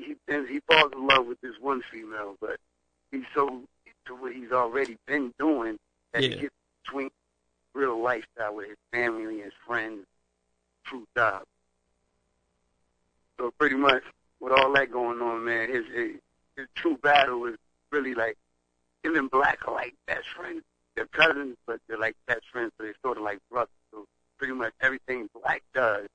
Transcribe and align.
he 0.00 0.16
he, 0.26 0.46
he 0.54 0.60
falls 0.60 0.92
in 0.92 1.06
love 1.06 1.26
with 1.26 1.40
this 1.40 1.54
one 1.60 1.82
female, 1.92 2.36
but 2.40 2.56
he's 3.10 3.24
so 3.34 3.48
into 3.48 4.20
what 4.20 4.32
he's 4.32 4.52
already 4.52 4.96
been 5.06 5.32
doing 5.38 5.78
that 6.12 6.22
Yeah. 6.22 6.28
he 6.30 6.36
gets 6.42 6.54
between 6.84 7.10
real 7.74 8.00
lifestyle 8.00 8.54
with 8.54 8.68
his 8.68 8.76
family 8.92 9.24
and 9.24 9.44
his 9.44 9.52
friends, 9.66 10.06
true 10.84 11.06
job. 11.16 11.44
So 13.38 13.52
pretty 13.58 13.76
much 13.76 14.02
with 14.40 14.52
all 14.52 14.72
that 14.74 14.90
going 14.90 15.20
on, 15.20 15.44
man, 15.44 15.68
his 15.70 15.84
his, 15.94 16.10
his 16.56 16.66
true 16.74 16.96
battle 16.98 17.46
is 17.46 17.56
really 17.90 18.14
like 18.14 18.36
him 19.02 19.16
and 19.16 19.30
Black 19.30 19.66
are 19.66 19.74
like 19.74 19.94
best 20.06 20.26
friends. 20.36 20.62
They're 20.94 21.06
cousins, 21.06 21.56
but 21.66 21.80
they're 21.88 21.98
like 21.98 22.16
best 22.26 22.42
friends, 22.52 22.72
so 22.78 22.84
they're 22.84 22.94
sort 23.02 23.18
of 23.18 23.24
like 23.24 23.38
brothers. 23.50 23.70
So 23.90 24.06
pretty 24.38 24.54
much 24.54 24.72
everything 24.80 25.28
Black 25.42 25.62
does, 25.74 26.06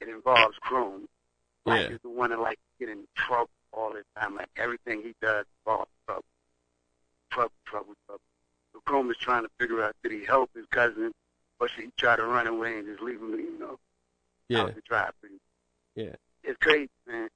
it 0.00 0.08
involves 0.08 0.56
Chrome. 0.60 1.08
Black 1.68 1.88
Yeah. 1.88 1.94
is 1.96 2.00
the 2.02 2.08
one 2.10 2.30
that 2.30 2.40
like 2.40 2.58
get 2.80 2.88
in 2.88 3.04
trouble 3.14 3.50
all 3.72 3.92
the 3.92 4.02
time. 4.20 4.34
Like 4.36 4.48
everything 4.56 5.02
he 5.02 5.14
does 5.20 5.44
involves 5.64 5.90
trouble, 6.06 6.24
trouble, 7.30 7.52
trouble, 7.66 7.94
trouble. 8.06 9.10
Is 9.10 9.16
trying 9.18 9.42
to 9.42 9.50
figure 9.60 9.82
out 9.82 9.94
did 10.02 10.12
he 10.12 10.24
help 10.24 10.50
his 10.54 10.64
cousin, 10.70 11.12
or 11.60 11.68
should 11.68 11.84
he 11.84 11.90
try 11.98 12.16
to 12.16 12.24
run 12.24 12.46
away 12.46 12.78
and 12.78 12.86
just 12.86 13.02
leave 13.02 13.20
him, 13.20 13.32
you 13.38 13.58
know, 13.58 13.78
Yeah. 14.48 14.62
out 14.62 14.74
to 14.74 14.80
dry. 14.82 15.10
Yeah. 15.94 16.14
It's 16.42 16.56
crazy, 16.58 16.88
man. 17.06 17.28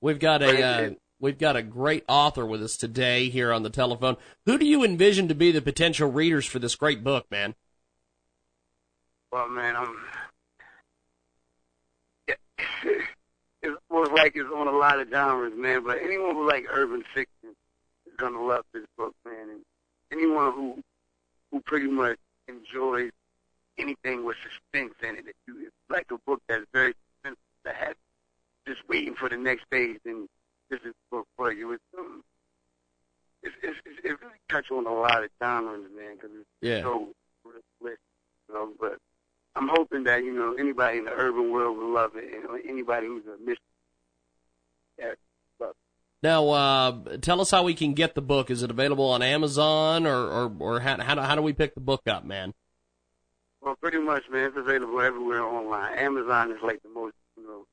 We've 0.00 0.18
got 0.18 0.42
a 0.42 0.62
uh, 0.62 0.90
we've 1.20 1.38
got 1.38 1.56
a 1.56 1.62
great 1.62 2.04
author 2.08 2.44
with 2.44 2.62
us 2.62 2.76
today 2.76 3.30
here 3.30 3.50
on 3.52 3.62
the 3.62 3.70
telephone. 3.70 4.16
Who 4.44 4.58
do 4.58 4.66
you 4.66 4.84
envision 4.84 5.28
to 5.28 5.34
be 5.34 5.52
the 5.52 5.62
potential 5.62 6.10
readers 6.10 6.44
for 6.44 6.58
this 6.58 6.74
great 6.76 7.02
book, 7.02 7.30
man? 7.30 7.54
Well, 9.32 9.48
man, 9.48 9.76
I'm. 9.76 9.96
Yeah. 12.28 12.34
almost 13.94 14.12
like 14.12 14.32
it's 14.36 14.48
on 14.54 14.66
a 14.66 14.72
lot 14.76 15.00
of 15.00 15.08
genres, 15.10 15.52
man. 15.56 15.84
But 15.84 15.98
anyone 16.02 16.34
who 16.34 16.46
like 16.48 16.66
urban 16.70 17.02
fiction 17.14 17.50
is 18.06 18.14
gonna 18.16 18.42
love 18.42 18.64
this 18.72 18.84
book, 18.96 19.14
man. 19.24 19.48
And 19.50 19.60
anyone 20.12 20.52
who 20.52 20.82
who 21.50 21.60
pretty 21.60 21.86
much 21.88 22.18
enjoys 22.48 23.10
anything 23.78 24.24
with 24.24 24.36
suspense 24.42 24.94
in 25.02 25.16
it, 25.16 25.24
it's 25.46 25.70
like 25.88 26.06
a 26.10 26.18
book 26.26 26.42
that's 26.48 26.64
very 26.72 26.94
suspense 27.14 27.38
to 27.64 27.72
have, 27.72 27.94
just 28.66 28.80
waiting 28.88 29.14
for 29.14 29.28
the 29.28 29.36
next 29.36 29.68
page. 29.70 29.98
And 30.04 30.28
this 30.70 30.80
is 30.80 30.86
the 31.10 31.16
book 31.18 31.26
for 31.36 31.52
you. 31.52 31.72
It's 31.72 31.82
um, 31.98 32.22
it's, 33.42 33.54
it's, 33.62 33.78
it's 33.86 33.98
it 34.04 34.20
really 34.20 34.40
touches 34.48 34.70
on 34.72 34.86
a 34.86 34.92
lot 34.94 35.22
of 35.22 35.30
genres, 35.42 35.84
man, 35.96 36.14
because 36.16 36.30
it's 36.34 36.48
Yeah. 36.60 36.82
so 36.82 37.08
rich, 37.80 37.98
you 38.48 38.54
know. 38.54 38.70
But 38.80 38.98
I'm 39.54 39.68
hoping 39.68 40.04
that 40.04 40.24
you 40.24 40.32
know 40.32 40.54
anybody 40.54 40.98
in 40.98 41.04
the 41.04 41.12
urban 41.12 41.50
world 41.52 41.76
will 41.78 41.90
love 41.92 42.12
it, 42.16 42.24
and 42.34 42.44
anybody 42.68 43.06
who's 43.06 43.24
a 43.26 43.38
mission. 43.44 43.60
Yeah, 44.98 45.12
love. 45.60 45.74
Now, 46.22 46.48
uh, 46.48 47.16
tell 47.18 47.40
us 47.40 47.50
how 47.50 47.62
we 47.62 47.74
can 47.74 47.94
get 47.94 48.14
the 48.14 48.22
book. 48.22 48.50
Is 48.50 48.62
it 48.62 48.70
available 48.70 49.10
on 49.10 49.22
Amazon, 49.22 50.06
or 50.06 50.16
or, 50.16 50.52
or 50.58 50.80
how, 50.80 51.00
how 51.02 51.14
do 51.14 51.20
how 51.20 51.34
do 51.34 51.42
we 51.42 51.52
pick 51.52 51.74
the 51.74 51.80
book 51.80 52.02
up, 52.06 52.24
man? 52.24 52.54
Well, 53.60 53.76
pretty 53.76 53.98
much, 53.98 54.24
man. 54.30 54.48
It's 54.48 54.56
available 54.56 55.00
everywhere 55.00 55.42
online. 55.42 55.96
Amazon 55.98 56.52
is 56.52 56.58
like 56.62 56.82
the 56.82 56.90
most, 56.90 57.14
you 57.36 57.46
know, 57.46 57.66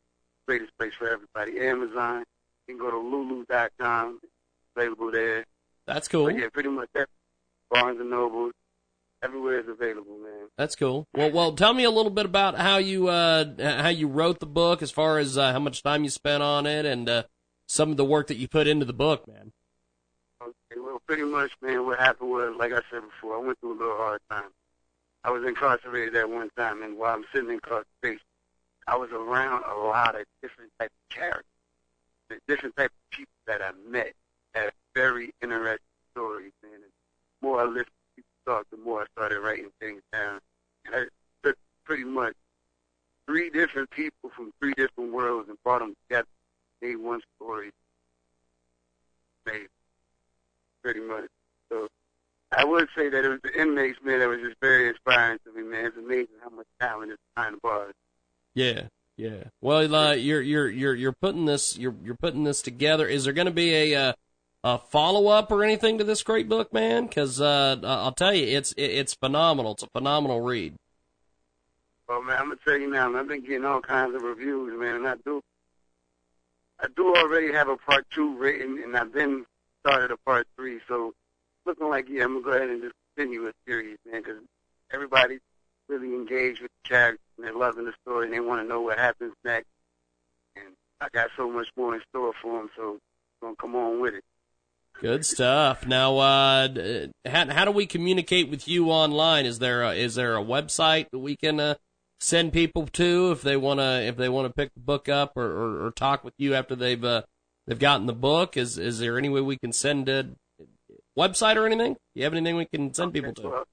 greatest 0.48 0.72
place 0.78 0.94
for 0.98 1.10
everybody. 1.10 1.60
Amazon. 1.60 2.24
You 2.68 2.78
can 2.78 2.78
go 2.78 2.92
to 2.92 2.98
Lulu.com. 2.98 4.20
It's 4.24 4.32
available 4.76 5.12
there. 5.12 5.46
That's 5.86 6.08
cool. 6.08 6.26
But 6.26 6.38
yeah, 6.38 6.48
pretty 6.54 6.70
much 6.70 6.90
that. 6.94 7.10
Barnes 7.70 8.00
and 8.00 8.10
Noble. 8.10 8.52
Everywhere 9.24 9.60
is 9.60 9.68
available, 9.68 10.18
man. 10.18 10.48
That's 10.58 10.76
cool. 10.76 11.08
Well, 11.14 11.32
well, 11.32 11.52
tell 11.54 11.74
me 11.74 11.84
a 11.84 11.92
little 11.92 12.12
bit 12.12 12.26
about 12.26 12.58
how 12.58 12.78
you 12.78 13.08
uh 13.08 13.46
how 13.60 13.90
you 13.90 14.08
wrote 14.08 14.40
the 14.40 14.48
book, 14.48 14.82
as 14.82 14.90
far 14.90 15.20
as 15.20 15.38
uh, 15.38 15.52
how 15.52 15.60
much 15.60 15.84
time 15.84 16.04
you 16.04 16.10
spent 16.10 16.42
on 16.42 16.66
it, 16.66 16.86
and 16.86 17.08
uh, 17.08 17.24
some 17.68 17.92
of 17.92 17.98
the 17.98 18.06
work 18.06 18.28
that 18.28 18.38
you 18.38 18.48
put 18.48 18.68
into 18.68 18.86
the 18.86 18.94
book, 18.94 19.28
man. 19.28 19.52
Okay, 20.42 20.80
well, 20.80 21.02
pretty 21.06 21.24
much, 21.24 21.52
man, 21.62 21.86
what 21.86 22.00
happened 22.00 22.32
was, 22.32 22.56
like 22.58 22.74
I 22.74 22.82
said 22.90 23.02
before, 23.02 23.36
I 23.36 23.40
went 23.46 23.60
through 23.60 23.74
a 23.74 23.80
little 23.80 23.98
hard 23.98 24.22
time. 24.30 24.50
I 25.24 25.30
was 25.30 25.46
incarcerated 25.46 26.16
at 26.16 26.28
one 26.28 26.50
time, 26.58 26.82
and 26.82 26.98
while 26.98 27.14
I'm 27.14 27.26
sitting 27.32 27.50
in 27.50 27.56
incarceration, 27.56 28.26
I 28.88 28.96
was 28.98 29.12
around 29.12 29.64
a 29.66 29.76
lot 29.76 30.16
of 30.16 30.26
different 30.42 30.72
type 30.80 30.90
of 30.92 31.16
characters, 31.16 31.46
the 32.30 32.40
different 32.48 32.76
type 32.76 32.90
of 32.90 33.18
people 33.18 33.34
that 33.46 33.62
I 33.62 33.72
met 33.88 34.14
had 34.56 34.72
very 34.96 35.32
interesting 35.42 35.78
stories, 36.12 36.52
man. 36.64 36.74
And 36.74 36.92
more 37.42 37.62
I 37.62 37.66
listened 37.66 37.88
talk, 38.46 38.66
the 38.72 38.78
more 38.78 39.02
I 39.02 39.06
started 39.16 39.40
writing 39.40 39.70
things 39.80 40.02
down. 40.12 40.40
And 40.86 40.96
I 40.96 41.04
took 41.44 41.56
pretty 41.86 42.04
much 42.04 42.34
three 43.26 43.50
different 43.50 43.90
people 43.92 44.30
from 44.36 44.52
three 44.60 44.74
different 44.74 45.14
worlds 45.14 45.50
and 45.50 45.58
brought 45.64 45.80
them 45.80 45.96
together, 46.08 46.28
made 46.82 46.98
one 46.98 47.22
story, 47.36 47.72
made 49.46 49.68
pretty 50.84 51.02
much. 51.02 51.26
So 51.70 51.88
I 52.52 52.66
would 52.66 52.88
say 52.96 53.10
that 53.10 53.24
it 53.24 53.30
was 53.30 53.40
the 53.44 53.60
inmates, 53.60 54.00
man, 54.04 54.20
that 54.20 54.28
was 54.28 54.40
just 54.42 54.58
very 54.62 54.90
inspiring 54.90 55.40
to 55.46 55.54
me, 55.54 55.64
man. 55.64 55.86
It's 55.86 55.98
amazing 55.98 56.36
how 56.44 56.50
much 56.50 56.68
talent 56.80 57.12
is 57.12 57.18
behind 57.36 57.62
bars. 57.62 57.94
Yeah, 58.54 58.84
yeah. 59.16 59.46
Well, 59.62 59.94
uh, 59.96 60.14
you're 60.14 60.42
you're 60.42 60.70
you're 60.70 60.96
you're 60.96 61.14
putting 61.14 61.46
this 61.46 61.78
you're 61.78 61.96
you're 62.04 62.16
putting 62.16 62.44
this 62.44 62.62
together. 62.62 63.08
Is 63.08 63.24
there 63.24 63.34
going 63.34 63.46
to 63.46 63.52
be 63.52 63.94
a 63.94 63.96
uh, 63.96 64.14
a 64.64 64.78
follow 64.78 65.28
up 65.28 65.52
or 65.52 65.64
anything 65.64 65.98
to 65.98 66.04
this 66.04 66.24
great 66.24 66.48
book, 66.48 66.72
man? 66.72 67.08
Because 67.08 67.42
uh, 67.42 67.80
I'll 67.84 68.12
tell 68.12 68.34
you, 68.34 68.46
it's 68.46 68.72
it, 68.74 68.84
it's 68.84 69.14
phenomenal. 69.14 69.74
It's 69.74 69.84
a 69.84 69.88
phenomenal 69.88 70.42
read. 70.42 70.76
Well, 72.08 72.22
man, 72.22 72.38
I'm 72.38 72.50
gonna 72.50 72.60
tell 72.66 72.78
you 72.78 72.90
now, 72.90 73.16
I've 73.16 73.28
been 73.28 73.42
getting 73.42 73.66
all 73.66 73.82
kinds 73.82 74.16
of 74.16 74.22
reviews, 74.22 74.78
man, 74.78 74.96
and 74.96 75.08
I 75.08 75.16
do, 75.26 75.42
I 76.80 76.88
do 76.96 77.16
already 77.16 77.54
have 77.54 77.70
a 77.70 77.78
part 77.78 78.06
two 78.14 78.38
written, 78.38 78.82
and 78.84 78.98
I've 78.98 79.14
been 79.14 79.46
started 79.80 80.12
a 80.12 80.18
part 80.18 80.46
three, 80.56 80.80
so 80.88 81.14
looking 81.66 81.90
like 81.90 82.10
yeah, 82.10 82.24
I'm 82.24 82.34
gonna 82.34 82.44
go 82.44 82.52
ahead 82.52 82.70
and 82.70 82.82
just 82.82 82.96
continue 83.16 83.48
a 83.48 83.54
series, 83.66 83.98
man, 84.06 84.22
because 84.22 84.42
everybody's 84.92 85.40
really 85.88 86.14
engaged 86.14 86.62
with 86.62 86.72
the 86.84 86.90
characters 86.90 87.20
and 87.38 87.46
they're 87.46 87.56
loving 87.56 87.86
the 87.86 87.94
story 88.02 88.26
and 88.26 88.34
they 88.34 88.40
want 88.40 88.62
to 88.62 88.68
know 88.68 88.82
what 88.82 89.00
happens 89.00 89.34
next, 89.44 89.70
and 90.56 90.66
I 91.00 91.08
got 91.14 91.30
so 91.38 91.50
much 91.50 91.70
more 91.78 91.96
in 91.96 92.02
store 92.10 92.34
for 92.42 92.60
them, 92.60 92.70
so 92.76 93.00
I'm 93.42 93.56
gonna 93.56 93.56
come 93.56 93.76
on 93.76 94.02
with 94.02 94.16
it. 94.16 94.24
Good 95.00 95.26
stuff. 95.26 95.88
Now, 95.88 96.18
uh, 96.18 97.08
how 97.26 97.52
how 97.52 97.66
do 97.66 97.72
we 97.72 97.88
communicate 97.88 98.50
with 98.50 98.68
you 98.68 98.92
online? 98.92 99.46
Is 99.46 99.60
there 99.60 99.82
a, 99.82 99.94
is 99.94 100.16
there 100.16 100.38
a 100.38 100.44
website 100.44 101.10
that 101.12 101.20
we 101.20 101.36
can 101.36 101.60
uh, 101.60 101.76
send 102.20 102.54
people 102.54 102.86
to 102.88 103.32
if 103.32 103.42
they 103.42 103.58
wanna 103.58 104.02
if 104.02 104.16
they 104.16 104.30
wanna 104.30 104.52
pick 104.52 104.74
the 104.76 104.80
book 104.80 105.10
up 105.10 105.36
or, 105.36 105.46
or, 105.46 105.86
or 105.88 105.92
talk 105.92 106.24
with 106.24 106.36
you 106.38 106.54
after 106.54 106.76
they've 106.76 107.04
uh, 107.04 107.24
they've 107.66 107.80
gotten 107.80 108.06
the 108.06 108.14
book? 108.14 108.58
Is 108.58 108.78
is 108.78 109.00
there 109.00 109.18
any 109.18 109.30
way 109.30 109.42
we 109.42 109.58
can 109.58 109.72
send 109.72 110.08
a 110.08 110.30
website 111.18 111.56
or 111.56 111.66
anything? 111.66 111.98
You 112.14 112.24
have 112.24 112.34
anything 112.34 112.56
we 112.56 112.66
can 112.66 112.94
send 112.94 113.14
people 113.14 113.34
to? 113.34 113.50
Well, 113.50 113.66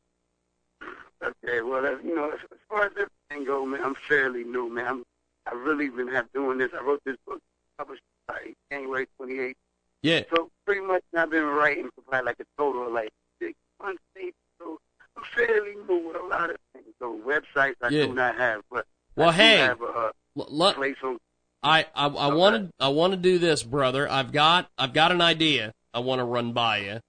okay, 1.22 1.60
well, 1.60 1.82
you 2.02 2.14
know, 2.14 2.30
as, 2.30 2.40
far 2.68 2.86
as 2.86 2.92
everything 2.92 3.46
goes, 3.46 3.68
man, 3.68 3.84
I'm 3.84 3.94
fairly 3.94 4.44
new, 4.44 4.70
man. 4.70 4.86
I'm, 4.86 5.04
I 5.46 5.54
really 5.54 5.88
been 5.88 6.08
have 6.08 6.32
doing 6.32 6.58
this. 6.58 6.70
I 6.78 6.82
wrote 6.82 7.02
this 7.04 7.16
book 7.26 7.40
published 7.76 8.02
by 8.26 8.54
January 8.70 9.06
28th. 9.20 9.54
Yeah. 10.02 10.22
So 10.34 10.50
pretty 10.64 10.80
much 10.80 11.02
I've 11.16 11.30
been 11.30 11.44
writing 11.44 11.88
for 11.94 12.02
probably 12.02 12.26
like 12.26 12.40
a 12.40 12.44
total 12.56 12.86
of 12.86 12.92
like 12.92 13.10
six 13.40 13.54
months, 13.82 14.00
maybe. 14.14 14.32
So 14.58 14.78
I'm 15.16 15.24
fairly 15.34 15.74
new 15.88 16.06
with 16.08 16.16
a 16.16 16.26
lot 16.26 16.50
of 16.50 16.56
things. 16.72 16.86
So 16.98 17.18
websites 17.26 17.74
I 17.82 17.88
Yeah. 17.88 18.06
do 18.06 18.14
not 18.14 18.36
have, 18.36 18.62
but 18.70 18.86
Well, 19.16 19.30
I 19.30 19.32
hey, 19.32 19.56
have 19.58 19.82
a, 19.82 20.12
L- 20.36 20.46
a 20.48 20.52
let- 20.52 20.76
place 20.76 20.96
on. 21.02 21.18
I 21.62 21.86
I, 21.94 22.06
I 22.06 22.34
want 22.34 22.54
to 22.56 22.70
I 22.78 22.88
want 22.88 23.12
to 23.12 23.16
do 23.16 23.38
this, 23.38 23.64
brother. 23.64 24.08
I've 24.08 24.30
got 24.30 24.70
I've 24.78 24.92
got 24.92 25.10
an 25.10 25.20
idea. 25.20 25.72
I 25.92 25.98
want 26.00 26.20
to 26.20 26.24
run 26.24 26.52
by 26.52 26.78
you, 26.78 27.00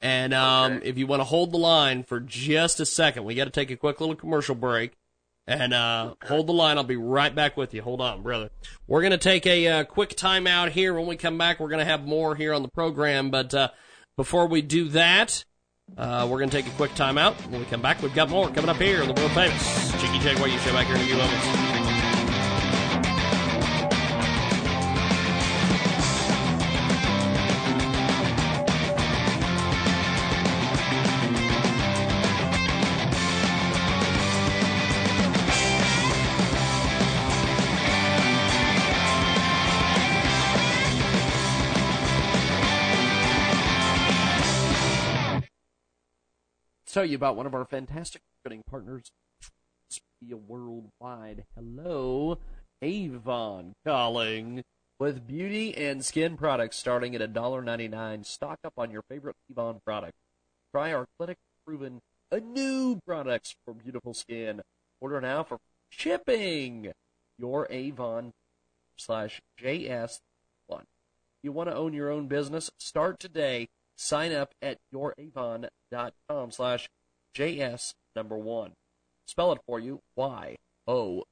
and 0.00 0.32
um, 0.32 0.74
Okay. 0.74 0.88
if 0.88 0.96
you 0.98 1.08
want 1.08 1.18
to 1.20 1.24
hold 1.24 1.50
the 1.52 1.56
line 1.58 2.04
for 2.04 2.20
just 2.20 2.78
a 2.78 2.86
second, 2.86 3.24
we 3.24 3.34
got 3.34 3.46
to 3.46 3.50
take 3.50 3.70
a 3.72 3.76
quick 3.76 3.98
little 4.00 4.14
commercial 4.14 4.54
break, 4.54 4.92
and 5.46 5.72
uh, 5.72 6.14
hold 6.26 6.46
the 6.46 6.52
line. 6.52 6.78
I'll 6.78 6.84
be 6.84 6.96
right 6.96 7.34
back 7.34 7.56
with 7.56 7.74
you. 7.74 7.82
Hold 7.82 8.00
on, 8.00 8.22
brother. 8.22 8.50
We're 8.86 9.02
gonna 9.02 9.18
take 9.18 9.46
a 9.46 9.68
uh, 9.68 9.84
quick 9.84 10.10
timeout 10.16 10.70
here. 10.70 10.94
When 10.94 11.06
we 11.06 11.16
come 11.16 11.38
back, 11.38 11.60
we're 11.60 11.68
gonna 11.68 11.84
have 11.84 12.04
more 12.04 12.34
here 12.34 12.52
on 12.52 12.62
the 12.62 12.68
program. 12.68 13.30
But 13.30 13.54
uh, 13.54 13.68
before 14.16 14.46
we 14.46 14.62
do 14.62 14.88
that, 14.90 15.44
Uh, 15.96 16.26
we're 16.28 16.38
going 16.38 16.50
to 16.50 16.56
take 16.56 16.66
a 16.66 16.76
quick 16.76 16.92
time 16.96 17.16
out. 17.16 17.34
When 17.48 17.60
we 17.60 17.66
come 17.66 17.80
back, 17.80 18.02
we've 18.02 18.12
got 18.12 18.28
more 18.28 18.50
coming 18.50 18.68
up 18.68 18.76
here 18.78 19.02
on 19.02 19.06
the 19.06 19.14
world 19.14 19.30
famous 19.30 19.92
Jiggy 20.02 20.18
Jaguar 20.18 20.48
Show 20.48 20.72
back 20.72 20.88
here 20.88 20.96
in 20.96 21.02
a 21.02 21.04
few 21.04 21.16
moments. 21.16 21.75
Tell 46.96 47.04
you 47.04 47.14
about 47.14 47.36
one 47.36 47.44
of 47.44 47.54
our 47.54 47.66
fantastic 47.66 48.22
marketing 48.42 48.62
partners, 48.70 49.10
Worldwide. 50.48 51.44
Hello, 51.54 52.38
Avon 52.80 53.74
calling. 53.86 54.62
With 54.98 55.26
beauty 55.26 55.76
and 55.76 56.02
skin 56.02 56.38
products 56.38 56.78
starting 56.78 57.14
at 57.14 57.20
$1.99, 57.20 58.24
stock 58.24 58.60
up 58.64 58.72
on 58.78 58.90
your 58.90 59.02
favorite 59.10 59.36
Avon 59.50 59.82
product. 59.84 60.14
Try 60.72 60.94
our 60.94 61.06
clinic 61.18 61.36
proven 61.66 62.00
new 62.32 62.98
products 63.06 63.54
for 63.66 63.74
beautiful 63.74 64.14
skin. 64.14 64.62
Order 64.98 65.20
now 65.20 65.42
for 65.42 65.58
shipping. 65.90 66.92
Your 67.38 67.66
Avon 67.68 68.32
slash 68.96 69.42
JS1. 69.62 70.20
You 71.42 71.52
want 71.52 71.68
to 71.68 71.76
own 71.76 71.92
your 71.92 72.10
own 72.10 72.26
business? 72.26 72.70
Start 72.78 73.20
today 73.20 73.68
Sign 73.96 74.32
up 74.32 74.52
at 74.60 74.78
youravon.com 74.94 76.50
slash 76.50 76.88
JS 77.34 77.94
number 78.14 78.36
one. 78.36 78.72
Spell 79.26 79.52
it 79.52 79.60
for 79.66 79.80
you. 79.80 80.00
Y 80.14 80.56
O 80.86 81.24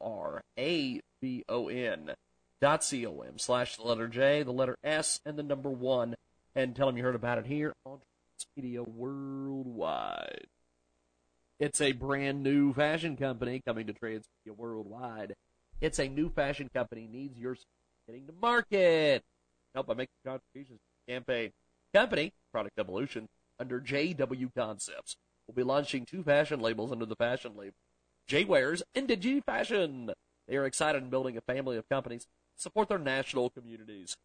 R 0.00 0.42
A 0.58 1.00
V 1.20 1.44
O 1.48 1.68
N 1.68 2.12
dot 2.60 2.84
C 2.84 3.06
O 3.06 3.20
M 3.20 3.38
slash 3.38 3.76
the 3.76 3.82
letter 3.82 4.08
J, 4.08 4.42
the 4.42 4.52
letter 4.52 4.76
S, 4.84 5.20
and 5.24 5.38
the 5.38 5.42
number 5.42 5.70
one. 5.70 6.14
And 6.54 6.76
tell 6.76 6.86
them 6.86 6.96
you 6.96 7.02
heard 7.02 7.14
about 7.14 7.38
it 7.38 7.46
here 7.46 7.72
on 7.84 8.00
Media 8.56 8.82
Worldwide. 8.82 10.46
It's 11.58 11.80
a 11.80 11.92
brand 11.92 12.42
new 12.42 12.74
fashion 12.74 13.16
company 13.16 13.62
coming 13.66 13.86
to 13.86 13.92
Transmedia 13.92 14.56
Worldwide. 14.56 15.34
It's 15.80 15.98
a 15.98 16.08
new 16.08 16.28
fashion 16.30 16.68
company 16.74 17.08
needs 17.10 17.38
your 17.38 17.56
getting 18.06 18.26
to 18.26 18.32
market. 18.40 19.22
Help 19.74 19.86
by 19.86 19.94
making 19.94 20.12
contributions 20.26 20.78
to 20.78 21.06
the 21.06 21.12
campaign 21.12 21.52
company, 21.92 22.32
Product 22.52 22.78
Evolution, 22.78 23.28
under 23.58 23.80
JW 23.80 24.54
Concepts, 24.54 25.16
will 25.46 25.54
be 25.54 25.62
launching 25.62 26.04
two 26.04 26.22
fashion 26.22 26.60
labels 26.60 26.92
under 26.92 27.06
the 27.06 27.16
fashion 27.16 27.52
label 27.56 27.76
J-Wearz 28.26 28.82
and 28.94 29.08
Digi 29.08 29.44
Fashion. 29.44 30.10
They 30.48 30.56
are 30.56 30.66
excited 30.66 31.02
in 31.02 31.10
building 31.10 31.36
a 31.36 31.40
family 31.40 31.76
of 31.76 31.88
companies 31.88 32.24
to 32.24 32.62
support 32.62 32.88
their 32.88 32.98
national 32.98 33.50
communities. 33.50 34.16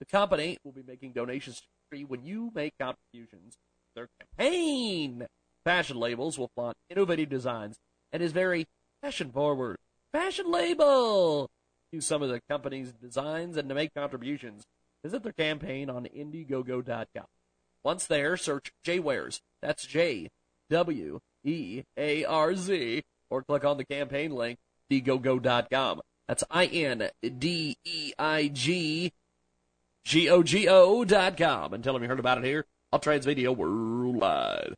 The 0.00 0.06
company 0.06 0.58
will 0.64 0.72
be 0.72 0.82
making 0.82 1.12
donations 1.12 1.60
to 1.60 1.66
free 1.90 2.04
when 2.04 2.24
you 2.24 2.50
make 2.54 2.74
contributions 2.78 3.56
their 3.94 4.08
campaign. 4.20 5.26
Fashion 5.64 5.96
labels 5.96 6.38
will 6.38 6.50
flaunt 6.54 6.76
innovative 6.90 7.28
designs 7.28 7.76
and 8.12 8.22
is 8.22 8.32
very 8.32 8.66
fashion 9.02 9.30
forward. 9.30 9.76
Fashion 10.12 10.50
label! 10.50 11.48
Use 11.90 12.06
some 12.06 12.22
of 12.22 12.28
the 12.28 12.40
company's 12.50 12.92
designs 12.92 13.56
and 13.56 13.68
to 13.68 13.74
make 13.74 13.94
contributions 13.94 14.64
Visit 15.04 15.22
their 15.22 15.32
campaign 15.32 15.90
on 15.90 16.06
Indiegogo.com. 16.06 17.26
Once 17.84 18.06
there, 18.06 18.38
search 18.38 18.72
JWearz. 18.86 19.42
That's 19.60 19.86
J 19.86 20.30
W 20.70 21.20
E 21.44 21.82
A 21.98 22.24
R 22.24 22.54
Z, 22.54 23.02
or 23.28 23.42
click 23.42 23.66
on 23.66 23.76
the 23.76 23.84
campaign 23.84 24.32
link, 24.32 24.58
Indiegogo.com. 24.90 26.00
That's 26.26 26.42
I 26.50 26.64
N 26.66 27.10
D 27.38 27.76
E 27.84 28.12
I 28.18 28.48
G 28.48 29.12
G 30.06 30.30
O 30.30 30.42
G 30.42 30.66
O 30.68 31.04
dot 31.04 31.36
com. 31.36 31.74
And 31.74 31.84
tell 31.84 31.92
them 31.92 32.02
you 32.02 32.08
heard 32.08 32.18
about 32.18 32.38
it 32.38 32.44
here 32.44 32.64
on 32.90 33.00
Transmedia 33.00 33.54
Worldwide. 33.54 34.74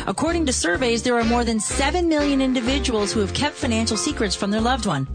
According 0.06 0.46
to 0.46 0.52
surveys, 0.52 1.02
there 1.02 1.18
are 1.18 1.24
more 1.24 1.44
than 1.44 1.60
7 1.60 2.08
million 2.08 2.40
individuals 2.40 3.12
who 3.12 3.20
have 3.20 3.34
kept 3.34 3.54
financial 3.54 3.96
secrets 3.96 4.34
from 4.34 4.50
their 4.50 4.60
loved 4.60 4.86
one. 4.86 5.06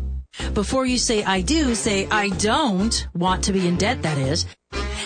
Before 0.54 0.86
you 0.86 0.98
say 0.98 1.24
I 1.24 1.42
do, 1.42 1.76
say 1.76 2.08
I 2.08 2.30
don't 2.30 3.08
want 3.14 3.44
to 3.46 3.54
be 3.54 3.68
in 3.68 3.78
debt, 3.78 4.02
that 4.02 4.18
is. 4.18 4.46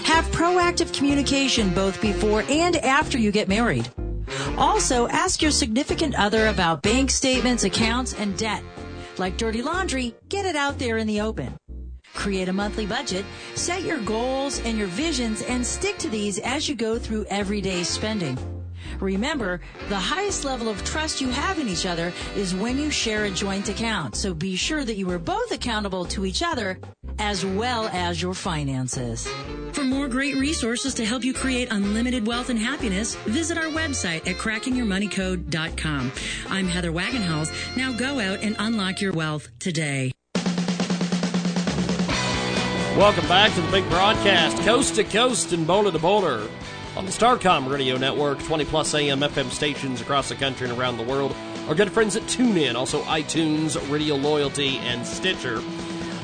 Have 0.03 0.25
proactive 0.25 0.93
communication 0.93 1.73
both 1.73 1.99
before 2.01 2.43
and 2.49 2.75
after 2.77 3.17
you 3.17 3.31
get 3.31 3.47
married. 3.47 3.89
Also, 4.57 5.07
ask 5.07 5.41
your 5.41 5.51
significant 5.51 6.15
other 6.15 6.47
about 6.47 6.81
bank 6.81 7.11
statements, 7.11 7.63
accounts, 7.63 8.13
and 8.13 8.37
debt. 8.37 8.63
Like 9.17 9.37
dirty 9.37 9.61
laundry, 9.61 10.15
get 10.29 10.45
it 10.45 10.55
out 10.55 10.79
there 10.79 10.97
in 10.97 11.07
the 11.07 11.21
open. 11.21 11.55
Create 12.13 12.49
a 12.49 12.53
monthly 12.53 12.85
budget, 12.85 13.25
set 13.55 13.83
your 13.83 13.99
goals 13.99 14.59
and 14.61 14.77
your 14.77 14.87
visions, 14.87 15.41
and 15.43 15.65
stick 15.65 15.97
to 15.97 16.09
these 16.09 16.39
as 16.39 16.69
you 16.69 16.75
go 16.75 16.97
through 16.97 17.25
everyday 17.25 17.83
spending. 17.83 18.37
Remember, 19.01 19.61
the 19.89 19.99
highest 19.99 20.45
level 20.45 20.69
of 20.69 20.83
trust 20.83 21.21
you 21.21 21.29
have 21.29 21.59
in 21.59 21.67
each 21.67 21.85
other 21.85 22.13
is 22.35 22.55
when 22.55 22.77
you 22.77 22.89
share 22.89 23.25
a 23.25 23.31
joint 23.31 23.69
account. 23.69 24.15
So 24.15 24.33
be 24.33 24.55
sure 24.55 24.83
that 24.83 24.95
you 24.95 25.09
are 25.11 25.19
both 25.19 25.51
accountable 25.51 26.05
to 26.05 26.25
each 26.25 26.41
other 26.43 26.79
as 27.19 27.45
well 27.45 27.87
as 27.89 28.21
your 28.21 28.33
finances. 28.33 29.27
For 29.73 29.83
more 29.83 30.07
great 30.07 30.35
resources 30.35 30.93
to 30.95 31.05
help 31.05 31.23
you 31.23 31.33
create 31.33 31.69
unlimited 31.71 32.25
wealth 32.25 32.49
and 32.49 32.59
happiness, 32.59 33.15
visit 33.25 33.57
our 33.57 33.65
website 33.65 34.27
at 34.27 34.37
crackingyourmoneycode.com. 34.37 36.11
I'm 36.49 36.67
Heather 36.67 36.91
Wagenhals. 36.91 37.77
Now 37.77 37.91
go 37.91 38.19
out 38.19 38.39
and 38.41 38.55
unlock 38.59 39.01
your 39.01 39.13
wealth 39.13 39.49
today. 39.59 40.11
Welcome 42.97 43.27
back 43.27 43.53
to 43.55 43.61
the 43.61 43.71
big 43.71 43.87
broadcast, 43.89 44.57
coast 44.59 44.95
to 44.95 45.03
coast 45.03 45.51
and 45.51 45.67
boulder 45.67 45.91
to 45.91 45.99
boulder 45.99 46.47
on 46.95 47.05
the 47.05 47.11
Starcom 47.11 47.69
Radio 47.69 47.97
Network, 47.97 48.39
20 48.43 48.63
plus 48.65 48.93
AM 48.93 49.19
FM 49.19 49.49
stations 49.49 49.99
across 49.99 50.29
the 50.29 50.35
country 50.35 50.69
and 50.69 50.79
around 50.79 50.95
the 50.97 51.03
world. 51.03 51.35
Our 51.67 51.75
good 51.75 51.91
friends 51.91 52.15
at 52.15 52.23
TuneIn, 52.23 52.75
also 52.75 53.01
iTunes, 53.03 53.77
Radio 53.91 54.15
Loyalty, 54.15 54.77
and 54.77 55.05
Stitcher. 55.05 55.61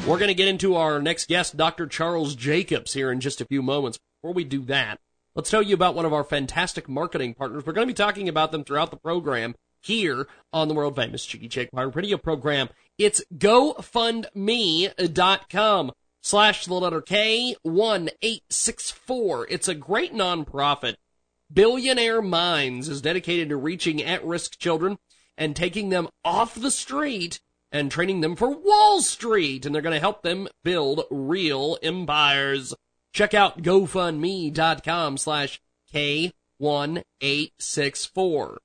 We're 0.08 0.18
going 0.18 0.30
to 0.30 0.34
get 0.34 0.48
into 0.48 0.76
our 0.76 1.02
next 1.02 1.28
guest, 1.28 1.58
Dr. 1.58 1.88
Charles 1.88 2.36
Jacobs, 2.36 2.94
here 2.94 3.12
in 3.12 3.20
just 3.20 3.42
a 3.42 3.46
few 3.46 3.62
moments. 3.62 4.00
Before 4.22 4.34
we 4.34 4.46
do 4.46 4.64
that, 4.66 5.00
let's 5.36 5.50
tell 5.50 5.62
you 5.62 5.74
about 5.74 5.96
one 5.96 6.06
of 6.06 6.14
our 6.14 6.24
fantastic 6.24 6.88
marketing 6.88 7.34
partners. 7.34 7.66
We're 7.66 7.74
going 7.74 7.88
to 7.88 7.94
be 7.94 7.98
talking 7.98 8.30
about 8.30 8.54
them 8.54 8.64
throughout 8.64 8.92
the 8.92 8.98
program 8.98 9.56
here 9.82 10.28
on 10.54 10.70
the 10.70 10.74
world 10.74 10.96
famous 10.96 11.26
Jiggy 11.26 11.50
Jaguar 11.50 11.90
Radio 11.90 12.18
program. 12.18 12.70
It's 12.98 13.22
GoFundMe.com 13.36 15.92
slash 16.22 16.66
the 16.66 16.74
letter 16.74 17.02
K 17.02 17.56
one 17.64 18.10
eight 18.22 18.44
six 18.50 18.92
four. 18.92 19.48
It's 19.50 19.68
a 19.68 19.76
great 19.76 20.14
nonprofit. 20.14 20.96
Billionaire 21.52 22.22
Minds 22.22 22.88
is 22.88 23.02
dedicated 23.02 23.50
to 23.50 23.58
reaching 23.58 24.02
at-risk 24.02 24.58
children 24.58 24.98
and 25.38 25.56
taking 25.56 25.90
them 25.90 26.08
off 26.24 26.56
the 26.56 26.72
street 26.72 27.42
and 27.72 27.92
training 27.92 28.22
them 28.22 28.36
for 28.36 28.50
Wall 28.50 29.02
Street. 29.02 29.66
And 29.66 29.74
they're 29.74 29.82
going 29.82 29.96
to 29.96 30.00
help 30.00 30.22
them 30.22 30.48
build 30.64 31.06
real 31.10 31.78
empires. 31.84 32.74
Check 33.14 33.34
out 33.34 33.62
GoFundMe.com 33.62 35.18
slash 35.18 35.62
K1864. 35.94 38.58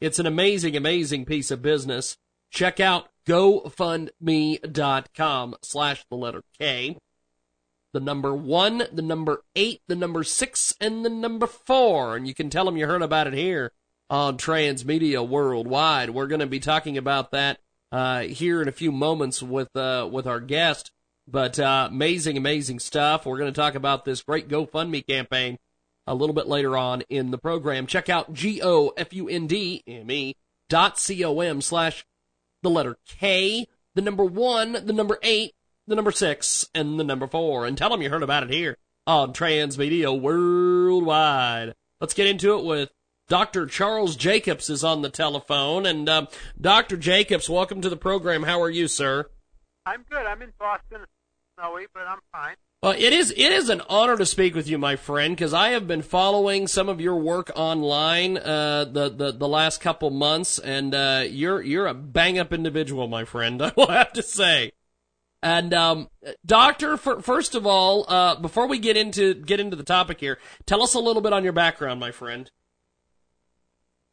It's 0.00 0.18
an 0.18 0.26
amazing, 0.26 0.76
amazing 0.76 1.24
piece 1.24 1.50
of 1.50 1.62
business. 1.62 2.18
Check 2.50 2.80
out 2.80 3.08
GoFundMe.com 3.26 5.54
slash 5.62 6.04
the 6.10 6.16
letter 6.16 6.42
K. 6.58 6.98
The 7.92 8.00
number 8.00 8.34
one, 8.34 8.84
the 8.92 9.02
number 9.02 9.42
eight, 9.54 9.82
the 9.86 9.94
number 9.94 10.24
six, 10.24 10.74
and 10.80 11.04
the 11.04 11.10
number 11.10 11.46
four. 11.46 12.16
And 12.16 12.26
you 12.26 12.34
can 12.34 12.50
tell 12.50 12.64
them 12.64 12.76
you 12.76 12.86
heard 12.86 13.02
about 13.02 13.28
it 13.28 13.34
here 13.34 13.70
on 14.10 14.36
Transmedia 14.36 15.26
Worldwide. 15.26 16.10
We're 16.10 16.26
going 16.26 16.40
to 16.40 16.46
be 16.46 16.60
talking 16.60 16.98
about 16.98 17.30
that 17.30 17.60
uh, 17.92 18.22
here 18.22 18.60
in 18.60 18.68
a 18.68 18.72
few 18.72 18.90
moments 18.90 19.42
with 19.42 19.74
uh, 19.76 20.08
with 20.10 20.26
our 20.26 20.40
guest. 20.40 20.90
But 21.26 21.58
uh, 21.58 21.88
amazing, 21.90 22.36
amazing 22.36 22.80
stuff. 22.80 23.24
We're 23.24 23.38
going 23.38 23.52
to 23.52 23.60
talk 23.60 23.76
about 23.76 24.04
this 24.04 24.22
great 24.22 24.48
GoFundMe 24.48 25.06
campaign 25.06 25.58
a 26.06 26.14
little 26.14 26.34
bit 26.34 26.46
later 26.46 26.76
on 26.76 27.02
in 27.08 27.30
the 27.30 27.38
program. 27.38 27.86
Check 27.86 28.08
out 28.08 28.32
G 28.32 28.60
O 28.62 28.92
F 28.96 29.12
U 29.14 29.28
N 29.28 29.46
D 29.46 29.82
M 29.86 30.10
E 30.10 30.36
dot 30.68 30.98
C 30.98 31.24
O 31.24 31.40
M 31.40 31.60
slash 31.60 32.04
the 32.64 32.70
letter 32.70 32.96
K, 33.06 33.68
the 33.94 34.02
number 34.02 34.24
one, 34.24 34.72
the 34.72 34.92
number 34.92 35.18
eight, 35.22 35.52
the 35.86 35.94
number 35.94 36.10
six, 36.10 36.68
and 36.74 36.98
the 36.98 37.04
number 37.04 37.28
four. 37.28 37.64
And 37.64 37.78
tell 37.78 37.90
them 37.90 38.02
you 38.02 38.10
heard 38.10 38.24
about 38.24 38.42
it 38.42 38.50
here 38.50 38.76
on 39.06 39.32
Transmedia 39.32 40.18
Worldwide. 40.20 41.74
Let's 42.00 42.14
get 42.14 42.26
into 42.26 42.58
it 42.58 42.64
with 42.64 42.90
Dr. 43.28 43.66
Charles 43.66 44.16
Jacobs 44.16 44.68
is 44.68 44.82
on 44.82 45.02
the 45.02 45.10
telephone. 45.10 45.86
And 45.86 46.08
uh, 46.08 46.26
Dr. 46.60 46.96
Jacobs, 46.96 47.48
welcome 47.48 47.80
to 47.82 47.88
the 47.88 47.96
program. 47.96 48.42
How 48.42 48.60
are 48.60 48.70
you, 48.70 48.88
sir? 48.88 49.26
I'm 49.86 50.04
good. 50.10 50.26
I'm 50.26 50.42
in 50.42 50.52
Boston. 50.58 51.04
Snowy, 51.58 51.86
but 51.94 52.06
I'm 52.08 52.18
fine. 52.32 52.56
Well, 52.84 52.92
it 52.98 53.14
is 53.14 53.30
it 53.30 53.38
is 53.50 53.70
an 53.70 53.80
honor 53.88 54.14
to 54.18 54.26
speak 54.26 54.54
with 54.54 54.68
you, 54.68 54.76
my 54.76 54.96
friend, 54.96 55.34
because 55.34 55.54
I 55.54 55.70
have 55.70 55.86
been 55.86 56.02
following 56.02 56.66
some 56.68 56.90
of 56.90 57.00
your 57.00 57.16
work 57.16 57.50
online 57.56 58.36
uh, 58.36 58.84
the, 58.84 59.08
the 59.08 59.32
the 59.32 59.48
last 59.48 59.80
couple 59.80 60.10
months, 60.10 60.58
and 60.58 60.94
uh, 60.94 61.24
you're 61.26 61.62
you're 61.62 61.86
a 61.86 61.94
bang 61.94 62.38
up 62.38 62.52
individual, 62.52 63.08
my 63.08 63.24
friend. 63.24 63.62
I 63.62 63.72
will 63.74 63.86
have 63.86 64.12
to 64.12 64.22
say. 64.22 64.72
And 65.42 65.72
um, 65.72 66.10
doctor, 66.44 66.98
for, 66.98 67.22
first 67.22 67.54
of 67.54 67.66
all, 67.66 68.04
uh, 68.06 68.34
before 68.34 68.66
we 68.66 68.78
get 68.78 68.98
into 68.98 69.32
get 69.32 69.60
into 69.60 69.76
the 69.76 69.82
topic 69.82 70.20
here, 70.20 70.38
tell 70.66 70.82
us 70.82 70.92
a 70.92 71.00
little 71.00 71.22
bit 71.22 71.32
on 71.32 71.42
your 71.42 71.54
background, 71.54 72.00
my 72.00 72.10
friend. 72.10 72.50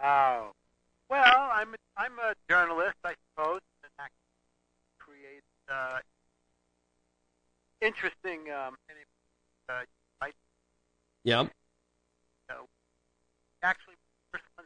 Oh, 0.01 0.51
well, 1.10 1.50
I'm 1.54 1.75
I'm 1.98 2.13
a 2.20 2.36
journalist, 2.50 2.96
I 3.04 3.16
suppose, 3.36 3.60
and 3.84 4.08
create 4.98 5.44
uh, 5.70 6.00
interesting 7.82 8.52
um, 8.52 8.76
uh. 9.70 9.82
Yeah. 11.24 11.46
Actually, 13.64 13.96
first 14.32 14.44
one. 14.56 14.66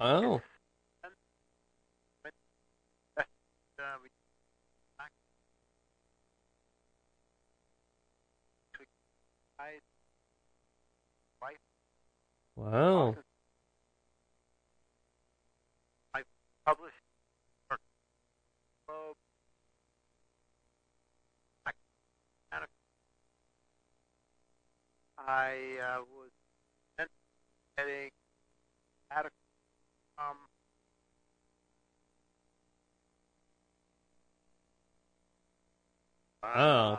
Oh. 0.00 0.40
Wow. 12.56 13.16
I 16.14 16.22
published 16.66 16.94
for 17.68 17.78
Globe. 18.86 19.16
I 21.66 21.70
kind 22.50 22.62
of 22.64 22.68
I 25.26 25.54
uh, 25.80 26.00
was 26.16 26.30
getting 27.76 28.10
at 29.10 29.26
a 29.26 29.30
um 30.22 30.36
Wow. 36.42 36.98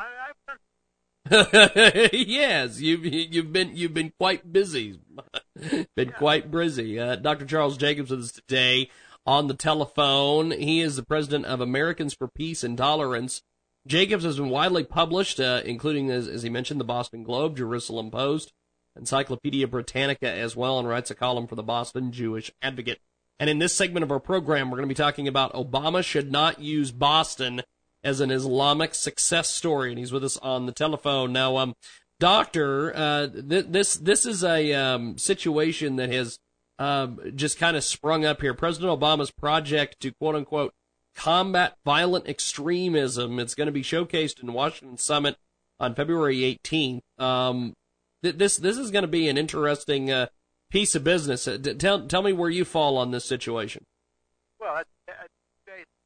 uh, 0.00 0.02
I, 0.02 0.32
yes, 2.12 2.80
you've 2.80 3.04
you've 3.04 3.52
been 3.52 3.76
you've 3.76 3.94
been 3.94 4.12
quite 4.18 4.52
busy, 4.52 4.98
been 5.96 6.12
quite 6.12 6.50
busy. 6.50 6.98
Uh, 6.98 7.16
Dr. 7.16 7.44
Charles 7.44 7.76
Jacobs 7.76 8.10
with 8.10 8.20
us 8.20 8.32
today 8.32 8.90
on 9.26 9.48
the 9.48 9.54
telephone. 9.54 10.50
He 10.50 10.80
is 10.80 10.96
the 10.96 11.04
president 11.04 11.44
of 11.44 11.60
Americans 11.60 12.14
for 12.14 12.26
Peace 12.26 12.64
and 12.64 12.76
Tolerance. 12.76 13.42
Jacobs 13.86 14.24
has 14.24 14.36
been 14.36 14.48
widely 14.48 14.84
published, 14.84 15.40
uh, 15.40 15.62
including 15.64 16.10
as, 16.10 16.28
as 16.28 16.42
he 16.42 16.50
mentioned, 16.50 16.80
the 16.80 16.84
Boston 16.84 17.22
Globe, 17.22 17.56
Jerusalem 17.56 18.10
Post, 18.10 18.52
Encyclopedia 18.96 19.66
Britannica 19.66 20.30
as 20.30 20.54
well, 20.54 20.78
and 20.78 20.88
writes 20.88 21.10
a 21.10 21.14
column 21.14 21.46
for 21.46 21.56
the 21.56 21.62
Boston 21.62 22.12
Jewish 22.12 22.50
Advocate. 22.62 23.00
And 23.40 23.50
in 23.50 23.58
this 23.58 23.74
segment 23.74 24.04
of 24.04 24.12
our 24.12 24.20
program, 24.20 24.70
we're 24.70 24.76
going 24.76 24.88
to 24.88 24.94
be 24.94 25.02
talking 25.02 25.26
about 25.26 25.52
Obama 25.52 26.04
should 26.04 26.30
not 26.30 26.60
use 26.60 26.92
Boston 26.92 27.62
as 28.04 28.20
an 28.20 28.30
Islamic 28.30 28.94
success 28.94 29.50
story, 29.50 29.90
and 29.90 29.98
he's 29.98 30.12
with 30.12 30.24
us 30.24 30.36
on 30.38 30.66
the 30.66 30.72
telephone 30.72 31.32
now. 31.32 31.56
Um, 31.56 31.74
doctor, 32.20 32.94
uh, 32.94 33.26
th- 33.28 33.66
this 33.68 33.96
this 33.96 34.26
is 34.26 34.44
a 34.44 34.72
um, 34.74 35.18
situation 35.18 35.96
that 35.96 36.12
has 36.12 36.38
um, 36.78 37.18
just 37.34 37.58
kind 37.58 37.76
of 37.76 37.84
sprung 37.84 38.24
up 38.24 38.40
here. 38.40 38.54
President 38.54 38.98
Obama's 38.98 39.30
project 39.30 40.00
to 40.00 40.12
quote 40.12 40.34
unquote 40.36 40.74
combat 41.14 41.76
violent 41.84 42.26
extremism. 42.28 43.38
It's 43.38 43.54
going 43.54 43.66
to 43.66 43.72
be 43.72 43.82
showcased 43.82 44.42
in 44.42 44.52
Washington 44.52 44.96
Summit 44.98 45.36
on 45.80 45.94
February 45.94 46.36
18th. 46.64 47.00
Um, 47.18 47.74
th- 48.22 48.36
this 48.36 48.56
this 48.56 48.78
is 48.78 48.90
going 48.90 49.02
to 49.02 49.08
be 49.08 49.28
an 49.28 49.36
interesting 49.38 50.10
uh, 50.10 50.26
piece 50.70 50.94
of 50.94 51.04
business. 51.04 51.46
Uh, 51.46 51.56
d- 51.56 51.74
tell 51.74 52.06
tell 52.06 52.22
me 52.22 52.32
where 52.32 52.50
you 52.50 52.64
fall 52.64 52.96
on 52.96 53.10
this 53.10 53.24
situation. 53.24 53.84
well 54.60 54.76
at, 54.76 54.86
at 55.08 55.28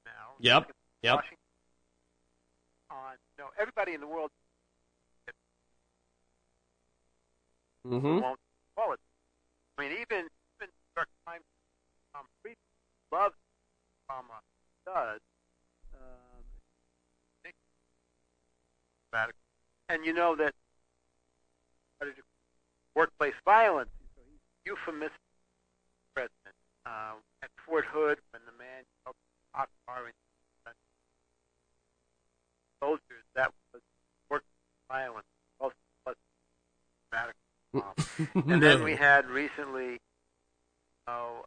now. 0.04 0.34
Yep, 0.40 0.72
yep. 1.02 1.14
Washington 1.16 1.36
on 2.90 3.12
you 3.38 3.44
know 3.44 3.50
everybody 3.60 3.92
in 3.94 4.00
the 4.00 4.06
world 4.06 4.30
Mm-hmm. 7.86 8.18
won't 8.20 8.40
call 8.76 8.92
it. 8.92 9.00
I 9.78 9.82
mean, 9.82 9.92
even 9.92 10.26
even 10.26 10.68
New 10.72 10.96
York 10.96 11.08
Times 11.26 11.44
um, 12.16 12.26
loves 13.12 13.34
Obama 14.10 14.42
does. 14.86 15.20
Um, 15.94 16.44
and 19.88 20.04
you 20.04 20.12
know 20.12 20.34
that 20.36 20.54
you- 22.02 22.12
workplace 22.94 23.34
violence. 23.44 23.90
Euphemistic 24.64 25.20
president 26.14 26.54
uh, 26.86 27.12
at 27.42 27.50
Fort 27.64 27.84
Hood 27.84 28.18
when 28.32 28.42
the 28.46 28.52
man 28.58 28.82
yelled 29.04 29.14
Akbar 29.54 30.06
and 30.06 30.74
soldiers. 32.82 33.22
That 33.34 33.52
was 33.72 33.82
workplace 34.28 34.50
violence. 34.88 35.26
Also, 35.60 35.74
was 36.04 36.16
radical. 37.12 37.40
And 38.52 38.62
then 38.62 38.82
we 38.82 38.96
had 38.96 39.26
recently, 39.26 39.98
oh, 41.06 41.44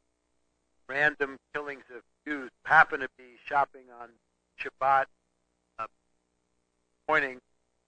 random 0.88 1.38
killings 1.54 1.84
of 1.94 2.02
Jews 2.26 2.50
who 2.64 2.70
happened 2.70 3.02
to 3.02 3.10
be 3.18 3.24
shopping 3.46 3.86
on 4.02 4.10
Shabbat 4.60 5.06
uh, 5.80 5.86
morning, 7.08 7.40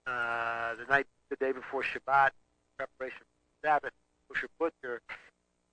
uh, 0.06 0.74
the 0.74 0.84
night, 0.88 1.06
the 1.30 1.36
day 1.36 1.52
before 1.52 1.82
Shabbat, 1.82 2.30
preparation 2.76 3.20
for 3.20 3.66
Sabbath, 3.66 3.92
kosher 4.28 4.48
butcher. 4.58 5.00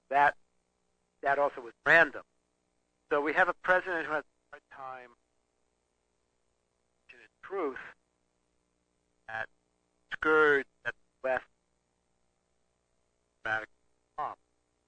That 0.10 0.36
that 1.22 1.39
also 1.39 1.62
was 1.62 1.74
random. 1.86 2.24
So 3.12 3.22
we 3.22 3.34
have 3.34 3.50
a 3.50 3.54
president 3.63 4.06
who 4.06 4.13
has 4.13 4.24
a 4.24 4.56
hard 4.56 4.63
time, 4.72 5.10
in 7.12 7.18
truth, 7.44 7.78
that 9.28 9.48
scourge 10.13 10.66
that 10.86 10.94
the 10.94 11.30
West 11.30 11.44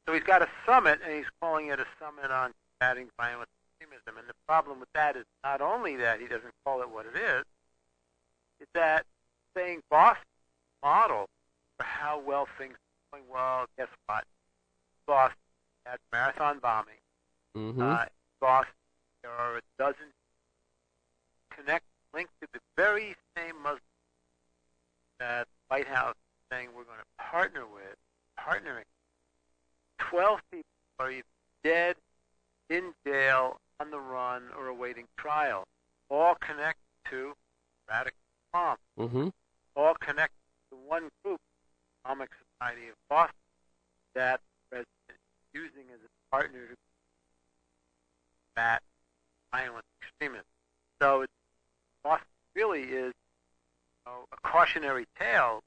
So 0.08 0.13
he's 0.13 0.24
got 0.24 0.42
a 0.42 0.48
summit, 0.66 1.00
and 1.06 1.16
he's 1.16 1.25
calling 1.40 1.68
it 1.68 1.80
a 1.80 1.86
summit 2.00 2.32
on 2.32 2.51
combating 2.80 3.10
violent 3.18 3.50
extremism. 3.82 4.18
And 4.18 4.28
the 4.28 4.34
problem 4.48 4.80
with 4.80 4.90
that 4.94 5.16
is 5.16 5.26
not 5.44 5.62
only 5.62 5.96
that 5.98 6.20
he 6.20 6.28
doesn't 6.28 6.54
call 6.66 6.82
it 6.82 6.90
what 6.90 7.06
it 7.06 7.18
is, 7.18 7.44
it's 8.60 8.70
that 8.74 9.06
saying 9.56 9.82
Boston 9.90 10.24
model 10.84 11.28
for 11.78 11.84
how 11.84 12.20
well 12.26 12.48
things 12.58 12.74
are 13.14 13.20
going. 13.20 13.24
Well, 13.32 13.66
guess 13.78 13.88
what? 14.06 14.24
Boston 15.08 15.38
had 15.86 15.98
marathon 16.12 16.60
bombing, 16.60 16.96
Mm-hmm. 17.56 17.82
uh, 17.82 18.06
Boston. 18.40 18.74
There 19.24 19.32
are 19.32 19.58
a 19.58 19.62
dozen 19.78 20.08
connect 21.56 21.84
linked 22.14 22.32
to 22.42 22.48
the 22.54 22.60
very 22.78 23.16
same 23.38 23.56
Muslim 23.62 23.80
that 25.20 25.46
the 25.46 25.76
White 25.76 25.88
House 25.88 26.16
is 26.16 26.56
saying 26.58 26.70
we're 26.76 26.84
going 26.84 26.98
to 26.98 27.24
partner 27.24 27.66
with, 27.66 27.98
partnering. 28.40 28.86
Twelve 30.00 30.40
people 30.52 30.64
are 31.00 31.12
either 31.12 31.24
dead, 31.64 31.96
in 32.70 32.94
jail, 33.06 33.60
on 33.82 33.90
the 33.90 34.00
run, 34.00 34.44
or 34.58 34.68
awaiting 34.68 35.06
trial. 35.18 35.64
All 36.10 36.36
connected 36.36 36.84
to 37.10 37.34
radical 37.90 38.20
Islam. 38.48 38.78
Mm-hmm. 39.00 39.28
All 39.76 39.96
connected 40.00 40.38
to 40.70 40.78
one 40.88 41.10
group, 41.24 41.40
Islamic 42.06 42.30
Society 42.60 42.90
of 42.90 42.96
Boston, 43.10 43.36
that 44.14 44.40
the 44.70 44.76
president 44.76 45.10
is 45.10 45.16
using 45.54 45.84
as 45.94 46.00
a 46.06 46.36
partner 46.36 46.68
to 46.68 46.76
combat 48.56 48.82
violent 49.52 49.86
extremism. 50.02 50.46
So 51.02 51.22
it, 51.22 51.30
Boston 52.04 52.28
really 52.56 52.84
is 52.84 53.14
you 53.14 54.06
know, 54.06 54.26
a 54.32 54.48
cautionary 54.48 55.06
tale 55.18 55.62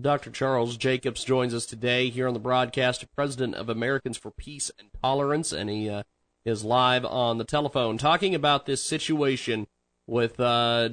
Dr. 0.00 0.30
Charles 0.30 0.76
Jacobs 0.76 1.24
joins 1.24 1.54
us 1.54 1.66
today 1.66 2.08
here 2.10 2.26
on 2.26 2.34
the 2.34 2.40
broadcast, 2.40 3.04
president 3.14 3.54
of 3.54 3.68
Americans 3.68 4.16
for 4.16 4.30
Peace 4.30 4.70
and 4.78 4.88
Tolerance, 5.02 5.52
and 5.52 5.68
he 5.68 5.88
uh, 5.88 6.02
is 6.44 6.64
live 6.64 7.04
on 7.04 7.38
the 7.38 7.44
telephone 7.44 7.98
talking 7.98 8.34
about 8.34 8.66
this 8.66 8.82
situation 8.82 9.66
with 10.06 10.40
uh, 10.40 10.88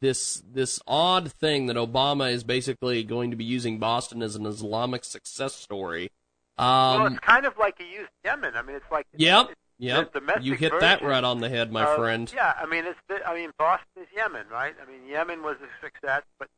this 0.00 0.42
this 0.50 0.80
odd 0.86 1.32
thing 1.32 1.66
that 1.66 1.76
Obama 1.76 2.32
is 2.32 2.44
basically 2.44 3.02
going 3.02 3.30
to 3.30 3.36
be 3.36 3.44
using 3.44 3.78
Boston 3.78 4.22
as 4.22 4.36
an 4.36 4.46
Islamic 4.46 5.04
success 5.04 5.54
story. 5.54 6.10
Um, 6.58 6.66
well, 6.66 7.06
it's 7.06 7.18
kind 7.20 7.46
of 7.46 7.58
like 7.58 7.78
he 7.78 7.92
used 7.92 8.10
Yemen. 8.24 8.52
I 8.54 8.62
mean, 8.62 8.76
it's 8.76 8.90
like 8.90 9.06
Yep, 9.16 9.50
it's 9.50 9.60
yep. 9.78 10.12
You 10.40 10.54
hit 10.54 10.72
that 10.80 11.02
right 11.02 11.24
on 11.24 11.40
the 11.40 11.48
head, 11.48 11.72
my 11.72 11.96
friend. 11.96 12.30
Yeah, 12.34 12.54
I 12.60 12.66
mean, 12.66 12.84
it's 12.86 12.98
I 13.26 13.34
mean, 13.34 13.50
Boston 13.58 14.02
is 14.02 14.08
Yemen, 14.14 14.46
right? 14.50 14.74
I 14.80 14.90
mean, 14.90 15.06
Yemen 15.08 15.42
was 15.42 15.56
a 15.56 15.84
success, 15.84 16.22
but 16.38 16.48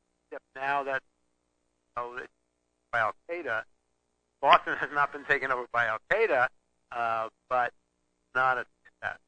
now 0.54 0.84
that 0.84 0.92
you 0.92 0.92
know, 0.92 0.96
it's 0.96 1.17
by 2.92 2.98
Al 3.00 3.12
Qaeda, 3.30 3.62
Boston 4.40 4.76
has 4.78 4.90
not 4.92 5.12
been 5.12 5.24
taken 5.24 5.50
over 5.50 5.66
by 5.72 5.86
Al 5.86 5.98
Qaeda, 6.10 6.46
uh, 6.92 7.28
but 7.48 7.72
not 8.34 8.58
a 8.58 8.66
success. 8.84 9.18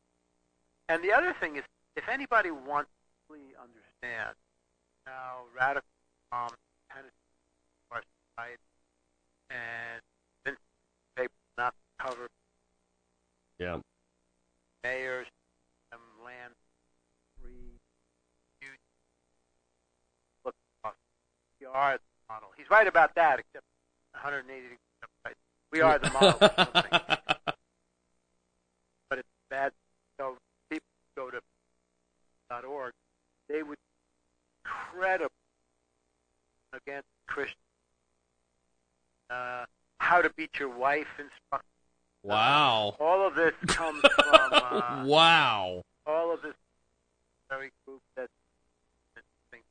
And 0.89 1.03
the 1.03 1.13
other 1.13 1.35
thing 1.41 1.57
is, 1.57 1.65
if 1.97 2.09
anybody 2.09 2.51
wants 2.51 2.91
to 2.91 3.35
really 3.35 3.55
understand 3.61 4.37
how 5.05 5.45
radical 5.59 5.89
Islam 6.27 6.51
penetrates 6.89 7.15
our 7.91 8.03
society 8.37 8.63
and 9.51 10.01
convince 10.45 10.61
people 11.17 11.35
not 11.59 11.75
cover 11.99 12.29
Yeah. 13.59 13.81
mayors, 14.85 15.27
um, 15.93 16.01
land 16.25 16.55
free, 17.43 17.79
huge. 18.61 18.79
Look, 20.45 20.55
we 21.61 21.67
are 21.67 21.99
model. 22.31 22.49
He's 22.57 22.71
right 22.71 22.87
about 22.87 23.15
that, 23.17 23.41
except 23.41 23.65
180 24.13 24.63
degrees 24.63 24.79
right. 25.25 25.35
We 25.73 25.81
are 25.81 25.99
the 25.99 26.11
model. 26.11 26.39
but 29.09 29.19
it's 29.19 29.29
bad. 29.49 29.73
So 30.19 30.37
people 30.71 30.87
go 31.17 31.31
to 31.31 31.41
.org, 32.67 32.93
they 33.49 33.63
would 33.63 33.79
incredible 34.65 35.31
against 36.73 37.09
Christians. 37.27 37.57
Uh, 39.29 39.65
how 39.99 40.21
to 40.23 40.31
beat 40.31 40.51
your 40.59 40.69
wife 40.69 41.07
instruction. 41.19 41.67
wow. 42.23 42.97
All 42.99 43.27
of 43.27 43.35
this 43.35 43.55
comes 43.67 44.01
from 44.17 44.51
uh, 44.53 45.05
wow. 45.07 45.83
all 46.07 46.35
of 46.35 46.43
this 46.43 46.55
very 47.49 47.71
group 47.87 48.01
that 48.17 48.29
that 49.15 49.23
thinks 49.51 49.67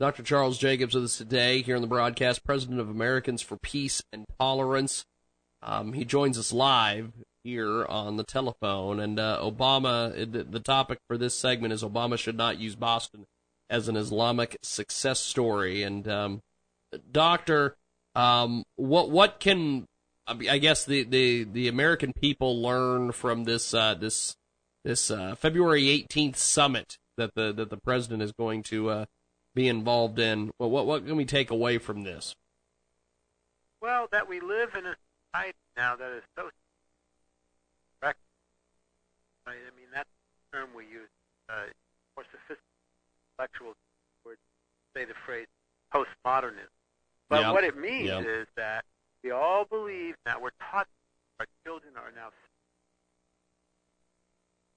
Dr. 0.00 0.22
Charles 0.22 0.56
Jacobs 0.56 0.94
with 0.94 1.04
us 1.04 1.18
today 1.18 1.60
here 1.60 1.76
on 1.76 1.82
the 1.82 1.86
broadcast, 1.86 2.42
president 2.42 2.80
of 2.80 2.88
Americans 2.88 3.42
for 3.42 3.58
Peace 3.58 4.02
and 4.10 4.24
Tolerance. 4.38 5.04
Um, 5.62 5.92
he 5.92 6.06
joins 6.06 6.38
us 6.38 6.54
live 6.54 7.12
here 7.44 7.84
on 7.84 8.16
the 8.16 8.24
telephone, 8.24 8.98
and 8.98 9.20
uh, 9.20 9.38
Obama. 9.42 10.10
The, 10.50 10.58
topic 10.60 11.00
for 11.06 11.18
this 11.18 11.38
segment 11.38 11.74
is 11.74 11.82
Obama 11.82 12.16
should 12.16 12.38
not 12.38 12.58
use 12.58 12.76
Boston 12.76 13.26
as 13.68 13.88
an 13.88 13.96
Islamic 13.98 14.56
success 14.62 15.20
story. 15.20 15.82
And 15.82 16.08
um, 16.08 16.40
Doctor, 17.12 17.76
um, 18.14 18.64
what 18.76 19.10
what 19.10 19.38
can 19.38 19.84
I 20.26 20.32
I 20.48 20.56
guess 20.56 20.86
the, 20.86 21.04
the, 21.04 21.44
the 21.44 21.68
American 21.68 22.14
people 22.14 22.62
learn 22.62 23.12
from 23.12 23.44
this 23.44 23.74
uh, 23.74 23.92
this 23.92 24.34
this 24.82 25.10
uh, 25.10 25.34
February 25.34 25.82
18th 25.84 26.36
summit 26.36 26.96
that 27.18 27.34
the 27.34 27.52
that 27.52 27.68
the 27.68 27.76
president 27.76 28.22
is 28.22 28.32
going 28.32 28.62
to 28.62 28.88
uh, 28.88 29.04
be 29.54 29.68
involved 29.68 30.18
in. 30.18 30.50
Well, 30.58 30.70
what 30.70 30.86
what 30.86 31.06
can 31.06 31.16
we 31.16 31.24
take 31.24 31.50
away 31.50 31.78
from 31.78 32.02
this? 32.02 32.34
well 33.82 34.06
that 34.12 34.28
we 34.28 34.40
live 34.40 34.74
in 34.76 34.84
a 34.84 34.94
society 35.32 35.56
now 35.74 35.96
that 35.96 36.12
is 36.12 36.22
so 36.36 36.50
correct. 38.00 38.18
Right? 39.46 39.56
I 39.56 39.74
mean 39.76 39.88
that's 39.94 40.08
the 40.52 40.58
term 40.58 40.68
we 40.76 40.84
use. 40.84 41.08
Uh, 41.48 41.64
more 42.14 42.24
sophisticated 42.24 42.60
intellectuals 43.38 43.76
would 44.26 44.36
say 44.94 45.06
the 45.06 45.14
phrase 45.24 45.46
postmodernism. 45.94 46.68
But 47.30 47.40
Yeah. 47.40 47.52
what 47.52 47.64
it 47.64 47.76
means 47.76 48.06
Yeah. 48.06 48.20
is 48.20 48.46
that 48.56 48.84
we 49.24 49.30
all 49.30 49.64
believe 49.64 50.14
now 50.26 50.38
we're 50.40 50.50
taught 50.70 50.86
our 51.38 51.46
children 51.64 51.96
are 51.96 52.12
now 52.12 52.30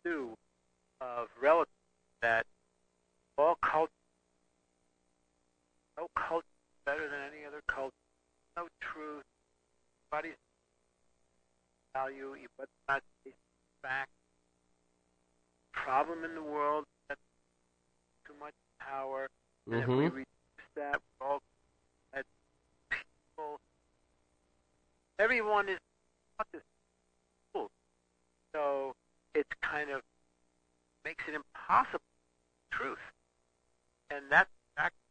two 0.05 0.37
of 1.01 1.27
relatives 1.41 1.75
that 2.21 2.45
all 3.37 3.55
cultures 3.55 3.91
no 5.97 6.07
culture 6.15 6.45
is 6.45 6.85
better 6.85 7.09
than 7.09 7.19
any 7.33 7.45
other 7.45 7.61
culture. 7.67 7.93
No 8.57 8.67
truth. 8.81 9.23
Everybody's 10.11 10.37
value, 11.93 12.35
but 12.57 12.67
not 12.87 13.01
fact. 13.81 14.09
Problem 15.71 16.23
in 16.23 16.35
the 16.35 16.41
world 16.41 16.85
that 17.09 17.17
too 18.25 18.33
much 18.39 18.53
power. 18.79 19.29
And 19.71 19.81
if 19.81 19.87
we 19.87 19.95
Mhm. 19.95 20.11
reduce 20.11 20.25
that, 20.75 21.01
we're 21.19 21.27
all 21.27 21.41
at 22.13 22.25
people. 22.89 23.59
Everyone 25.19 25.69
is 25.69 25.79
taught 26.37 26.47
this 26.53 26.63
school. 27.49 27.69
So 28.53 28.93
it's 29.33 29.49
kind 29.61 29.89
of 29.89 30.01
makes 31.05 31.23
it 31.27 31.35
impossible 31.35 31.99
truth. 32.71 32.99
And 34.09 34.25
that's 34.29 34.49
exactly 34.75 35.02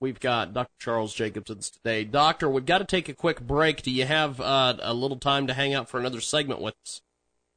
We've 0.00 0.20
got 0.20 0.54
Dr. 0.54 0.70
Charles 0.78 1.12
Jacobs 1.12 1.48
with 1.48 1.58
us 1.58 1.70
today. 1.70 2.04
Doctor, 2.04 2.48
we've 2.48 2.64
got 2.64 2.78
to 2.78 2.84
take 2.84 3.08
a 3.08 3.14
quick 3.14 3.40
break. 3.40 3.82
Do 3.82 3.90
you 3.90 4.04
have 4.04 4.40
uh, 4.40 4.76
a 4.80 4.94
little 4.94 5.16
time 5.16 5.48
to 5.48 5.54
hang 5.54 5.74
out 5.74 5.88
for 5.88 5.98
another 5.98 6.20
segment 6.20 6.60
with 6.60 6.74
us? 6.84 7.02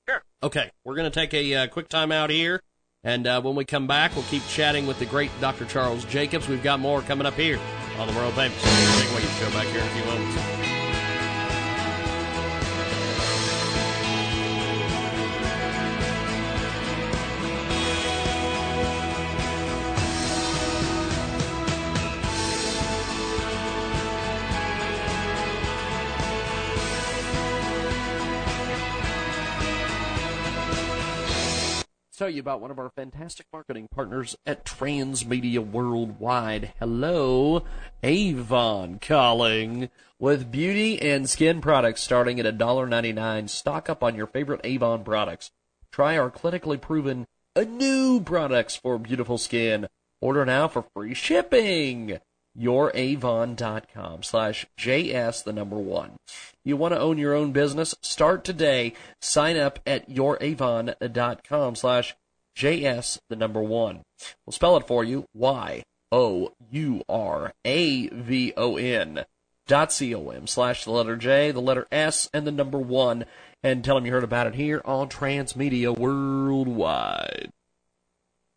Sure. 0.09 0.23
Okay, 0.41 0.71
we're 0.83 0.95
going 0.95 1.09
to 1.09 1.13
take 1.13 1.33
a 1.35 1.53
uh, 1.53 1.67
quick 1.67 1.87
time 1.87 2.11
out 2.11 2.31
here, 2.31 2.63
and 3.03 3.27
uh, 3.27 3.41
when 3.41 3.55
we 3.55 3.63
come 3.63 3.85
back, 3.85 4.15
we'll 4.15 4.25
keep 4.25 4.45
chatting 4.47 4.87
with 4.87 4.97
the 4.97 5.05
great 5.05 5.29
Dr. 5.39 5.65
Charles 5.65 6.03
Jacobs. 6.05 6.47
We've 6.47 6.63
got 6.63 6.79
more 6.79 7.01
coming 7.01 7.27
up 7.27 7.35
here 7.35 7.59
on 7.99 8.07
the 8.07 8.13
World 8.13 8.33
Famous 8.33 8.57
Big 8.63 9.15
Wave 9.15 9.31
Show 9.39 9.51
back 9.51 9.67
here 9.67 9.81
in 9.81 9.87
a 9.87 9.91
few 9.91 10.05
moments. 10.05 10.60
Tell 32.21 32.29
you 32.29 32.39
about 32.39 32.61
one 32.61 32.69
of 32.69 32.77
our 32.77 32.91
fantastic 32.91 33.47
marketing 33.51 33.87
partners 33.89 34.37
at 34.45 34.63
Transmedia 34.63 35.57
Worldwide. 35.57 36.71
Hello, 36.77 37.63
Avon 38.03 38.99
calling. 38.99 39.89
With 40.19 40.51
beauty 40.51 41.01
and 41.01 41.27
skin 41.27 41.61
products 41.61 42.01
starting 42.01 42.39
at 42.39 42.45
$1.99, 42.45 43.49
stock 43.49 43.89
up 43.89 44.03
on 44.03 44.13
your 44.13 44.27
favorite 44.27 44.61
Avon 44.63 45.03
products. 45.03 45.49
Try 45.91 46.15
our 46.15 46.29
clinically 46.29 46.79
proven 46.79 47.25
uh, 47.55 47.61
new 47.61 48.21
products 48.21 48.75
for 48.75 48.99
beautiful 48.99 49.39
skin. 49.39 49.87
Order 50.21 50.45
now 50.45 50.67
for 50.67 50.85
free 50.93 51.15
shipping. 51.15 52.19
YourAvon.com 52.57 54.23
slash 54.23 54.65
JS 54.77 55.43
the 55.43 55.53
number 55.53 55.77
one. 55.77 56.17
You 56.63 56.77
want 56.77 56.93
to 56.93 56.99
own 56.99 57.17
your 57.17 57.33
own 57.33 57.51
business? 57.51 57.95
Start 58.01 58.43
today. 58.43 58.93
Sign 59.19 59.57
up 59.57 59.79
at 59.85 60.09
YourAvon.com 60.09 61.75
slash 61.75 62.15
JS 62.55 63.19
the 63.29 63.35
number 63.35 63.61
one. 63.61 64.01
We'll 64.45 64.53
spell 64.53 64.77
it 64.77 64.87
for 64.87 65.03
you. 65.03 65.25
Y 65.33 65.83
O 66.11 66.51
U 66.69 67.03
R 67.07 67.53
A 67.65 68.07
V 68.09 68.53
O 68.57 68.77
N 68.77 69.25
dot 69.67 69.93
C 69.93 70.13
O 70.13 70.29
M 70.29 70.47
slash 70.47 70.83
the 70.83 70.91
letter 70.91 71.15
J, 71.15 71.51
the 71.51 71.61
letter 71.61 71.87
S, 71.91 72.29
and 72.33 72.45
the 72.45 72.51
number 72.51 72.77
one, 72.77 73.25
and 73.63 73.83
tell 73.83 73.95
them 73.95 74.05
you 74.05 74.11
heard 74.11 74.23
about 74.23 74.47
it 74.47 74.55
here 74.55 74.81
on 74.83 75.07
Transmedia 75.07 75.97
Worldwide. 75.97 77.51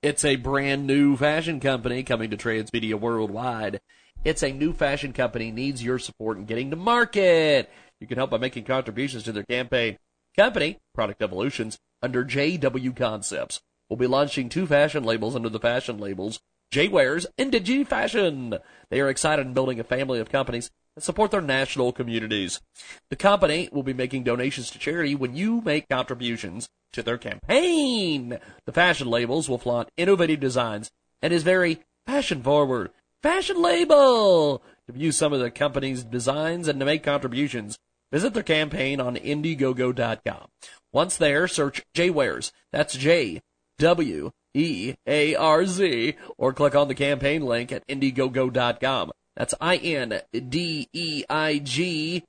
It's 0.05 0.23
a 0.23 0.37
brand 0.37 0.87
new 0.87 1.17
fashion 1.17 1.61
company 1.61 2.03
coming 2.03 2.29
to 2.29 2.37
Transmedia 2.37 2.93
Worldwide. 2.93 3.81
It's 4.23 4.43
a 4.43 4.53
new 4.53 4.75
fashion 4.75 5.15
company 5.15 5.51
needs 5.51 5.83
your 5.83 5.99
support 5.99 6.37
in 6.37 6.45
getting 6.45 6.69
to 6.69 6.77
market. 6.77 7.71
You 8.01 8.07
can 8.07 8.19
help 8.19 8.29
by 8.29 8.37
making 8.37 8.65
contributions 8.65 9.23
to 9.23 9.33
their 9.33 9.45
campaign. 9.45 9.97
Company, 10.37 10.77
Product 10.95 11.23
Evolutions, 11.23 11.79
under 12.03 12.23
JW 12.23 12.95
Concepts, 12.95 13.63
will 13.89 13.97
be 13.97 14.07
launching 14.07 14.51
two 14.51 14.67
fashion 14.67 15.05
labels 15.05 15.35
under 15.35 15.49
the 15.49 15.59
fashion 15.59 15.97
labels 15.97 16.39
J 16.71 16.91
Wearz 16.91 17.25
and 17.39 17.51
Digi 17.51 17.87
Fashion. 17.87 18.59
They 18.91 19.01
are 19.01 19.09
excited 19.09 19.47
in 19.47 19.55
building 19.55 19.81
a 19.81 19.85
family 19.85 20.21
of 20.21 20.29
companies 20.29 20.71
that 20.97 21.03
support 21.03 21.31
their 21.31 21.41
national 21.41 21.93
communities. 21.93 22.61
The 23.09 23.17
company 23.17 23.71
will 23.73 23.83
be 23.83 23.95
making 23.95 24.25
donations 24.25 24.71
to 24.73 24.79
charity 24.79 25.15
when 25.15 25.35
you 25.35 25.63
make 25.63 25.89
contributions 25.89 26.69
to 26.95 27.03
their 27.03 27.19
campaign. 27.19 28.39
The 28.67 28.73
fashion 28.73 29.09
labels 29.09 29.49
will 29.49 29.59
flaunt 29.59 29.91
innovative 29.97 30.41
designs 30.41 30.91
and 31.21 31.33
is 31.33 31.43
very 31.43 31.81
fashion 32.07 32.43
forward. 32.43 32.91
Fashion 33.23 33.61
label! 33.61 34.63
To 34.87 34.93
view 34.93 35.13
some 35.13 35.33
of 35.33 35.41
the 35.41 35.51
company's 35.51 36.05
designs 36.05 36.69
and 36.69 36.79
to 36.81 36.87
make 36.87 37.03
contributions, 37.03 37.79
visit 38.13 38.35
their 38.35 38.43
campaign 38.43 39.01
on 39.01 39.17
Indiegogo.com. 39.17 40.49
Once 40.93 41.17
there, 41.17 41.49
search 41.49 41.83
J-Wearz. 41.95 42.53
That's 42.71 42.97
J 42.97 43.41
W 43.79 44.31
E 44.53 44.95
A 45.07 45.35
R 45.35 45.67
Z, 45.67 46.15
or 46.39 46.53
click 46.53 46.77
on 46.77 46.89
the 46.89 46.95
campaign 46.95 47.43
link 47.43 47.73
at 47.73 47.87
Indiegogo.com. 47.89 49.11
That's 49.37 49.55
I 49.61 49.77
N 49.77 50.21
D 50.33 50.89
E 50.93 51.25
I 51.29 51.59
G 51.59 52.25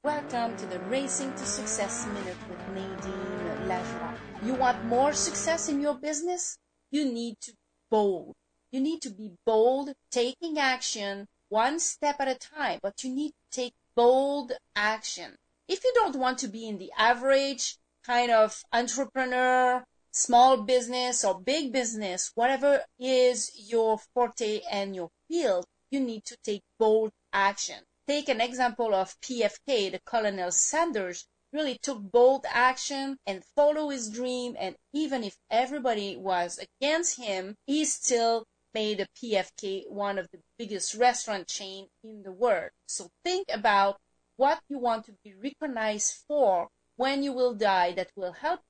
Welcome 0.05 0.57
to 0.57 0.67
the 0.67 0.79
Racing 0.81 1.33
to 1.33 1.45
Success 1.45 2.07
Minute 2.07 2.37
with 2.49 2.61
Nadine 2.75 3.69
Lejeune. 3.69 4.15
You 4.45 4.55
want 4.55 4.85
more 4.85 5.13
success 5.13 5.69
in 5.69 5.81
your 5.81 5.99
business? 5.99 6.57
You 6.91 7.13
need 7.13 7.37
to 7.43 7.53
bold. 7.91 8.35
You 8.71 8.81
need 8.81 9.01
to 9.03 9.11
be 9.11 9.33
bold, 9.47 9.95
taking 10.11 10.59
action 10.59 11.27
one 11.49 11.81
step 11.81 12.21
at 12.21 12.29
a 12.29 12.35
time, 12.35 12.81
but 12.83 13.03
you 13.03 13.11
need 13.11 13.31
to 13.31 13.63
take 13.63 13.75
bold 13.95 14.53
action. 14.77 15.39
If 15.67 15.83
you 15.83 15.93
don't 15.95 16.17
want 16.17 16.39
to 16.41 16.49
be 16.49 16.69
in 16.69 16.77
the 16.77 16.93
average 16.99 17.79
kind 18.03 18.31
of 18.31 18.63
entrepreneur, 18.71 19.83
small 20.13 20.59
business 20.59 21.25
or 21.25 21.41
big 21.41 21.73
business, 21.73 22.31
whatever 22.35 22.85
is 22.99 23.51
your 23.55 23.99
forte 24.13 24.61
and 24.71 24.95
your 24.95 25.09
field, 25.29 25.65
you 25.91 26.01
need 26.01 26.27
to 26.27 26.37
take 26.45 26.63
bold 26.79 27.11
action. 27.33 27.83
Take 28.07 28.29
an 28.29 28.43
example 28.43 28.95
of 28.95 29.19
PFK, 29.23 29.93
the 29.93 30.01
Colonel 30.05 30.53
Sanders 30.53 31.27
really 31.55 31.79
took 31.79 32.03
bold 32.03 32.45
action 32.51 33.17
and 33.27 33.43
followed 33.57 33.89
his 33.89 34.11
dream 34.11 34.57
and 34.59 34.77
even 34.93 35.25
if 35.25 35.39
everybody 35.51 36.19
was 36.19 36.59
against 36.59 37.17
him, 37.17 37.57
he 37.65 37.87
still 37.87 38.45
made 38.75 39.01
a 39.01 39.07
PFK 39.17 39.89
one 39.89 40.19
of 40.19 40.29
the 40.31 40.41
biggest 40.59 40.95
restaurant 40.95 41.47
chain 41.47 41.87
in 42.05 42.23
the 42.23 42.33
world. 42.33 42.71
So 42.87 43.09
think 43.25 43.47
about 43.53 43.97
what 44.37 44.61
you 44.69 44.79
want 44.79 45.07
to 45.07 45.13
be 45.25 45.35
recognized 45.35 46.23
for 46.27 46.69
when 46.97 47.23
you 47.23 47.33
will 47.33 47.55
die 47.55 47.93
that 47.93 48.11
will 48.17 48.33
help 48.33 48.61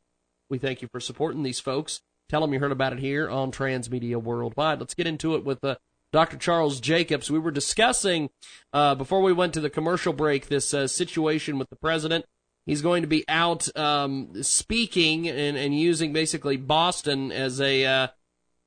we 0.51 0.59
thank 0.59 0.83
you 0.83 0.89
for 0.91 0.99
supporting 0.99 1.45
these 1.45 1.61
folks. 1.61 2.01
Tell 2.29 2.41
them 2.41 2.53
you 2.53 2.59
heard 2.59 2.73
about 2.73 2.95
it 2.95 2.99
here 2.99 3.31
on 3.31 3.53
Transmedia 3.53 4.21
Worldwide. 4.21 4.81
Let's 4.81 4.95
get 4.95 5.07
into 5.07 5.37
it 5.37 5.45
with 5.45 5.65
uh, 5.65 5.77
Dr. 6.13 6.37
Charles 6.37 6.81
Jacobs. 6.81 7.31
We 7.31 7.39
were 7.39 7.51
discussing 7.51 8.31
uh, 8.73 8.95
before 8.95 9.23
we 9.23 9.33
went 9.33 9.55
to 9.55 9.61
the 9.61 9.71
commercial 9.71 10.13
break 10.13 10.49
this 10.49 10.75
uh, 10.75 10.87
situation 10.87 11.59
with 11.59 11.71
the 11.71 11.77
president. 11.77 12.25
He's 12.67 12.83
going 12.83 13.03
to 13.03 13.09
be 13.09 13.25
out 13.29 13.75
um, 13.77 14.43
speaking 14.43 15.29
and, 15.29 15.57
and 15.57 15.79
using 15.79 16.13
basically 16.13 16.57
Boston 16.57 17.33
as 17.33 17.61
a 17.61 17.85
uh, 17.85 18.09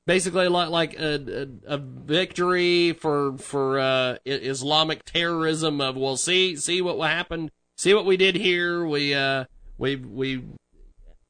basically 0.06 0.48
like, 0.48 0.68
like 0.70 0.98
a, 0.98 1.48
a, 1.66 1.74
a 1.74 1.78
victory 1.78 2.92
for 2.92 3.36
for 3.38 3.78
uh, 3.78 4.16
Islamic 4.24 5.04
terrorism. 5.04 5.80
Of 5.80 5.96
well, 5.96 6.16
see 6.16 6.56
see 6.56 6.82
what 6.82 6.98
happened, 7.08 7.50
see 7.76 7.94
what 7.94 8.06
we 8.06 8.16
did 8.16 8.36
here. 8.36 8.84
We 8.84 9.14
uh, 9.14 9.44
we 9.78 9.96
we. 9.96 10.44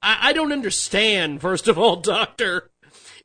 I, 0.03 0.31
I 0.31 0.33
don't 0.33 0.53
understand. 0.53 1.41
First 1.41 1.69
of 1.69 1.79
all, 1.79 1.97
Doctor, 2.01 2.71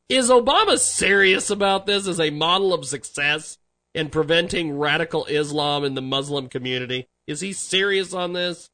is 0.09 0.31
Obama 0.31 0.77
serious 0.79 1.51
about 1.51 1.85
this 1.85 2.07
as 2.07 2.19
a 2.19 2.31
model 2.31 2.73
of 2.73 2.85
success 2.85 3.59
in 3.93 4.09
preventing 4.09 4.77
radical 4.77 5.25
Islam 5.25 5.83
in 5.83 5.93
the 5.93 6.01
Muslim 6.01 6.49
community? 6.49 7.07
Is 7.27 7.41
he 7.41 7.53
serious 7.53 8.11
on 8.11 8.33
this? 8.33 8.69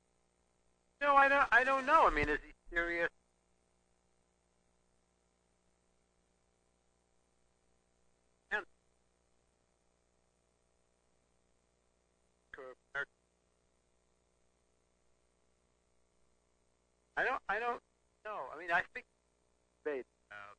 No, 1.02 1.14
I 1.14 1.28
don't. 1.28 1.46
I 1.52 1.66
don't 1.66 1.86
know. 1.86 2.08
I 2.08 2.10
mean, 2.10 2.30
is 2.30 2.40
he 2.42 2.54
serious? 2.74 3.10
I 17.18 17.24
don't. 17.24 17.42
I 17.48 17.60
don't 17.60 17.82
know. 18.26 18.40
I 18.54 18.60
mean, 18.60 18.72
I 18.72 18.82
think 18.94 19.06
debate. 19.84 20.06
Uh, 20.32 20.56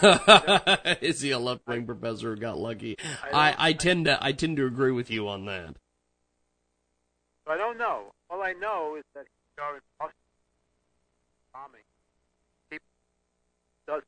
Is 1.00 1.20
he 1.20 1.30
a 1.30 1.38
left 1.38 1.66
wing 1.66 1.86
professor 1.86 2.34
who 2.34 2.40
got 2.40 2.58
lucky? 2.58 2.96
I, 3.32 3.50
I, 3.50 3.54
I 3.68 3.72
tend 3.72 4.04
to 4.04 4.18
I 4.22 4.32
tend 4.32 4.56
to 4.58 4.66
agree 4.66 4.92
with 4.92 5.10
you 5.10 5.28
on 5.28 5.46
that. 5.46 5.76
I 7.46 7.56
don't 7.56 7.78
know. 7.78 8.12
All 8.30 8.42
I 8.42 8.52
know 8.52 8.96
is 8.98 9.04
that 9.14 9.24
he's 9.24 9.64
already 9.64 9.84
bombing. 11.52 11.80
He 12.70 12.78
does 13.86 14.02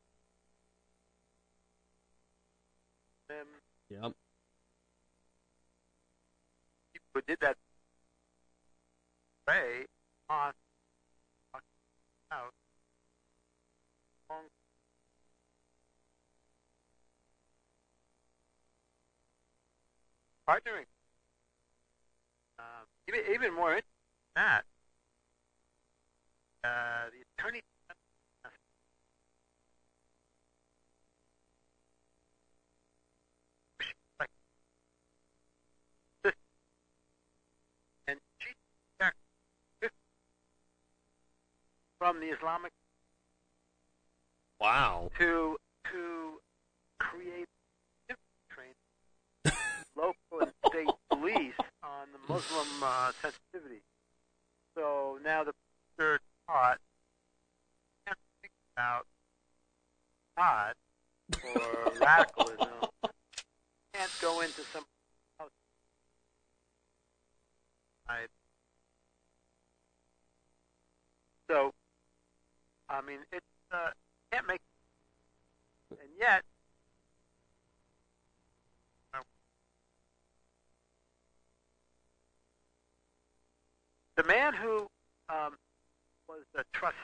him. 3.29 3.47
Yep. 3.91 4.13
People 6.93 7.23
did 7.27 7.39
that 7.41 7.57
way 9.49 9.87
on 10.29 10.49
uh, 10.49 10.53
out 12.33 12.55
partnering. 20.51 20.91
Um, 22.59 22.87
even, 23.09 23.21
even 23.33 23.55
more 23.55 23.75
than 23.75 23.83
that, 24.35 24.65
uh, 26.65 27.09
the 27.11 27.23
attorney 27.39 27.63
from 42.01 42.19
the 42.19 42.29
Islamic 42.29 42.73
wow 44.59 45.11
to 45.19 45.59
to 45.93 46.41
create 46.99 47.47
training 48.49 48.75
local 49.95 50.41
and 50.41 50.51
state 50.67 50.89
police 51.11 51.53
on 51.83 52.09
the 52.13 52.33
Muslim 52.33 52.67
uh, 52.83 53.13
sensitivity. 53.21 53.83
So 54.75 55.19
now 55.23 55.45
the 55.45 55.53
third 55.99 56.21
taught 56.49 56.79
can't 58.07 58.19
think 58.41 58.53
about 58.75 59.05
God 60.39 60.75
or 61.55 61.93
radicalism. 62.01 62.69
Can't 63.93 64.11
go 64.23 64.41
into 64.41 64.63
some. 64.73 64.85
So, 71.51 71.73
I 72.91 73.01
mean, 73.03 73.21
it 73.33 73.43
uh, 73.73 73.91
can't 74.33 74.47
make, 74.49 74.61
and 75.91 76.11
yet 76.19 76.43
the 84.21 84.27
man 84.27 84.53
who 84.53 84.87
um, 85.31 85.57
was 86.29 86.41
the 86.55 86.63
trustee 86.75 86.99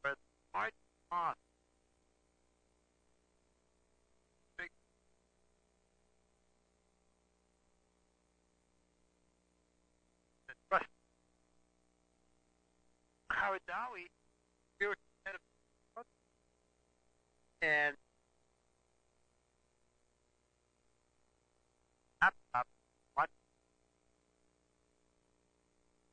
for 0.00 0.14
March 0.54 0.72
Moss, 1.10 1.36
big 4.56 4.70
the 10.48 10.54
trustee, 10.70 10.86
Qaradawi, 13.30 14.08
spiritual 14.76 15.02
head 15.26 15.34
of 15.34 15.40
and 17.62 17.96
laptop 22.20 22.66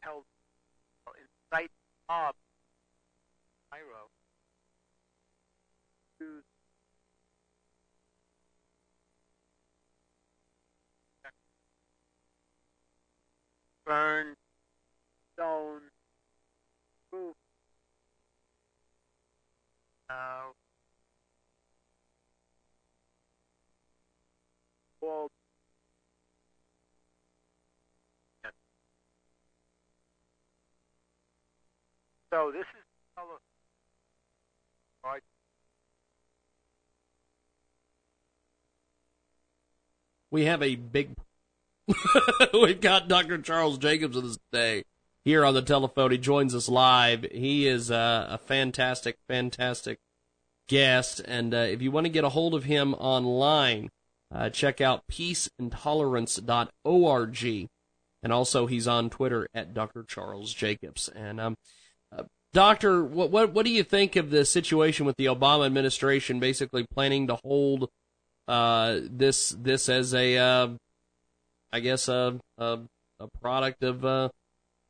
held 0.02 0.24
in 1.18 1.26
sight 1.52 1.72
of 2.08 2.36
Cairo 3.72 4.10
to 6.20 6.26
burn 13.86 14.36
stone 15.34 15.82
roof 17.12 17.36
uh, 20.12 20.54
wall 25.02 25.30
So 32.32 32.52
this 32.54 32.62
is. 32.62 32.90
We 40.32 40.46
have 40.46 40.62
a 40.62 40.76
big. 40.76 41.16
We've 42.54 42.80
got 42.80 43.08
Dr. 43.08 43.40
Charles 43.40 43.80
Jacobs 43.80 44.16
of 44.16 44.24
this 44.24 44.38
day 44.52 44.84
here 45.26 45.44
on 45.44 45.56
the 45.56 45.62
telephone. 45.64 46.12
He 46.12 46.20
joins 46.20 46.54
us 46.54 46.70
live. 46.70 47.26
He 47.32 47.68
is 47.68 47.90
uh, 47.90 48.28
a 48.30 48.38
fantastic, 48.38 49.18
fantastic 49.28 49.98
guest. 50.68 51.20
And 51.26 51.54
uh, 51.56 51.58
if 51.58 51.82
you 51.82 51.90
want 51.90 52.06
to 52.06 52.12
get 52.12 52.24
a 52.24 52.30
hold 52.30 52.54
of 52.54 52.66
him 52.66 52.94
online, 52.96 53.90
uh, 54.34 54.50
check 54.50 54.82
out 54.82 55.04
peaceandtolerance.org. 55.12 57.70
And 58.22 58.34
also, 58.34 58.66
he's 58.66 58.86
on 58.88 59.10
Twitter 59.10 59.48
at 59.54 59.74
Dr. 59.74 60.04
Charles 60.04 60.54
Jacobs. 60.54 61.08
And 61.08 61.40
um, 61.40 61.56
Doctor, 62.52 63.04
what, 63.04 63.30
what 63.30 63.54
what 63.54 63.66
do 63.66 63.72
you 63.72 63.84
think 63.84 64.16
of 64.16 64.32
the 64.32 64.44
situation 64.44 65.06
with 65.06 65.18
the 65.18 65.26
Obama 65.26 65.68
administration 65.68 66.40
basically 66.40 66.84
planning 66.84 67.28
to 67.28 67.36
hold 67.44 67.90
uh, 68.48 69.00
this 69.04 69.52
this 69.52 69.88
as 69.88 70.16
a 70.16 70.38
uh, 70.38 70.70
I 71.72 71.80
guess 71.80 72.08
a 72.08 72.40
a, 72.58 72.80
a 73.20 73.28
product 73.40 73.84
of 73.84 74.04
uh, 74.04 74.30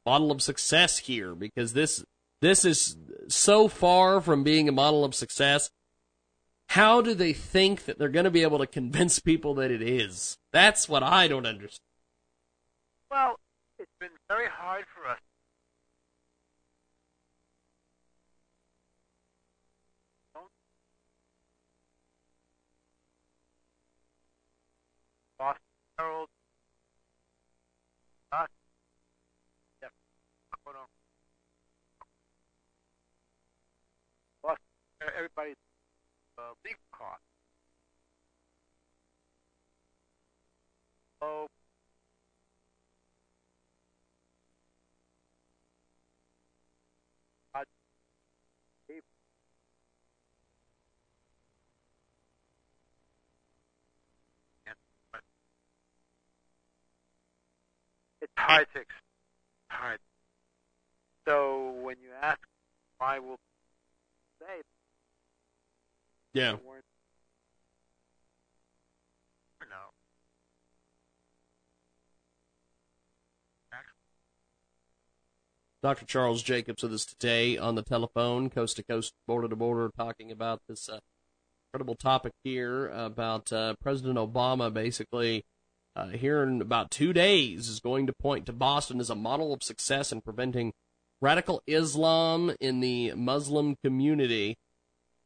model 0.05 0.31
of 0.31 0.41
success 0.41 0.99
here 0.99 1.35
because 1.35 1.73
this 1.73 2.05
this 2.41 2.63
is 2.63 2.95
so 3.27 3.67
far 3.67 4.21
from 4.21 4.43
being 4.43 4.69
a 4.69 4.71
model 4.71 5.03
of 5.03 5.13
success, 5.13 5.69
how 6.69 7.01
do 7.01 7.15
they 7.15 7.33
think 7.33 7.85
that 7.85 7.97
they're 7.97 8.09
going 8.09 8.25
to 8.25 8.31
be 8.31 8.43
able 8.43 8.59
to 8.59 8.67
convince 8.67 9.17
people 9.17 9.55
that 9.55 9.71
it 9.71 9.81
is? 9.81 10.37
That's 10.53 10.87
what 10.87 11.01
I 11.01 11.27
don't 11.27 11.47
understand. 11.47 11.81
Well, 13.09 13.39
it's 13.79 13.89
been 13.99 14.09
very 14.27 14.47
hard 14.47 14.85
for 14.95 15.09
us. 15.09 15.17
Boston 25.39 25.61
Herald. 25.97 26.27
Boston, 34.43 34.57
everybody, 35.17 35.55
uh. 36.49 36.55
Oh, 41.21 41.47
it's 58.21 58.31
hard 58.37 58.67
to 58.73 58.79
ex- 58.81 58.87
hard. 59.69 59.99
So 61.27 61.73
when 61.81 61.97
you 62.01 62.09
ask 62.21 62.39
why 62.97 63.19
will 63.19 63.37
say 64.41 64.61
Yeah. 66.33 66.57
Dr. 75.81 76.05
Charles 76.05 76.43
Jacobs 76.43 76.83
with 76.83 76.93
us 76.93 77.05
today 77.05 77.57
on 77.57 77.75
the 77.75 77.81
telephone, 77.81 78.49
coast 78.49 78.75
to 78.75 78.83
coast, 78.83 79.13
border 79.25 79.47
to 79.47 79.55
border, 79.55 79.89
talking 79.95 80.29
about 80.29 80.59
this 80.67 80.89
uh, 80.89 80.99
incredible 81.67 81.95
topic 81.95 82.33
here 82.43 82.89
about 82.89 83.53
uh, 83.53 83.75
President 83.81 84.17
Obama 84.17 84.73
basically 84.73 85.45
uh, 85.95 86.09
here 86.09 86.43
in 86.43 86.61
about 86.61 86.91
two 86.91 87.13
days 87.13 87.69
is 87.69 87.79
going 87.79 88.07
to 88.07 88.13
point 88.13 88.45
to 88.45 88.53
Boston 88.53 88.99
as 88.99 89.09
a 89.09 89.15
model 89.15 89.53
of 89.53 89.63
success 89.63 90.11
in 90.11 90.19
preventing 90.19 90.73
radical 91.21 91.61
Islam 91.65 92.53
in 92.59 92.81
the 92.81 93.13
Muslim 93.13 93.77
community. 93.83 94.57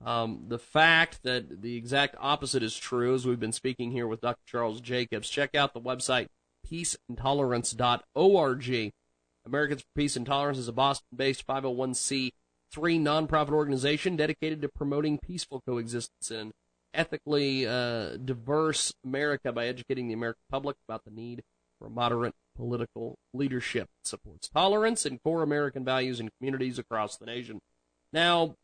Um, 0.06 0.46
the 0.48 0.60
fact 0.60 1.24
that 1.24 1.62
the 1.62 1.78
exact 1.78 2.16
opposite 2.20 2.62
is 2.62 2.76
true, 2.76 3.16
as 3.16 3.26
we've 3.26 3.39
been 3.39 3.54
speaking 3.54 3.92
here 3.92 4.08
with 4.08 4.22
Dr. 4.22 4.42
Charles 4.46 4.82
Jacobs, 4.82 5.30
check 5.30 5.56
out 5.56 5.74
the 5.74 5.82
website 5.82 6.28
peaceandtolerance.org. 6.70 8.92
Americans 9.46 9.82
for 9.82 9.88
Peace 9.96 10.16
and 10.16 10.26
Tolerance 10.26 10.58
is 10.58 10.68
a 10.68 10.74
Boston 10.74 11.08
based 11.16 11.46
501c3 11.48 12.32
nonprofit 12.76 13.52
organization 13.52 14.16
dedicated 14.16 14.62
to 14.62 14.70
promoting 14.70 15.20
peaceful 15.20 15.62
coexistence 15.68 16.32
in 16.32 16.38
an 16.38 16.52
ethically 16.94 17.68
uh, 17.68 18.18
diverse 18.18 18.94
America 19.04 19.52
by 19.52 19.68
educating 19.68 20.08
the 20.08 20.13
American 20.13 20.44
public 20.50 20.78
about 20.88 21.04
the 21.06 21.12
need 21.12 21.44
for 21.80 21.89
moderate 21.89 22.34
political 22.56 23.18
leadership. 23.34 23.89
Supports 24.04 24.48
tolerance 24.48 25.06
and 25.06 25.22
core 25.24 25.44
American 25.44 25.84
values 25.84 26.20
in 26.20 26.30
communities 26.39 26.80
across 26.80 27.18
the 27.18 27.26
nation. 27.26 27.60
Now, 28.13 28.56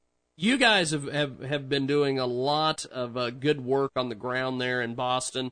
you 0.41 0.57
guys 0.57 0.91
have, 0.91 1.11
have, 1.11 1.41
have 1.41 1.67
been 1.67 1.85
doing 1.85 2.17
a 2.17 2.25
lot 2.25 2.85
of 2.85 3.17
uh, 3.17 3.29
good 3.29 3.61
work 3.61 3.91
on 3.95 4.09
the 4.09 4.15
ground 4.15 4.61
there 4.61 4.81
in 4.81 4.95
Boston. 4.95 5.51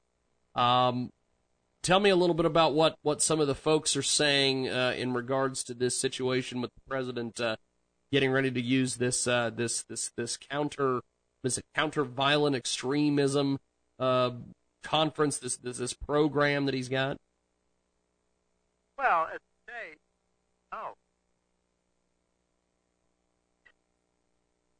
Um, 0.56 1.12
tell 1.84 2.00
me 2.00 2.10
a 2.10 2.16
little 2.16 2.34
bit 2.34 2.46
about 2.46 2.74
what, 2.74 2.98
what 3.02 3.22
some 3.22 3.40
of 3.40 3.48
the 3.48 3.56
folks 3.56 3.96
are 3.96 4.02
saying 4.02 4.70
uh, 4.70 4.94
in 4.98 5.14
regards 5.14 5.64
to 5.66 5.74
this 5.74 5.98
situation 5.98 6.62
with 6.62 6.74
the 6.74 6.82
president 6.88 7.40
uh, 7.42 7.58
getting 8.12 8.32
ready 8.32 8.50
to 8.50 8.62
use 8.62 8.96
this 8.96 9.28
uh, 9.28 9.50
this 9.54 9.84
this 9.84 10.12
this 10.16 10.38
counter 10.38 11.02
this 11.44 11.62
counter 11.76 12.04
violent 12.06 12.56
extremism 12.56 13.60
uh, 14.00 14.32
conference 14.84 15.38
this, 15.40 15.58
this 15.58 15.78
this 15.78 15.94
program 15.94 16.66
that 16.66 16.74
he's 16.74 16.90
got. 16.90 17.18
Well, 18.98 19.28
the 19.32 19.72
day, 19.72 19.98
no. 20.72 20.96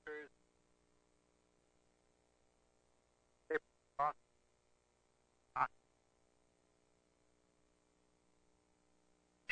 There's 0.06 0.30
paper 3.50 3.62
cross- 3.98 4.16
not- 5.56 5.70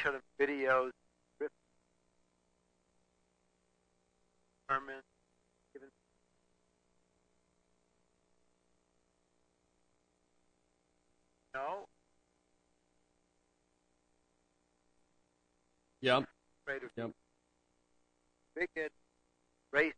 show 0.06 0.12
them 0.12 0.22
videos, 0.40 0.92
Herman, 4.68 5.02
even 5.76 5.90
no, 11.54 11.86
Yep. 16.02 16.26
Yep. 16.98 17.12
bigot, 18.56 18.92
race. 19.72 19.94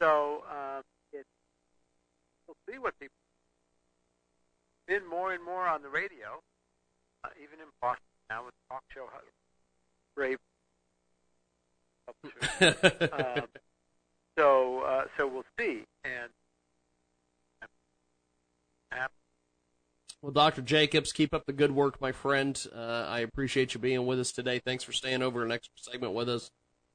So 0.00 0.42
um, 0.50 0.82
it 1.12 1.24
we'll 2.48 2.56
see 2.68 2.78
what 2.78 2.98
people 2.98 3.14
been 4.88 5.08
more 5.08 5.32
and 5.32 5.44
more 5.44 5.68
on 5.68 5.82
the 5.82 5.88
radio, 5.88 6.40
uh, 7.24 7.28
even 7.40 7.60
in 7.60 7.66
Boston 7.80 8.11
now 8.32 8.44
with 8.44 8.54
talk 8.70 8.82
show 8.94 9.08
brave. 10.14 10.38
um, 13.12 13.46
so 14.38 14.80
uh, 14.80 15.04
so 15.16 15.26
we'll 15.26 15.44
see 15.58 15.84
and. 16.04 16.30
Well, 20.20 20.30
Dr. 20.30 20.62
Jacobs, 20.62 21.12
keep 21.12 21.34
up 21.34 21.46
the 21.46 21.52
good 21.52 21.72
work, 21.72 22.00
my 22.00 22.12
friend. 22.12 22.56
Uh, 22.72 23.06
I 23.08 23.20
appreciate 23.20 23.74
you 23.74 23.80
being 23.80 24.06
with 24.06 24.20
us 24.20 24.30
today. 24.30 24.60
Thanks 24.60 24.84
for 24.84 24.92
staying 24.92 25.20
over 25.20 25.44
an 25.44 25.50
extra 25.50 25.72
segment 25.78 26.12
with 26.12 26.28
us, 26.28 26.52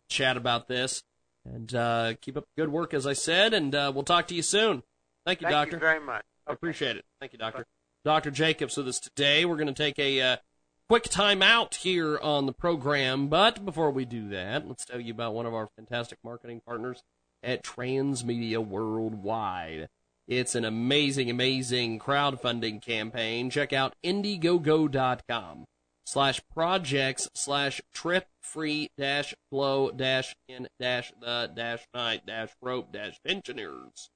chat 0.07 0.37
about 0.37 0.69
this, 0.69 1.03
and 1.43 1.75
uh, 1.75 2.13
keep 2.21 2.37
up 2.37 2.45
the 2.45 2.61
good 2.61 2.71
work, 2.71 2.93
as 2.93 3.05
I 3.05 3.11
said. 3.11 3.53
And 3.53 3.75
uh, 3.75 3.91
we'll 3.93 4.05
talk 4.05 4.27
to 4.27 4.33
you 4.33 4.41
soon. 4.41 4.81
Thank 5.25 5.41
you, 5.41 5.47
Thank 5.47 5.55
Doctor. 5.55 5.71
Thank 5.71 5.81
you 5.81 5.87
very 5.87 5.99
much. 5.99 6.23
I 6.47 6.53
appreciate 6.53 6.95
it. 6.95 7.03
Thank 7.19 7.33
you, 7.33 7.39
Doctor. 7.39 7.65
Dr. 8.05 8.31
Jacobs 8.31 8.77
with 8.77 8.87
us 8.87 8.99
today. 9.01 9.43
We're 9.43 9.57
going 9.57 9.67
to 9.67 9.73
take 9.73 9.99
a 9.99 10.21
uh, 10.21 10.37
quick 10.89 11.03
time 11.03 11.41
out 11.41 11.75
here 11.75 12.17
on 12.19 12.45
the 12.45 12.53
program, 12.53 13.27
but 13.27 13.65
before 13.65 13.91
we 13.91 14.05
do 14.05 14.29
that, 14.29 14.67
let's 14.67 14.85
tell 14.85 14.99
you 14.99 15.13
about 15.13 15.33
one 15.33 15.45
of 15.45 15.53
our 15.53 15.67
fantastic 15.75 16.17
marketing 16.23 16.61
partners 16.65 17.03
at 17.43 17.63
Transmedia 17.63 18.65
Worldwide. 18.65 19.89
It's 20.27 20.55
an 20.55 20.65
amazing, 20.65 21.29
amazing 21.29 21.99
crowdfunding 21.99 22.81
campaign. 22.81 23.49
Check 23.49 23.73
out 23.73 23.95
Indiegogo.com 24.03 25.65
slash 26.05 26.41
projects 26.53 27.29
slash 27.33 27.81
trip 27.93 28.27
free 28.41 28.89
dash 28.97 29.35
glow 29.51 29.91
dash 29.91 30.35
in 30.47 30.67
dash 30.79 31.11
the 31.19 31.51
dash 31.53 31.85
night 31.93 32.25
dash 32.25 32.49
rope 32.61 32.93
dash 32.93 33.19
tensioners. 33.25 34.09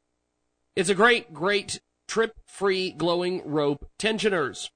It's 0.76 0.90
a 0.90 0.96
great, 0.96 1.34
great 1.34 1.82
trip 2.08 2.40
free 2.46 2.92
glowing 2.92 3.42
rope 3.46 3.90
tensioners. 4.00 4.70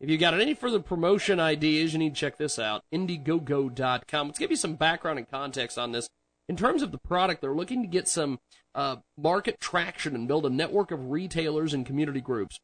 If 0.00 0.08
you 0.08 0.16
got 0.16 0.32
any 0.32 0.54
further 0.54 0.80
promotion 0.80 1.38
ideas, 1.38 1.92
you 1.92 1.98
need 1.98 2.14
to 2.14 2.20
check 2.20 2.38
this 2.38 2.58
out. 2.58 2.84
Indiegogo.com. 2.92 4.26
Let's 4.26 4.38
give 4.38 4.50
you 4.50 4.56
some 4.56 4.74
background 4.74 5.18
and 5.18 5.30
context 5.30 5.76
on 5.76 5.92
this. 5.92 6.08
In 6.48 6.56
terms 6.56 6.80
of 6.82 6.90
the 6.90 6.98
product, 6.98 7.42
they're 7.42 7.54
looking 7.54 7.82
to 7.82 7.88
get 7.88 8.08
some 8.08 8.40
uh, 8.74 8.96
market 9.18 9.60
traction 9.60 10.14
and 10.14 10.26
build 10.26 10.46
a 10.46 10.50
network 10.50 10.90
of 10.90 11.10
retailers 11.10 11.74
and 11.74 11.84
community 11.84 12.22
groups. 12.22 12.58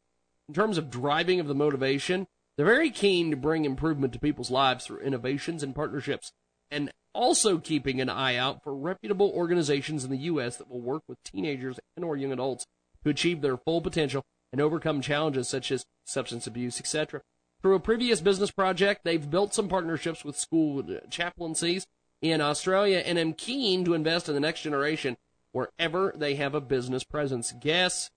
In 0.49 0.55
terms 0.55 0.79
of 0.79 0.89
driving 0.89 1.39
of 1.39 1.47
the 1.47 1.53
motivation, 1.53 2.25
they're 2.55 2.65
very 2.65 2.89
keen 2.89 3.29
to 3.29 3.37
bring 3.37 3.65
improvement 3.65 4.13
to 4.13 4.19
people's 4.19 4.49
lives 4.49 4.85
through 4.85 5.01
innovations 5.01 5.61
and 5.61 5.75
partnerships, 5.75 6.31
and 6.71 6.91
also 7.13 7.59
keeping 7.59 8.01
an 8.01 8.09
eye 8.09 8.35
out 8.35 8.63
for 8.63 8.75
reputable 8.75 9.31
organizations 9.35 10.03
in 10.03 10.09
the 10.09 10.17
U.S. 10.17 10.57
that 10.57 10.69
will 10.69 10.81
work 10.81 11.03
with 11.07 11.21
teenagers 11.23 11.79
and 11.95 12.03
or 12.03 12.17
young 12.17 12.31
adults 12.31 12.65
to 13.03 13.11
achieve 13.11 13.41
their 13.41 13.57
full 13.57 13.81
potential 13.81 14.23
and 14.51 14.61
overcome 14.61 15.01
challenges 15.01 15.47
such 15.47 15.71
as 15.71 15.85
substance 16.05 16.47
abuse, 16.47 16.79
etc. 16.79 17.21
Through 17.61 17.75
a 17.75 17.79
previous 17.79 18.21
business 18.21 18.51
project, 18.51 19.01
they've 19.03 19.29
built 19.29 19.53
some 19.53 19.67
partnerships 19.67 20.23
with 20.23 20.37
school 20.37 20.79
uh, 20.79 20.99
chaplaincies 21.09 21.85
in 22.21 22.41
Australia 22.41 23.03
and 23.05 23.17
am 23.19 23.33
keen 23.33 23.83
to 23.85 23.93
invest 23.93 24.27
in 24.27 24.35
the 24.35 24.39
next 24.39 24.61
generation 24.61 25.17
wherever 25.51 26.13
they 26.15 26.35
have 26.35 26.53
a 26.53 26.61
business 26.61 27.03
presence. 27.03 27.53
Guess, 27.59 28.09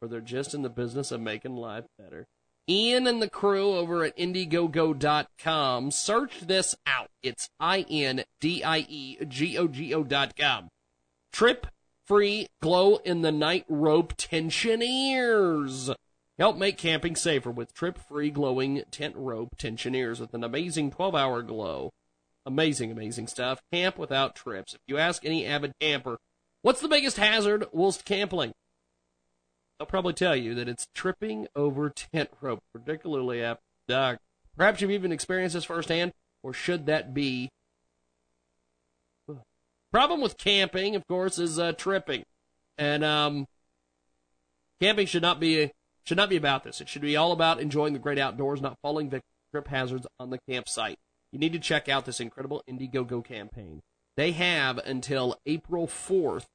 or 0.00 0.08
they're 0.08 0.20
just 0.20 0.54
in 0.54 0.62
the 0.62 0.68
business 0.68 1.10
of 1.10 1.20
making 1.20 1.56
life 1.56 1.84
better. 1.98 2.26
Ian 2.68 3.06
and 3.06 3.20
the 3.20 3.28
crew 3.28 3.74
over 3.74 4.04
at 4.04 4.16
Indiegogo.com. 4.16 5.90
Search 5.90 6.40
this 6.40 6.74
out. 6.86 7.10
It's 7.22 7.50
I-N-D-I-E-G-O-G-O 7.60 8.24
dot 10.04 10.34
com. 10.36 10.68
Trip 11.30 11.66
free 12.06 12.48
glow 12.60 12.96
in 12.96 13.22
the 13.22 13.32
night 13.32 13.64
rope 13.68 14.16
tensioneers. 14.16 15.94
Help 16.38 16.56
make 16.56 16.76
camping 16.76 17.14
safer 17.14 17.50
with 17.50 17.74
trip 17.74 17.98
free 17.98 18.30
glowing 18.30 18.82
tent 18.90 19.14
rope 19.16 19.56
tensioneers 19.56 20.20
with 20.20 20.34
an 20.34 20.42
amazing 20.44 20.90
12 20.90 21.14
hour 21.14 21.42
glow. 21.42 21.92
Amazing, 22.46 22.90
amazing 22.90 23.26
stuff. 23.26 23.62
Camp 23.72 23.98
without 23.98 24.34
trips. 24.34 24.74
If 24.74 24.80
you 24.86 24.98
ask 24.98 25.24
any 25.24 25.46
avid 25.46 25.72
camper, 25.80 26.18
what's 26.62 26.80
the 26.80 26.88
biggest 26.88 27.16
hazard 27.16 27.66
whilst 27.72 28.04
camping? 28.04 28.52
They'll 29.78 29.86
probably 29.86 30.12
tell 30.12 30.36
you 30.36 30.54
that 30.54 30.68
it's 30.68 30.88
tripping 30.94 31.46
over 31.56 31.90
tent 31.90 32.30
rope, 32.40 32.62
particularly 32.72 33.42
after 33.42 33.62
dark. 33.88 34.18
Perhaps 34.56 34.80
you've 34.80 34.90
even 34.90 35.12
experienced 35.12 35.54
this 35.54 35.64
firsthand, 35.64 36.12
or 36.42 36.52
should 36.52 36.86
that 36.86 37.14
be? 37.14 37.50
Problem 39.94 40.20
with 40.20 40.36
camping, 40.36 40.96
of 40.96 41.06
course, 41.06 41.38
is 41.38 41.56
uh, 41.56 41.70
tripping, 41.70 42.24
and 42.76 43.04
um, 43.04 43.46
camping 44.80 45.06
should 45.06 45.22
not 45.22 45.38
be 45.38 45.70
should 46.02 46.16
not 46.16 46.28
be 46.28 46.34
about 46.34 46.64
this. 46.64 46.80
It 46.80 46.88
should 46.88 47.00
be 47.00 47.14
all 47.14 47.30
about 47.30 47.60
enjoying 47.60 47.92
the 47.92 48.00
great 48.00 48.18
outdoors, 48.18 48.60
not 48.60 48.76
falling 48.82 49.08
victim 49.08 49.28
to 49.28 49.50
trip 49.52 49.68
hazards 49.68 50.08
on 50.18 50.30
the 50.30 50.40
campsite. 50.50 50.98
You 51.30 51.38
need 51.38 51.52
to 51.52 51.60
check 51.60 51.88
out 51.88 52.06
this 52.06 52.18
incredible 52.18 52.64
Indiegogo 52.68 53.24
campaign. 53.24 53.82
They 54.16 54.32
have 54.32 54.78
until 54.78 55.38
April 55.46 55.86
4th 55.86 56.46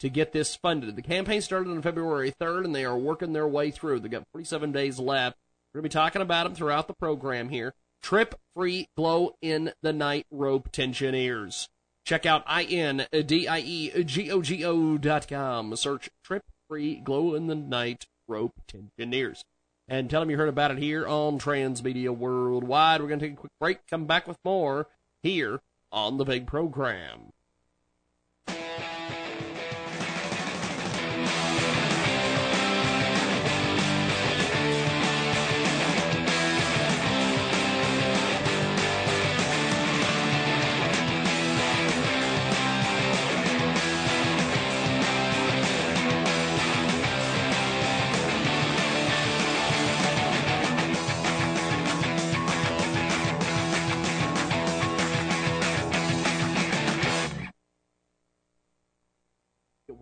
to 0.00 0.08
get 0.08 0.32
this 0.32 0.56
funded. 0.56 0.96
The 0.96 1.02
campaign 1.02 1.42
started 1.42 1.70
on 1.70 1.82
February 1.82 2.34
3rd, 2.40 2.64
and 2.64 2.74
they 2.74 2.84
are 2.84 2.98
working 2.98 3.34
their 3.34 3.46
way 3.46 3.70
through. 3.70 4.00
They've 4.00 4.10
got 4.10 4.26
47 4.32 4.72
days 4.72 4.98
left. 4.98 5.38
We're 5.72 5.78
going 5.80 5.88
to 5.88 5.94
be 5.94 6.00
talking 6.00 6.22
about 6.22 6.42
them 6.42 6.56
throughout 6.56 6.88
the 6.88 6.94
program 6.94 7.50
here. 7.50 7.72
Trip 8.02 8.34
free 8.56 8.88
glow 8.96 9.36
in 9.40 9.74
the 9.80 9.92
night 9.92 10.26
rope 10.32 10.72
tensioneers. 10.72 11.68
Check 12.04 12.26
out 12.26 12.42
I-N-D-I-E-G-O-G-O 12.46 12.98
dot 14.98 15.28
com. 15.28 15.76
Search 15.76 16.10
trip 16.24 16.44
free 16.68 16.96
glow 16.96 17.34
in 17.34 17.46
the 17.46 17.54
night 17.54 18.06
rope 18.26 18.54
tensioneers. 18.66 19.44
And 19.88 20.08
tell 20.08 20.20
them 20.20 20.30
you 20.30 20.36
heard 20.36 20.48
about 20.48 20.70
it 20.70 20.78
here 20.78 21.06
on 21.06 21.38
Transmedia 21.38 22.16
Worldwide. 22.16 23.00
We're 23.00 23.08
going 23.08 23.20
to 23.20 23.26
take 23.26 23.34
a 23.34 23.40
quick 23.40 23.52
break, 23.60 23.86
come 23.88 24.06
back 24.06 24.28
with 24.28 24.38
more 24.44 24.86
here 25.22 25.60
on 25.90 26.16
the 26.16 26.24
big 26.24 26.46
program. 26.46 27.32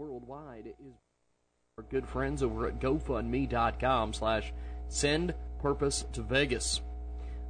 Worldwide 0.08 0.68
is 0.80 0.94
our 1.76 1.84
good 1.90 2.08
friends 2.08 2.42
over 2.42 2.66
at 2.66 2.80
GoFundMe.com 2.80 4.14
slash 4.14 4.54
send 4.88 5.34
purpose 5.60 6.06
to 6.14 6.22
Vegas. 6.22 6.80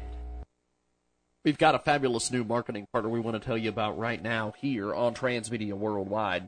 We've 1.44 1.58
got 1.58 1.74
a 1.74 1.80
fabulous 1.80 2.32
new 2.32 2.44
marketing 2.44 2.86
partner 2.94 3.10
we 3.10 3.20
want 3.20 3.34
to 3.34 3.44
tell 3.44 3.58
you 3.58 3.70
about 3.70 3.98
right 3.98 4.22
now 4.22 4.54
here 4.60 4.94
on 4.94 5.16
Transmedia 5.16 5.74
Worldwide. 5.74 6.46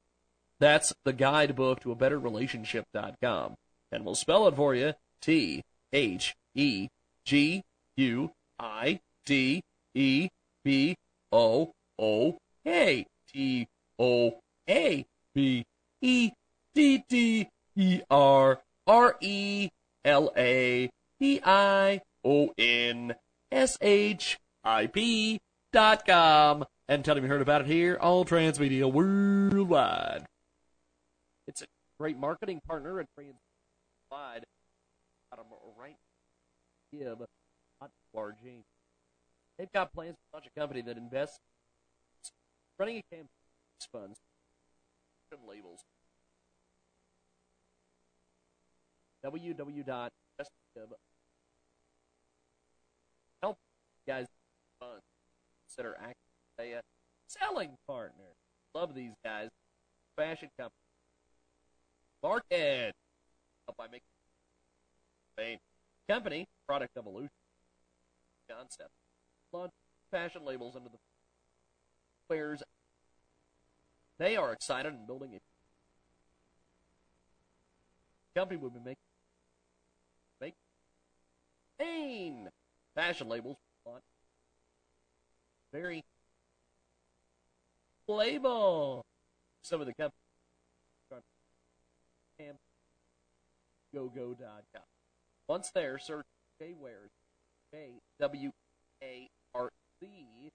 That's 0.59 0.93
the 1.03 1.13
guidebook 1.13 1.81
to 1.81 1.91
a 1.91 1.95
better 1.95 2.19
relationship.com. 2.19 3.55
And 3.91 4.05
we'll 4.05 4.15
spell 4.15 4.47
it 4.47 4.55
for 4.55 4.73
you 4.75 4.93
T 5.21 5.63
H 5.91 6.35
E 6.53 6.87
G 7.23 7.63
U 7.97 8.31
I 8.59 8.99
D 9.25 9.63
E 9.93 10.29
B 10.63 10.95
O 11.31 11.71
O 11.99 12.37
A 12.65 13.05
T 13.31 13.67
O 13.99 14.39
A 14.69 15.05
B 15.33 15.65
E 16.01 16.31
D 16.73 17.03
D 17.07 17.49
E 17.75 18.01
R 18.09 18.59
R 18.87 19.15
E 19.21 19.69
L 20.03 20.31
A 20.37 20.89
P 21.19 21.41
I 21.43 22.01
O 22.23 22.53
N 22.57 23.15
S 23.51 23.77
H 23.81 24.39
I 24.63 24.87
P 24.87 25.39
dot 25.71 26.05
com 26.05 26.65
and 26.87 27.03
tell 27.03 27.17
him 27.17 27.23
you 27.23 27.29
heard 27.29 27.41
about 27.41 27.61
it 27.61 27.67
here 27.67 27.97
on 27.99 28.25
Transmedia 28.25 28.91
Worldwide. 28.91 30.25
Great 31.97 32.17
marketing 32.17 32.61
partner 32.67 32.99
at 32.99 33.07
Worldwide. 33.17 34.45
Got 35.31 35.39
'em 35.39 35.45
right 35.77 35.97
give 36.91 37.17
RG. 38.13 38.63
They've 39.57 39.71
got 39.71 39.93
plans 39.93 40.15
to 40.15 40.21
launch 40.33 40.45
a 40.47 40.59
company 40.59 40.81
that 40.81 40.97
invests 40.97 41.39
running 42.77 42.97
a 42.97 43.03
campaign 43.03 43.29
funds 43.91 44.19
labels. 45.47 45.81
www. 49.23 50.23
Help 53.41 53.57
guys 54.07 54.27
funds 54.79 55.03
consider 55.67 55.95
acting 55.97 56.15
as 56.59 56.65
a 56.65 56.81
selling 57.27 57.77
partner. 57.87 58.35
Love 58.73 58.93
these 58.93 59.13
guys. 59.23 59.49
Fashion 60.15 60.49
company. 60.57 60.84
Market. 62.25 62.95
Help 63.67 63.77
by 63.77 63.85
making 63.85 65.59
company 66.09 66.47
product 66.65 66.97
evolution. 66.97 67.29
Concept. 68.49 68.89
Launch 69.53 69.71
fashion 70.09 70.43
labels 70.43 70.75
under 70.75 70.89
the 70.89 70.97
wears. 72.27 72.63
They 74.17 74.35
are 74.35 74.51
excited 74.51 74.91
and 74.91 75.05
building 75.05 75.35
a 75.35 75.39
company 78.39 78.59
will 78.59 78.71
be 78.71 78.79
making. 78.79 78.95
Make. 80.41 80.55
Pain 81.79 82.49
fashion 82.95 83.29
labels. 83.29 83.57
Very 85.71 86.03
label 88.07 89.05
some 89.61 89.79
of 89.79 89.85
the 89.85 89.93
companies 89.93 90.24
gogo.com. 93.95 94.81
Once 95.47 95.71
there, 95.71 95.97
search 95.97 96.25
J 96.59 96.73
Wearz, 96.81 97.11
J 97.73 98.01
W 98.19 98.51
A 99.01 99.29
R 99.53 99.71
C. 99.99 100.51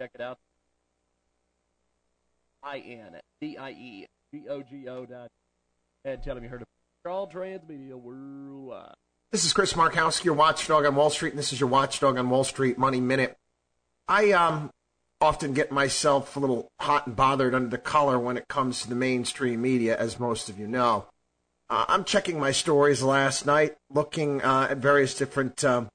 Check 0.00 0.10
it 0.14 0.20
out. 0.20 0.38
I 2.62 2.78
N 2.78 3.20
D 3.40 3.56
I 3.56 3.70
E 3.70 4.06
G 4.32 4.48
O 4.48 4.62
G 4.62 4.88
O 4.88 5.06
dot. 5.06 5.30
And 6.04 6.22
tell 6.22 6.34
them 6.34 6.44
you 6.44 6.50
heard 6.50 6.62
of 6.62 6.68
All 7.04 7.28
Transmedia 7.28 7.94
Worldwide. 7.94 8.94
This 9.32 9.44
is 9.44 9.52
Chris 9.52 9.72
Markowski, 9.72 10.26
your 10.26 10.34
watchdog 10.34 10.84
on 10.84 10.94
Wall 10.94 11.10
Street, 11.10 11.30
and 11.30 11.38
this 11.38 11.52
is 11.52 11.58
your 11.58 11.68
watchdog 11.68 12.16
on 12.16 12.30
Wall 12.30 12.44
Street 12.44 12.78
Money 12.78 13.00
Minute. 13.00 13.36
I 14.06 14.30
um, 14.30 14.70
often 15.20 15.52
get 15.52 15.72
myself 15.72 16.36
a 16.36 16.40
little 16.40 16.70
hot 16.78 17.08
and 17.08 17.16
bothered 17.16 17.54
under 17.54 17.68
the 17.68 17.78
collar 17.78 18.18
when 18.18 18.36
it 18.36 18.46
comes 18.46 18.82
to 18.82 18.88
the 18.88 18.94
mainstream 18.94 19.62
media, 19.62 19.96
as 19.96 20.20
most 20.20 20.48
of 20.48 20.60
you 20.60 20.68
know. 20.68 21.06
Uh, 21.68 21.84
I'm 21.88 22.04
checking 22.04 22.38
my 22.38 22.52
stories 22.52 23.02
last 23.02 23.44
night, 23.44 23.76
looking 23.90 24.40
uh, 24.42 24.68
at 24.70 24.78
various 24.78 25.16
different, 25.16 25.64
um, 25.64 25.88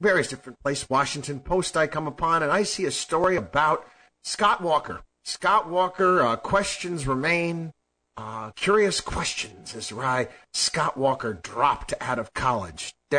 various 0.00 0.28
different 0.28 0.60
places. 0.60 0.88
Washington 0.88 1.40
Post 1.40 1.76
I 1.76 1.88
come 1.88 2.06
upon, 2.06 2.42
and 2.42 2.52
I 2.52 2.62
see 2.62 2.84
a 2.84 2.92
story 2.92 3.36
about 3.36 3.86
Scott 4.22 4.60
Walker. 4.60 5.00
Scott 5.24 5.68
Walker, 5.68 6.22
uh, 6.22 6.36
questions 6.36 7.06
remain. 7.06 7.72
Uh, 8.16 8.50
curious 8.50 9.00
questions 9.00 9.74
as 9.74 9.88
to 9.88 9.96
why 9.96 10.28
Scott 10.52 10.98
Walker 10.98 11.32
dropped 11.32 11.94
out 12.00 12.18
of 12.18 12.34
college. 12.34 12.92
So 13.10 13.18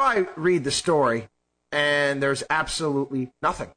I 0.00 0.26
read 0.36 0.64
the 0.64 0.70
story, 0.70 1.28
and 1.72 2.22
there's 2.22 2.44
absolutely 2.50 3.32
nothing. 3.40 3.70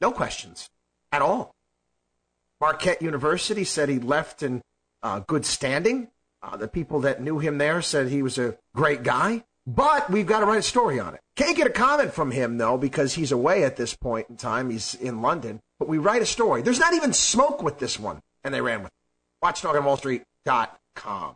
No 0.00 0.12
questions 0.12 0.70
at 1.12 1.22
all. 1.22 1.54
Marquette 2.60 3.00
University 3.00 3.64
said 3.64 3.88
he 3.88 3.98
left 3.98 4.42
in 4.42 4.60
uh, 5.02 5.20
good 5.20 5.46
standing. 5.46 6.08
Uh, 6.42 6.56
the 6.56 6.68
people 6.68 7.00
that 7.00 7.22
knew 7.22 7.38
him 7.38 7.58
there 7.58 7.80
said 7.82 8.08
he 8.08 8.22
was 8.22 8.38
a 8.38 8.56
great 8.74 9.02
guy. 9.02 9.44
But 9.66 10.10
we've 10.10 10.26
got 10.26 10.40
to 10.40 10.46
write 10.46 10.58
a 10.58 10.62
story 10.62 10.98
on 10.98 11.14
it. 11.14 11.20
Can't 11.36 11.56
get 11.56 11.66
a 11.66 11.70
comment 11.70 12.12
from 12.12 12.30
him, 12.30 12.58
though, 12.58 12.76
because 12.76 13.14
he's 13.14 13.32
away 13.32 13.64
at 13.64 13.76
this 13.76 13.94
point 13.94 14.28
in 14.28 14.36
time. 14.36 14.70
He's 14.70 14.94
in 14.94 15.22
London. 15.22 15.60
But 15.78 15.88
we 15.88 15.98
write 15.98 16.22
a 16.22 16.26
story. 16.26 16.62
There's 16.62 16.80
not 16.80 16.94
even 16.94 17.12
smoke 17.12 17.62
with 17.62 17.78
this 17.78 17.98
one. 17.98 18.20
And 18.42 18.52
they 18.52 18.60
ran 18.60 18.82
with 18.82 18.90
it. 18.90 19.46
WatchdogOnWallStreet.com. 19.46 21.34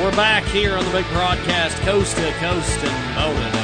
We're 0.00 0.16
back 0.16 0.44
here 0.44 0.74
on 0.74 0.84
the 0.84 0.90
big 0.90 1.06
broadcast, 1.08 1.76
coast 1.78 2.16
to 2.16 2.30
coast 2.32 2.78
and 2.84 3.14
Boulder 3.14 3.63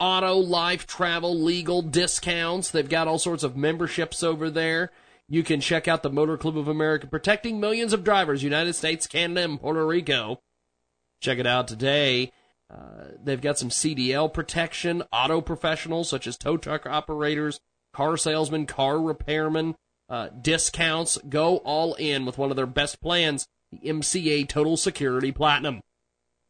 auto, 0.00 0.36
life, 0.36 0.86
travel, 0.86 1.38
legal 1.38 1.82
discounts. 1.82 2.70
They've 2.70 2.88
got 2.88 3.08
all 3.08 3.18
sorts 3.18 3.42
of 3.42 3.54
memberships 3.56 4.22
over 4.22 4.48
there. 4.48 4.90
You 5.28 5.42
can 5.42 5.60
check 5.60 5.86
out 5.86 6.02
the 6.02 6.08
Motor 6.08 6.38
Club 6.38 6.56
of 6.56 6.68
America, 6.68 7.06
protecting 7.06 7.60
millions 7.60 7.92
of 7.92 8.04
drivers, 8.04 8.42
United 8.42 8.72
States, 8.72 9.06
Canada, 9.06 9.42
and 9.42 9.60
Puerto 9.60 9.86
Rico. 9.86 10.40
Check 11.26 11.38
it 11.40 11.46
out 11.46 11.66
today. 11.66 12.30
Uh, 12.72 13.06
they've 13.20 13.40
got 13.40 13.58
some 13.58 13.68
CDL 13.68 14.32
protection, 14.32 15.02
auto 15.12 15.40
professionals 15.40 16.08
such 16.08 16.28
as 16.28 16.36
tow 16.36 16.56
truck 16.56 16.86
operators, 16.86 17.58
car 17.92 18.16
salesmen, 18.16 18.64
car 18.64 18.94
repairmen, 18.94 19.74
uh, 20.08 20.28
discounts. 20.40 21.18
Go 21.28 21.56
all 21.64 21.94
in 21.94 22.26
with 22.26 22.38
one 22.38 22.50
of 22.50 22.56
their 22.56 22.64
best 22.64 23.00
plans, 23.00 23.48
the 23.72 23.78
MCA 23.78 24.48
Total 24.48 24.76
Security 24.76 25.32
Platinum. 25.32 25.80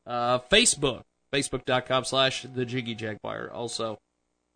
Uh, 0.05 0.39
Facebook, 0.39 1.03
facebook.com 1.33 2.05
slash 2.05 2.43
the 2.43 2.65
Jiggy 2.65 2.95
Jaguar. 2.95 3.51
Also, 3.51 3.97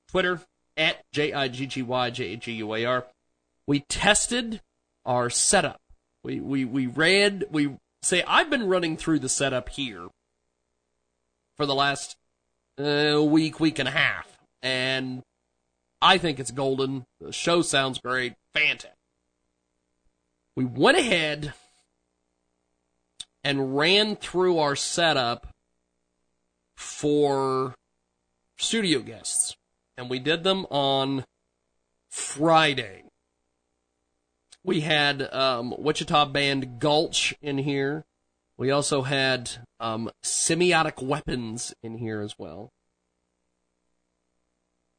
Twitter 0.07 0.41
at 0.77 1.03
J 1.11 1.33
I 1.33 1.49
G 1.49 1.65
G 1.65 1.81
Y 1.81 2.09
J 2.09 2.33
A 2.33 2.37
G 2.37 2.51
U 2.53 2.73
A 2.73 2.85
R. 2.85 3.05
We 3.67 3.81
tested 3.81 4.61
our 5.05 5.29
setup. 5.29 5.81
We, 6.23 6.39
we, 6.39 6.65
we 6.65 6.87
ran, 6.87 7.43
we 7.51 7.77
say, 8.01 8.23
I've 8.27 8.49
been 8.49 8.67
running 8.67 8.97
through 8.97 9.19
the 9.19 9.29
setup 9.29 9.69
here 9.69 10.07
for 11.57 11.65
the 11.65 11.75
last 11.75 12.17
uh, 12.79 13.21
week, 13.23 13.59
week 13.59 13.79
and 13.79 13.87
a 13.87 13.91
half. 13.91 14.37
And 14.61 15.23
I 16.01 16.17
think 16.17 16.39
it's 16.39 16.51
golden. 16.51 17.05
The 17.19 17.31
show 17.31 17.61
sounds 17.61 17.99
great. 17.99 18.33
Fantastic. 18.53 18.97
We 20.55 20.65
went 20.65 20.97
ahead 20.97 21.53
and 23.43 23.77
ran 23.77 24.15
through 24.15 24.59
our 24.59 24.75
setup 24.75 25.47
for 26.75 27.75
studio 28.57 28.99
guests. 28.99 29.55
And 29.97 30.09
we 30.09 30.19
did 30.19 30.43
them 30.43 30.65
on 30.69 31.25
Friday. 32.09 33.03
We 34.63 34.81
had 34.81 35.21
um, 35.33 35.73
Wichita 35.77 36.25
band 36.25 36.79
Gulch 36.79 37.33
in 37.41 37.57
here. 37.59 38.05
We 38.57 38.69
also 38.69 39.01
had 39.01 39.49
um, 39.79 40.11
Semiotic 40.23 41.01
Weapons 41.01 41.73
in 41.81 41.97
here 41.97 42.21
as 42.21 42.35
well. 42.37 42.71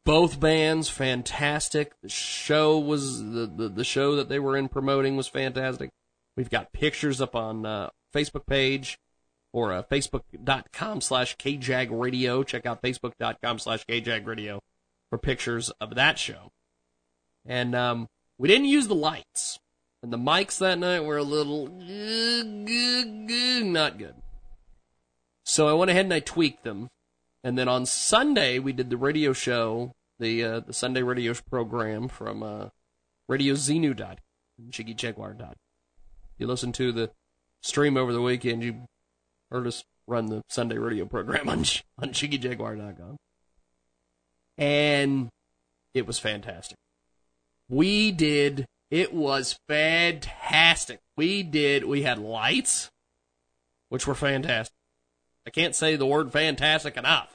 Both 0.05 0.41
bands 0.41 0.89
fantastic. 0.89 1.93
The 2.03 2.09
show 2.09 2.77
was 2.77 3.21
the, 3.21 3.47
the, 3.47 3.69
the 3.69 3.85
show 3.85 4.17
that 4.17 4.29
they 4.29 4.41
were 4.41 4.57
in 4.57 4.69
promoting 4.69 5.17
was 5.17 5.29
fantastic. 5.29 5.91
We've 6.37 6.51
got 6.51 6.73
pictures 6.73 7.21
up 7.21 7.37
on 7.37 7.65
uh, 7.65 7.91
Facebook 8.13 8.47
page 8.47 8.99
or 9.53 9.73
uh, 9.73 9.83
facebook.com 9.85 11.01
slash 11.01 11.37
kjag 11.37 11.89
radio. 11.93 12.43
Check 12.43 12.67
out 12.67 12.83
facebook.com 12.83 13.61
slash 13.61 13.87
kjag 13.87 14.27
radio 14.27 14.61
for 15.09 15.19
pictures 15.19 15.71
of 15.81 15.95
that 15.95 16.19
show. 16.19 16.51
And 17.45 17.75
um, 17.77 18.09
we 18.43 18.49
didn't 18.49 18.67
use 18.67 18.89
the 18.89 18.95
lights. 18.95 19.61
And 20.03 20.13
the 20.13 20.19
mics 20.19 20.59
that 20.59 20.81
night 20.81 21.05
were 21.05 21.17
a 21.17 21.23
little 21.23 21.69
not 23.65 23.99
good. 23.99 24.17
So 25.45 25.69
I 25.69 25.75
went 25.75 25.93
ahead 25.93 26.07
and 26.07 26.15
I 26.15 26.19
tweaked 26.19 26.65
them. 26.65 26.89
And 27.45 27.57
then 27.57 27.69
on 27.69 27.87
Sunday 27.87 28.59
we 28.59 28.73
did 28.73 28.91
the 28.91 28.97
radio 28.97 29.33
show, 29.33 29.93
the 30.19 30.43
uh, 30.43 30.61
the 30.61 30.73
Sunday 30.73 31.03
radio 31.03 31.35
program 31.49 32.09
from 32.09 32.43
uh, 32.43 32.71
RadioZenu.com, 33.31 34.17
JiggyJaguar.com. 34.71 35.55
You 36.37 36.49
listen 36.49 36.73
to 36.73 36.91
the 36.91 37.13
stream 37.61 37.97
over 37.97 38.13
the 38.13 38.21
weekend, 38.21 38.65
you 38.65 38.87
heard 39.53 39.69
us 39.69 39.85
run 40.09 40.27
the 40.27 40.43
Sunday 40.49 40.79
radio 40.79 41.05
program 41.05 41.49
on 41.49 41.65
on 41.99 42.13
and 44.59 45.29
it 45.95 46.09
was 46.09 46.19
fantastic. 46.19 46.77
We 47.73 48.13
did 48.13 48.67
it 48.93 49.15
was 49.15 49.59
fantastic. 49.67 51.01
We 51.17 51.43
did, 51.43 51.85
we 51.85 52.03
had 52.03 52.19
lights, 52.19 52.91
which 53.89 54.07
were 54.07 54.15
fantastic. 54.15 54.77
I 55.47 55.51
can't 55.51 55.75
say 55.75 55.97
the 55.97 56.05
word 56.05 56.31
fantastic 56.31 56.99
enough. 56.99 57.35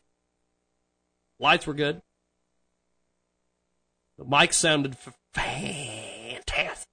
Lights 1.40 1.66
were 1.66 1.74
good. 1.74 2.04
The 4.20 4.26
mic 4.26 4.54
sounded 4.54 4.96
fantastic. 5.34 6.88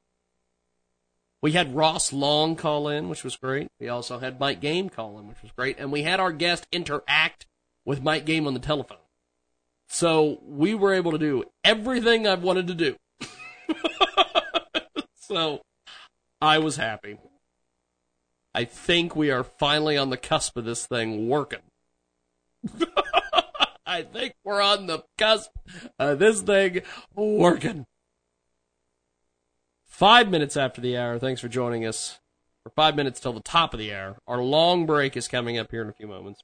We 1.43 1.53
had 1.53 1.77
Ross 1.77 2.11
Long 2.11 2.57
call 2.57 2.89
in, 2.89 3.11
which 3.11 3.25
was 3.25 3.37
great. 3.37 3.69
We 3.79 3.91
also 3.91 4.19
had 4.19 4.41
Mike 4.41 4.63
Game 4.63 4.89
call 4.89 5.19
in, 5.19 5.29
which 5.29 5.43
was 5.43 5.53
great. 5.53 5.79
And 5.79 5.93
we 5.93 6.05
had 6.05 6.21
our 6.21 6.33
guest 6.33 6.67
interact 6.73 7.45
with 7.85 8.03
Mike 8.03 8.25
Game 8.25 8.47
on 8.47 8.55
the 8.55 8.61
telephone. 8.61 8.97
So 9.87 10.41
we 10.43 10.75
were 10.75 10.95
able 10.95 11.13
to 11.13 11.19
do 11.19 11.45
everything 11.63 12.27
I've 12.27 12.43
wanted 12.43 12.69
to 12.69 12.75
do. 12.75 12.97
So 15.27 15.63
I 16.41 16.59
was 16.59 16.77
happy. 16.77 17.17
I 18.55 18.65
think 18.65 19.17
we 19.17 19.31
are 19.31 19.43
finally 19.43 19.97
on 19.97 20.11
the 20.11 20.19
cusp 20.19 20.57
of 20.59 20.67
this 20.67 20.87
thing 20.87 21.29
working. 21.29 21.63
I 23.87 24.03
think 24.03 24.35
we're 24.45 24.61
on 24.61 24.87
the 24.87 25.05
cusp 25.17 25.51
of 25.99 26.19
this 26.19 26.43
thing 26.43 26.83
working. 27.15 27.87
Five 29.87 30.29
minutes 30.29 30.59
after 30.59 30.83
the 30.83 30.99
hour, 30.99 31.19
thanks 31.19 31.41
for 31.41 31.49
joining 31.49 31.87
us. 31.87 32.21
For 32.63 32.71
five 32.71 32.97
minutes 32.97 33.19
till 33.19 33.33
the 33.33 33.41
top 33.41 33.73
of 33.73 33.81
the 33.81 33.95
hour. 33.95 34.19
Our 34.27 34.43
long 34.43 34.85
break 34.85 35.17
is 35.17 35.27
coming 35.27 35.59
up 35.59 35.71
here 35.71 35.83
in 35.83 35.89
a 35.89 35.93
few 35.93 36.07
moments. 36.07 36.43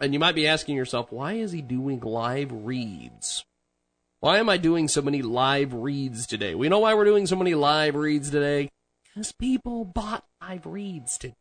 And 0.00 0.12
you 0.12 0.18
might 0.18 0.34
be 0.34 0.48
asking 0.48 0.76
yourself, 0.76 1.12
why 1.12 1.34
is 1.34 1.52
he 1.52 1.62
doing 1.62 2.00
live 2.00 2.50
reads? 2.52 3.44
Why 4.20 4.38
am 4.38 4.48
I 4.48 4.56
doing 4.56 4.88
so 4.88 5.00
many 5.00 5.22
live 5.22 5.72
reads 5.72 6.26
today? 6.26 6.54
We 6.54 6.68
know 6.68 6.80
why 6.80 6.94
we're 6.94 7.04
doing 7.04 7.26
so 7.26 7.36
many 7.36 7.54
live 7.54 7.94
reads 7.94 8.30
today. 8.30 8.68
Because 9.04 9.30
people 9.32 9.84
bought 9.84 10.24
live 10.40 10.66
reads 10.66 11.18
today. 11.18 11.36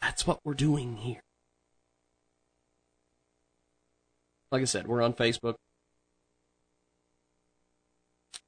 That's 0.00 0.26
what 0.26 0.38
we're 0.44 0.54
doing 0.54 0.96
here. 0.98 1.22
Like 4.52 4.62
I 4.62 4.64
said, 4.64 4.86
we're 4.86 5.02
on 5.02 5.12
Facebook. 5.12 5.56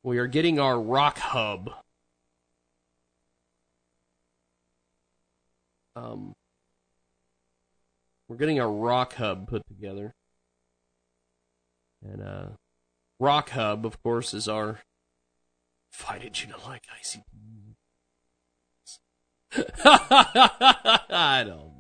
We 0.05 0.19
are 0.19 0.27
getting 0.27 0.59
our 0.59 0.81
Rock 0.81 1.19
Hub. 1.19 1.71
Um, 5.95 6.35
we're 8.27 8.37
getting 8.37 8.61
our 8.61 8.71
Rock 8.71 9.15
Hub 9.15 9.49
put 9.49 9.67
together. 9.67 10.15
And 12.05 12.23
uh, 12.23 12.47
Rock 13.21 13.51
Hub, 13.51 13.87
of 13.87 14.03
course, 14.03 14.35
is 14.35 14.49
our. 14.49 14.81
Why 16.05 16.19
did 16.19 16.41
you 16.43 16.49
not 16.49 16.67
like 16.67 16.85
ICP? 17.01 17.23
I 19.85 21.45
don't. 21.47 21.73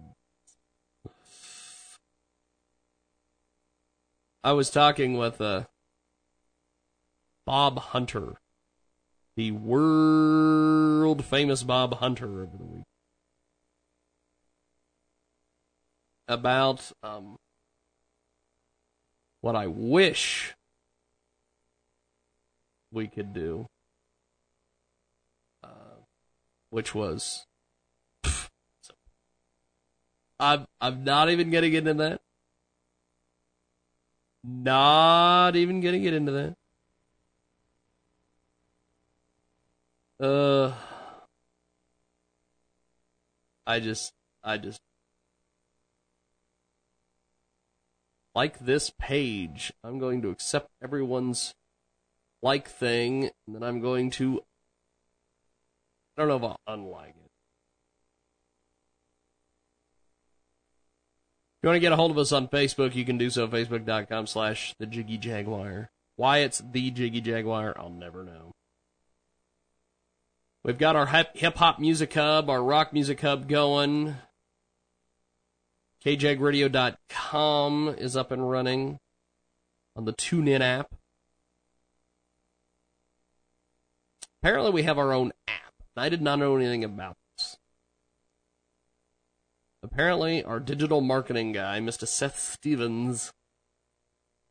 I 4.44 4.52
was 4.52 4.70
talking 4.70 5.16
with 5.16 5.40
uh, 5.40 5.64
Bob 7.46 7.78
Hunter, 7.78 8.34
the 9.36 9.52
world 9.52 11.24
famous 11.24 11.62
Bob 11.62 11.94
Hunter 11.94 12.42
over 12.42 12.56
the 12.58 12.64
week, 12.64 12.84
about 16.28 16.92
um, 17.02 17.36
what 19.42 19.56
I 19.56 19.66
wish 19.66 20.54
we 22.92 23.08
could 23.08 23.34
do, 23.34 23.68
uh, 25.62 25.98
which 26.70 26.94
was, 26.94 27.46
pff, 28.24 28.48
so, 28.80 28.94
I'm 30.38 30.66
I'm 30.80 31.04
not 31.04 31.28
even 31.28 31.50
gonna 31.50 31.70
get 31.70 31.86
into 31.86 32.02
that. 32.02 32.20
Not 34.44 35.56
even 35.56 35.80
gonna 35.80 35.98
get 35.98 36.14
into 36.14 36.32
that. 36.32 36.56
Uh, 40.24 40.72
I 43.66 43.80
just, 43.80 44.12
I 44.44 44.56
just 44.56 44.80
like 48.34 48.58
this 48.58 48.90
page. 48.90 49.72
I'm 49.84 49.98
going 49.98 50.22
to 50.22 50.30
accept 50.30 50.70
everyone's 50.82 51.54
like 52.42 52.68
thing, 52.68 53.30
and 53.46 53.54
then 53.54 53.62
I'm 53.62 53.80
going 53.80 54.10
to. 54.12 54.42
I 56.16 56.20
don't 56.20 56.28
know 56.28 56.36
if 56.36 56.42
I'll 56.42 56.74
unlike 56.74 57.10
it. 57.10 57.30
If 61.56 61.64
you 61.64 61.68
want 61.68 61.76
to 61.76 61.80
get 61.80 61.92
a 61.92 61.96
hold 61.96 62.10
of 62.10 62.18
us 62.18 62.32
on 62.32 62.48
Facebook, 62.48 62.94
you 62.94 63.04
can 63.04 63.18
do 63.18 63.30
so 63.30 63.46
facebook.com 63.46 64.26
slash 64.26 64.74
the 64.78 64.86
Jiggy 64.86 65.16
Jaguar. 65.16 65.90
Why 66.16 66.38
it's 66.38 66.60
the 66.72 66.90
Jiggy 66.90 67.20
Jaguar, 67.20 67.74
I'll 67.78 67.88
never 67.88 68.24
know. 68.24 68.52
We've 70.64 70.78
got 70.78 70.96
our 70.96 71.06
hip 71.06 71.56
hop 71.56 71.78
music 71.78 72.14
hub, 72.14 72.50
our 72.50 72.62
rock 72.62 72.92
music 72.92 73.20
hub 73.20 73.48
going. 73.48 74.16
KJagRadio.com 76.04 77.94
is 77.96 78.16
up 78.16 78.32
and 78.32 78.50
running 78.50 78.98
on 79.94 80.04
the 80.04 80.12
TuneIn 80.12 80.60
app. 80.60 80.92
Apparently, 84.42 84.72
we 84.72 84.82
have 84.82 84.98
our 84.98 85.12
own 85.12 85.30
app. 85.46 85.74
I 85.96 86.08
did 86.08 86.20
not 86.20 86.40
know 86.40 86.56
anything 86.56 86.82
about 86.82 87.16
this. 87.36 87.56
Apparently, 89.84 90.42
our 90.42 90.58
digital 90.58 91.00
marketing 91.00 91.52
guy, 91.52 91.78
Mr. 91.78 92.08
Seth 92.08 92.40
Stevens, 92.40 93.32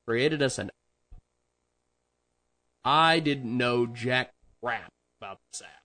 created 0.08 0.42
us 0.42 0.58
an 0.58 0.68
app. 0.68 1.20
I 2.86 3.20
didn't 3.20 3.58
know 3.58 3.86
jack 3.86 4.34
crap 4.64 4.94
about 5.20 5.40
this 5.52 5.62
app. 5.62 5.84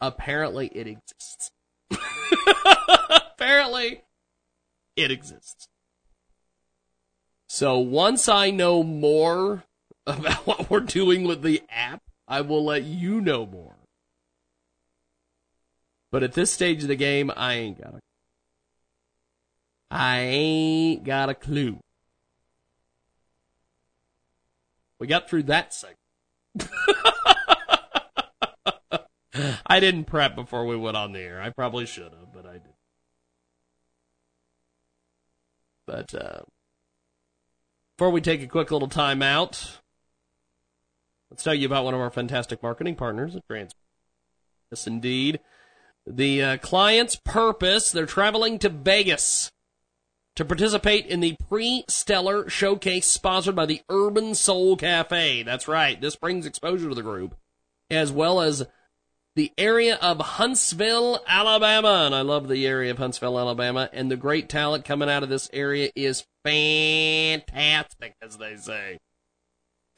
Apparently, 0.00 0.68
it 0.68 0.86
exists. 0.86 1.50
Apparently, 3.10 4.02
it 4.96 5.10
exists. 5.10 5.68
So 7.48 7.78
once 7.78 8.28
I 8.28 8.50
know 8.50 8.82
more 8.82 9.64
about 10.06 10.38
what 10.46 10.70
we're 10.70 10.80
doing 10.80 11.24
with 11.24 11.42
the 11.42 11.62
app, 11.70 12.02
I 12.26 12.40
will 12.40 12.64
let 12.64 12.84
you 12.84 13.20
know 13.20 13.46
more. 13.46 13.76
But 16.10 16.22
at 16.22 16.32
this 16.32 16.50
stage 16.50 16.82
of 16.82 16.88
the 16.88 16.96
game, 16.96 17.30
I 17.36 17.54
ain't 17.54 17.80
got 17.80 17.94
a 17.94 18.00
I 19.90 20.18
ain't 20.18 21.04
got 21.04 21.28
a 21.28 21.34
clue. 21.34 21.78
We 24.98 25.06
got 25.06 25.28
through 25.28 25.44
that 25.44 25.74
segment. 25.74 25.98
I 29.66 29.80
didn't 29.80 30.04
prep 30.04 30.34
before 30.34 30.66
we 30.66 30.76
went 30.76 30.96
on 30.96 31.12
the 31.12 31.20
air. 31.20 31.40
I 31.40 31.50
probably 31.50 31.86
should 31.86 32.12
have, 32.12 32.32
but 32.34 32.46
I 32.46 32.54
did. 32.54 32.75
But 35.86 36.14
uh, 36.14 36.40
before 37.96 38.10
we 38.10 38.20
take 38.20 38.42
a 38.42 38.48
quick 38.48 38.70
little 38.70 38.88
time 38.88 39.22
out, 39.22 39.80
let's 41.30 41.42
tell 41.42 41.54
you 41.54 41.66
about 41.66 41.84
one 41.84 41.94
of 41.94 42.00
our 42.00 42.10
fantastic 42.10 42.62
marketing 42.62 42.96
partners 42.96 43.36
at. 43.36 43.74
Yes, 44.70 44.86
indeed. 44.86 45.40
The 46.06 46.42
uh, 46.42 46.56
client's 46.58 47.16
purpose, 47.16 47.90
they're 47.90 48.06
traveling 48.06 48.58
to 48.60 48.68
Vegas 48.68 49.50
to 50.36 50.44
participate 50.44 51.06
in 51.06 51.20
the 51.20 51.36
pre-stellar 51.48 52.48
showcase 52.48 53.06
sponsored 53.06 53.56
by 53.56 53.66
the 53.66 53.80
Urban 53.88 54.34
Soul 54.34 54.76
Cafe. 54.76 55.42
That's 55.42 55.66
right. 55.66 56.00
This 56.00 56.14
brings 56.14 56.46
exposure 56.46 56.88
to 56.88 56.94
the 56.94 57.02
group, 57.02 57.34
as 57.90 58.12
well 58.12 58.40
as 58.40 58.66
the 59.36 59.52
area 59.56 59.94
of 59.96 60.18
Huntsville, 60.18 61.22
Alabama. 61.28 62.04
And 62.06 62.14
I 62.14 62.22
love 62.22 62.48
the 62.48 62.66
area 62.66 62.90
of 62.90 62.96
Huntsville, 62.98 63.38
Alabama. 63.38 63.90
And 63.92 64.10
the 64.10 64.16
great 64.16 64.48
talent 64.48 64.86
coming 64.86 65.10
out 65.10 65.22
of 65.22 65.28
this 65.28 65.50
area 65.52 65.90
is 65.94 66.24
fantastic, 66.42 68.16
as 68.20 68.38
they 68.38 68.56
say. 68.56 68.98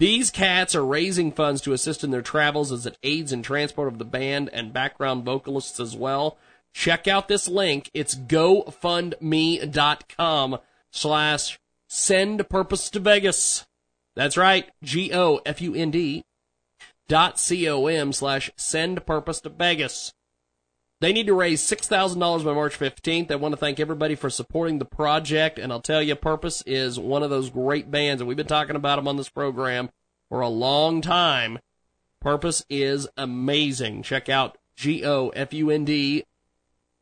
These 0.01 0.30
cats 0.30 0.74
are 0.74 0.84
raising 0.84 1.32
funds 1.32 1.62
to 1.62 1.72
assist 1.72 2.05
in 2.05 2.11
their 2.11 2.20
travels 2.20 2.70
as 2.70 2.84
it 2.84 2.99
aids 3.03 3.32
in 3.32 3.43
transport 3.43 3.89
of 3.89 3.99
the 3.99 4.05
band 4.05 4.51
and 4.53 4.70
background 4.72 5.24
vocalists 5.24 5.80
as 5.80 5.97
well. 5.97 6.36
Check 6.74 7.09
out 7.09 7.28
this 7.28 7.49
link. 7.49 7.91
It's 7.95 8.14
gofundme.com 8.14 10.59
slash 10.93 11.59
send 11.89 12.49
purpose 12.49 12.91
to 12.91 13.01
Vegas. 13.01 13.66
That's 14.14 14.36
right. 14.36 14.70
G-O-F-U-N-D 14.82 16.18
dot 16.18 16.28
C-O-M 17.11 18.12
slash 18.12 18.50
send 18.56 19.04
purpose 19.06 19.40
to 19.40 19.48
Vegas. 19.48 20.12
They 21.00 21.12
need 21.12 21.28
to 21.28 21.34
raise 21.34 21.62
$6,000 21.62 22.44
by 22.44 22.52
March 22.52 22.78
15th. 22.78 23.30
I 23.30 23.36
want 23.36 23.52
to 23.52 23.56
thank 23.56 23.78
everybody 23.78 24.16
for 24.16 24.30
supporting 24.30 24.78
the 24.78 24.84
project. 24.84 25.59
And 25.59 25.72
I'll 25.72 25.80
tell 25.80 26.02
you, 26.02 26.16
Purpose 26.16 26.62
is 26.66 26.98
one 26.98 27.22
of 27.22 27.30
those 27.30 27.50
great 27.50 27.90
bands, 27.90 28.20
and 28.20 28.26
we've 28.26 28.36
been 28.36 28.46
talking 28.46 28.76
about 28.76 28.96
them 28.96 29.06
on 29.06 29.16
this 29.16 29.28
program 29.28 29.90
for 30.28 30.40
a 30.40 30.48
long 30.48 31.00
time. 31.00 31.61
Purpose 32.20 32.64
is 32.68 33.06
amazing. 33.16 34.02
Check 34.02 34.28
out 34.28 34.59
G-O-F-U-N-D 34.76 36.24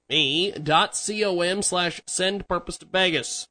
me 0.09 0.53
dot 0.53 1.09
com 1.09 1.63
slash 1.63 2.01
send 2.07 2.49
purpose 2.49 2.79
to 2.79 2.87
Vegas. 2.87 3.49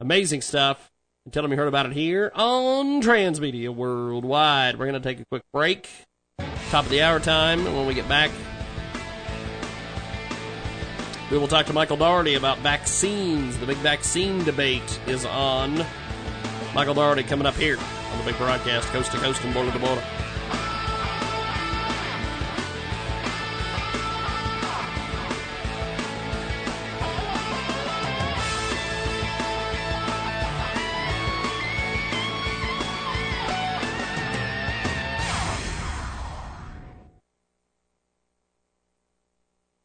Amazing 0.00 0.40
stuff. 0.40 0.90
And 1.24 1.32
tell 1.32 1.42
them 1.42 1.52
you 1.52 1.56
heard 1.56 1.68
about 1.68 1.86
it 1.86 1.92
here 1.92 2.30
on 2.34 3.00
Transmedia 3.00 3.74
Worldwide. 3.74 4.78
We're 4.78 4.84
going 4.84 5.00
to 5.00 5.08
take 5.08 5.20
a 5.20 5.24
quick 5.24 5.42
break. 5.54 5.88
Top 6.68 6.84
of 6.84 6.90
the 6.90 7.00
hour 7.00 7.18
time. 7.18 7.66
And 7.66 7.74
when 7.74 7.86
we 7.86 7.94
get 7.94 8.06
back, 8.06 8.30
we 11.30 11.38
will 11.38 11.48
talk 11.48 11.64
to 11.66 11.72
Michael 11.72 11.96
Doherty 11.96 12.34
about 12.34 12.58
vaccines. 12.58 13.56
The 13.56 13.64
big 13.64 13.78
vaccine 13.78 14.44
debate 14.44 15.00
is 15.06 15.24
on. 15.24 15.82
Michael 16.74 16.92
Doherty 16.92 17.22
coming 17.22 17.46
up 17.46 17.54
here 17.54 17.78
on 17.78 18.18
the 18.18 18.24
big 18.24 18.36
broadcast, 18.36 18.86
coast 18.88 19.10
to 19.12 19.16
coast 19.16 19.42
and 19.44 19.54
border 19.54 19.72
to 19.72 19.78
border. 19.78 20.04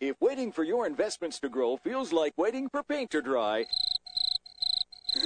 If 0.01 0.15
waiting 0.21 0.53
for 0.53 0.63
your 0.63 0.87
investments 0.87 1.41
to 1.41 1.49
grow 1.49 1.75
feels 1.75 2.13
like 2.13 2.31
waiting 2.37 2.69
for 2.69 2.83
paint 2.83 3.11
to 3.11 3.21
dry, 3.21 3.65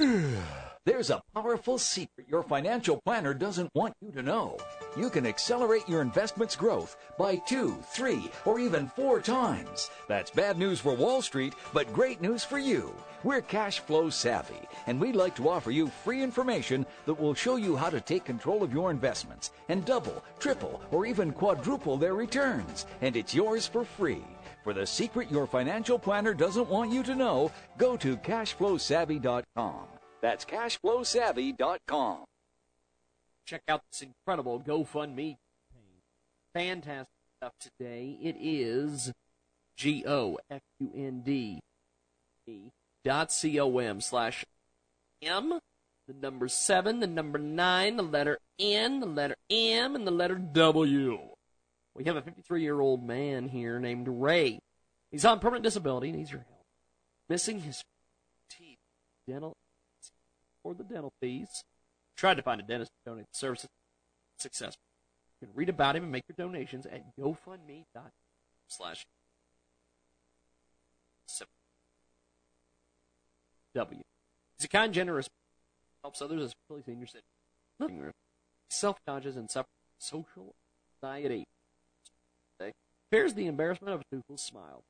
there's 0.84 1.10
a 1.10 1.22
powerful 1.32 1.78
secret 1.78 2.26
your 2.28 2.42
financial 2.42 3.00
planner 3.04 3.34
doesn't 3.34 3.72
want 3.76 3.94
you 4.00 4.10
to 4.10 4.22
know. 4.22 4.56
You 4.96 5.10
can 5.10 5.26
accelerate 5.26 5.88
your 5.88 6.02
investment's 6.02 6.56
growth 6.56 6.96
by 7.16 7.36
two, 7.36 7.76
three, 7.92 8.28
or 8.44 8.58
even 8.58 8.88
four 8.88 9.20
times. 9.20 9.90
That's 10.08 10.32
bad 10.32 10.58
news 10.58 10.80
for 10.80 10.96
Wall 10.96 11.22
Street, 11.22 11.54
but 11.72 11.92
great 11.92 12.20
news 12.20 12.42
for 12.42 12.58
you. 12.58 12.92
We're 13.22 13.42
cash 13.42 13.78
flow 13.78 14.10
savvy, 14.10 14.60
and 14.88 15.00
we'd 15.00 15.14
like 15.14 15.36
to 15.36 15.48
offer 15.48 15.70
you 15.70 15.86
free 15.86 16.20
information 16.20 16.84
that 17.06 17.14
will 17.14 17.34
show 17.34 17.54
you 17.56 17.76
how 17.76 17.90
to 17.90 18.00
take 18.00 18.24
control 18.24 18.64
of 18.64 18.72
your 18.72 18.90
investments 18.90 19.52
and 19.68 19.84
double, 19.84 20.24
triple, 20.40 20.82
or 20.90 21.06
even 21.06 21.30
quadruple 21.32 21.96
their 21.96 22.14
returns. 22.14 22.86
And 23.02 23.14
it's 23.14 23.34
yours 23.36 23.68
for 23.68 23.84
free. 23.84 24.24
For 24.64 24.72
the 24.72 24.86
secret 24.86 25.30
your 25.30 25.46
financial 25.46 25.98
planner 25.98 26.32
doesn't 26.32 26.70
want 26.70 26.90
you 26.90 27.02
to 27.02 27.14
know, 27.14 27.52
go 27.76 27.98
to 27.98 28.16
cashflowsavvy.com. 28.16 29.84
That's 30.22 30.46
cashflowsavvy.com. 30.46 32.24
check 33.44 33.62
out 33.68 33.82
this 33.92 34.00
incredible 34.00 34.58
GoFundMe 34.60 35.36
campaign. 35.36 36.00
Fantastic 36.54 37.08
stuff 37.36 37.52
today. 37.60 38.16
It 38.22 38.36
is 38.40 39.12
G 39.76 40.02
O 40.06 40.38
F 40.50 40.62
U 40.80 40.90
N 40.96 41.20
D 41.20 41.60
dot 43.04 43.30
C 43.30 43.60
O 43.60 43.76
M 43.76 44.00
slash 44.00 44.46
M, 45.20 45.58
the 46.08 46.14
number 46.14 46.48
seven, 46.48 47.00
the 47.00 47.06
number 47.06 47.38
nine, 47.38 47.96
the 47.96 48.02
letter 48.02 48.38
N, 48.58 49.00
the 49.00 49.06
letter 49.06 49.36
M, 49.50 49.94
and 49.94 50.06
the 50.06 50.10
letter 50.10 50.36
W. 50.36 51.33
We 51.94 52.04
have 52.04 52.16
a 52.16 52.22
53 52.22 52.62
year 52.62 52.80
old 52.80 53.04
man 53.06 53.48
here 53.48 53.78
named 53.78 54.08
Ray. 54.08 54.58
He's 55.10 55.24
on 55.24 55.38
permanent 55.38 55.64
disability, 55.64 56.10
needs 56.12 56.30
your 56.30 56.44
help. 56.48 56.64
Missing 57.28 57.60
his 57.60 57.84
teeth, 58.50 58.78
dental, 59.28 59.56
or 60.62 60.74
the 60.74 60.84
dental 60.84 61.12
fees. 61.20 61.62
Tried 62.16 62.36
to 62.36 62.42
find 62.42 62.60
a 62.60 62.64
dentist 62.64 62.90
to 63.04 63.10
donate 63.10 63.26
the 63.32 63.38
services. 63.38 63.70
Successful. 64.38 64.82
You 65.40 65.48
can 65.48 65.56
read 65.56 65.68
about 65.68 65.96
him 65.96 66.02
and 66.02 66.12
make 66.12 66.24
your 66.28 66.46
donations 66.46 66.86
at 66.86 67.16
GoFundMe.com 67.16 68.10
slash 68.68 69.06
W. 73.74 74.02
He's 74.56 74.64
a 74.64 74.68
kind, 74.68 74.94
generous, 74.94 75.28
helps 76.02 76.22
others, 76.22 76.42
especially 76.42 76.82
senior 76.86 77.06
citizens. 77.06 77.24
Self-conscious 78.68 79.36
and 79.36 79.50
suffering 79.50 79.66
social 79.98 80.54
anxiety. 81.02 81.44
Bears 83.14 83.34
the 83.34 83.46
embarrassment 83.46 83.94
of 83.94 84.00
a 84.00 84.04
toothless 84.12 84.42
smile. 84.42 84.82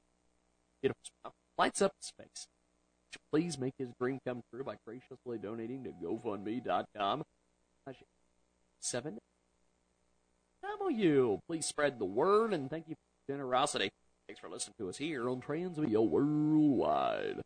Smile. 0.82 1.34
Lights 1.58 1.82
up 1.82 1.92
his 2.00 2.10
face. 2.18 2.46
Please 3.30 3.58
make 3.58 3.74
his 3.76 3.90
dream 4.00 4.18
come 4.26 4.40
true 4.50 4.64
by 4.64 4.76
graciously 4.86 5.36
donating 5.36 5.84
to 5.84 5.90
GoFundMe.com. 5.90 7.22
Seven 8.80 9.18
W. 10.62 11.38
Please 11.46 11.66
spread 11.66 11.98
the 11.98 12.06
word 12.06 12.54
and 12.54 12.70
thank 12.70 12.88
you 12.88 12.94
for 12.94 13.00
your 13.28 13.36
generosity. 13.36 13.90
Thanks 14.26 14.40
for 14.40 14.48
listening 14.48 14.76
to 14.78 14.88
us 14.88 14.96
here 14.96 15.28
on 15.28 15.42
Transmedia 15.42 16.02
Worldwide. 16.02 17.42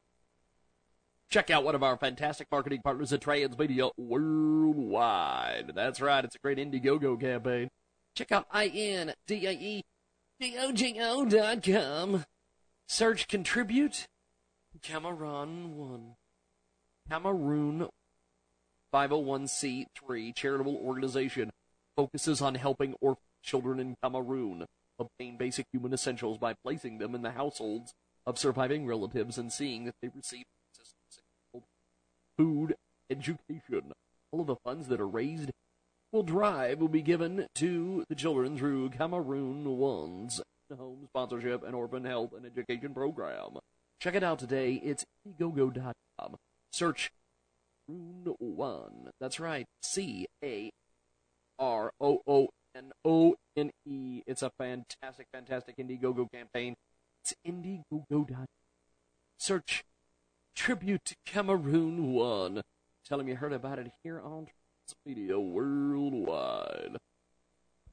Check 1.28 1.50
out 1.50 1.64
one 1.64 1.74
of 1.74 1.82
our 1.82 1.96
fantastic 1.96 2.46
marketing 2.52 2.82
partners 2.84 3.12
at 3.12 3.20
Transmedia 3.20 3.90
Worldwide. 3.98 5.72
That's 5.74 6.00
right, 6.00 6.24
it's 6.24 6.36
a 6.36 6.38
great 6.38 6.58
Indiegogo 6.58 7.20
campaign. 7.20 7.68
Check 8.14 8.30
out 8.30 8.46
I-N-D-A-E 8.52 9.82
com. 11.62 12.24
Search 12.86 13.26
contribute. 13.26 14.06
Cameroon 14.82 15.76
1. 15.76 16.14
Cameroon 17.10 17.88
501c3 18.94 20.34
charitable 20.34 20.76
organization 20.76 21.50
focuses 21.96 22.40
on 22.40 22.54
helping 22.54 22.94
orphan 23.00 23.22
children 23.42 23.80
in 23.80 23.96
Cameroon 24.00 24.66
obtain 24.98 25.36
basic 25.36 25.66
human 25.72 25.92
essentials 25.92 26.38
by 26.38 26.54
placing 26.62 26.98
them 26.98 27.16
in 27.16 27.22
the 27.22 27.32
households 27.32 27.92
of 28.24 28.38
surviving 28.38 28.86
relatives 28.86 29.38
and 29.38 29.52
seeing 29.52 29.86
that 29.86 29.94
they 30.00 30.10
receive 30.14 30.44
food, 32.36 32.76
education. 33.10 33.92
All 34.30 34.40
of 34.40 34.46
the 34.46 34.56
funds 34.56 34.86
that 34.86 35.00
are 35.00 35.08
raised 35.08 35.50
will 36.12 36.22
drive 36.22 36.80
will 36.80 36.88
be 36.88 37.02
given 37.02 37.46
to 37.54 38.04
the 38.08 38.14
children 38.14 38.56
through 38.56 38.90
Cameroon 38.90 39.76
One's 39.76 40.40
home 40.76 41.06
sponsorship 41.08 41.64
and 41.64 41.74
orphan 41.74 42.04
health 42.04 42.32
and 42.36 42.44
education 42.44 42.92
program. 42.92 43.58
Check 44.00 44.14
it 44.14 44.22
out 44.22 44.38
today. 44.38 44.74
It's 44.84 45.04
indiegogo.com. 45.26 46.36
Search 46.72 47.10
Rune 47.88 48.34
One. 48.38 49.10
That's 49.20 49.40
right. 49.40 49.66
C 49.82 50.26
A 50.44 50.70
R 51.58 51.90
O 52.00 52.20
O 52.26 52.48
N 52.74 52.92
O 53.04 53.34
N 53.56 53.70
E. 53.86 54.22
It's 54.26 54.42
a 54.42 54.50
fantastic, 54.58 55.26
fantastic 55.32 55.76
Indiegogo 55.76 56.30
campaign. 56.30 56.74
It's 57.22 57.34
Indiegogo.com. 57.46 58.46
Search 59.38 59.84
Tribute 60.54 61.04
to 61.06 61.14
Cameroon 61.24 62.12
One. 62.12 62.62
Tell 63.06 63.18
them 63.18 63.28
you 63.28 63.36
heard 63.36 63.52
about 63.52 63.78
it 63.78 63.90
here 64.02 64.20
on 64.20 64.48
Media 65.04 65.38
Worldwide. 65.38 66.96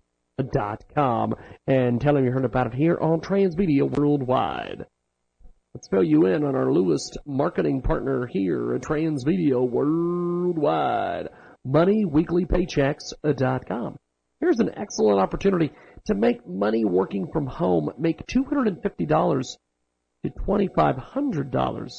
dot 0.54 0.84
com 0.94 1.34
and 1.66 2.00
tell 2.00 2.14
them 2.14 2.24
you 2.24 2.32
heard 2.32 2.46
about 2.46 2.68
it 2.68 2.76
here 2.76 3.00
on 3.02 3.20
Transmedia 3.20 3.90
Worldwide. 3.90 4.86
Let's 5.74 5.88
fill 5.90 6.04
you 6.04 6.28
in 6.28 6.44
on 6.44 6.56
our 6.56 6.70
newest 6.72 7.18
marketing 7.26 7.82
partner 7.82 8.28
here 8.28 8.76
at 8.76 8.82
Transmedia 8.82 9.68
Worldwide, 9.70 11.30
MoneyWeeklyPaychecks.com. 11.68 13.94
Uh, 13.94 13.98
Here's 14.40 14.60
an 14.60 14.70
excellent 14.78 15.20
opportunity 15.20 15.72
to 16.08 16.16
make 16.16 16.48
money 16.48 16.86
working 16.86 17.28
from 17.32 17.46
home. 17.46 17.90
Make 17.98 18.26
$250 18.28 19.44
to 20.24 20.30
$2,500 20.30 21.90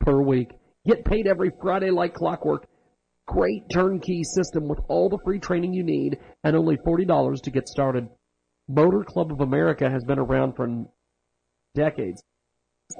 per 0.00 0.22
week. 0.22 0.50
Get 0.86 1.04
paid 1.04 1.26
every 1.26 1.50
Friday 1.60 1.90
like 1.90 2.14
clockwork. 2.14 2.66
Great 3.26 3.62
turnkey 3.70 4.22
system 4.24 4.68
with 4.68 4.78
all 4.88 5.10
the 5.10 5.18
free 5.24 5.38
training 5.38 5.74
you 5.74 5.82
need 5.82 6.18
and 6.44 6.56
only 6.56 6.78
$40 6.86 7.42
to 7.42 7.50
get 7.50 7.68
started. 7.68 8.08
Motor 8.68 9.04
Club 9.04 9.32
of 9.32 9.40
America 9.40 9.90
has 9.90 10.04
been 10.04 10.18
around 10.18 10.54
for 10.54 10.66
decades, 11.74 12.22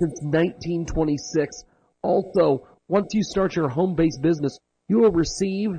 since 0.01 0.21
1926. 0.23 1.65
Also, 2.03 2.67
once 2.89 3.09
you 3.13 3.23
start 3.23 3.57
your 3.57 3.69
home-based 3.69 4.21
business, 4.23 4.59
you 4.89 4.99
will 4.99 5.13
receive 5.13 5.71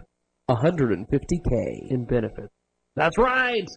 150k 0.50 1.92
in 1.92 2.06
benefits. 2.06 2.54
That's 2.96 3.18
right! 3.18 3.68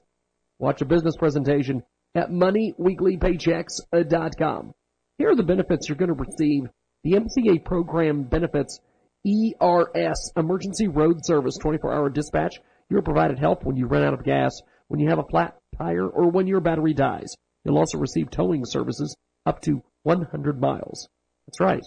Watch 0.62 0.80
a 0.80 0.84
business 0.84 1.16
presentation 1.16 1.82
at 2.14 2.30
moneyweeklypaychecks.com. 2.30 4.72
Here 5.18 5.28
are 5.28 5.34
the 5.34 5.42
benefits 5.42 5.88
you're 5.88 5.96
going 5.96 6.14
to 6.14 6.16
receive. 6.24 6.68
The 7.02 7.14
MCA 7.14 7.64
program 7.64 8.22
benefits 8.22 8.78
ERS, 9.26 10.32
Emergency 10.36 10.86
Road 10.86 11.24
Service 11.24 11.58
24-hour 11.58 12.10
dispatch. 12.10 12.60
You're 12.88 13.02
provided 13.02 13.40
help 13.40 13.64
when 13.64 13.74
you 13.74 13.86
run 13.86 14.04
out 14.04 14.14
of 14.14 14.22
gas, 14.22 14.52
when 14.86 15.00
you 15.00 15.08
have 15.08 15.18
a 15.18 15.26
flat 15.28 15.56
tire, 15.76 16.06
or 16.06 16.30
when 16.30 16.46
your 16.46 16.60
battery 16.60 16.94
dies. 16.94 17.34
You'll 17.64 17.78
also 17.78 17.98
receive 17.98 18.30
towing 18.30 18.64
services 18.64 19.16
up 19.44 19.62
to 19.62 19.82
100 20.04 20.60
miles. 20.60 21.08
That's 21.48 21.58
right. 21.58 21.82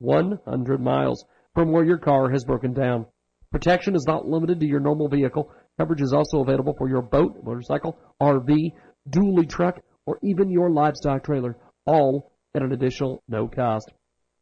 100 0.00 0.82
miles 0.82 1.24
from 1.54 1.72
where 1.72 1.84
your 1.84 1.96
car 1.96 2.30
has 2.30 2.44
broken 2.44 2.74
down. 2.74 3.06
Protection 3.52 3.94
is 3.94 4.04
not 4.06 4.28
limited 4.28 4.60
to 4.60 4.66
your 4.66 4.80
normal 4.80 5.08
vehicle. 5.08 5.50
Coverage 5.78 6.02
is 6.02 6.12
also 6.12 6.40
available 6.40 6.74
for 6.76 6.88
your 6.88 7.02
boat, 7.02 7.42
motorcycle, 7.42 7.98
RV, 8.20 8.72
dually 9.08 9.48
truck, 9.48 9.80
or 10.06 10.18
even 10.22 10.50
your 10.50 10.70
livestock 10.70 11.24
trailer, 11.24 11.56
all 11.86 12.32
at 12.54 12.62
an 12.62 12.72
additional 12.72 13.22
no 13.28 13.48
cost. 13.48 13.90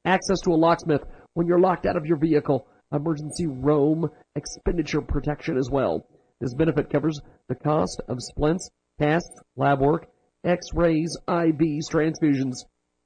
Access 0.05 0.41
to 0.41 0.51
a 0.51 0.57
locksmith 0.57 1.05
when 1.35 1.47
you're 1.47 1.61
locked 1.61 1.87
out 1.87 1.97
of 1.97 2.07
your 2.07 2.19
vehicle, 2.19 2.67
emergency 2.93 3.47
roam 3.47 4.09
expenditure 4.35 5.01
protection 5.01 5.57
as 5.57 5.71
well. 5.71 6.07
This 6.41 6.55
benefit 6.55 6.91
covers 6.91 7.21
the 7.49 7.55
cost 7.55 8.01
of 8.09 8.19
splints, 8.21 8.69
casts, 8.99 9.41
lab 9.57 9.81
work, 9.81 10.07
x-rays, 10.45 11.17
IVs, 11.29 11.85
transfusions, 11.91 12.65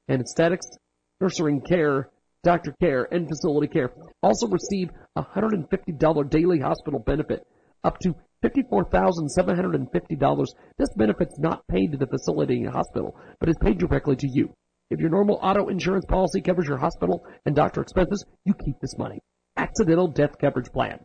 anesthetics, 0.09 0.67
nursing 1.21 1.61
care, 1.61 2.11
doctor 2.45 2.75
care, 2.81 3.09
and 3.11 3.29
facility 3.29 3.67
care. 3.67 3.93
Also 4.23 4.47
receive 4.47 4.91
a 5.17 5.23
$150 5.23 6.31
daily 6.31 6.61
hospital 6.61 7.01
benefit, 7.01 7.45
up 7.85 7.99
to 8.01 8.17
$54,750. 8.43 10.47
This 10.79 10.89
benefit's 10.97 11.39
not 11.39 11.65
paid 11.69 11.93
to 11.93 11.99
the 11.99 12.07
facility 12.07 12.65
and 12.65 12.73
hospital, 12.73 13.17
but 13.41 13.49
is 13.49 13.57
paid 13.61 13.79
directly 13.79 14.17
to 14.17 14.29
you. 14.29 14.53
If 14.91 15.01
your 15.01 15.09
normal 15.11 15.39
auto 15.43 15.69
insurance 15.69 16.05
policy 16.07 16.43
covers 16.43 16.69
your 16.69 16.77
hospital 16.79 17.25
and 17.47 17.57
doctor 17.57 17.81
expenses, 17.81 18.25
you 18.45 18.53
keep 18.55 18.79
this 18.81 18.99
money. 18.99 19.21
Accidental 19.57 20.09
death 20.09 20.37
coverage 20.41 20.73
plan. 20.73 20.99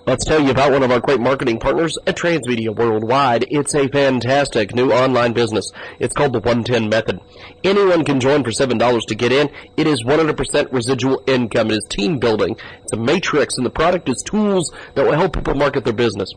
Let's 0.05 0.25
tell 0.25 0.41
you 0.41 0.51
about 0.51 0.73
one 0.73 0.83
of 0.83 0.91
our 0.91 1.01
great 1.01 1.21
marketing 1.21 1.59
partners 1.59 1.97
at 2.07 2.17
Transmedia 2.17 2.75
Worldwide. 2.75 3.47
It's 3.51 3.75
a 3.75 3.89
fantastic 3.89 4.75
new 4.75 4.93
online 4.93 5.33
business. 5.33 5.71
It's 5.99 6.15
called 6.15 6.33
the 6.33 6.41
110 6.41 6.89
Method. 6.89 7.21
Anyone 7.65 8.05
can 8.05 8.21
join 8.21 8.43
for 8.43 8.51
$7 8.51 9.07
to 9.07 9.15
get 9.15 9.33
in. 9.33 9.49
It 9.77 9.87
is 9.87 10.03
100% 10.03 10.73
residual 10.73 11.23
income. 11.27 11.71
It 11.71 11.75
is 11.75 11.87
team 11.89 12.19
building. 12.19 12.57
It's 12.83 12.93
a 12.93 12.97
matrix, 12.97 13.57
and 13.57 13.65
the 13.65 13.71
product 13.71 14.09
is 14.09 14.23
tools 14.23 14.73
that 14.95 15.07
will 15.07 15.17
help 15.17 15.35
people 15.35 15.55
market 15.55 15.85
their 15.85 15.93
business. 15.93 16.31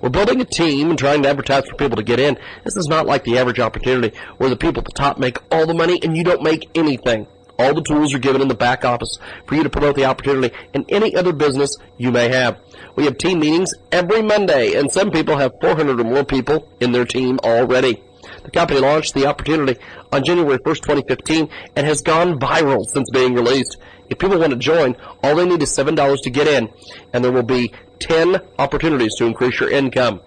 We're 0.00 0.10
building 0.10 0.40
a 0.40 0.44
team 0.44 0.90
and 0.90 0.98
trying 0.98 1.22
to 1.22 1.28
advertise 1.28 1.66
for 1.66 1.76
people 1.76 1.96
to 1.96 2.02
get 2.04 2.20
in. 2.20 2.38
This 2.64 2.76
is 2.76 2.86
not 2.88 3.06
like 3.06 3.24
the 3.24 3.38
average 3.38 3.60
opportunity 3.60 4.16
where 4.38 4.50
the 4.50 4.56
people 4.56 4.80
at 4.80 4.86
the 4.86 4.92
top 4.92 5.18
make 5.18 5.38
all 5.50 5.66
the 5.66 5.74
money 5.74 6.00
and 6.02 6.16
you 6.16 6.24
don't 6.24 6.42
make 6.42 6.68
anything. 6.76 7.26
All 7.58 7.74
the 7.74 7.82
tools 7.82 8.14
are 8.14 8.18
given 8.18 8.42
in 8.42 8.48
the 8.48 8.54
back 8.54 8.84
office 8.84 9.18
for 9.46 9.54
you 9.54 9.62
to 9.62 9.70
promote 9.70 9.96
the 9.96 10.04
opportunity 10.04 10.54
in 10.74 10.84
any 10.88 11.14
other 11.14 11.32
business 11.32 11.76
you 11.98 12.10
may 12.10 12.28
have. 12.28 12.58
We 12.96 13.04
have 13.04 13.18
team 13.18 13.40
meetings 13.40 13.72
every 13.90 14.22
Monday, 14.22 14.74
and 14.74 14.90
some 14.90 15.10
people 15.10 15.36
have 15.38 15.52
400 15.60 16.00
or 16.00 16.04
more 16.04 16.24
people 16.24 16.68
in 16.80 16.92
their 16.92 17.04
team 17.04 17.38
already. 17.42 18.02
The 18.44 18.50
company 18.50 18.80
launched 18.80 19.14
the 19.14 19.26
opportunity 19.26 19.80
on 20.12 20.24
January 20.24 20.58
1st, 20.58 20.82
2015, 20.82 21.48
and 21.76 21.86
has 21.86 22.02
gone 22.02 22.38
viral 22.38 22.84
since 22.86 23.08
being 23.10 23.34
released. 23.34 23.76
If 24.08 24.18
people 24.18 24.38
want 24.38 24.50
to 24.50 24.58
join, 24.58 24.96
all 25.22 25.36
they 25.36 25.46
need 25.46 25.62
is 25.62 25.70
$7 25.70 26.22
to 26.22 26.30
get 26.30 26.48
in, 26.48 26.68
and 27.12 27.24
there 27.24 27.32
will 27.32 27.42
be 27.42 27.72
10 28.00 28.40
opportunities 28.58 29.14
to 29.16 29.26
increase 29.26 29.60
your 29.60 29.70
income. 29.70 30.20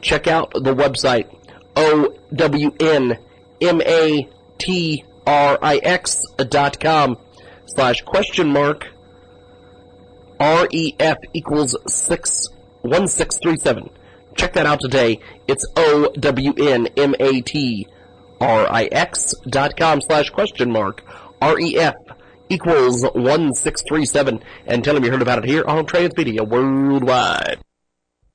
Check 0.00 0.26
out 0.26 0.52
the 0.52 0.74
website 0.74 1.28
O 1.76 2.14
W 5.26 5.44
N 5.46 5.56
M 5.56 5.56
A 5.56 5.56
T 5.56 5.56
R 5.56 5.58
I 5.62 5.76
X 5.76 6.24
dot 6.36 6.80
com 6.80 7.16
slash 7.66 8.02
question 8.02 8.52
mark 8.52 8.86
R 10.40 10.68
E 10.70 10.94
F 10.98 11.18
equals 11.32 11.76
six 11.86 12.48
one 12.82 13.08
six 13.08 13.38
three 13.42 13.56
seven. 13.56 13.90
Check 14.36 14.52
that 14.54 14.66
out 14.66 14.80
today. 14.80 15.20
It's 15.46 15.66
O 15.76 16.10
W 16.18 16.52
N 16.58 16.88
M 16.96 17.14
A 17.20 17.40
T 17.40 17.86
R 18.40 18.66
I 18.70 18.84
X 18.84 19.34
dot 19.48 19.76
com 19.76 20.00
slash 20.00 20.30
question 20.30 20.72
mark 20.72 21.02
R 21.40 21.58
E 21.58 21.78
F 21.78 21.94
equals 22.48 23.04
one 23.14 23.54
six 23.54 23.82
three 23.88 24.04
seven 24.04 24.42
and 24.66 24.84
tell 24.84 24.94
them 24.94 25.04
you 25.04 25.10
heard 25.10 25.22
about 25.22 25.38
it 25.38 25.44
here 25.44 25.64
on 25.64 25.86
Transmedia 25.86 26.46
Worldwide. 26.46 27.58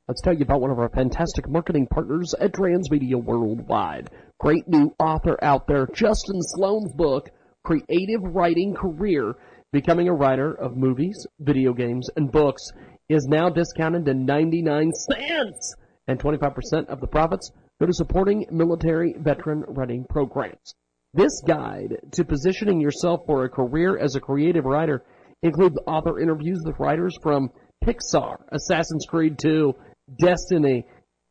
Let's 0.10 0.22
tell 0.22 0.34
you 0.34 0.42
about 0.42 0.62
one 0.62 0.72
of 0.72 0.80
our 0.80 0.90
fantastic 0.90 1.48
marketing 1.48 1.86
partners 1.86 2.34
at 2.42 2.54
Transmedia 2.54 3.24
Worldwide. 3.24 4.10
Great 4.40 4.68
new 4.68 4.92
author 4.98 5.38
out 5.44 5.68
there, 5.68 5.86
Justin 5.94 6.42
Sloan's 6.42 6.92
book, 6.94 7.30
Creative 7.64 8.20
Writing 8.24 8.74
Career, 8.74 9.36
Becoming 9.72 10.08
a 10.08 10.14
Writer 10.16 10.52
of 10.52 10.76
Movies, 10.76 11.28
Video 11.40 11.74
Games, 11.74 12.10
and 12.16 12.32
Books, 12.32 12.72
is 13.08 13.28
now 13.30 13.50
discounted 13.50 14.06
to 14.06 14.16
99 14.16 14.92
cents, 14.94 15.76
and 16.08 16.20
25% 16.20 16.88
of 16.88 17.02
the 17.02 17.08
profits 17.08 17.52
go 17.80 17.86
to 17.86 17.94
supporting 17.94 18.48
military 18.50 19.14
veteran 19.20 19.64
writing 19.68 20.08
programs. 20.10 20.74
This 21.14 21.40
guide 21.48 21.98
to 22.14 22.26
positioning 22.26 22.82
yourself 22.82 23.28
for 23.28 23.44
a 23.44 23.50
career 23.50 24.00
as 24.00 24.16
a 24.16 24.22
creative 24.22 24.66
writer 24.66 25.04
includes 25.44 25.78
author 25.86 26.20
interviews 26.20 26.64
with 26.66 26.80
writers 26.80 27.16
from 27.22 27.52
Pixar, 27.84 28.38
Assassin's 28.52 29.06
Creed 29.08 29.38
2, 29.40 29.74
Destiny, 30.18 30.86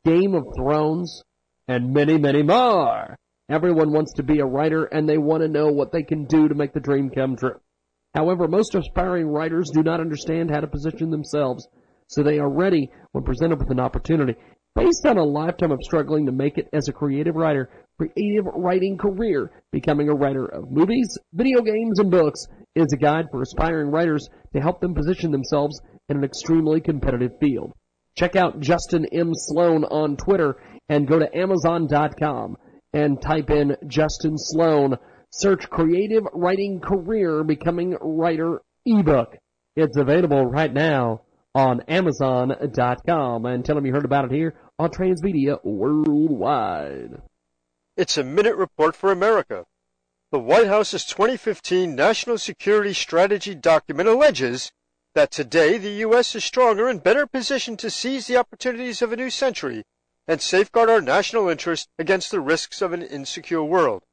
Game 0.05 0.35
of 0.35 0.45
Thrones, 0.57 1.23
and 1.67 1.93
many, 1.93 2.19
many 2.19 2.43
more. 2.43 3.17
Everyone 3.51 3.93
wants 3.93 4.13
to 4.15 4.23
be 4.23 4.41
a 4.41 4.47
writer 4.47 4.85
and 4.85 5.09
they 5.09 5.19
want 5.19 5.43
to 5.43 5.49
know 5.49 5.69
what 5.69 5.91
they 5.91 6.03
can 6.03 6.25
do 6.27 6.49
to 6.49 6.55
make 6.55 6.73
the 6.73 6.81
dream 6.81 7.11
come 7.11 7.37
true. 7.37 7.61
However, 8.15 8.49
most 8.49 8.75
aspiring 8.75 9.29
writers 9.29 9.71
do 9.73 9.83
not 9.83 10.01
understand 10.01 10.51
how 10.51 10.61
to 10.61 10.67
position 10.67 11.11
themselves, 11.11 11.67
so 12.07 12.23
they 12.23 12.39
are 12.39 12.51
ready 12.51 12.91
when 13.13 13.25
presented 13.25 13.59
with 13.59 13.71
an 13.71 13.81
opportunity. 13.81 14.35
Based 14.75 15.07
on 15.07 15.19
a 15.19 15.25
lifetime 15.25 15.73
of 15.73 15.81
struggling 15.83 16.27
to 16.27 16.33
make 16.33 16.57
it 16.57 16.69
as 16.73 16.89
a 16.89 16.93
creative 16.93 17.37
writer, 17.37 17.69
Creative 17.99 18.45
Writing 18.55 18.97
Career, 18.97 19.51
Becoming 19.73 20.09
a 20.09 20.15
Writer 20.15 20.45
of 20.47 20.71
Movies, 20.71 21.19
Video 21.33 21.63
Games, 21.63 21.99
and 21.99 22.11
Books 22.11 22.47
is 22.77 22.93
a 22.93 22.97
guide 22.97 23.27
for 23.31 23.43
aspiring 23.43 23.91
writers 23.91 24.29
to 24.53 24.61
help 24.61 24.81
them 24.81 24.95
position 24.95 25.33
themselves 25.33 25.81
in 26.09 26.17
an 26.17 26.25
extremely 26.25 26.81
competitive 26.81 27.33
field. 27.41 27.73
Check 28.19 28.35
out 28.35 28.59
Justin 28.59 29.07
M. 29.13 29.31
Sloan 29.33 29.85
on 29.85 30.17
Twitter 30.17 30.57
and 30.89 31.07
go 31.07 31.21
to 31.21 31.39
Amazon.com 31.39 32.57
and 32.93 33.23
type 33.23 33.49
in 33.49 33.77
Justin 33.87 34.37
Sloan. 34.37 34.99
Search 35.31 35.71
Creative 35.71 36.25
Writing 36.33 36.81
Career 36.81 37.45
Becoming 37.45 37.97
Writer 38.01 38.61
ebook. 38.85 39.37
It's 39.77 39.97
available 39.97 40.45
right 40.47 40.73
now 40.73 41.21
on 41.55 41.83
Amazon.com 41.83 43.47
and 43.47 43.65
tell 43.65 43.77
them 43.77 43.87
you 43.87 43.93
heard 43.93 44.05
about 44.05 44.25
it 44.25 44.33
here 44.33 44.57
on 44.81 44.91
Transmedia 44.91 45.65
Worldwide. 45.65 47.23
It's 47.97 48.19
a 48.19 48.25
minute 48.25 48.57
report 48.57 48.97
for 48.97 49.13
America. 49.13 49.65
The 50.33 50.41
White 50.41 50.67
House's 50.67 51.05
2015 51.05 51.95
National 51.95 52.37
Security 52.37 52.95
Strategy 52.95 53.55
document 53.55 54.09
alleges 54.09 54.73
that 55.19 55.33
today 55.33 55.77
the 55.79 56.07
U.S. 56.07 56.37
is 56.37 56.45
stronger 56.45 56.87
and 56.87 57.03
better 57.03 57.27
positioned 57.27 57.81
to 57.81 57.91
seize 57.91 58.29
the 58.29 58.37
opportunities 58.37 59.03
of 59.03 59.13
a 59.13 59.17
new 59.17 59.31
century 59.31 59.83
and 60.29 60.41
safeguard 60.41 60.89
our 60.89 61.01
national 61.01 61.49
interests 61.49 61.89
against 61.99 62.31
the 62.31 62.39
risks 62.39 62.81
of 62.81 62.93
an 62.93 63.03
insecure 63.03 63.65
world. 63.65 64.05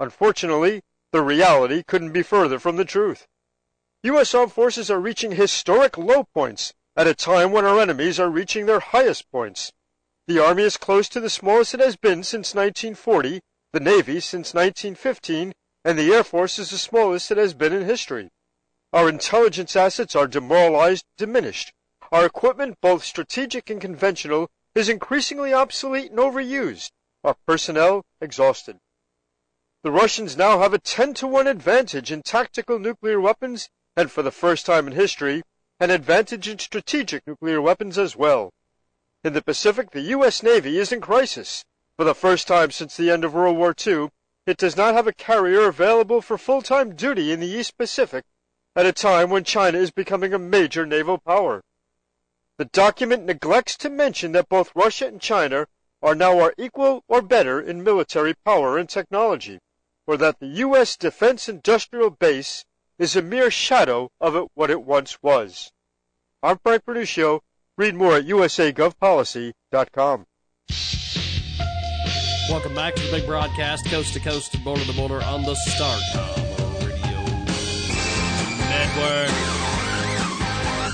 Unfortunately, 0.00 0.82
the 1.12 1.22
reality 1.22 1.84
couldn't 1.86 2.10
be 2.10 2.24
further 2.24 2.58
from 2.58 2.74
the 2.74 2.84
truth. 2.84 3.28
U.S. 4.02 4.34
armed 4.34 4.52
forces 4.52 4.90
are 4.90 4.98
reaching 4.98 5.30
historic 5.30 5.96
low 5.96 6.24
points 6.34 6.74
at 6.96 7.06
a 7.06 7.14
time 7.14 7.52
when 7.52 7.64
our 7.64 7.78
enemies 7.78 8.18
are 8.18 8.28
reaching 8.28 8.66
their 8.66 8.80
highest 8.80 9.30
points. 9.30 9.72
The 10.26 10.44
Army 10.44 10.64
is 10.64 10.76
close 10.76 11.08
to 11.10 11.20
the 11.20 11.30
smallest 11.30 11.74
it 11.74 11.78
has 11.78 11.94
been 11.94 12.24
since 12.24 12.52
1940, 12.52 13.42
the 13.72 13.78
Navy 13.78 14.18
since 14.18 14.52
1915, 14.54 15.52
and 15.84 15.96
the 15.96 16.12
Air 16.12 16.24
Force 16.24 16.58
is 16.58 16.70
the 16.70 16.78
smallest 16.78 17.30
it 17.30 17.38
has 17.38 17.54
been 17.54 17.72
in 17.72 17.84
history. 17.84 18.30
Our 18.96 19.10
intelligence 19.10 19.76
assets 19.76 20.16
are 20.16 20.26
demoralized, 20.26 21.04
diminished. 21.18 21.74
Our 22.10 22.24
equipment, 22.24 22.78
both 22.80 23.04
strategic 23.04 23.68
and 23.68 23.78
conventional, 23.78 24.48
is 24.74 24.88
increasingly 24.88 25.52
obsolete 25.52 26.12
and 26.12 26.18
overused. 26.18 26.92
Our 27.22 27.36
personnel 27.46 28.06
exhausted. 28.22 28.78
The 29.82 29.90
Russians 29.90 30.34
now 30.34 30.60
have 30.60 30.72
a 30.72 30.78
10 30.78 31.12
to 31.12 31.26
1 31.26 31.46
advantage 31.46 32.10
in 32.10 32.22
tactical 32.22 32.78
nuclear 32.78 33.20
weapons 33.20 33.68
and 33.94 34.10
for 34.10 34.22
the 34.22 34.30
first 34.30 34.64
time 34.64 34.86
in 34.86 34.94
history, 34.94 35.42
an 35.78 35.90
advantage 35.90 36.48
in 36.48 36.58
strategic 36.58 37.26
nuclear 37.26 37.60
weapons 37.60 37.98
as 37.98 38.16
well. 38.16 38.54
In 39.22 39.34
the 39.34 39.42
Pacific, 39.42 39.90
the 39.90 40.08
U.S. 40.16 40.42
Navy 40.42 40.78
is 40.78 40.90
in 40.90 41.02
crisis. 41.02 41.66
For 41.98 42.04
the 42.04 42.14
first 42.14 42.48
time 42.48 42.70
since 42.70 42.96
the 42.96 43.10
end 43.10 43.26
of 43.26 43.34
World 43.34 43.58
War 43.58 43.74
II, 43.86 44.08
it 44.46 44.56
does 44.56 44.74
not 44.74 44.94
have 44.94 45.06
a 45.06 45.12
carrier 45.12 45.66
available 45.66 46.22
for 46.22 46.38
full-time 46.38 46.96
duty 46.96 47.30
in 47.30 47.40
the 47.40 47.46
East 47.46 47.76
Pacific 47.76 48.24
at 48.76 48.86
a 48.86 48.92
time 48.92 49.30
when 49.30 49.42
China 49.42 49.78
is 49.78 49.90
becoming 49.90 50.34
a 50.34 50.38
major 50.38 50.84
naval 50.84 51.16
power. 51.16 51.62
The 52.58 52.66
document 52.66 53.24
neglects 53.24 53.76
to 53.78 53.88
mention 53.88 54.32
that 54.32 54.50
both 54.50 54.70
Russia 54.74 55.06
and 55.06 55.20
China 55.20 55.66
are 56.02 56.14
now 56.14 56.38
our 56.38 56.52
equal 56.58 57.02
or 57.08 57.22
better 57.22 57.58
in 57.58 57.82
military 57.82 58.34
power 58.44 58.76
and 58.76 58.88
technology, 58.88 59.58
or 60.06 60.18
that 60.18 60.40
the 60.40 60.46
U.S. 60.46 60.96
defense 60.96 61.48
industrial 61.48 62.10
base 62.10 62.66
is 62.98 63.16
a 63.16 63.22
mere 63.22 63.50
shadow 63.50 64.10
of 64.20 64.36
it, 64.36 64.48
what 64.54 64.70
it 64.70 64.82
once 64.82 65.18
was. 65.22 65.72
I'm 66.42 66.58
Frank 66.58 66.84
Vernuccio. 66.84 67.40
Read 67.78 67.94
more 67.94 68.16
at 68.16 68.26
usagovpolicy.com. 68.26 70.26
Welcome 72.48 72.74
back 72.74 72.94
to 72.94 73.02
the 73.02 73.10
big 73.10 73.26
broadcast, 73.26 73.86
coast 73.86 74.14
to 74.14 74.20
coast 74.20 74.62
border 74.62 74.84
to 74.84 74.92
border 74.92 75.22
on 75.22 75.42
the 75.42 75.54
Starcom 75.68 76.45
Network. 78.76 79.30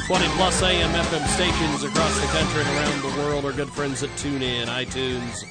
20 0.07 0.27
plus 0.37 0.63
AM 0.63 0.91
FM 1.05 1.27
stations 1.27 1.83
across 1.83 2.21
the 2.21 2.27
country 2.29 2.63
and 2.63 2.71
around 2.77 3.03
the 3.03 3.23
world. 3.23 3.45
Our 3.45 3.53
good 3.53 3.71
friends 3.71 4.05
at 4.05 4.11
TuneIn, 4.11 4.67
iTunes, 4.67 5.43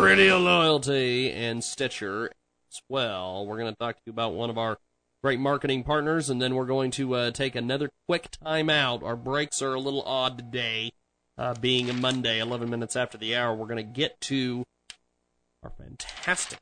Radio 0.00 0.38
Loyalty, 0.38 1.32
and 1.32 1.64
Stitcher 1.64 2.30
as 2.70 2.82
well. 2.88 3.44
We're 3.46 3.58
going 3.58 3.72
to 3.72 3.78
talk 3.78 3.96
to 3.96 4.02
you 4.06 4.12
about 4.12 4.34
one 4.34 4.48
of 4.48 4.58
our 4.58 4.78
great 5.24 5.40
marketing 5.40 5.82
partners, 5.82 6.30
and 6.30 6.40
then 6.40 6.54
we're 6.54 6.66
going 6.66 6.92
to 6.92 7.14
uh, 7.14 7.30
take 7.32 7.56
another 7.56 7.90
quick 8.06 8.28
time 8.30 8.70
out. 8.70 9.02
Our 9.02 9.16
breaks 9.16 9.60
are 9.60 9.74
a 9.74 9.80
little 9.80 10.02
odd 10.02 10.38
today, 10.38 10.92
uh, 11.36 11.54
being 11.54 11.90
a 11.90 11.94
Monday, 11.94 12.38
11 12.38 12.70
minutes 12.70 12.94
after 12.94 13.18
the 13.18 13.34
hour. 13.34 13.56
We're 13.56 13.66
going 13.66 13.84
to 13.84 13.92
get 13.92 14.20
to 14.22 14.64
our 15.64 15.70
fantastic 15.70 16.60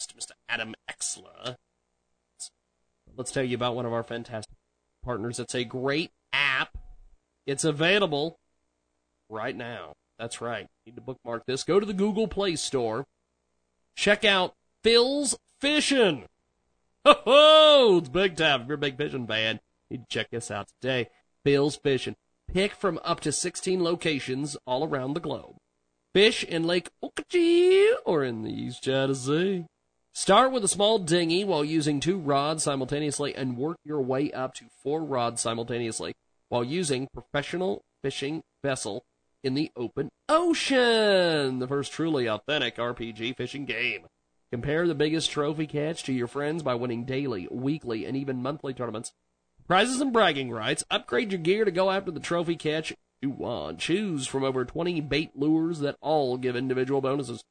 Mr. 0.00 0.32
Adam 0.48 0.74
Exler. 0.90 1.58
Let's 3.16 3.30
tell 3.30 3.44
you 3.44 3.56
about 3.56 3.76
one 3.76 3.86
of 3.86 3.92
our 3.92 4.02
fantastic 4.02 4.56
partners. 5.04 5.38
It's 5.38 5.54
a 5.54 5.64
great 5.64 6.10
app. 6.32 6.78
It's 7.46 7.64
available 7.64 8.38
right 9.28 9.56
now. 9.56 9.92
That's 10.18 10.40
right. 10.40 10.68
You 10.84 10.92
need 10.92 10.96
to 10.96 11.02
bookmark 11.02 11.44
this. 11.46 11.64
Go 11.64 11.80
to 11.80 11.86
the 11.86 11.92
Google 11.92 12.28
Play 12.28 12.56
Store. 12.56 13.06
Check 13.96 14.24
out 14.24 14.54
Phil's 14.82 15.36
Fishing. 15.60 16.26
Ho 17.04 17.14
ho! 17.24 17.98
It's 17.98 18.08
big 18.08 18.36
time. 18.36 18.62
If 18.62 18.68
you're 18.68 18.76
a 18.76 18.78
big 18.78 18.96
fishing 18.96 19.26
fan, 19.26 19.60
you 19.90 19.98
need 19.98 20.08
to 20.08 20.14
check 20.14 20.30
this 20.30 20.50
out 20.50 20.68
today. 20.80 21.10
Phil's 21.44 21.76
Fishing. 21.76 22.14
Pick 22.52 22.72
from 22.74 23.00
up 23.04 23.20
to 23.20 23.32
16 23.32 23.82
locations 23.82 24.56
all 24.66 24.86
around 24.86 25.14
the 25.14 25.20
globe. 25.20 25.56
Fish 26.14 26.44
in 26.44 26.64
Lake 26.64 26.90
Okeechobee 27.02 27.92
or 28.04 28.22
in 28.22 28.42
the 28.42 28.52
East 28.52 28.82
China. 28.82 29.14
Start 30.14 30.52
with 30.52 30.62
a 30.62 30.68
small 30.68 30.98
dinghy 30.98 31.42
while 31.42 31.64
using 31.64 31.98
two 31.98 32.18
rods 32.18 32.62
simultaneously 32.62 33.34
and 33.34 33.56
work 33.56 33.78
your 33.82 34.02
way 34.02 34.30
up 34.30 34.52
to 34.54 34.66
four 34.82 35.02
rods 35.02 35.40
simultaneously 35.40 36.12
while 36.50 36.62
using 36.62 37.08
professional 37.14 37.82
fishing 38.02 38.42
vessel 38.62 39.06
in 39.42 39.54
the 39.54 39.70
open 39.74 40.10
ocean. 40.28 41.60
The 41.60 41.66
first 41.66 41.92
truly 41.92 42.28
authentic 42.28 42.76
RPG 42.76 43.38
fishing 43.38 43.64
game. 43.64 44.06
Compare 44.50 44.86
the 44.86 44.94
biggest 44.94 45.30
trophy 45.30 45.66
catch 45.66 46.04
to 46.04 46.12
your 46.12 46.26
friends 46.26 46.62
by 46.62 46.74
winning 46.74 47.06
daily, 47.06 47.48
weekly, 47.50 48.04
and 48.04 48.14
even 48.14 48.42
monthly 48.42 48.74
tournaments. 48.74 49.12
Prizes 49.66 50.02
and 50.02 50.12
bragging 50.12 50.50
rights. 50.50 50.84
Upgrade 50.90 51.32
your 51.32 51.40
gear 51.40 51.64
to 51.64 51.70
go 51.70 51.90
after 51.90 52.10
the 52.10 52.20
trophy 52.20 52.56
catch 52.56 52.92
you 53.22 53.30
want. 53.30 53.78
Choose 53.78 54.26
from 54.26 54.44
over 54.44 54.66
20 54.66 55.00
bait 55.00 55.30
lures 55.34 55.78
that 55.78 55.96
all 56.02 56.36
give 56.36 56.54
individual 56.54 57.00
bonuses. 57.00 57.42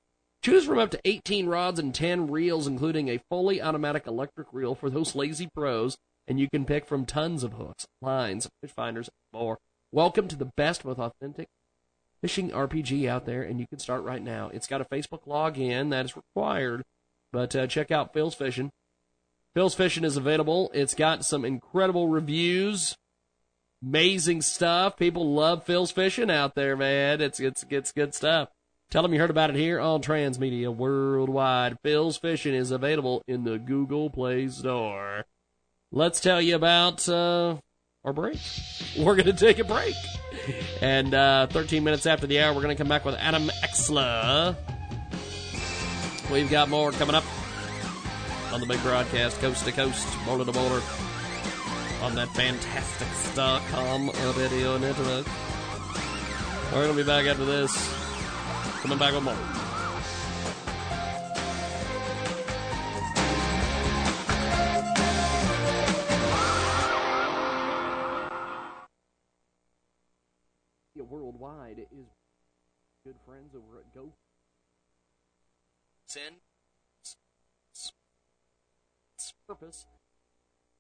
Choose 0.44 0.66
from 0.66 0.80
up 0.80 0.90
to 0.90 1.00
18 1.06 1.46
rods 1.46 1.78
and 1.78 1.94
10 1.94 2.32
reels, 2.32 2.66
including 2.66 3.10
a 3.10 3.22
fully 3.30 3.62
automatic 3.62 4.08
electric 4.08 4.48
reel 4.52 4.74
for 4.74 4.90
those 4.90 5.14
lazy 5.14 5.48
pros, 5.54 5.98
and 6.28 6.40
you 6.40 6.50
can 6.50 6.66
pick 6.66 6.88
from 6.88 7.06
tons 7.06 7.44
of 7.44 7.54
hooks, 7.54 7.86
lines, 8.02 8.50
fish 8.60 8.72
finders, 8.72 9.08
and 9.08 9.40
more. 9.40 9.60
Welcome 9.92 10.28
to 10.30 10.36
the 10.36 10.52
best, 10.58 10.84
most 10.84 10.98
authentic 10.98 11.48
fishing 12.22 12.50
RPG 12.50 13.08
out 13.08 13.28
there, 13.28 13.44
and 13.44 13.60
you 13.60 13.68
can 13.68 13.78
start 13.78 14.04
right 14.04 14.22
now. 14.24 14.50
It's 14.52 14.66
got 14.66 14.82
a 14.82 14.86
Facebook 14.86 15.28
login 15.28 15.92
that 15.92 16.06
is 16.06 16.16
required, 16.16 16.86
but 17.32 17.56
uh, 17.56 17.68
check 17.68 17.92
out 17.92 18.12
Phil's 18.12 18.34
Fishing. 18.34 18.72
Phil's 19.54 19.76
Fishing 19.76 20.04
is 20.04 20.18
available. 20.18 20.72
It's 20.74 20.96
got 20.96 21.24
some 21.24 21.46
incredible 21.46 22.08
reviews, 22.08 22.96
amazing 23.84 24.42
stuff. 24.42 24.98
People 24.98 25.36
love 25.36 25.66
Phil's 25.66 25.92
Fishing 25.92 26.32
out 26.32 26.56
there, 26.56 26.76
man. 26.76 27.22
It's 27.22 27.40
it's 27.40 27.64
it's 27.70 27.92
good 27.92 28.16
stuff. 28.16 28.50
Tell 28.92 29.04
them 29.04 29.14
you 29.14 29.22
heard 29.22 29.30
about 29.30 29.50
it 29.50 29.56
here 29.56 29.80
on 29.80 30.02
Transmedia 30.02 30.68
Worldwide. 30.68 31.78
Phil's 31.82 32.18
Fishing 32.18 32.54
is 32.54 32.72
available 32.72 33.24
in 33.26 33.46
the 33.46 33.58
Google 33.58 34.10
Play 34.10 34.50
Store. 34.50 35.24
Let's 35.94 36.20
tell 36.20 36.42
you 36.42 36.58
about 36.58 37.08
uh, 37.08 37.56
our 38.04 38.12
break. 38.12 38.38
We're 39.00 39.16
going 39.16 39.28
to 39.28 39.34
take 39.34 39.60
a 39.60 39.64
break. 39.64 39.96
And 40.82 41.14
uh, 41.14 41.48
13 41.48 41.86
minutes 41.86 42.06
after 42.06 42.28
the 42.28 42.42
hour, 42.42 42.54
we're 42.54 42.64
going 42.64 42.76
to 42.76 42.82
come 42.82 42.88
back 42.90 43.06
with 43.06 43.16
Adam 43.16 43.50
Exler. 43.64 44.56
We've 46.32 46.50
got 46.50 46.68
more 46.68 46.92
coming 46.92 47.16
up 47.16 47.24
on 48.52 48.60
the 48.60 48.66
big 48.66 48.82
broadcast, 48.82 49.40
coast 49.40 49.64
to 49.66 49.72
coast, 49.72 50.08
border 50.26 50.46
to 50.46 50.52
border, 50.52 50.82
on 52.02 52.16
that 52.16 52.30
fantastic 52.34 53.08
video 54.34 54.78
network. 54.78 55.28
We're 56.74 56.86
going 56.86 56.98
to 56.98 57.04
be 57.04 57.04
back 57.04 57.26
after 57.26 57.46
this. 57.46 58.11
Coming 58.82 58.98
back 58.98 59.14
with 59.14 59.24
more. 59.24 59.38
Worldwide 71.10 71.80
is 71.92 72.08
good 73.06 73.16
friends 73.26 73.54
over 73.54 73.80
at 73.80 73.94
Go. 73.94 74.14
Send 76.06 76.36
purpose. 79.48 79.86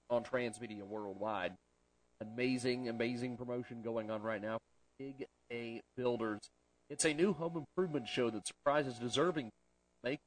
on 0.10 0.24
Transmedia 0.24 0.84
Worldwide. 0.84 1.54
Amazing, 2.22 2.90
amazing 2.90 3.38
promotion 3.38 3.82
going 3.82 4.12
on 4.12 4.22
right 4.22 4.42
now. 4.42 4.60
Big 4.98 5.26
Day 5.50 5.82
Builders. 5.96 6.40
It's 6.90 7.06
a 7.06 7.14
new 7.14 7.34
home 7.34 7.58
improvement 7.58 8.08
show 8.08 8.30
that 8.30 8.48
surprises 8.48 8.96
deserving 8.96 9.52
make 10.04 10.20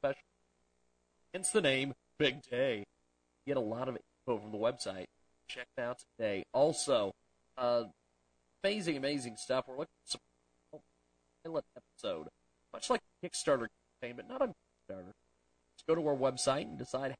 special. 0.00 0.27
Hence 1.32 1.50
the 1.50 1.60
name 1.60 1.94
Big 2.18 2.42
Day. 2.42 2.84
Get 3.46 3.56
a 3.56 3.60
lot 3.60 3.88
of 3.88 3.96
info 3.96 4.40
from 4.40 4.52
the 4.52 4.58
website. 4.58 5.06
Check 5.48 5.66
it 5.76 5.80
out 5.80 6.02
today. 6.16 6.44
Also, 6.52 7.12
uh, 7.56 7.84
amazing, 8.62 8.96
amazing 8.96 9.36
stuff. 9.36 9.64
We're 9.68 9.76
looking 9.76 9.94
at 10.04 10.10
some 10.10 10.80
pilot 11.44 11.64
episode, 11.76 12.28
much 12.72 12.90
like 12.90 13.00
Kickstarter 13.24 13.68
campaign, 14.00 14.16
but 14.16 14.28
not 14.28 14.42
on 14.42 14.48
Kickstarter. 14.48 15.12
Just 15.76 15.86
go 15.86 15.94
to 15.94 16.06
our 16.06 16.16
website 16.16 16.62
and 16.62 16.78
decide. 16.78 17.14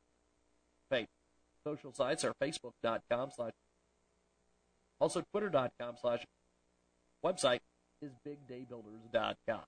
Hey, 0.91 1.07
social 1.65 1.93
sites 1.93 2.25
are 2.25 2.33
facebook.com 2.43 3.31
slash 3.35 3.53
also 5.01 5.23
twitter.com 5.33 5.95
slash 6.01 6.25
website 7.25 7.61
is 8.03 8.13
bigdaybuilders.com. 8.27 9.61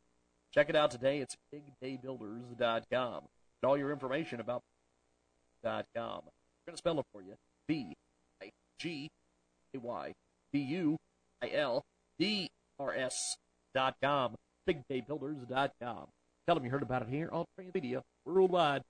Check 0.52 0.68
it 0.68 0.76
out 0.76 0.90
today. 0.90 1.20
It's 1.20 1.36
bigdaybuilders.com. 1.54 3.22
All 3.64 3.76
your 3.76 3.92
information 3.92 4.40
about 4.40 4.62
dot 5.62 5.86
com. 5.94 6.22
I'm 6.24 6.66
going 6.66 6.74
to 6.74 6.76
spell 6.76 6.98
it 6.98 7.06
for 7.12 7.22
you. 7.22 7.34
B 7.68 7.94
I 8.42 8.50
G 8.78 9.10
A 9.74 9.78
Y 9.78 10.12
B 10.52 10.60
U 10.60 10.96
I 11.42 11.50
L 11.50 11.82
D 12.18 12.50
R 12.78 12.94
S 12.94 13.36
dot 13.74 13.96
com. 14.02 14.34
Bigdaybuilders.com. 14.68 16.06
Tell 16.46 16.54
them 16.54 16.64
you 16.64 16.70
heard 16.70 16.82
about 16.82 17.02
it 17.02 17.08
here 17.08 17.28
on 17.32 17.44
Transmedia 17.58 18.02
Worldwide. 18.24 18.82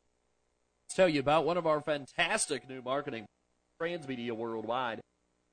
Let's 0.87 0.95
tell 0.95 1.09
you 1.09 1.21
about 1.21 1.45
one 1.45 1.57
of 1.57 1.67
our 1.67 1.81
fantastic 1.81 2.69
new 2.69 2.83
marketing, 2.83 3.27
Transmedia 3.81 4.33
Worldwide. 4.33 5.01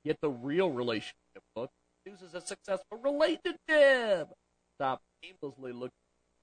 Get 0.04 0.20
the 0.20 0.30
real 0.30 0.70
relationship 0.70 1.14
book 1.54 1.70
chooses 2.06 2.34
a 2.34 2.40
successful 2.40 2.98
relationship. 3.02 4.28
Stop 4.76 5.02
aimlessly 5.22 5.72
looking 5.72 5.90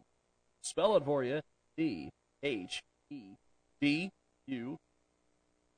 Spell 0.62 0.96
it 0.96 1.04
for 1.04 1.24
you. 1.24 1.40
D 1.76 2.10
H 2.42 2.82
E 3.10 3.34
D 3.80 4.10
U 4.46 4.76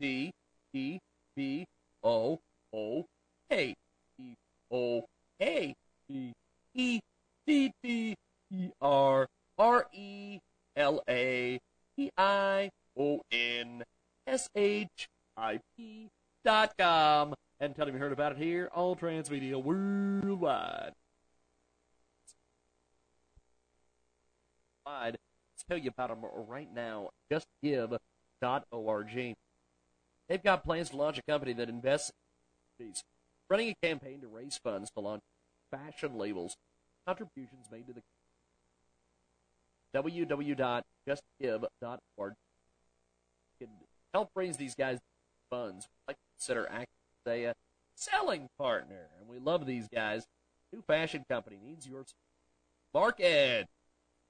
D 0.00 0.30
E 0.72 0.98
B 1.36 1.66
O 2.02 2.40
O 2.72 3.06
A 3.50 3.74
E 4.18 4.34
O 4.70 5.04
A 5.40 5.74
B 6.08 6.32
E 6.74 7.00
D 7.46 7.72
D 7.82 8.14
E 8.50 8.70
R 8.80 9.26
R 9.58 9.86
E 9.92 10.38
L 10.76 11.02
A 11.08 11.60
P 11.96 12.10
I 12.16 12.70
O 12.98 13.20
N 13.30 13.82
S 14.26 14.48
H 14.54 15.08
I 15.36 15.60
P 15.76 16.08
dot 16.44 16.74
com 16.78 17.34
and 17.60 17.74
tell 17.74 17.86
them 17.86 17.94
you 17.94 18.00
heard 18.00 18.12
about 18.12 18.32
it 18.32 18.38
here 18.38 18.68
on 18.74 18.96
Transmedia 18.96 19.62
Worldwide. 19.62 20.94
Let's 24.86 25.64
tell 25.68 25.78
you 25.78 25.90
about 25.90 26.10
them 26.10 26.24
right 26.48 26.68
now. 26.74 27.10
just 27.30 27.46
JustGive.org. 27.64 29.34
They've 30.28 30.42
got 30.42 30.64
plans 30.64 30.90
to 30.90 30.96
launch 30.96 31.18
a 31.18 31.22
company 31.22 31.52
that 31.54 31.68
invests 31.68 32.12
in 32.78 32.92
running 33.48 33.70
a 33.70 33.86
campaign 33.86 34.20
to 34.20 34.28
raise 34.28 34.58
funds 34.62 34.90
to 34.90 35.00
launch 35.00 35.22
fashion 35.70 36.18
labels, 36.18 36.56
contributions 37.06 37.66
made 37.70 37.86
to 37.86 37.92
the 37.92 38.02
www.justgive.org 39.94 42.34
can 43.58 43.68
help 44.12 44.30
raise 44.34 44.56
these 44.56 44.74
guys 44.74 44.98
funds. 45.50 45.86
We 45.86 46.12
like 46.12 46.16
to 46.16 46.22
consider 46.36 46.66
acting 46.66 46.88
as 47.26 47.32
a 47.32 47.54
selling 47.94 48.48
partner, 48.58 49.08
and 49.18 49.28
we 49.28 49.38
love 49.38 49.66
these 49.66 49.88
guys. 49.88 50.26
New 50.72 50.82
fashion 50.82 51.24
company 51.28 51.58
needs 51.64 51.86
your 51.86 52.04
market 52.92 53.68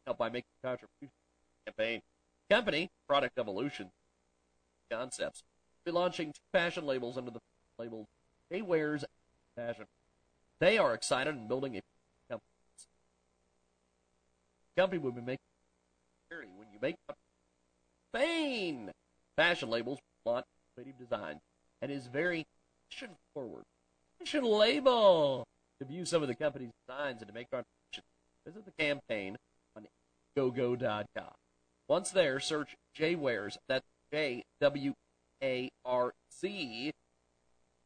help 0.04 0.18
by 0.18 0.28
making 0.28 0.50
contributions 0.62 1.12
campaign. 1.66 2.02
Company 2.50 2.90
Product 3.08 3.38
Evolution 3.38 3.90
Concepts 4.90 5.42
will 5.84 5.92
be 5.92 5.98
launching 5.98 6.32
two 6.32 6.40
fashion 6.52 6.86
labels 6.86 7.16
under 7.16 7.30
the 7.30 7.40
label 7.78 8.06
J-Wearz 8.52 9.04
Fashion. 9.56 9.86
They 10.60 10.76
are 10.76 10.92
excited 10.92 11.34
and 11.34 11.48
building 11.48 11.76
a 11.76 11.80
company. 12.30 12.50
The 14.74 14.82
company 14.82 15.00
will 15.00 15.12
be 15.12 15.22
making 15.22 15.38
make 16.84 16.96
Spain 18.12 18.90
fashion 19.36 19.70
labels 19.70 19.98
launch 20.26 20.44
creative 20.74 20.98
design 20.98 21.40
and 21.80 21.90
is 21.90 22.06
very 22.06 22.46
fashion 22.90 23.08
forward. 23.32 23.64
Fashion 24.18 24.44
label. 24.44 25.46
To 25.80 25.86
view 25.86 26.04
some 26.04 26.20
of 26.20 26.28
the 26.28 26.34
company's 26.34 26.72
designs 26.86 27.22
and 27.22 27.28
to 27.28 27.34
make 27.34 27.50
contributions, 27.50 28.04
visit 28.46 28.64
the 28.66 28.72
campaign 28.78 29.36
on 29.74 29.86
gogo.com. 30.36 31.32
Once 31.88 32.10
there, 32.10 32.38
search 32.38 32.76
J. 32.94 33.16
That's 33.66 33.86
J 34.12 34.44
W 34.60 34.92
A 35.42 35.70
R 35.86 36.12
C. 36.28 36.92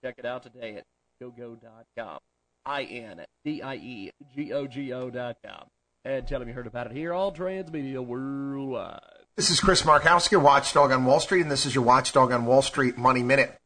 Check 0.03 0.16
it 0.19 0.27
out 0.27 0.43
today 0.43 0.77
at 0.77 0.85
gogo.com. 1.20 2.19
I 2.66 2.83
N 2.83 3.25
D 3.45 3.62
I 3.62 3.77
E 3.77 4.11
G 4.35 4.53
O 4.53 4.66
G 4.66 4.93
O 4.93 5.09
dot 5.09 5.37
com. 5.45 5.69
And 6.05 6.27
tell 6.27 6.39
them 6.39 6.49
you 6.49 6.55
heard 6.55 6.66
about 6.66 6.87
it 6.87 6.93
here, 6.93 7.12
all 7.12 7.33
transmedia 7.33 8.05
worldwide. 8.05 9.01
This 9.37 9.51
is 9.51 9.61
Chris 9.61 9.83
Markowski, 9.83 10.41
Watchdog 10.41 10.91
on 10.91 11.05
Wall 11.05 11.20
Street, 11.20 11.43
and 11.43 11.51
this 11.51 11.66
is 11.66 11.75
your 11.75 11.85
Watchdog 11.85 12.33
on 12.33 12.47
Wall 12.47 12.62
Street 12.62 12.97
Money 12.97 13.23
Minute. 13.23 13.57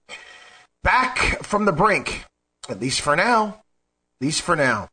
Back 0.83 1.43
from 1.43 1.65
the 1.65 1.73
brink, 1.73 2.25
at 2.69 2.81
least 2.81 3.01
for 3.01 3.17
now, 3.17 3.63
at 4.21 4.25
least 4.25 4.43
for 4.43 4.57
now. 4.57 4.89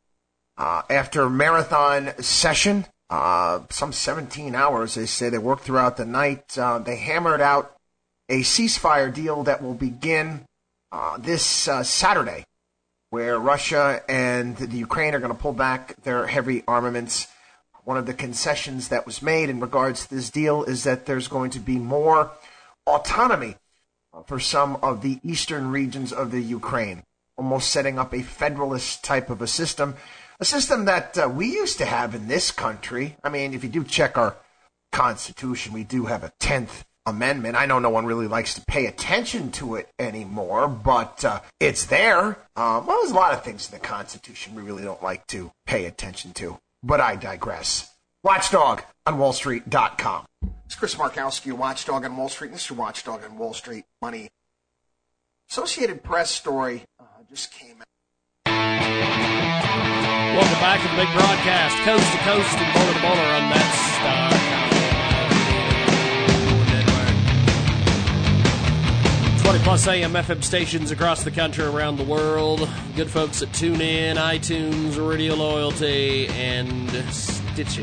Uh, 0.56 0.82
after 0.88 1.28
marathon 1.28 2.12
session, 2.22 2.86
uh, 3.08 3.60
some 3.70 3.92
17 3.92 4.54
hours, 4.54 4.94
they 4.94 5.06
say 5.06 5.28
they 5.28 5.38
worked 5.38 5.64
throughout 5.64 5.96
the 5.96 6.04
night. 6.04 6.56
Uh, 6.56 6.78
they 6.78 6.96
hammered 6.96 7.40
out 7.40 7.74
a 8.28 8.40
ceasefire 8.40 9.12
deal 9.12 9.42
that 9.42 9.62
will 9.62 9.74
begin 9.74 10.44
uh, 10.92 11.18
this 11.18 11.66
uh, 11.66 11.82
Saturday, 11.82 12.44
where 13.10 13.38
Russia 13.38 14.02
and 14.08 14.56
the 14.56 14.78
Ukraine 14.78 15.14
are 15.14 15.18
going 15.18 15.34
to 15.34 15.38
pull 15.38 15.52
back 15.52 16.00
their 16.02 16.26
heavy 16.28 16.62
armaments. 16.66 17.26
One 17.84 17.96
of 17.96 18.06
the 18.06 18.14
concessions 18.14 18.88
that 18.88 19.04
was 19.04 19.20
made 19.20 19.50
in 19.50 19.58
regards 19.58 20.06
to 20.06 20.14
this 20.14 20.30
deal 20.30 20.62
is 20.64 20.84
that 20.84 21.06
there's 21.06 21.28
going 21.28 21.50
to 21.50 21.60
be 21.60 21.78
more 21.78 22.30
autonomy 22.86 23.56
for 24.26 24.38
some 24.38 24.76
of 24.76 25.02
the 25.02 25.18
eastern 25.24 25.70
regions 25.70 26.12
of 26.12 26.30
the 26.30 26.40
Ukraine, 26.40 27.02
almost 27.36 27.70
setting 27.70 27.98
up 27.98 28.14
a 28.14 28.22
federalist 28.22 29.02
type 29.02 29.28
of 29.28 29.42
a 29.42 29.46
system, 29.46 29.96
a 30.38 30.44
system 30.44 30.84
that 30.84 31.18
uh, 31.18 31.28
we 31.28 31.46
used 31.46 31.78
to 31.78 31.86
have 31.86 32.14
in 32.14 32.28
this 32.28 32.50
country. 32.50 33.16
I 33.24 33.28
mean, 33.28 33.54
if 33.54 33.64
you 33.64 33.70
do 33.70 33.84
check 33.84 34.16
our 34.16 34.36
constitution, 34.92 35.72
we 35.72 35.84
do 35.84 36.06
have 36.06 36.22
a 36.22 36.32
10th 36.40 36.84
amendment. 37.06 37.56
I 37.56 37.66
know 37.66 37.78
no 37.78 37.90
one 37.90 38.06
really 38.06 38.26
likes 38.26 38.54
to 38.54 38.62
pay 38.62 38.86
attention 38.86 39.50
to 39.52 39.76
it 39.76 39.88
anymore, 39.98 40.68
but 40.68 41.24
uh, 41.24 41.40
it's 41.58 41.86
there. 41.86 42.38
Uh, 42.56 42.82
well, 42.86 43.00
there's 43.00 43.10
a 43.10 43.14
lot 43.14 43.32
of 43.32 43.42
things 43.42 43.70
in 43.70 43.78
the 43.78 43.86
Constitution 43.86 44.54
we 44.54 44.62
really 44.62 44.82
don't 44.82 45.02
like 45.02 45.26
to 45.28 45.52
pay 45.66 45.86
attention 45.86 46.32
to, 46.34 46.58
but 46.82 47.00
I 47.00 47.16
digress. 47.16 47.90
Watchdog 48.22 48.82
on 49.06 49.18
WallStreet.com. 49.18 50.26
It's 50.66 50.74
Chris 50.74 50.94
Markowski, 50.94 51.52
Watchdog 51.52 52.04
on 52.04 52.16
Wall 52.16 52.28
Street. 52.28 52.52
This 52.52 52.62
is 52.62 52.70
your 52.70 52.78
Watchdog 52.78 53.24
on 53.24 53.38
Wall 53.38 53.54
Street 53.54 53.84
Money. 54.02 54.28
Associated 55.50 56.02
Press 56.02 56.30
story 56.30 56.84
uh, 57.00 57.04
just 57.28 57.50
came 57.52 57.76
out. 57.80 57.86
Welcome 60.36 60.60
back 60.60 60.80
to 60.80 60.88
the 60.88 60.96
big 60.96 61.12
broadcast, 61.12 61.76
coast 61.82 62.12
to 62.12 62.18
coast 62.18 62.56
and 62.56 62.72
border 62.74 62.94
to 62.94 63.00
border 63.00 63.20
on 63.20 63.50
that 63.50 64.30
star. 64.30 64.39
20 69.50 69.64
plus 69.64 69.88
AM 69.88 70.12
FM 70.12 70.44
stations 70.44 70.92
across 70.92 71.24
the 71.24 71.30
country, 71.32 71.64
around 71.64 71.96
the 71.96 72.04
world. 72.04 72.68
Good 72.94 73.10
folks 73.10 73.42
at 73.42 73.48
TuneIn, 73.48 74.14
iTunes, 74.14 74.96
Radio 74.96 75.34
Loyalty, 75.34 76.28
and 76.28 76.88
Stitcher.com. 77.12 77.82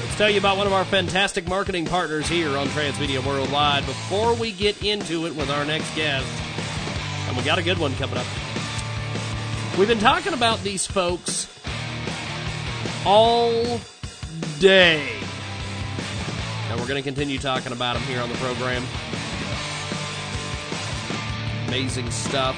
Let's 0.00 0.16
tell 0.16 0.30
you 0.30 0.38
about 0.38 0.56
one 0.56 0.66
of 0.66 0.72
our 0.72 0.86
fantastic 0.86 1.46
marketing 1.46 1.84
partners 1.84 2.26
here 2.26 2.56
on 2.56 2.66
Transmedia 2.68 3.22
Worldwide 3.26 3.84
before 3.84 4.32
we 4.32 4.52
get 4.52 4.82
into 4.82 5.26
it 5.26 5.36
with 5.36 5.50
our 5.50 5.66
next 5.66 5.94
guest. 5.94 6.26
And 7.28 7.36
we 7.36 7.42
got 7.42 7.58
a 7.58 7.62
good 7.62 7.76
one 7.76 7.94
coming 7.96 8.16
up. 8.16 8.24
We've 9.76 9.86
been 9.86 9.98
talking 9.98 10.32
about 10.32 10.62
these 10.62 10.86
folks 10.86 11.46
all 13.04 13.78
day. 14.60 15.10
And 16.74 16.80
we're 16.80 16.88
going 16.88 17.00
to 17.00 17.08
continue 17.08 17.38
talking 17.38 17.70
about 17.70 17.94
them 17.94 18.02
here 18.02 18.20
on 18.20 18.28
the 18.28 18.34
program. 18.34 18.82
Amazing 21.68 22.10
stuff. 22.10 22.56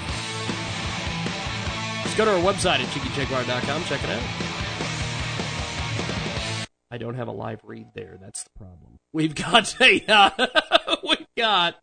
Just 2.02 2.16
go 2.16 2.24
to 2.24 2.30
our 2.30 2.38
website 2.38 2.78
at 2.78 2.86
jiggyjaguar.com. 2.86 3.84
Check 3.84 4.02
it 4.02 4.08
out. 4.08 4.22
I 6.90 6.96
don't 6.96 7.16
have 7.16 7.28
a 7.28 7.32
live 7.32 7.60
read 7.62 7.88
there. 7.92 8.16
That's 8.18 8.42
the 8.42 8.50
problem. 8.56 8.96
We've 9.12 9.34
got 9.34 9.78
a, 9.82 10.02
uh, 10.08 10.46
we've 11.06 11.26
got 11.36 11.76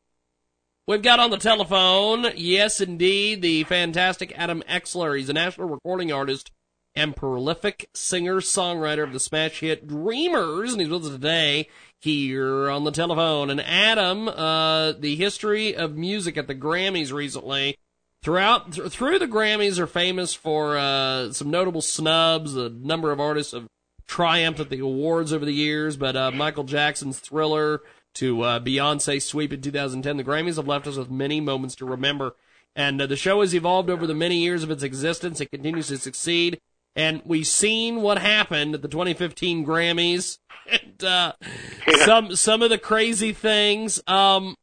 We've 0.88 1.04
got 1.04 1.20
on 1.20 1.30
the 1.30 1.38
telephone, 1.38 2.26
yes, 2.36 2.82
indeed, 2.82 3.44
the 3.44 3.64
fantastic 3.66 4.34
Adam 4.36 4.64
Exler. 4.68 5.18
He's 5.18 5.30
a 5.30 5.34
national 5.34 5.70
recording 5.70 6.12
artist 6.12 6.52
and 6.96 7.16
prolific 7.16 7.90
singer 7.94 8.38
songwriter 8.38 9.04
of 9.04 9.14
the 9.14 9.20
smash 9.20 9.60
hit 9.60 9.88
Dreamers, 9.88 10.74
and 10.74 10.82
he's 10.82 10.90
with 10.90 11.06
us 11.06 11.12
today 11.12 11.70
here 12.04 12.70
on 12.70 12.84
the 12.84 12.92
telephone. 12.92 13.50
And 13.50 13.62
Adam, 13.62 14.28
uh, 14.28 14.92
the 14.92 15.16
history 15.16 15.74
of 15.74 15.96
music 15.96 16.36
at 16.36 16.48
the 16.48 16.56
Grammys 16.56 17.14
recently. 17.14 17.78
Throughout 18.22 18.74
th- 18.74 18.92
through 18.92 19.20
the 19.20 19.28
Grammys 19.28 19.80
are 19.80 19.88
famous 19.88 20.34
for 20.34 20.78
uh, 20.78 21.32
some 21.32 21.50
notable 21.50 21.82
snubs. 21.82 22.58
A 22.58 22.70
number 22.70 23.12
of 23.12 23.22
artists 23.22 23.54
have 23.54 23.68
triumphed 24.06 24.60
at 24.60 24.70
the 24.70 24.80
awards 24.80 25.32
over 25.32 25.46
the 25.46 25.54
years, 25.54 25.96
but 25.96 26.16
uh, 26.18 26.32
Michael 26.32 26.66
Jackson's 26.66 27.20
Thriller 27.20 27.82
to 28.16 28.42
uh, 28.42 28.60
Beyonce's 28.60 29.26
sweep 29.26 29.54
in 29.54 29.62
2010, 29.62 30.18
the 30.18 30.24
Grammys 30.24 30.58
have 30.58 30.68
left 30.68 30.88
us 30.88 30.98
with 30.98 31.10
many 31.10 31.40
moments 31.40 31.76
to 31.76 31.86
remember. 31.86 32.36
And 32.76 33.02
uh, 33.02 33.08
the 33.08 33.16
show 33.16 33.42
has 33.42 33.56
evolved 33.56 33.90
over 33.90 34.06
the 34.06 34.14
many 34.14 34.38
years 34.38 34.64
of 34.64 34.72
its 34.72 34.84
existence. 34.84 35.40
It 35.40 35.52
continues 35.52 35.88
to 35.88 35.98
succeed. 35.98 36.60
And 36.96 37.22
we've 37.26 37.48
seen 37.48 38.02
what 38.02 38.20
happened 38.20 38.76
at 38.76 38.82
the 38.82 38.88
2015 38.88 39.66
Grammys 39.66 40.38
and 40.72 41.04
uh, 41.04 41.34
some 42.06 42.36
some 42.36 42.62
of 42.62 42.70
the 42.70 42.78
crazy 42.78 43.34
things. 43.34 44.02
Um, 44.08 44.56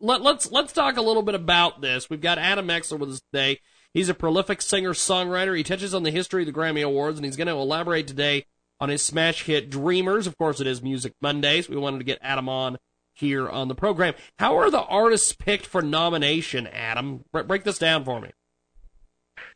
let, 0.00 0.22
let's 0.22 0.50
let's 0.50 0.72
talk 0.72 0.96
a 0.96 1.02
little 1.02 1.22
bit 1.22 1.34
about 1.34 1.80
this. 1.80 2.08
We've 2.08 2.20
got 2.20 2.38
Adam 2.38 2.68
Exler 2.68 2.98
with 2.98 3.10
us 3.10 3.22
today. 3.32 3.60
He's 3.92 4.08
a 4.08 4.14
prolific 4.14 4.60
singer 4.60 4.92
songwriter. 4.92 5.56
He 5.56 5.62
touches 5.62 5.94
on 5.94 6.02
the 6.02 6.10
history 6.10 6.42
of 6.42 6.46
the 6.46 6.52
Grammy 6.52 6.84
Awards, 6.84 7.18
and 7.18 7.24
he's 7.24 7.36
going 7.36 7.46
to 7.46 7.54
elaborate 7.54 8.08
today 8.08 8.46
on 8.80 8.88
his 8.88 9.02
smash 9.02 9.44
hit 9.44 9.70
Dreamers. 9.70 10.26
Of 10.26 10.36
course, 10.36 10.60
it 10.60 10.66
is 10.66 10.82
Music 10.82 11.12
Mondays. 11.22 11.68
We 11.68 11.76
wanted 11.76 11.98
to 11.98 12.04
get 12.04 12.18
Adam 12.20 12.48
on 12.48 12.78
here 13.12 13.48
on 13.48 13.68
the 13.68 13.74
program. 13.74 14.14
How 14.38 14.58
are 14.58 14.70
the 14.70 14.82
artists 14.82 15.32
picked 15.32 15.66
for 15.66 15.80
nomination, 15.80 16.66
Adam? 16.66 17.24
Bre- 17.32 17.42
break 17.42 17.62
this 17.62 17.78
down 17.78 18.04
for 18.04 18.20
me. 18.20 18.32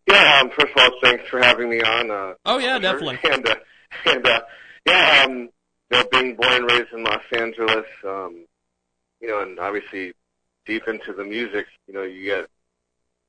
Yeah, 0.09 0.41
um, 0.41 0.51
first 0.51 0.73
of 0.75 0.83
all, 0.83 0.91
thanks 1.03 1.29
for 1.29 1.39
having 1.39 1.69
me 1.69 1.83
on. 1.83 2.11
Uh, 2.11 2.33
oh 2.47 2.59
yeah, 2.59 2.79
definitely. 2.79 3.19
And 3.31 3.47
uh, 3.47 3.57
and 4.07 4.27
uh, 4.27 4.41
yeah, 4.87 5.25
um, 5.27 5.33
you 5.33 5.51
know, 5.91 6.05
being 6.11 6.35
born 6.35 6.53
and 6.55 6.71
raised 6.71 6.93
in 6.95 7.05
Los 7.05 7.21
Angeles, 7.33 7.85
um, 8.07 8.47
you 9.21 9.29
know, 9.29 9.43
and 9.43 9.59
obviously 9.59 10.15
deep 10.65 10.89
into 10.89 11.13
the 11.13 11.25
music, 11.25 11.67
you 11.87 11.93
know, 11.93 12.05
you 12.05 12.25
get 12.25 12.49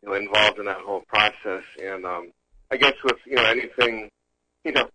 you 0.02 0.10
know 0.10 0.16
involved 0.16 0.58
in 0.58 0.66
that 0.66 0.78
whole 0.78 1.02
process, 1.02 1.64
and 1.84 2.06
um, 2.06 2.32
I 2.72 2.78
guess 2.78 2.94
with 3.04 3.18
you 3.26 3.36
know 3.36 3.46
anything, 3.46 4.10
you 4.64 4.72
know, 4.72 4.90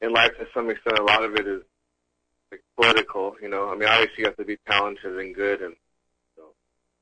in 0.00 0.12
life 0.12 0.32
to 0.40 0.46
some 0.52 0.68
extent, 0.70 0.98
a 0.98 1.04
lot 1.04 1.22
of 1.22 1.36
it 1.36 1.46
is 1.46 1.62
like 2.50 2.62
political. 2.76 3.36
You 3.40 3.48
know, 3.48 3.70
I 3.70 3.76
mean, 3.76 3.88
obviously 3.88 4.18
you 4.18 4.24
have 4.24 4.36
to 4.38 4.44
be 4.44 4.58
talented 4.68 5.16
and 5.16 5.36
good, 5.36 5.62
and 5.62 5.76
so, 6.34 6.46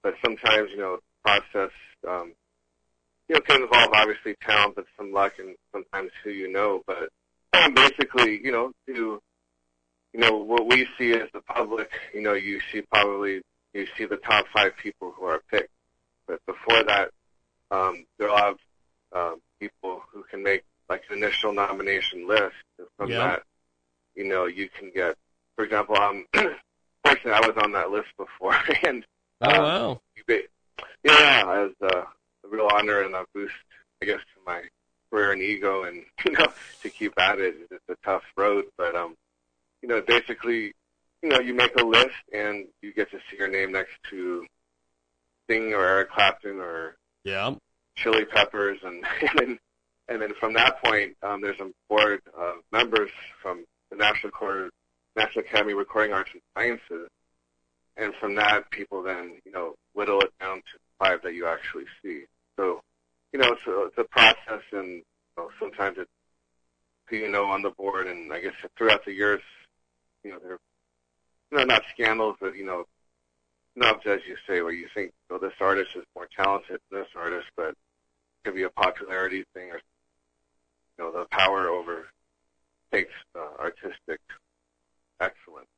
but 0.03 0.13
sometimes 0.23 0.69
you 0.73 0.79
know, 0.79 0.99
process. 1.25 1.71
Um, 2.07 2.35
you 3.29 3.35
know, 3.35 3.41
can 3.41 3.63
involve 3.63 3.91
obviously 3.93 4.35
talent, 4.41 4.77
but 4.77 4.87
some 4.97 5.13
luck 5.13 5.35
and 5.39 5.57
sometimes 5.73 6.11
who 6.23 6.31
you 6.31 6.51
know. 6.53 6.83
But 6.87 7.11
basically, 7.75 8.41
you 8.43 8.53
know, 8.53 8.73
to 8.87 9.21
you 10.13 10.21
know 10.21 10.37
what 10.37 10.67
we 10.67 10.87
see 10.99 11.13
as 11.13 11.29
the 11.33 11.41
public, 11.41 11.91
you 12.15 12.23
know, 12.23 12.35
you 12.35 12.61
see 12.73 12.83
probably 12.83 13.43
you 13.75 13.87
see 13.97 14.05
the 14.07 14.17
top 14.17 14.47
five 14.55 14.73
people 14.77 15.13
who 15.17 15.27
are 15.27 15.41
picked. 15.51 15.71
But 16.27 16.41
before 16.47 16.83
that, 16.85 17.11
um, 17.71 18.05
there 18.19 18.29
are 18.29 18.31
a 18.31 18.35
lot 18.35 18.51
of 18.51 18.59
um, 19.33 19.41
people 19.61 20.03
who 20.13 20.23
can 20.25 20.43
make 20.43 20.65
like 20.89 21.03
an 21.11 21.19
initial 21.19 21.53
nomination 21.53 22.27
list. 22.27 22.55
And 22.79 22.87
from 22.97 23.11
Yeah. 23.11 23.19
that, 23.19 23.43
you 24.15 24.25
know, 24.25 24.47
you 24.47 24.69
can 24.69 24.91
get, 24.91 25.17
for 25.55 25.65
example, 25.65 25.97
um, 25.97 26.27
fortunately, 27.05 27.33
I 27.33 27.47
was 27.47 27.57
on 27.63 27.73
that 27.73 27.91
list 27.91 28.09
before, 28.17 28.57
and 28.85 29.05
Oh 29.43 29.51
um, 29.51 29.63
wow. 29.63 30.01
you 30.17 30.23
ba- 30.27 30.85
yeah, 31.05 31.67
as 31.67 31.89
a, 31.89 32.07
a 32.47 32.55
real 32.55 32.69
honor 32.73 33.03
and 33.03 33.15
a 33.15 33.25
boost, 33.35 33.55
I 34.03 34.07
guess, 34.07 34.21
to 34.21 34.41
my 34.45 34.63
career 35.11 35.33
and 35.33 35.43
ego, 35.43 35.85
and 35.85 36.05
you 36.25 36.33
know, 36.33 36.47
to 36.83 36.91
keep 36.91 37.19
at 37.19 37.39
it. 37.39 37.55
It's 37.71 37.85
a 37.89 37.97
tough 38.05 38.23
road, 38.37 38.65
but 38.77 38.95
um, 38.95 39.15
you 39.83 39.89
know, 39.89 40.01
basically, 40.07 40.73
you 41.23 41.29
know, 41.29 41.41
you 41.41 41.55
make 41.55 41.75
a 41.81 41.85
list 41.85 42.11
and 42.33 42.67
you 42.83 42.93
get 42.93 43.11
to 43.11 43.19
see 43.31 43.37
your 43.39 43.49
name 43.49 43.73
next 43.73 43.93
to 44.11 44.47
Sting 45.45 45.73
or 45.75 45.85
Eric 45.85 46.11
Clapton 46.11 46.61
or 46.61 46.97
Yeah. 47.25 47.55
Chili 47.97 48.25
Peppers, 48.27 48.79
and, 48.83 49.05
and 49.21 49.31
then 49.39 49.59
and 50.09 50.23
then 50.23 50.33
from 50.39 50.53
that 50.55 50.83
point, 50.83 51.17
um, 51.23 51.41
there's 51.41 51.59
a 51.61 51.71
board 51.89 52.21
of 52.39 52.57
members 52.71 53.11
from 53.43 53.65
the 53.91 53.97
National 53.97 54.31
Court, 54.31 54.71
National 55.17 55.45
Academy 55.45 55.73
of 55.73 55.79
Recording 55.79 56.13
Arts 56.13 56.31
and 56.33 56.43
Sciences, 56.57 57.09
and 57.97 58.13
from 58.21 58.35
that, 58.37 58.71
people 58.71 59.03
then 59.03 59.41
you 59.45 59.53
know 59.53 59.75
whittle 59.95 60.21
it 60.21 60.33
down 60.41 60.59
to 60.59 60.79
five 60.99 61.23
that 61.23 61.35
you 61.35 61.47
actually 61.47 61.85
see. 62.03 62.25
So, 62.57 62.81
you 63.33 63.39
know, 63.39 63.53
it's 63.53 63.67
a, 63.67 63.85
it's 63.87 63.99
a 63.99 64.05
process, 64.05 64.63
and 64.73 64.89
you 64.89 65.03
know, 65.37 65.51
sometimes 65.61 65.99
it's 65.99 66.11
you 67.11 67.31
know 67.31 67.47
on 67.47 67.63
the 67.63 67.71
board, 67.71 68.07
and 68.07 68.33
I 68.33 68.41
guess 68.41 68.55
throughout 68.77 69.05
the 69.05 69.13
years, 69.13 69.43
you 70.25 70.31
know, 70.31 70.39
there 70.43 70.59
you 71.51 71.59
know, 71.59 71.65
not 71.65 71.83
scandals, 71.93 72.37
but 72.41 72.57
you 72.57 72.65
know, 72.65 72.85
snubs, 73.77 74.07
as 74.07 74.21
you 74.27 74.37
say, 74.49 74.63
where 74.63 74.73
you 74.73 74.89
think, 74.95 75.13
oh, 75.31 75.39
this 75.39 75.53
artist 75.61 75.91
is 75.95 76.05
more 76.15 76.29
talented 76.37 76.81
than 76.91 77.01
this 77.01 77.09
artist, 77.15 77.47
but 77.57 77.69
it 77.69 77.77
could 78.45 78.55
be 78.55 78.65
a 78.65 78.71
popularity 78.71 79.45
thing, 79.55 79.71
or 79.71 79.81
you 80.99 81.05
know, 81.05 81.13
the 81.13 81.27
power 81.31 81.69
over 81.69 82.07
takes 82.93 83.13
uh, 83.35 83.61
artistic 83.61 84.21
excellence. 85.21 85.69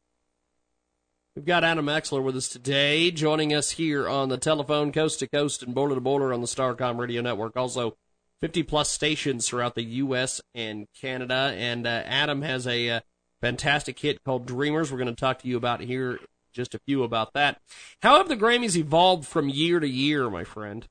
We've 1.38 1.44
got 1.44 1.62
Adam 1.62 1.86
Exler 1.86 2.20
with 2.20 2.34
us 2.34 2.48
today, 2.48 3.12
joining 3.12 3.54
us 3.54 3.70
here 3.70 4.08
on 4.08 4.28
the 4.28 4.38
telephone, 4.38 4.90
coast 4.90 5.20
to 5.20 5.28
coast 5.28 5.62
and 5.62 5.72
border 5.72 5.94
to 5.94 6.00
border 6.00 6.32
on 6.32 6.40
the 6.40 6.48
Starcom 6.48 6.98
Radio 6.98 7.22
Network. 7.22 7.56
Also, 7.56 7.96
50 8.40 8.64
plus 8.64 8.90
stations 8.90 9.46
throughout 9.46 9.76
the 9.76 9.84
U.S. 9.84 10.40
and 10.52 10.88
Canada. 11.00 11.54
And 11.56 11.86
uh, 11.86 12.02
Adam 12.06 12.42
has 12.42 12.66
a 12.66 12.90
uh, 12.90 13.00
fantastic 13.40 14.00
hit 14.00 14.24
called 14.24 14.46
Dreamers. 14.46 14.90
We're 14.90 14.98
going 14.98 15.14
to 15.14 15.20
talk 15.20 15.38
to 15.42 15.46
you 15.46 15.56
about 15.56 15.80
here 15.80 16.18
just 16.52 16.74
a 16.74 16.80
few 16.80 17.04
about 17.04 17.34
that. 17.34 17.60
How 18.02 18.16
have 18.16 18.28
the 18.28 18.36
Grammys 18.36 18.74
evolved 18.74 19.24
from 19.24 19.48
year 19.48 19.78
to 19.78 19.88
year, 19.88 20.28
my 20.28 20.42
friend? 20.42 20.88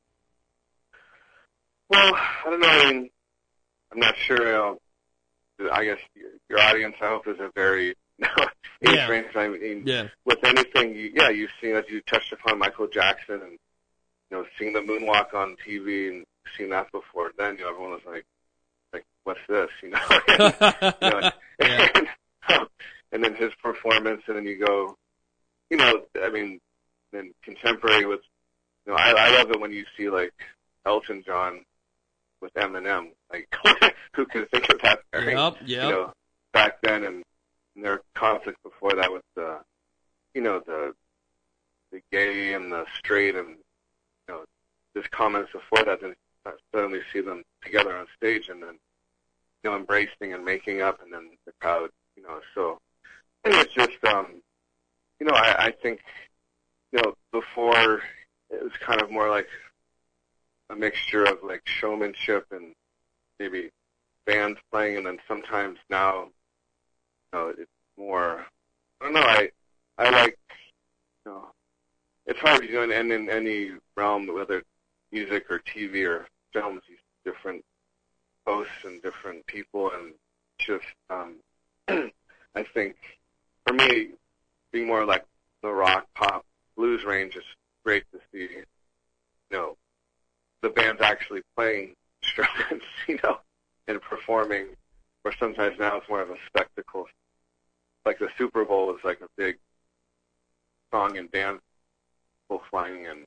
Well, 1.89 2.13
I 2.15 2.49
don't 2.49 2.61
know. 2.61 2.69
I 2.69 2.93
mean, 2.93 3.09
I'm 3.91 3.99
not 3.99 4.15
sure. 4.15 4.77
I 5.69 5.83
guess 5.83 5.99
your, 6.15 6.29
your 6.49 6.59
audience, 6.61 6.95
I 7.01 7.09
hope, 7.09 7.27
is 7.27 7.37
a 7.37 7.51
very 7.53 7.95
age 8.22 8.95
Yeah. 8.95 9.07
range. 9.07 9.35
I 9.35 9.48
mean, 9.48 9.84
Yeah. 9.85 10.07
with 10.26 10.44
anything, 10.44 10.95
you, 10.95 11.11
yeah, 11.14 11.30
you've 11.30 11.52
seen, 11.61 11.76
as 11.76 11.85
you 11.89 12.02
touched 12.02 12.31
upon 12.34 12.60
Michael 12.60 12.88
Jackson 12.88 13.41
and, 13.41 13.52
you 13.52 14.38
know, 14.38 14.45
seeing 14.57 14.73
the 14.73 14.80
moonwalk 14.81 15.34
on 15.34 15.56
TV 15.65 16.10
and 16.10 16.26
seen 16.57 16.69
that 16.69 16.91
before. 16.91 17.31
Then, 17.38 17.57
you 17.57 17.64
know, 17.64 17.69
everyone 17.69 17.91
was 17.91 18.02
like, 18.06 18.26
like, 18.94 19.06
what's 19.23 19.39
this? 19.48 19.69
You 19.81 19.89
know? 19.89 19.99
you 21.02 21.10
know 21.10 21.31
and, 21.60 22.07
and 23.11 23.23
then 23.23 23.35
his 23.35 23.52
performance, 23.61 24.22
and 24.27 24.38
then 24.38 24.45
you 24.45 24.64
go, 24.65 24.95
you 25.69 25.77
know, 25.77 26.02
I 26.23 26.30
mean, 26.30 26.60
then 27.11 27.34
contemporary 27.44 28.06
with, 28.06 28.22
you 28.85 28.94
know, 28.94 28.98
I, 28.98 29.11
I 29.11 29.38
love 29.38 29.52
it 29.52 29.60
when 29.60 29.72
you 29.72 29.85
see 29.98 30.10
like 30.10 30.34
Elton 30.85 31.23
John 31.26 31.61
with 32.41 32.53
Eminem. 32.53 33.10
Like, 33.31 33.53
who 34.14 34.26
could 34.26 34.49
think 34.52 34.69
of 34.69 34.81
that 34.81 34.99
pairing? 35.11 35.38
Yep, 35.38 35.56
yep. 35.65 35.84
You 35.84 35.89
know, 35.89 36.14
back 36.53 36.81
then, 36.81 37.03
and, 37.03 37.23
and 37.77 37.85
their 37.85 38.01
conflict 38.15 38.61
before 38.63 38.93
that 38.95 39.13
with 39.13 39.23
the, 39.35 39.59
you 40.33 40.41
know, 40.41 40.59
the 40.59 40.93
the 41.93 42.01
gay 42.11 42.53
and 42.53 42.69
the 42.69 42.85
straight, 42.97 43.35
and 43.35 43.49
you 43.49 43.55
know, 44.27 44.43
just 44.95 45.09
comments 45.11 45.51
before 45.53 45.85
that. 45.85 46.01
Then 46.01 46.15
suddenly 46.73 46.99
see 47.13 47.21
them 47.21 47.43
together 47.63 47.95
on 47.95 48.07
stage, 48.17 48.49
and 48.49 48.61
then 48.61 48.77
you 49.63 49.69
know, 49.69 49.77
embracing 49.77 50.33
and 50.33 50.43
making 50.43 50.81
up, 50.81 51.01
and 51.01 51.13
then 51.13 51.29
the 51.45 51.53
crowd, 51.61 51.89
you 52.15 52.23
know. 52.23 52.39
So 52.53 52.79
it's 53.45 53.73
just, 53.73 54.03
um, 54.05 54.41
you 55.19 55.25
know, 55.25 55.33
I, 55.33 55.67
I 55.67 55.71
think, 55.71 56.01
you 56.91 57.01
know, 57.01 57.15
before 57.31 58.01
it 58.49 58.63
was 58.63 58.71
kind 58.79 59.01
of 59.01 59.11
more 59.11 59.29
like 59.29 59.47
a 60.69 60.75
mixture 60.75 61.23
of 61.23 61.39
like 61.43 61.61
showmanship 61.65 62.45
and 62.51 62.73
maybe 63.39 63.69
bands 64.25 64.59
playing, 64.71 64.97
and 64.97 65.05
then 65.05 65.19
sometimes 65.27 65.77
now, 65.89 66.29
know, 67.33 67.53
it's 67.57 67.71
more. 67.97 68.45
I 69.01 69.05
don't 69.05 69.13
know. 69.13 69.21
I 69.21 69.49
I 69.97 70.09
like, 70.09 70.37
you 71.25 71.31
know, 71.31 71.47
it's 72.25 72.39
hard 72.39 72.61
to 72.61 72.67
do 72.67 72.81
in, 72.81 72.91
in, 72.91 73.11
in 73.11 73.29
any 73.29 73.71
realm, 73.95 74.27
whether 74.33 74.59
it's 74.59 74.67
music 75.11 75.45
or 75.49 75.59
TV 75.59 76.07
or 76.07 76.27
films. 76.53 76.81
See 76.87 76.95
different 77.25 77.63
hosts 78.45 78.85
and 78.85 79.01
different 79.01 79.45
people, 79.47 79.91
and 79.91 80.13
just 80.59 80.85
um, 81.09 81.35
I 81.87 82.63
think 82.73 82.95
for 83.65 83.73
me, 83.73 84.09
being 84.71 84.87
more 84.87 85.05
like 85.05 85.25
the 85.61 85.69
rock, 85.69 86.07
pop, 86.15 86.45
blues 86.75 87.03
range 87.03 87.35
is 87.35 87.43
great 87.83 88.03
to 88.11 88.19
see. 88.31 88.47
You 89.51 89.57
know, 89.57 89.77
the 90.61 90.69
band's 90.69 91.01
actually 91.01 91.41
playing 91.55 91.95
instruments, 92.23 92.85
you 93.07 93.19
know, 93.23 93.37
and 93.87 94.01
performing. 94.01 94.67
Or 95.27 95.33
sometimes 95.37 95.77
now 95.77 95.97
it's 95.97 96.07
more 96.07 96.21
of 96.21 96.29
a 96.29 96.37
spectacle. 96.47 97.05
Like 98.05 98.17
the 98.17 98.29
Super 98.37 98.63
Bowl 98.63 98.95
is 98.95 99.03
like 99.03 99.19
a 99.19 99.27
big 99.35 99.57
song 100.89 101.17
and 101.17 101.29
dance, 101.33 101.59
people 102.47 102.63
flying 102.69 103.07
and 103.07 103.25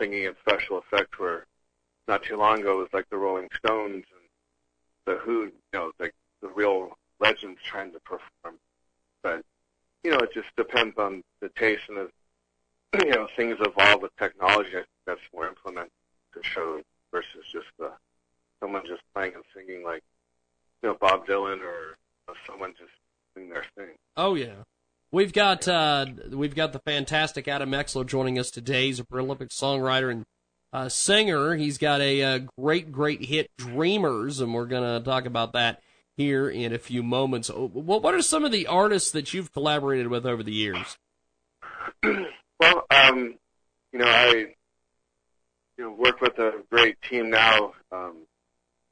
singing 0.00 0.28
and 0.28 0.36
special 0.46 0.78
effects. 0.78 1.18
Where 1.18 1.44
not 2.06 2.22
too 2.22 2.36
long 2.36 2.60
ago 2.60 2.74
it 2.74 2.82
was 2.82 2.92
like 2.92 3.10
the 3.10 3.16
Rolling 3.16 3.48
Stones 3.56 4.04
and 4.12 4.28
the 5.06 5.16
Who, 5.16 5.46
you 5.46 5.52
know, 5.72 5.90
like 5.98 6.14
the 6.40 6.50
real 6.50 6.96
legends 7.18 7.58
trying 7.64 7.90
to 7.94 7.98
perform. 7.98 8.60
But 9.24 9.42
you 10.04 10.12
know, 10.12 10.18
it 10.18 10.32
just 10.32 10.54
depends 10.56 10.96
on 10.98 11.24
the 11.40 11.48
taste 11.48 11.82
and 11.88 11.98
as 11.98 12.08
you 13.04 13.10
know 13.10 13.26
things 13.36 13.56
evolve 13.58 14.02
with 14.02 14.14
technology. 14.18 14.70
I 14.70 14.72
think 14.72 14.86
that's 15.04 15.20
more 15.34 15.48
implemented 15.48 15.90
to 16.34 16.44
shows 16.44 16.84
versus 17.10 17.44
just 17.50 17.66
uh, 17.82 17.88
someone 18.60 18.86
just 18.86 19.02
playing 19.12 19.34
and 19.34 19.42
singing 19.52 19.82
like 19.82 20.04
you 20.82 20.90
know 20.90 20.96
Bob 21.00 21.26
Dylan 21.26 21.60
or 21.60 21.96
uh, 22.28 22.34
someone 22.46 22.74
just 22.78 22.92
doing 23.34 23.50
their 23.50 23.64
thing. 23.76 23.94
Oh 24.16 24.34
yeah. 24.34 24.54
We've 25.10 25.32
got 25.32 25.66
uh, 25.66 26.06
we've 26.30 26.54
got 26.54 26.72
the 26.72 26.80
fantastic 26.80 27.48
Adam 27.48 27.70
Exler 27.70 28.06
joining 28.06 28.38
us 28.38 28.50
today. 28.50 28.86
He's 28.86 29.00
a 29.00 29.04
prolific 29.04 29.48
songwriter 29.48 30.10
and 30.10 30.24
uh, 30.72 30.90
singer. 30.90 31.54
He's 31.54 31.78
got 31.78 32.02
a, 32.02 32.22
uh 32.22 32.38
great 32.58 32.92
great 32.92 33.24
hit, 33.24 33.50
"Dreamers," 33.56 34.40
and 34.40 34.52
we're 34.52 34.66
gonna 34.66 35.00
talk 35.00 35.24
about 35.24 35.54
that 35.54 35.80
here 36.18 36.50
in 36.50 36.74
a 36.74 36.78
few 36.78 37.02
moments. 37.02 37.48
Oh, 37.48 37.68
What 37.68 38.02
what 38.02 38.14
are 38.14 38.20
some 38.20 38.44
of 38.44 38.52
the 38.52 38.66
artists 38.66 39.10
that 39.12 39.32
you've 39.32 39.50
collaborated 39.52 40.08
with 40.08 40.26
over 40.26 40.42
the 40.42 40.52
years? 40.52 40.98
Well, 42.60 42.86
um, 42.90 43.38
you 43.92 44.00
know, 44.00 44.08
I 44.08 44.32
you 45.76 45.84
know 45.84 45.92
work 45.92 46.20
with 46.20 46.36
a 46.40 46.64
great 46.72 47.00
team 47.02 47.30
now 47.30 47.74
um, 47.92 48.26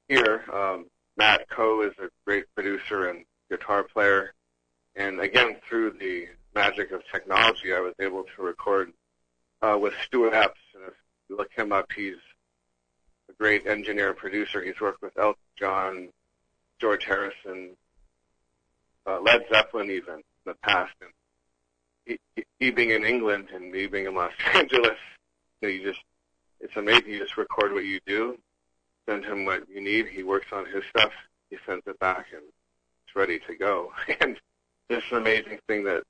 here. 0.08 0.44
Um, 0.52 0.86
Matt 1.16 1.48
Coe 1.48 1.82
is 1.82 1.92
a 1.98 2.08
great 2.24 2.44
producer 2.54 3.08
and 3.08 3.24
guitar 3.50 3.82
player, 3.84 4.34
and 4.96 5.20
again 5.20 5.56
through 5.68 5.92
the 5.92 6.26
magic 6.54 6.90
of 6.90 7.02
technology, 7.10 7.72
I 7.74 7.80
was 7.80 7.94
able 8.00 8.24
to 8.36 8.42
record 8.42 8.92
uh, 9.62 9.78
with 9.80 9.94
Stuart 10.04 10.34
Epps. 10.34 10.60
And 10.74 10.84
if 10.88 10.94
you 11.28 11.36
look 11.36 11.52
him 11.52 11.72
up, 11.72 11.90
he's 11.94 12.16
a 13.28 13.32
great 13.34 13.66
engineer 13.66 14.08
and 14.10 14.16
producer. 14.18 14.62
He's 14.62 14.80
worked 14.80 15.02
with 15.02 15.16
Elton 15.18 15.40
John, 15.58 16.08
George 16.80 17.04
Harrison, 17.04 17.76
uh, 19.06 19.20
Led 19.20 19.44
Zeppelin, 19.50 19.90
even 19.90 20.14
in 20.16 20.22
the 20.44 20.54
past. 20.62 20.94
And 21.00 21.10
he, 22.04 22.18
he- 22.36 22.44
he 22.58 22.70
being 22.70 22.90
in 22.90 23.04
England 23.04 23.48
and 23.54 23.70
me 23.70 23.86
being 23.86 24.06
in 24.06 24.14
Los 24.14 24.32
Angeles, 24.54 24.98
you 25.60 25.68
know, 25.68 25.74
you 25.74 25.82
just 25.82 26.00
it's 26.60 26.76
amazing. 26.76 27.08
You 27.10 27.18
just 27.18 27.36
record 27.36 27.72
what 27.74 27.84
you 27.84 28.00
do, 28.06 28.38
send 29.08 29.24
him 29.24 29.44
what 29.44 29.68
you 29.68 29.80
need. 29.80 30.06
He 30.06 30.22
works 30.22 30.46
on 30.52 30.66
his 30.66 30.82
stuff. 30.90 31.12
He 31.50 31.56
sends 31.66 31.86
it 31.86 31.98
back, 31.98 32.26
and 32.32 32.42
it's 32.42 33.16
ready 33.16 33.40
to 33.46 33.56
go. 33.56 33.92
And 34.20 34.38
this 34.88 34.98
is 34.98 35.12
an 35.12 35.18
amazing 35.18 35.58
thing 35.66 35.84
that 35.84 36.04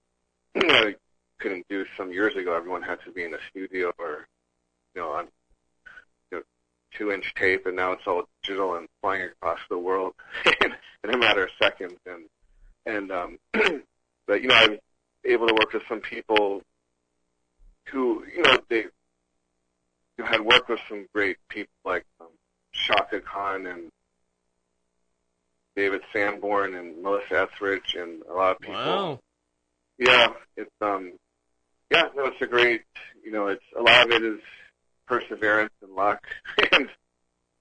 you 0.55 0.62
you 0.62 0.94
couldn't 1.39 1.66
do 1.68 1.85
some 1.97 2.12
years 2.12 2.36
ago. 2.36 2.55
Everyone 2.55 2.82
had 2.82 2.98
to 3.05 3.10
be 3.10 3.24
in 3.24 3.35
a 3.35 3.39
studio 3.51 3.93
or 3.98 4.27
you 4.94 5.01
know 5.01 5.12
on 5.12 5.28
you 6.31 6.39
know 6.39 6.43
two 6.97 7.10
inch 7.10 7.32
tape, 7.35 7.66
and 7.66 7.77
now 7.77 7.93
it's 7.93 8.06
all 8.06 8.24
digital 8.43 8.77
and 8.77 8.89
flying 9.01 9.23
across 9.23 9.59
the 9.70 9.78
world 9.78 10.14
in, 10.62 10.74
a 11.10 11.16
matter 11.16 11.44
of 11.44 11.51
seconds. 11.60 11.98
And 12.06 12.24
and 12.85 13.10
um, 13.12 13.39
but 14.27 14.43
you 14.43 14.48
know 14.48 14.55
I'm 14.55 14.78
able 15.24 15.48
to 15.48 15.55
work 15.55 15.73
with 15.73 15.82
some 15.89 16.01
people 16.01 16.62
who 17.86 18.24
you 18.35 18.43
know 18.43 18.59
they 18.68 18.86
who 20.16 20.24
had 20.24 20.40
worked 20.40 20.68
with 20.68 20.81
some 20.89 21.06
great 21.14 21.36
people 21.48 21.73
like 21.85 22.05
um, 22.20 22.28
Chaka 22.86 23.20
Khan 23.20 23.66
and 23.66 23.90
David 25.77 26.01
Sanborn 26.12 26.74
and 26.74 27.03
Melissa 27.03 27.48
Etheridge 27.48 27.94
and 27.98 28.23
a 28.31 28.32
lot 28.32 28.57
of 28.57 28.61
people. 28.61 28.74
Wow. 28.74 29.20
Yeah, 29.98 30.28
it's 30.57 30.70
um, 30.81 31.12
yeah, 31.90 32.09
no, 32.15 32.27
it's 32.27 32.40
a 32.40 32.47
great. 32.47 32.82
You 33.24 33.31
know, 33.31 33.48
it's 33.48 33.65
a 33.77 33.82
lot 33.82 34.07
of 34.07 34.12
it 34.12 34.23
is 34.23 34.40
perseverance 35.07 35.73
and 35.82 35.94
luck, 35.94 36.23
and 36.73 36.89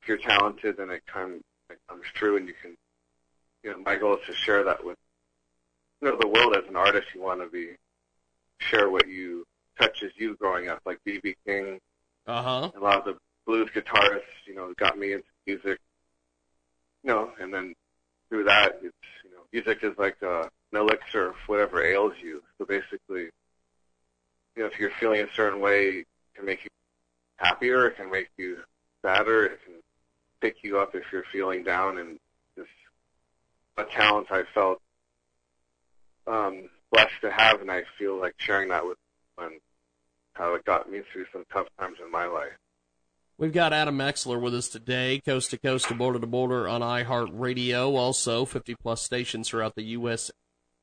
if 0.02 0.08
you're 0.08 0.18
talented, 0.18 0.78
then 0.78 0.90
it 0.90 1.06
comes 1.06 1.42
it 1.70 1.80
comes 1.90 2.04
true, 2.14 2.38
and 2.38 2.48
you 2.48 2.54
can. 2.62 2.76
You 3.64 3.72
know, 3.72 3.78
my 3.80 3.96
goal 3.96 4.16
is 4.18 4.26
to 4.28 4.34
share 4.34 4.64
that 4.64 4.86
with 4.86 4.98
you 6.02 6.10
know 6.10 6.18
the 6.20 6.28
world 6.28 6.56
as 6.56 6.68
an 6.70 6.76
artist. 6.76 7.08
You 7.16 7.22
want 7.22 7.42
to 7.42 7.48
be 7.48 7.72
share 8.60 8.90
what 8.90 9.08
you 9.08 9.46
touches 9.80 10.12
you 10.18 10.36
growing 10.36 10.70
up, 10.70 10.80
like 10.86 11.00
BB 11.08 11.36
King. 11.46 11.80
Uh 12.28 12.42
huh. 12.42 12.72
A 12.76 12.80
lot 12.80 13.00
of 13.00 13.06
the 13.06 13.18
blues 13.46 13.70
guitarists, 13.74 14.46
you 14.46 14.56
know, 14.56 14.74
got 14.78 14.98
me 14.98 15.14
into 15.14 15.26
music. 15.46 15.80
You 17.04 17.12
know, 17.12 17.32
and 17.40 17.54
then 17.54 17.74
through 18.30 18.46
that, 18.46 18.80
it's 18.82 18.96
you 19.24 19.32
know, 19.32 19.44
music 19.54 19.80
is 19.84 19.98
like 19.98 20.18
uh, 20.24 20.48
an 20.72 20.80
elixir 20.80 21.30
of 21.30 21.36
whatever 21.48 21.84
ails 21.84 22.14
you. 22.22 22.42
So 22.58 22.66
basically, 22.66 23.30
you 24.56 24.64
know, 24.64 24.66
if 24.66 24.80
you're 24.80 24.92
feeling 25.00 25.22
a 25.22 25.34
certain 25.36 25.60
way, 25.60 25.88
it 25.90 26.08
can 26.36 26.46
make 26.46 26.64
you 26.64 26.70
happier. 27.38 27.88
It 27.88 27.98
can 27.98 28.12
make 28.12 28.30
you 28.38 28.58
sadder. 29.04 29.46
It 29.46 29.60
can 29.66 29.76
pick 30.42 30.64
you 30.64 30.80
up 30.80 30.96
if 30.96 31.04
you're 31.12 31.26
feeling 31.32 31.64
down. 31.64 31.98
And 32.00 32.20
just 32.58 32.70
a 33.78 33.84
talent 33.84 34.28
I 34.32 34.44
felt 34.54 34.82
um, 36.28 36.70
blessed 36.92 37.22
to 37.22 37.32
have, 37.32 37.62
and 37.62 37.72
I 37.72 37.84
feel 37.98 38.20
like 38.20 38.34
sharing 38.38 38.70
that 38.70 38.86
with 38.86 38.98
and 39.38 39.60
how 40.34 40.54
it 40.56 40.66
got 40.66 40.90
me 40.90 41.02
through 41.12 41.26
some 41.32 41.46
tough 41.52 41.68
times 41.80 41.98
in 42.04 42.12
my 42.12 42.26
life. 42.26 42.54
We've 43.38 43.52
got 43.52 43.74
Adam 43.74 43.98
Exler 43.98 44.40
with 44.40 44.56
us 44.56 44.70
today, 44.70 45.22
coast 45.26 45.52
to 45.52 45.58
coast 45.58 45.90
to 45.90 45.94
border 45.94 46.20
to 46.20 46.28
border 46.28 46.70
on 46.70 46.80
iHeartRadio, 46.80 47.94
also 47.96 48.46
50 48.46 48.76
plus 48.76 49.02
stations 49.02 49.50
throughout 49.50 49.76
the 49.76 49.84
U.S. 49.84 50.32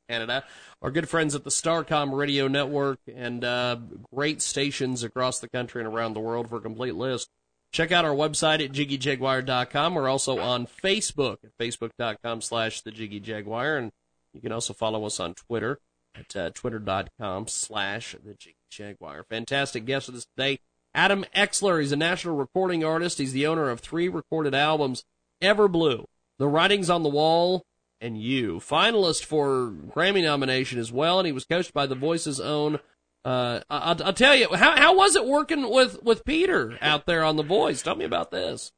Canada. 0.07 0.45
Our 0.83 0.91
good 0.91 1.09
friends 1.09 1.35
at 1.35 1.45
the 1.45 1.51
Starcom 1.51 2.13
Radio 2.13 2.49
Network 2.49 2.99
and 3.13 3.43
uh, 3.43 3.79
great 4.13 4.43
stations 4.43 5.03
across 5.03 5.41
the 5.41 5.49
country 5.49 5.83
and 5.83 5.93
around 5.93 6.13
the 6.13 6.21
world 6.21 6.51
for 6.51 6.57
a 6.57 6.61
complete 6.61 6.95
list. 6.95 7.31
Check 7.73 7.91
out 7.91 8.05
our 8.05 8.15
website 8.15 8.63
at 8.63 8.73
jiggyjaguar.com. 8.73 9.95
We're 9.95 10.09
also 10.09 10.39
on 10.39 10.67
Facebook 10.67 11.39
at 11.43 11.57
facebook.com 11.59 12.43
slash 12.43 12.83
the 12.83 12.91
Jiggy 12.91 13.19
Jaguar. 13.19 13.79
And 13.79 13.93
you 14.35 14.43
can 14.43 14.53
also 14.53 14.75
follow 14.75 15.07
us 15.07 15.19
on 15.19 15.33
Twitter 15.33 15.79
at 16.15 16.37
uh, 16.37 16.51
twitter.com 16.51 17.49
slash 17.49 18.15
the 18.23 18.35
Jiggy 18.35 18.57
Jaguar. 18.71 19.25
Fantastic 19.31 19.87
guest 19.87 20.09
with 20.09 20.17
us 20.17 20.27
today. 20.37 20.59
Adam 20.95 21.25
Exler, 21.35 21.81
he's 21.81 21.93
a 21.93 21.97
national 21.97 22.37
recording 22.37 22.85
artist. 22.85 23.19
He's 23.19 23.33
the 23.33 23.47
owner 23.47 23.71
of 23.71 23.81
three 23.81 24.09
recorded 24.09 24.55
albums, 24.55 25.05
Everblue, 25.43 26.05
The 26.39 26.49
Writings 26.49 26.91
on 26.91 27.03
the 27.03 27.09
Wall, 27.09 27.65
and 28.01 28.21
You. 28.21 28.57
Finalist 28.57 29.25
for 29.25 29.73
Grammy 29.95 30.23
nomination 30.23 30.79
as 30.79 30.93
well, 30.93 31.19
and 31.19 31.27
he 31.27 31.33
was 31.33 31.45
coached 31.45 31.73
by 31.73 31.87
The 31.87 31.95
Voice's 31.95 32.41
own. 32.41 32.79
Uh, 33.25 33.61
I'll, 33.71 34.03
I'll 34.05 34.13
tell 34.13 34.35
you, 34.35 34.49
how 34.53 34.77
how 34.77 34.97
was 34.97 35.15
it 35.15 35.25
working 35.25 35.71
with 35.71 36.03
with 36.03 36.25
Peter 36.25 36.77
out 36.83 37.07
there 37.07 37.23
on 37.25 37.37
The 37.37 37.45
Voice? 37.45 37.81
Tell 37.81 37.95
me 37.95 38.05
about 38.05 38.31
this. 38.33 38.73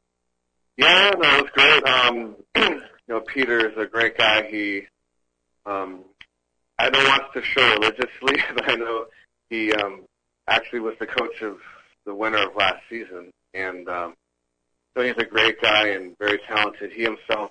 Yeah, 0.77 1.13
no, 1.19 1.39
it 1.39 1.43
was 1.43 1.51
great. 1.53 1.85
Um, 1.85 2.37
you 2.57 2.83
know, 3.09 3.21
Peter 3.21 3.71
is 3.71 3.77
a 3.79 3.87
great 3.87 4.19
guy. 4.19 4.49
He, 4.51 4.83
um, 5.67 6.05
I 6.79 6.91
don't 6.91 7.09
watch 7.09 7.31
the 7.35 7.43
show 7.43 7.77
religiously, 7.77 8.43
but 8.55 8.71
I 8.71 8.75
know 8.75 9.07
he 9.49 9.73
um, 9.73 10.03
actually 10.49 10.81
was 10.81 10.95
the 10.99 11.07
coach 11.07 11.41
of 11.43 11.59
the 12.07 12.15
winner 12.15 12.49
of 12.49 12.57
last 12.57 12.83
season, 12.89 13.33
and 13.55 13.89
um, 13.89 14.15
so 14.97 15.03
he's 15.03 15.17
a 15.19 15.25
great 15.25 15.61
guy 15.61 15.89
and 15.89 16.17
very 16.19 16.39
talented. 16.47 16.93
He 16.93 17.03
himself, 17.03 17.51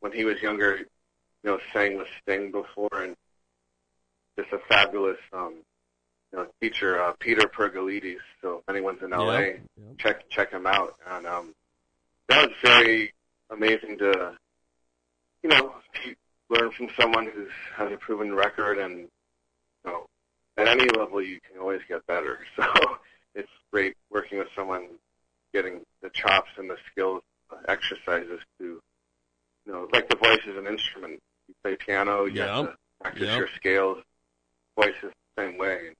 when 0.00 0.12
he 0.12 0.24
was 0.24 0.40
younger, 0.42 0.76
you 0.78 0.86
know, 1.50 1.58
sang 1.72 1.96
with 1.96 2.08
Sting 2.22 2.50
before, 2.50 2.88
and 2.94 3.16
just 4.38 4.52
a 4.52 4.58
fabulous 4.68 5.18
um, 5.32 5.54
you 6.32 6.38
know, 6.38 6.46
teacher, 6.60 7.00
uh, 7.00 7.12
Peter 7.20 7.42
Pergolides. 7.48 8.18
So 8.42 8.58
if 8.58 8.68
anyone's 8.68 9.02
in 9.02 9.10
LA, 9.10 9.38
Yep, 9.38 9.60
check 9.98 10.28
check 10.30 10.50
him 10.50 10.66
out. 10.66 10.96
And 11.08 11.26
um, 11.26 11.54
that 12.28 12.48
was 12.48 12.56
very 12.64 13.12
amazing 13.50 13.98
to, 13.98 14.32
you 15.42 15.50
know, 15.50 15.74
learn 16.50 16.70
from 16.72 16.88
someone 16.98 17.26
who 17.26 17.46
has 17.76 17.92
a 17.92 17.96
proven 17.96 18.34
record, 18.34 18.78
and 18.78 18.98
you 18.98 19.08
know, 19.86 20.06
at 20.56 20.68
any 20.68 20.88
level 20.98 21.22
you 21.22 21.38
can 21.40 21.60
always 21.60 21.80
get 21.88 22.06
better. 22.06 22.40
So 22.56 22.64
it's 23.34 23.50
great 23.72 23.94
working 24.10 24.38
with 24.38 24.48
someone 24.56 24.86
getting 25.52 25.80
the 26.02 26.10
chops 26.10 26.50
and 26.58 26.68
the 26.68 26.76
skills 26.90 27.22
exercises 27.68 28.40
to, 28.58 28.80
you 29.66 29.72
know, 29.72 29.88
like 29.92 30.08
the 30.08 30.16
voice 30.16 30.40
is 30.46 30.56
an 30.56 30.66
instrument. 30.66 31.20
You 31.48 31.54
play 31.62 31.76
piano, 31.76 32.24
you 32.24 32.40
have 32.40 32.66
to 32.66 32.76
practice 33.00 33.28
Yep. 33.28 33.38
your 33.38 33.48
scales. 33.56 33.98
Voice 34.76 34.94
is 35.02 35.12
the 35.36 35.42
same 35.42 35.58
way. 35.58 35.84
You 35.84 35.94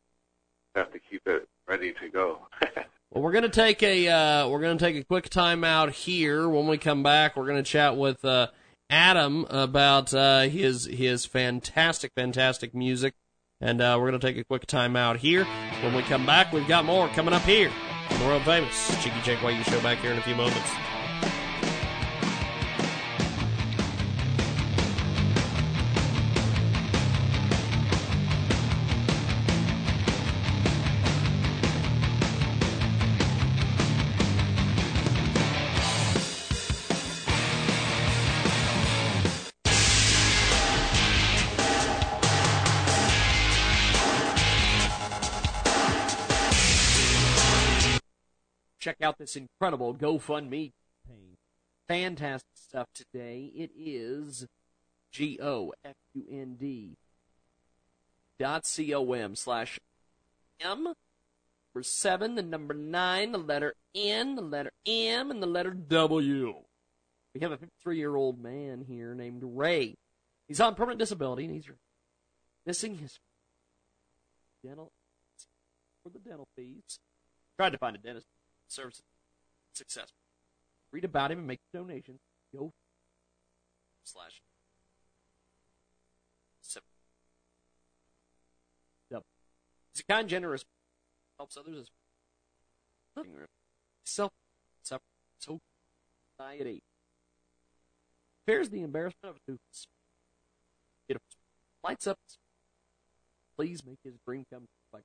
have 0.76 0.92
to 0.92 0.98
keep 0.98 1.22
it 1.26 1.46
ready 1.68 1.92
to 1.92 2.08
go. 2.08 2.40
Well, 3.10 3.22
we're 3.22 3.30
gonna 3.30 3.48
take 3.48 3.80
a 3.84 4.08
uh, 4.08 4.48
we're 4.48 4.60
gonna 4.60 4.76
take 4.76 4.96
a 4.96 5.04
quick 5.04 5.28
time 5.28 5.62
out 5.62 5.92
here. 5.92 6.48
When 6.48 6.66
we 6.66 6.78
come 6.78 7.04
back, 7.04 7.36
we're 7.36 7.46
gonna 7.46 7.62
chat 7.62 7.96
with 7.96 8.24
uh, 8.24 8.48
Adam 8.90 9.46
about 9.50 10.12
uh, 10.12 10.40
his 10.40 10.86
his 10.86 11.24
fantastic 11.24 12.10
fantastic 12.16 12.74
music, 12.74 13.14
and 13.64 13.80
uh, 13.80 13.96
we're 13.98 14.06
gonna 14.06 14.20
take 14.20 14.36
a 14.36 14.44
quick 14.44 14.66
time 14.66 14.94
out 14.94 15.16
here. 15.16 15.44
When 15.82 15.94
we 15.94 16.02
come 16.02 16.24
back, 16.26 16.52
we've 16.52 16.68
got 16.68 16.84
more 16.84 17.08
coming 17.08 17.34
up 17.34 17.42
here 17.42 17.72
on 18.10 18.18
the 18.20 18.26
world 18.26 18.42
famous 18.42 19.02
Jiggy 19.02 19.20
Jaguar 19.22 19.52
show 19.64 19.80
back 19.80 19.98
here 19.98 20.12
in 20.12 20.18
a 20.18 20.22
few 20.22 20.36
moments. 20.36 20.70
This 49.24 49.36
incredible 49.36 49.94
GoFundMe 49.94 50.72
campaign. 51.06 51.36
Fantastic 51.88 52.50
stuff 52.54 52.88
today. 52.94 53.50
It 53.56 53.70
is 53.74 54.46
G 55.12 55.38
O 55.42 55.72
F 55.82 55.94
U 56.12 56.24
N 56.30 56.56
D 56.60 56.98
dot 58.38 58.66
C 58.66 58.92
O 58.92 59.12
M 59.12 59.34
slash 59.34 59.80
M 60.60 60.84
number 60.84 61.82
seven, 61.82 62.34
the 62.34 62.42
number 62.42 62.74
nine, 62.74 63.32
the 63.32 63.38
letter 63.38 63.74
N, 63.94 64.34
the 64.34 64.42
letter 64.42 64.72
M, 64.86 65.30
and 65.30 65.42
the 65.42 65.46
letter 65.46 65.70
W. 65.70 66.56
We 67.34 67.40
have 67.40 67.52
a 67.52 67.56
53 67.56 67.96
year 67.96 68.14
old 68.16 68.38
man 68.38 68.84
here 68.86 69.14
named 69.14 69.42
Ray. 69.42 69.94
He's 70.48 70.60
on 70.60 70.74
permanent 70.74 70.98
disability 70.98 71.46
and 71.46 71.54
he's 71.54 71.64
missing 72.66 72.98
his 72.98 73.18
dental 74.62 74.92
for 76.02 76.10
the 76.10 76.18
dental 76.18 76.46
fees. 76.54 76.98
Tried 77.56 77.70
to 77.70 77.78
find 77.78 77.96
a 77.96 77.98
dentist 77.98 78.26
service 78.68 79.00
successful. 79.76 80.18
Read 80.92 81.04
about 81.04 81.30
him 81.30 81.38
and 81.38 81.46
make 81.46 81.60
donations. 81.72 82.20
Go 82.54 82.72
slash 84.04 84.42
seven. 86.60 86.86
Double. 89.10 89.26
He's 89.92 90.00
a 90.00 90.12
kind, 90.12 90.28
generous, 90.28 90.64
helps 91.38 91.56
others 91.56 91.78
as 91.78 91.90
self 94.04 94.32
suffer 94.82 95.02
so 95.38 95.60
anxiety. 96.38 96.82
Fears 98.46 98.68
the 98.70 98.82
embarrassment 98.82 99.36
of 99.36 99.36
a 99.36 99.50
tooth. 99.50 99.86
It 101.08 101.16
lights 101.82 102.06
up. 102.06 102.18
Please 103.56 103.84
make 103.84 103.98
his 104.04 104.14
dream 104.26 104.44
come 104.52 104.66
true 104.90 105.00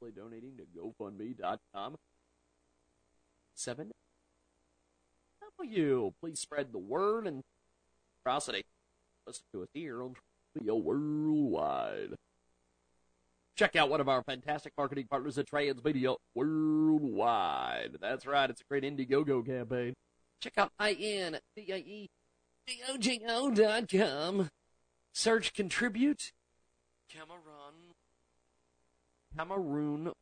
by 0.00 0.10
donating 0.10 0.56
to 0.56 0.64
GoFundMe.com 0.64 1.96
seven 3.54 3.92
W. 5.58 6.12
Please 6.20 6.40
spread 6.40 6.72
the 6.72 6.78
word 6.78 7.26
and 7.26 7.42
prosody. 8.24 8.64
Listen 9.26 9.44
to 9.52 9.62
us 9.62 9.68
here 9.74 10.02
on 10.02 10.14
Radio 10.54 10.76
Worldwide. 10.76 12.14
Check 13.54 13.76
out 13.76 13.90
one 13.90 14.00
of 14.00 14.08
our 14.08 14.22
fantastic 14.22 14.72
marketing 14.78 15.06
partners 15.08 15.36
at 15.38 15.46
Transmedia 15.46 16.16
Worldwide. 16.34 17.98
That's 18.00 18.26
right, 18.26 18.48
it's 18.48 18.62
a 18.62 18.64
great 18.64 18.82
Indiegogo 18.82 19.44
campaign. 19.44 19.94
Check 20.40 20.54
out 20.56 20.72
I-N-D-I-E-G-O-G-O 20.78 21.40
dot 23.50 23.88
com. 23.90 24.50
Search 25.12 25.52
contribute 25.52 26.32
Cameron 27.12 27.94
Cameroon 29.36 30.12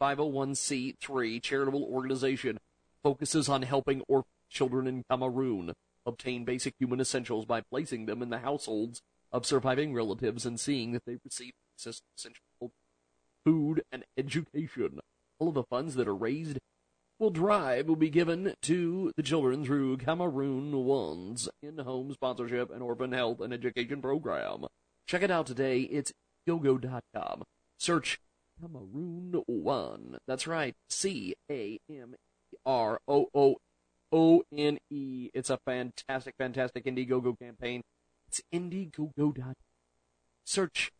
501c3 0.00 1.40
charitable 1.42 1.84
organization 1.84 2.58
focuses 3.04 3.48
on 3.48 3.62
helping 3.62 4.02
orphan 4.08 4.28
children 4.50 4.86
in 4.88 5.04
Cameroon 5.08 5.72
obtain 6.06 6.44
basic 6.44 6.74
human 6.78 7.00
essentials 7.00 7.44
by 7.44 7.60
placing 7.60 8.06
them 8.06 8.22
in 8.22 8.30
the 8.30 8.38
households 8.38 9.00
of 9.30 9.46
surviving 9.46 9.94
relatives 9.94 10.44
and 10.46 10.58
seeing 10.58 10.92
that 10.92 11.04
they 11.06 11.18
receive 11.24 11.52
access 11.74 11.98
to 11.98 12.04
essential 12.16 12.72
food 13.44 13.82
and 13.92 14.04
education. 14.16 15.00
All 15.38 15.48
of 15.48 15.54
the 15.54 15.64
funds 15.64 15.94
that 15.96 16.08
are 16.08 16.14
raised 16.14 16.58
will 17.18 17.30
drive 17.30 17.86
will 17.86 17.96
be 17.96 18.10
given 18.10 18.54
to 18.62 19.12
the 19.16 19.22
children 19.22 19.64
through 19.64 19.98
Cameroon 19.98 20.72
One's 20.84 21.48
in-home 21.62 22.12
sponsorship 22.12 22.72
and 22.72 22.82
orphan 22.82 23.12
health 23.12 23.40
and 23.40 23.52
education 23.52 24.00
program. 24.00 24.66
Check 25.06 25.22
it 25.22 25.30
out 25.30 25.46
today. 25.46 25.80
It's 25.80 26.12
yogo.com. 26.48 27.42
Search 27.78 28.20
Cameroon 28.60 29.42
One. 29.46 30.18
That's 30.26 30.46
right. 30.46 30.74
C 30.88 31.34
A 31.50 31.78
M 31.90 32.14
R 32.64 33.00
O 33.08 33.28
O 33.34 33.56
O 34.12 34.42
N 34.52 34.78
E. 34.90 35.30
It's 35.34 35.50
a 35.50 35.58
fantastic, 35.58 36.34
fantastic 36.36 36.84
Indiegogo 36.84 37.38
campaign. 37.38 37.82
It's 38.28 38.42
Indiegogo. 38.52 39.54
Search 40.44 40.92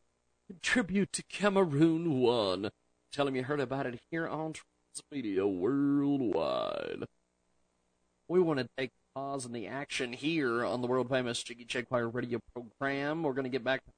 contribute 0.49 1.13
to 1.13 1.23
Cameroon 1.25 2.21
One. 2.21 2.71
Tell 3.13 3.25
them 3.25 3.37
you 3.37 3.45
heard 3.45 3.61
about 3.61 3.87
it 3.87 4.01
here 4.11 4.27
on 4.27 4.55
Transmedia 4.55 5.49
Worldwide. 5.49 7.05
We 8.27 8.41
want 8.41 8.59
to 8.61 8.69
take 8.77 8.91
pause 9.15 9.47
in 9.47 9.53
the 9.53 9.67
action 9.67 10.13
here 10.13 10.65
on 10.65 10.81
the 10.81 10.89
world 10.89 11.09
famous 11.09 11.43
Jiggy 11.43 11.65
Jaguar 11.65 12.09
radio 12.09 12.41
program. 12.55 13.23
We're 13.23 13.35
going 13.35 13.45
to 13.45 13.51
get 13.51 13.63
back 13.63 13.83
to 13.85 13.93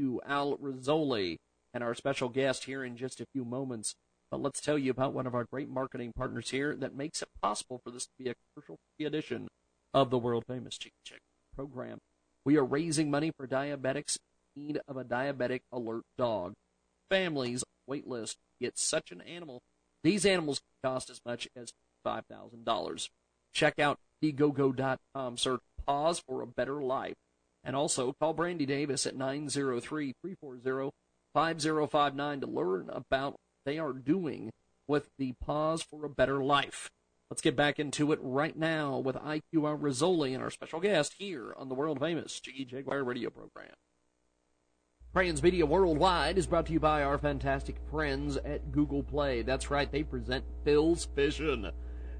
IQ 0.00 0.18
Al 0.26 0.56
Rizzoli 0.56 1.36
and 1.72 1.84
our 1.84 1.94
special 1.94 2.28
guest 2.28 2.64
here 2.64 2.82
in 2.82 2.96
just 2.96 3.20
a 3.20 3.26
few 3.32 3.44
moments. 3.44 3.94
But 4.30 4.42
let's 4.42 4.60
tell 4.60 4.78
you 4.78 4.90
about 4.90 5.14
one 5.14 5.26
of 5.26 5.34
our 5.34 5.44
great 5.44 5.68
marketing 5.68 6.12
partners 6.14 6.50
here 6.50 6.76
that 6.76 6.94
makes 6.94 7.22
it 7.22 7.28
possible 7.42 7.80
for 7.82 7.90
this 7.90 8.06
to 8.06 8.12
be 8.18 8.30
a 8.30 8.34
commercial 8.54 8.78
free 8.96 9.06
edition 9.06 9.48
of 9.94 10.10
the 10.10 10.18
world 10.18 10.44
famous 10.46 10.76
Jiggy 10.76 10.94
Check 11.04 11.20
program. 11.54 11.98
We 12.44 12.56
are 12.56 12.64
raising 12.64 13.10
money 13.10 13.32
for 13.36 13.46
diabetics 13.46 14.18
in 14.54 14.66
need 14.66 14.80
of 14.86 14.96
a 14.96 15.04
diabetic 15.04 15.60
alert 15.72 16.04
dog. 16.16 16.54
Families 17.10 17.64
wait 17.86 18.06
list 18.06 18.36
get 18.60 18.78
such 18.78 19.10
an 19.10 19.20
animal. 19.22 19.62
These 20.04 20.26
animals 20.26 20.60
cost 20.84 21.10
as 21.10 21.20
much 21.24 21.48
as 21.56 21.72
$5,000. 22.06 23.08
Check 23.52 23.78
out 23.78 23.98
egogo.com, 24.22 25.36
search 25.36 25.60
paws 25.86 26.20
for 26.20 26.42
a 26.42 26.46
better 26.46 26.82
life. 26.82 27.14
And 27.64 27.74
also 27.74 28.14
call 28.20 28.34
Brandy 28.34 28.66
Davis 28.66 29.06
at 29.06 29.16
903 29.16 30.14
340 30.22 30.90
5059 31.34 32.40
to 32.40 32.46
learn 32.46 32.90
about 32.90 33.36
they 33.68 33.78
are 33.78 33.92
doing 33.92 34.50
with 34.86 35.10
the 35.18 35.32
Paws 35.44 35.82
for 35.82 36.06
a 36.06 36.08
Better 36.08 36.42
Life. 36.42 36.90
Let's 37.28 37.42
get 37.42 37.54
back 37.54 37.78
into 37.78 38.12
it 38.12 38.18
right 38.22 38.56
now 38.56 38.96
with 38.98 39.16
IQ 39.16 39.42
Rizzoli 39.78 40.32
and 40.32 40.42
our 40.42 40.48
special 40.48 40.80
guest 40.80 41.16
here 41.18 41.54
on 41.58 41.68
the 41.68 41.74
world 41.74 42.00
famous 42.00 42.40
Jiggy 42.40 42.64
Jaguar 42.64 43.04
radio 43.04 43.28
program. 43.28 43.74
Transmedia 45.14 45.64
Worldwide 45.64 46.38
is 46.38 46.46
brought 46.46 46.64
to 46.66 46.72
you 46.72 46.80
by 46.80 47.02
our 47.02 47.18
fantastic 47.18 47.76
friends 47.90 48.38
at 48.38 48.72
Google 48.72 49.02
Play. 49.02 49.42
That's 49.42 49.70
right, 49.70 49.92
they 49.92 50.02
present 50.02 50.46
Phil's 50.64 51.04
Fishing. 51.14 51.70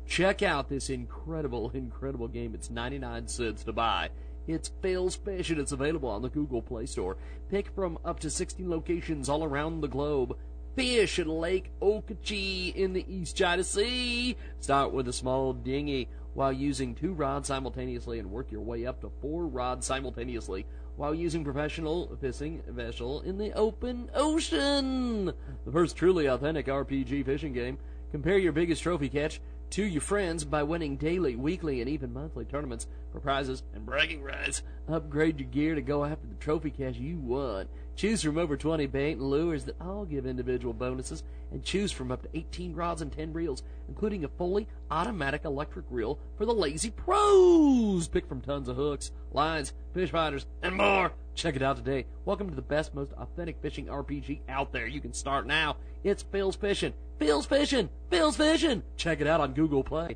Check 0.06 0.42
out 0.42 0.68
this 0.68 0.90
incredible, 0.90 1.70
incredible 1.70 2.28
game. 2.28 2.54
It's 2.54 2.68
99 2.68 3.26
cents 3.28 3.64
to 3.64 3.72
buy. 3.72 4.10
It's 4.46 4.70
Phil's 4.82 5.16
Fishing. 5.16 5.60
It's 5.60 5.72
available 5.72 6.08
on 6.10 6.22
the 6.22 6.28
Google 6.30 6.62
Play 6.62 6.86
Store. 6.86 7.16
Pick 7.50 7.68
from 7.74 7.98
up 8.04 8.20
to 8.20 8.30
16 8.30 8.68
locations 8.68 9.28
all 9.28 9.44
around 9.44 9.80
the 9.80 9.88
globe. 9.88 10.36
Fish 10.78 11.18
at 11.18 11.26
Lake 11.26 11.72
Okeechee 11.82 12.72
in 12.72 12.92
the 12.92 13.04
East 13.12 13.36
China 13.36 13.64
Sea. 13.64 14.36
Start 14.60 14.92
with 14.92 15.08
a 15.08 15.12
small 15.12 15.52
dinghy 15.52 16.08
while 16.34 16.52
using 16.52 16.94
two 16.94 17.12
rods 17.14 17.48
simultaneously 17.48 18.20
and 18.20 18.30
work 18.30 18.52
your 18.52 18.60
way 18.60 18.86
up 18.86 19.00
to 19.00 19.10
four 19.20 19.48
rods 19.48 19.84
simultaneously 19.84 20.66
while 20.94 21.12
using 21.12 21.42
professional 21.42 22.16
fishing 22.20 22.62
vessel 22.68 23.22
in 23.22 23.38
the 23.38 23.52
open 23.54 24.08
ocean. 24.14 25.32
The 25.64 25.72
first 25.72 25.96
truly 25.96 26.26
authentic 26.26 26.66
RPG 26.66 27.24
fishing 27.24 27.52
game. 27.52 27.78
Compare 28.12 28.38
your 28.38 28.52
biggest 28.52 28.84
trophy 28.84 29.08
catch 29.08 29.40
to 29.70 29.84
your 29.84 30.00
friends 30.00 30.44
by 30.44 30.62
winning 30.62 30.96
daily, 30.96 31.34
weekly, 31.34 31.80
and 31.80 31.90
even 31.90 32.12
monthly 32.12 32.44
tournaments 32.44 32.86
for 33.10 33.18
prizes 33.18 33.64
and 33.74 33.84
bragging 33.84 34.22
rights. 34.22 34.62
Upgrade 34.88 35.40
your 35.40 35.48
gear 35.48 35.74
to 35.74 35.82
go 35.82 36.04
after 36.04 36.28
the 36.28 36.36
trophy 36.36 36.70
catch 36.70 36.96
you 36.96 37.18
won. 37.18 37.68
Choose 37.98 38.22
from 38.22 38.38
over 38.38 38.56
20 38.56 38.86
bait 38.86 39.14
and 39.14 39.22
lures 39.28 39.64
that 39.64 39.80
all 39.80 40.04
give 40.04 40.24
individual 40.24 40.72
bonuses, 40.72 41.24
and 41.50 41.64
choose 41.64 41.90
from 41.90 42.12
up 42.12 42.22
to 42.22 42.28
18 42.32 42.72
rods 42.72 43.02
and 43.02 43.10
10 43.10 43.32
reels, 43.32 43.64
including 43.88 44.22
a 44.22 44.28
fully 44.28 44.68
automatic 44.88 45.44
electric 45.44 45.84
reel 45.90 46.16
for 46.36 46.46
the 46.46 46.54
lazy 46.54 46.90
pros. 46.90 48.06
Pick 48.06 48.28
from 48.28 48.40
tons 48.40 48.68
of 48.68 48.76
hooks, 48.76 49.10
lines, 49.32 49.72
fish 49.94 50.12
finders, 50.12 50.46
and 50.62 50.76
more. 50.76 51.10
Check 51.34 51.56
it 51.56 51.62
out 51.62 51.76
today. 51.76 52.06
Welcome 52.24 52.48
to 52.50 52.54
the 52.54 52.62
best, 52.62 52.94
most 52.94 53.14
authentic 53.14 53.60
fishing 53.60 53.86
RPG 53.86 54.42
out 54.48 54.72
there. 54.72 54.86
You 54.86 55.00
can 55.00 55.12
start 55.12 55.48
now. 55.48 55.76
It's 56.04 56.22
Phil's 56.22 56.54
Fishing. 56.54 56.94
Phil's 57.18 57.46
Fishing. 57.46 57.88
Phil's 58.10 58.36
Fishing. 58.36 58.84
Check 58.96 59.20
it 59.20 59.26
out 59.26 59.40
on 59.40 59.54
Google 59.54 59.82
Play. 59.82 60.14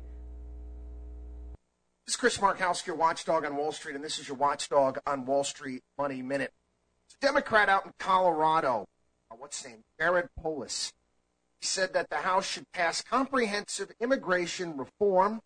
This 2.05 2.13
is 2.13 2.15
Chris 2.15 2.37
Markowski, 2.37 2.87
your 2.87 2.95
watchdog 2.95 3.43
on 3.43 3.57
Wall 3.57 3.73
Street, 3.73 3.95
and 3.95 4.03
this 4.05 4.19
is 4.19 4.29
your 4.29 4.37
watchdog 4.37 4.99
on 5.05 5.25
Wall 5.25 5.43
Street 5.43 5.81
Money 5.97 6.21
Minute. 6.21 6.53
Democrat 7.23 7.69
out 7.69 7.85
in 7.85 7.93
Colorado. 7.99 8.85
Uh, 9.31 9.35
what's 9.39 9.61
his 9.61 9.71
name? 9.71 9.81
Jared 9.97 10.27
Polis. 10.37 10.91
Said 11.61 11.93
that 11.93 12.09
the 12.09 12.17
House 12.17 12.45
should 12.45 12.69
pass 12.73 13.01
comprehensive 13.01 13.91
immigration 14.01 14.75
reform, 14.75 15.39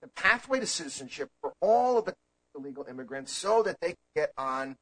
the 0.00 0.08
pathway 0.08 0.60
to 0.60 0.66
citizenship 0.66 1.28
for 1.42 1.52
all 1.60 1.98
of 1.98 2.06
the 2.06 2.14
illegal 2.56 2.86
immigrants 2.88 3.32
so 3.32 3.62
that 3.62 3.76
they 3.82 3.88
can 3.88 3.96
get 4.16 4.32
on 4.38 4.76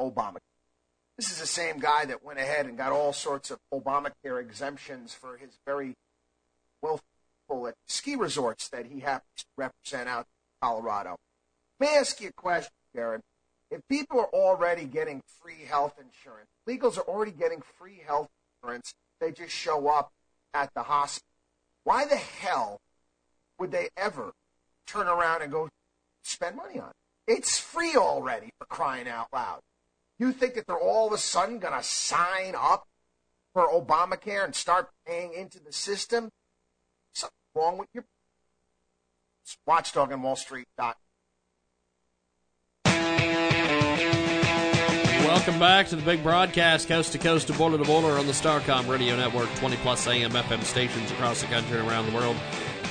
Obamacare. 0.00 0.38
This 1.16 1.32
is 1.32 1.40
the 1.40 1.46
same 1.48 1.80
guy 1.80 2.04
that 2.04 2.24
went 2.24 2.38
ahead 2.38 2.66
and 2.66 2.78
got 2.78 2.92
all 2.92 3.12
sorts 3.12 3.50
of 3.50 3.58
Obamacare 3.74 4.40
exemptions 4.40 5.12
for 5.12 5.36
his 5.36 5.58
very 5.66 5.94
wealthy 6.80 7.02
people 7.48 7.66
at 7.66 7.74
ski 7.88 8.14
resorts 8.14 8.68
that 8.68 8.86
he 8.86 9.00
happens 9.00 9.38
to 9.38 9.46
represent 9.56 10.08
out 10.08 10.26
in 10.26 10.68
Colorado. 10.68 11.16
Let 11.80 11.90
me 11.90 11.96
ask 11.96 12.20
you 12.20 12.28
a 12.28 12.32
question, 12.32 12.70
Jared. 12.94 13.22
If 13.72 13.80
people 13.88 14.20
are 14.20 14.28
already 14.34 14.84
getting 14.84 15.22
free 15.40 15.64
health 15.66 15.94
insurance, 15.98 16.50
legals 16.68 16.98
are 16.98 17.08
already 17.08 17.32
getting 17.32 17.62
free 17.78 18.02
health 18.06 18.28
insurance, 18.62 18.92
they 19.18 19.32
just 19.32 19.54
show 19.54 19.88
up 19.88 20.12
at 20.52 20.74
the 20.74 20.82
hospital. 20.82 21.26
Why 21.84 22.04
the 22.04 22.16
hell 22.16 22.80
would 23.58 23.72
they 23.72 23.88
ever 23.96 24.32
turn 24.86 25.06
around 25.06 25.40
and 25.40 25.50
go 25.50 25.70
spend 26.22 26.56
money 26.56 26.80
on 26.80 26.90
it? 26.90 27.32
It's 27.32 27.58
free 27.58 27.96
already 27.96 28.50
for 28.58 28.66
crying 28.66 29.08
out 29.08 29.28
loud. 29.32 29.60
You 30.18 30.32
think 30.32 30.54
that 30.54 30.66
they're 30.66 30.78
all 30.78 31.06
of 31.06 31.14
a 31.14 31.18
sudden 31.18 31.58
going 31.58 31.72
to 31.72 31.82
sign 31.82 32.54
up 32.54 32.86
for 33.54 33.66
Obamacare 33.68 34.44
and 34.44 34.54
start 34.54 34.90
paying 35.06 35.32
into 35.32 35.58
the 35.58 35.72
system? 35.72 36.28
Something 37.14 37.32
wrong 37.54 37.78
with 37.78 37.88
your 37.94 38.04
Watchdog 39.66 40.12
on 40.12 40.22
Wall 40.22 40.36
Street. 40.36 40.66
Welcome 45.22 45.60
back 45.60 45.86
to 45.88 45.96
the 45.96 46.02
big 46.02 46.22
broadcast, 46.22 46.88
coast 46.88 47.12
to 47.12 47.18
coast 47.18 47.46
to 47.46 47.52
border 47.52 47.78
to 47.78 47.84
border 47.84 48.18
on 48.18 48.26
the 48.26 48.32
Starcom 48.32 48.88
Radio 48.88 49.16
Network, 49.16 49.48
20 49.54 49.76
plus 49.76 50.06
AM 50.08 50.32
FM 50.32 50.64
stations 50.64 51.12
across 51.12 51.40
the 51.40 51.46
country 51.46 51.78
and 51.78 51.88
around 51.88 52.06
the 52.06 52.12
world. 52.12 52.36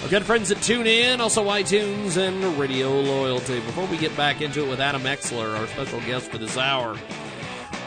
Our 0.02 0.08
good 0.08 0.24
friends 0.24 0.48
that 0.48 0.62
tune 0.62 0.88
in, 0.88 1.20
also 1.20 1.44
iTunes 1.45 2.16
and 2.16 2.41
Radio 2.58 2.90
Loyalty. 3.02 3.60
Before 3.60 3.86
we 3.86 3.98
get 3.98 4.16
back 4.16 4.41
into 4.41 4.64
it 4.64 4.70
with 4.70 4.80
Adam 4.80 5.03
Exler, 5.03 5.60
our 5.60 5.68
special 5.68 5.99
guest 6.02 6.32
for 6.32 6.38
this 6.38 6.58
hour, 6.58 6.98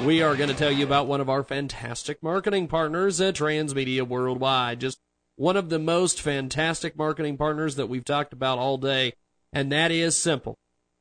we 0.04 0.20
are 0.20 0.36
going 0.36 0.50
to 0.50 0.54
tell 0.54 0.70
you 0.70 0.84
about 0.84 1.06
one 1.06 1.22
of 1.22 1.30
our 1.30 1.42
fantastic 1.42 2.22
marketing 2.22 2.68
partners 2.68 3.22
at 3.22 3.34
Transmedia 3.34 4.06
Worldwide. 4.06 4.78
Just 4.78 5.00
one 5.36 5.56
of 5.56 5.70
the 5.70 5.78
most 5.78 6.20
fantastic 6.20 6.98
marketing 6.98 7.38
partners 7.38 7.76
that 7.76 7.88
we've 7.88 8.04
talked 8.04 8.34
about 8.34 8.58
all 8.58 8.76
day, 8.76 9.14
and 9.54 9.72
that 9.72 9.90
is 9.90 10.16
simple. 10.16 10.58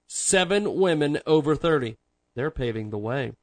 Seven 0.07 0.76
women 0.76 1.20
over 1.28 1.57
30. 1.57 1.98
They're 2.35 2.51
paving 2.51 2.89
the 2.89 2.97
way. 2.97 3.34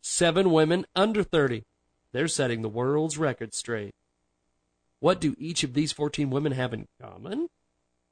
Seven 0.00 0.50
women 0.50 0.86
under 0.94 1.22
30. 1.22 1.64
They're 2.12 2.28
setting 2.28 2.62
the 2.62 2.68
world's 2.68 3.18
record 3.18 3.54
straight. 3.54 3.94
What 5.00 5.20
do 5.20 5.34
each 5.38 5.62
of 5.64 5.74
these 5.74 5.92
14 5.92 6.30
women 6.30 6.52
have 6.52 6.72
in 6.72 6.88
common? 7.00 7.48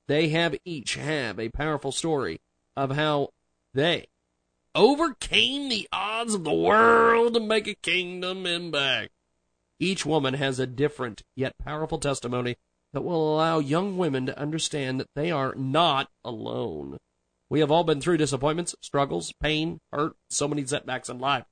They 0.06 0.28
have 0.28 0.56
each 0.64 0.96
have 0.96 1.38
a 1.38 1.48
powerful 1.48 1.92
story 1.92 2.40
of 2.76 2.90
how 2.90 3.30
they 3.72 4.06
overcame 4.74 5.68
the 5.68 5.88
odds 5.92 6.34
of 6.34 6.44
the 6.44 6.52
world 6.52 7.34
to 7.34 7.40
make 7.40 7.66
a 7.66 7.74
kingdom 7.74 8.44
impact. 8.44 9.10
Each 9.78 10.04
woman 10.04 10.34
has 10.34 10.58
a 10.58 10.66
different 10.66 11.22
yet 11.34 11.56
powerful 11.58 11.98
testimony 11.98 12.56
that 12.92 13.02
will 13.02 13.34
allow 13.34 13.58
young 13.58 13.96
women 13.96 14.26
to 14.26 14.38
understand 14.38 15.00
that 15.00 15.10
they 15.14 15.30
are 15.30 15.54
not 15.56 16.10
alone. 16.24 16.98
We 17.48 17.60
have 17.60 17.70
all 17.70 17.84
been 17.84 18.00
through 18.00 18.16
disappointments, 18.16 18.74
struggles, 18.80 19.32
pain, 19.40 19.80
hurt, 19.92 20.16
so 20.28 20.48
many 20.48 20.64
setbacks 20.64 21.08
in 21.08 21.18
life. 21.18 21.44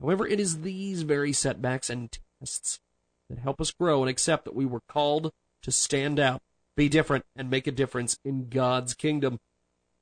However, 0.00 0.26
it 0.26 0.40
is 0.40 0.60
these 0.60 1.02
very 1.02 1.32
setbacks 1.32 1.90
and 1.90 2.16
tests 2.40 2.80
that 3.28 3.38
help 3.38 3.60
us 3.60 3.70
grow 3.70 4.02
and 4.02 4.10
accept 4.10 4.44
that 4.44 4.54
we 4.54 4.66
were 4.66 4.82
called 4.88 5.32
to 5.62 5.72
stand 5.72 6.18
out, 6.20 6.42
be 6.76 6.88
different, 6.88 7.24
and 7.34 7.50
make 7.50 7.66
a 7.66 7.72
difference 7.72 8.18
in 8.24 8.48
God's 8.48 8.94
kingdom. 8.94 9.40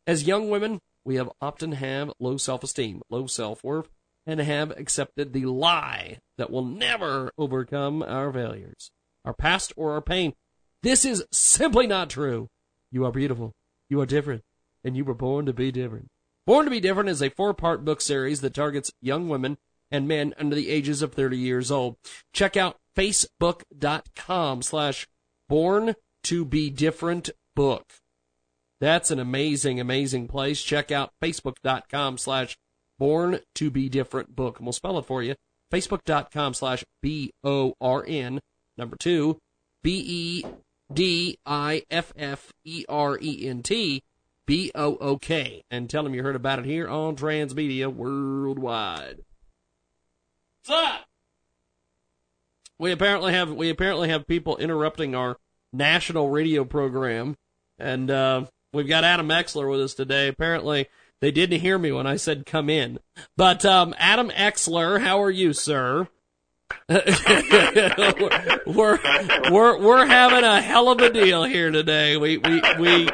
As 0.06 0.26
young 0.26 0.50
women, 0.50 0.80
we 1.04 1.16
have 1.16 1.30
often 1.40 1.72
have 1.72 2.12
low 2.18 2.36
self-esteem, 2.36 3.02
low 3.08 3.26
self-worth, 3.26 3.88
and 4.26 4.40
have 4.40 4.72
accepted 4.72 5.32
the 5.32 5.46
lie 5.46 6.18
that 6.36 6.50
will 6.50 6.64
never 6.64 7.32
overcome 7.38 8.02
our 8.02 8.32
failures, 8.32 8.90
our 9.24 9.32
past 9.32 9.72
or 9.76 9.92
our 9.92 10.00
pain. 10.00 10.34
This 10.82 11.04
is 11.04 11.24
simply 11.30 11.86
not 11.86 12.10
true. 12.10 12.48
You 12.90 13.04
are 13.04 13.12
beautiful. 13.12 13.54
You 13.88 14.00
are 14.00 14.06
different. 14.06 14.42
And 14.86 14.96
you 14.96 15.04
were 15.04 15.14
born 15.14 15.46
to 15.46 15.52
be 15.52 15.72
different. 15.72 16.12
Born 16.46 16.64
to 16.64 16.70
be 16.70 16.78
Different 16.78 17.08
is 17.08 17.20
a 17.20 17.28
four-part 17.28 17.84
book 17.84 18.00
series 18.00 18.40
that 18.40 18.54
targets 18.54 18.92
young 19.02 19.28
women 19.28 19.58
and 19.90 20.06
men 20.06 20.32
under 20.38 20.54
the 20.54 20.70
ages 20.70 21.02
of 21.02 21.12
30 21.12 21.36
years 21.36 21.72
old. 21.72 21.96
Check 22.32 22.56
out 22.56 22.78
facebook.com 22.96 24.62
slash 24.62 25.08
born 25.48 25.96
to 26.22 26.44
be 26.44 26.70
different 26.70 27.30
book. 27.56 27.94
That's 28.80 29.10
an 29.10 29.18
amazing, 29.18 29.80
amazing 29.80 30.28
place. 30.28 30.62
Check 30.62 30.92
out 30.92 31.12
facebook.com 31.20 32.16
slash 32.18 32.56
born 32.96 33.40
to 33.56 33.72
be 33.72 33.88
different 33.88 34.36
book. 34.36 34.58
And 34.58 34.66
we'll 34.66 34.72
spell 34.72 35.00
it 35.00 35.06
for 35.06 35.20
you. 35.20 35.34
Facebook.com 35.72 36.54
slash 36.54 36.84
B 37.02 37.32
O 37.42 37.74
R 37.80 38.04
N 38.06 38.38
number 38.78 38.94
two 38.94 39.40
B 39.82 40.04
E 40.06 40.44
D 40.92 41.38
I 41.44 41.82
F 41.90 42.12
F 42.16 42.52
E 42.64 42.84
R 42.88 43.18
E 43.20 43.48
N 43.48 43.64
T 43.64 44.04
B 44.46 44.70
O 44.74 44.96
O 44.96 45.18
K, 45.18 45.64
and 45.70 45.90
tell 45.90 46.02
them 46.02 46.14
you 46.14 46.22
heard 46.22 46.36
about 46.36 46.60
it 46.60 46.64
here 46.64 46.88
on 46.88 47.16
Transmedia 47.16 47.92
Worldwide. 47.92 49.18
What's 50.64 50.84
up? 50.84 51.06
We 52.78 52.92
apparently 52.92 53.32
have 53.32 53.52
we 53.52 53.70
apparently 53.70 54.08
have 54.08 54.26
people 54.26 54.56
interrupting 54.56 55.14
our 55.14 55.38
national 55.72 56.30
radio 56.30 56.64
program, 56.64 57.36
and 57.78 58.10
uh, 58.10 58.46
we've 58.72 58.88
got 58.88 59.04
Adam 59.04 59.28
Exler 59.28 59.70
with 59.70 59.80
us 59.80 59.94
today. 59.94 60.28
Apparently, 60.28 60.88
they 61.20 61.30
didn't 61.30 61.60
hear 61.60 61.78
me 61.78 61.92
when 61.92 62.06
I 62.06 62.16
said 62.16 62.46
come 62.46 62.70
in. 62.70 62.98
But 63.36 63.64
um, 63.64 63.94
Adam 63.98 64.30
Exler, 64.30 65.00
how 65.00 65.22
are 65.22 65.30
you, 65.30 65.52
sir? 65.52 66.08
we're 66.88 68.98
we're 69.50 69.78
we're 69.78 70.06
having 70.06 70.44
a 70.44 70.60
hell 70.60 70.90
of 70.90 71.00
a 71.00 71.10
deal 71.10 71.44
here 71.44 71.70
today. 71.70 72.16
We 72.16 72.38
we 72.38 72.62
we 72.78 73.08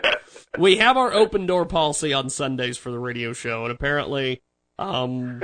we 0.59 0.77
have 0.77 0.97
our 0.97 1.13
open 1.13 1.47
door 1.47 1.65
policy 1.67 2.13
on 2.13 2.31
Sundays 2.31 2.77
for 2.79 2.91
the 2.91 2.99
radio 2.99 3.33
show, 3.33 3.65
and 3.65 3.73
apparently, 3.73 4.43
um, 4.79 5.41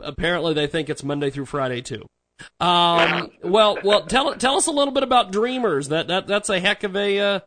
apparently 0.00 0.54
they 0.54 0.66
think 0.66 0.88
it's 0.88 1.04
Monday 1.04 1.30
through 1.30 1.46
Friday 1.46 1.82
too. 1.82 2.06
Um, 2.60 3.30
well, 3.42 3.78
well, 3.82 4.06
tell 4.06 4.34
tell 4.34 4.56
us 4.56 4.66
a 4.66 4.72
little 4.72 4.92
bit 4.92 5.02
about 5.02 5.32
Dreamers. 5.32 5.88
That 5.88 6.08
that 6.08 6.26
that's 6.26 6.48
a 6.50 6.60
heck 6.60 6.82
of 6.84 6.94
a 6.96 7.18
uh, 7.18 7.40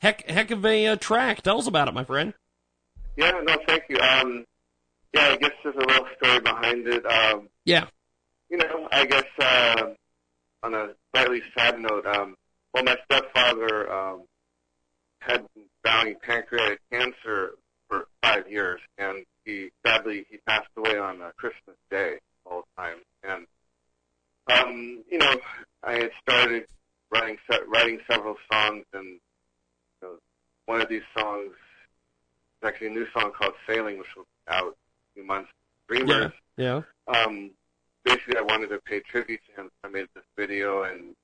heck 0.00 0.28
heck 0.28 0.50
of 0.50 0.64
a 0.64 0.86
uh, 0.88 0.96
track. 0.96 1.42
Tell 1.42 1.58
us 1.58 1.66
about 1.66 1.88
it, 1.88 1.94
my 1.94 2.04
friend. 2.04 2.32
Yeah, 3.16 3.32
no, 3.42 3.56
thank 3.66 3.84
you. 3.88 3.98
Um, 3.98 4.44
yeah, 5.14 5.30
I 5.30 5.36
guess 5.36 5.52
there's 5.64 5.74
a 5.76 5.78
little 5.78 6.06
story 6.22 6.40
behind 6.40 6.86
it. 6.86 7.04
Um, 7.06 7.48
Yeah. 7.64 7.86
you 8.50 8.58
know, 8.58 8.88
I 8.92 9.06
guess 9.06 9.24
uh, 9.40 9.82
on 10.62 10.74
a 10.74 10.88
slightly 11.14 11.40
sad 11.56 11.80
note, 11.80 12.04
um, 12.06 12.36
well, 12.74 12.84
my 12.84 12.96
stepfather 13.06 13.90
um, 13.90 14.24
had 15.20 15.46
battling 15.86 16.16
pancreatic 16.20 16.80
cancer 16.90 17.52
for 17.88 18.08
five 18.20 18.50
years, 18.50 18.80
and 18.98 19.24
he 19.44 19.70
sadly 19.86 20.26
he 20.28 20.38
passed 20.38 20.68
away 20.76 20.98
on 20.98 21.22
uh, 21.22 21.30
Christmas 21.36 21.76
Day 21.90 22.16
all 22.44 22.64
the 22.76 22.82
time. 22.82 22.96
And 23.22 23.46
um, 24.52 25.04
you 25.08 25.18
know, 25.18 25.36
I 25.84 25.92
had 25.92 26.10
started 26.20 26.66
writing 27.12 27.38
writing 27.68 28.00
several 28.10 28.34
songs, 28.50 28.84
and 28.92 29.06
you 29.06 29.20
know, 30.02 30.14
one 30.66 30.80
of 30.80 30.88
these 30.88 31.06
songs 31.16 31.52
is 31.52 32.66
actually 32.68 32.88
a 32.88 32.90
new 32.90 33.06
song 33.16 33.30
called 33.38 33.54
"Sailing," 33.68 33.98
which 33.98 34.08
will 34.16 34.24
be 34.24 34.52
out 34.52 34.64
in 34.66 34.70
a 34.72 35.14
few 35.14 35.24
months. 35.24 35.50
Dreamers 35.88 36.32
Yeah. 36.56 36.82
um, 37.06 37.52
basically 38.04 38.38
I 38.38 38.42
wanted 38.42 38.70
to 38.70 38.80
pay 38.80 38.98
tribute 38.98 39.40
to 39.46 39.62
him. 39.62 39.70
I 39.84 39.88
made 39.88 40.08
this 40.16 40.24
video 40.36 40.82
and 40.82 41.14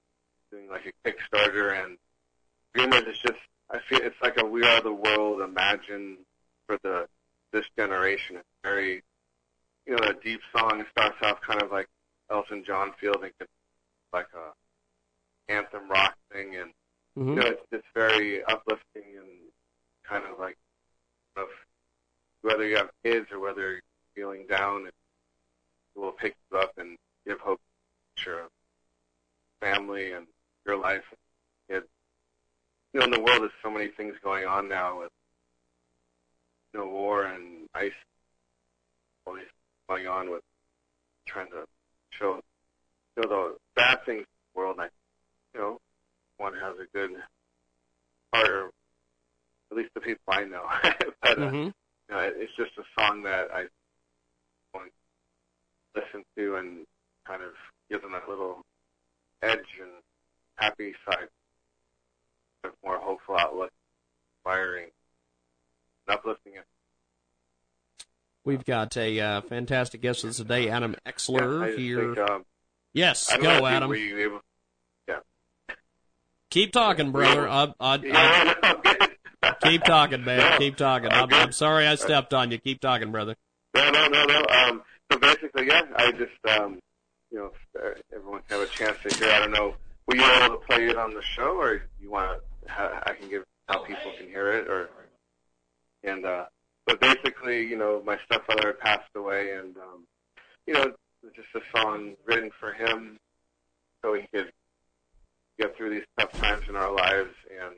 doing 0.52 0.68
like 0.68 0.86
a 0.86 1.08
Kickstarter 1.08 1.84
and 1.84 1.98
Dreamers 2.74 3.02
is 3.08 3.18
just 3.18 3.40
I 3.72 3.78
feel 3.88 4.00
it's 4.02 4.16
like 4.22 4.38
a 4.38 4.44
We 4.44 4.64
Are 4.64 4.82
the 4.82 4.92
World 4.92 5.40
Imagine 5.40 6.18
for 6.66 6.78
the 6.82 7.06
this 7.52 7.64
generation. 7.76 8.36
It's 8.36 8.48
very 8.62 9.02
you 9.86 9.96
know, 9.96 10.06
a 10.08 10.14
deep 10.22 10.40
song. 10.56 10.80
It 10.80 10.86
starts 10.90 11.16
off 11.22 11.40
kind 11.40 11.62
of 11.62 11.70
like 11.70 11.88
Elton 12.30 12.64
John 12.66 12.92
feeling 13.00 13.30
it's 13.40 13.50
like 14.12 14.28
a 14.34 15.52
anthem 15.52 15.88
rock 15.88 16.14
thing 16.32 16.56
and 16.56 16.70
Mm-hmm. 17.18 17.28
you 17.28 17.34
know, 17.36 17.46
it's 17.46 17.62
it's 17.70 17.86
very 17.94 18.42
uplifting 18.44 19.02
and 19.18 19.28
kind 20.02 20.24
of 20.24 20.38
like 20.38 20.56
of 21.36 21.46
whether 22.40 22.66
you 22.66 22.76
have 22.76 22.88
kids 23.04 23.26
or 23.30 23.38
whether 23.38 23.72
you're 23.72 23.80
feeling 24.14 24.46
down, 24.48 24.86
it 24.86 24.94
will 25.94 26.12
pick 26.12 26.34
you 26.50 26.58
up 26.58 26.72
and 26.78 26.96
give 27.26 27.38
hope 27.38 27.60
to 28.16 28.30
your 28.30 28.48
family 29.60 30.12
and 30.12 30.26
your 30.66 30.78
life. 30.78 31.04
It, 31.68 31.86
you 32.92 33.00
know, 33.00 33.04
in 33.06 33.10
the 33.12 33.20
world, 33.20 33.42
there's 33.42 33.52
so 33.62 33.70
many 33.70 33.88
things 33.88 34.14
going 34.22 34.46
on 34.46 34.68
now 34.68 35.00
with 35.00 35.10
you 36.74 36.80
know 36.80 36.86
war 36.86 37.24
and 37.24 37.68
ice, 37.74 37.92
all 39.26 39.34
these 39.34 39.44
going 39.88 40.06
on 40.06 40.30
with 40.30 40.42
trying 41.26 41.48
to 41.50 41.64
show 42.10 42.40
show 43.16 43.28
the 43.28 43.56
bad 43.76 43.98
things 44.04 44.20
in 44.20 44.26
the 44.54 44.58
world. 44.60 44.76
And 44.78 44.82
I, 44.82 44.88
you 45.54 45.60
know, 45.60 45.78
one 46.38 46.54
has 46.54 46.74
a 46.78 46.86
good 46.96 47.10
heart, 48.32 48.48
or 48.50 48.70
at 49.70 49.76
least 49.76 49.90
the 49.94 50.00
people 50.00 50.22
I 50.28 50.44
know. 50.44 50.64
but 51.22 51.38
uh, 51.38 51.42
Mhm. 51.50 51.66
you 51.66 51.72
know, 52.14 52.18
it- 52.20 52.36
it's 52.38 52.52
just 52.56 52.72
a 52.78 52.84
song 53.00 53.22
that 53.22 53.50
I 53.52 53.66
want 54.74 54.90
to 55.94 56.00
listen 56.00 56.24
to 56.36 56.56
and 56.56 56.86
kind 57.26 57.42
of 57.42 57.52
give 57.90 58.02
them 58.02 58.12
that 58.12 58.28
little 58.28 58.62
edge 59.42 59.78
and 59.80 59.90
happy 60.56 60.94
side, 61.04 61.28
a 62.64 62.68
more 62.84 62.98
hopeful 62.98 63.36
outlook, 63.36 63.70
inspiring, 64.38 64.88
and 66.06 66.16
uplifting 66.16 66.54
it. 66.54 66.64
We've 68.44 68.64
got 68.64 68.96
a 68.96 69.20
uh, 69.20 69.40
fantastic 69.42 70.00
guest 70.02 70.24
with 70.24 70.30
us 70.30 70.36
today, 70.38 70.68
Adam 70.68 70.96
Exler 71.06 71.70
Yeah, 71.70 71.76
here. 71.76 72.14
think, 72.14 72.30
um, 72.30 72.44
yes, 72.92 73.34
go, 73.36 73.42
know 73.42 73.66
Adam. 73.66 73.88
Were 73.88 73.96
you 73.96 74.18
able? 74.18 74.40
Yeah. 75.08 75.20
Keep 76.50 76.72
talking, 76.72 77.12
brother. 77.12 77.48
I, 77.48 77.72
I, 77.78 78.00
I, 79.42 79.54
keep 79.62 79.84
talking, 79.84 80.24
man. 80.24 80.58
Keep 80.58 80.76
talking. 80.76 81.10
I'm, 81.12 81.32
I'm 81.32 81.52
sorry 81.52 81.86
I 81.86 81.94
stepped 81.94 82.34
on 82.34 82.50
you. 82.50 82.58
Keep 82.58 82.80
talking, 82.80 83.12
brother. 83.12 83.36
No, 83.76 83.90
no, 83.90 84.08
no, 84.08 84.24
no. 84.24 84.44
Um, 84.46 84.82
so 85.10 85.18
basically, 85.18 85.68
yeah, 85.68 85.82
I 85.94 86.10
just, 86.10 86.58
um, 86.58 86.80
you 87.30 87.38
know, 87.38 87.52
everyone 88.12 88.42
can 88.48 88.58
have 88.58 88.68
a 88.68 88.72
chance 88.72 88.98
to 89.04 89.16
hear. 89.16 89.32
I 89.32 89.38
don't 89.38 89.52
know. 89.52 89.76
Were 90.06 90.16
you 90.16 90.24
able 90.24 90.56
to 90.58 90.66
play 90.66 90.88
it 90.88 90.96
on 90.96 91.14
the 91.14 91.22
show, 91.22 91.60
or 91.60 91.82
you 92.00 92.10
want 92.10 92.40
to? 92.40 92.51
I 92.68 93.14
can 93.18 93.28
give 93.28 93.44
how 93.68 93.84
people 93.84 94.12
can 94.18 94.28
hear 94.28 94.52
it, 94.52 94.68
or 94.68 94.88
and 96.04 96.24
uh, 96.24 96.44
but 96.86 97.00
basically, 97.00 97.64
you 97.64 97.76
know, 97.76 98.00
my 98.04 98.18
stepfather 98.24 98.72
passed 98.72 99.10
away, 99.14 99.52
and 99.52 99.76
um, 99.76 100.06
you 100.66 100.74
know, 100.74 100.92
just 101.34 101.48
a 101.54 101.60
song 101.76 102.14
written 102.26 102.50
for 102.58 102.72
him, 102.72 103.20
so 104.02 104.14
he 104.14 104.26
could 104.32 104.50
get 105.58 105.76
through 105.76 105.90
these 105.90 106.04
tough 106.18 106.32
times 106.32 106.64
in 106.68 106.74
our 106.76 106.92
lives. 106.92 107.34
And 107.50 107.74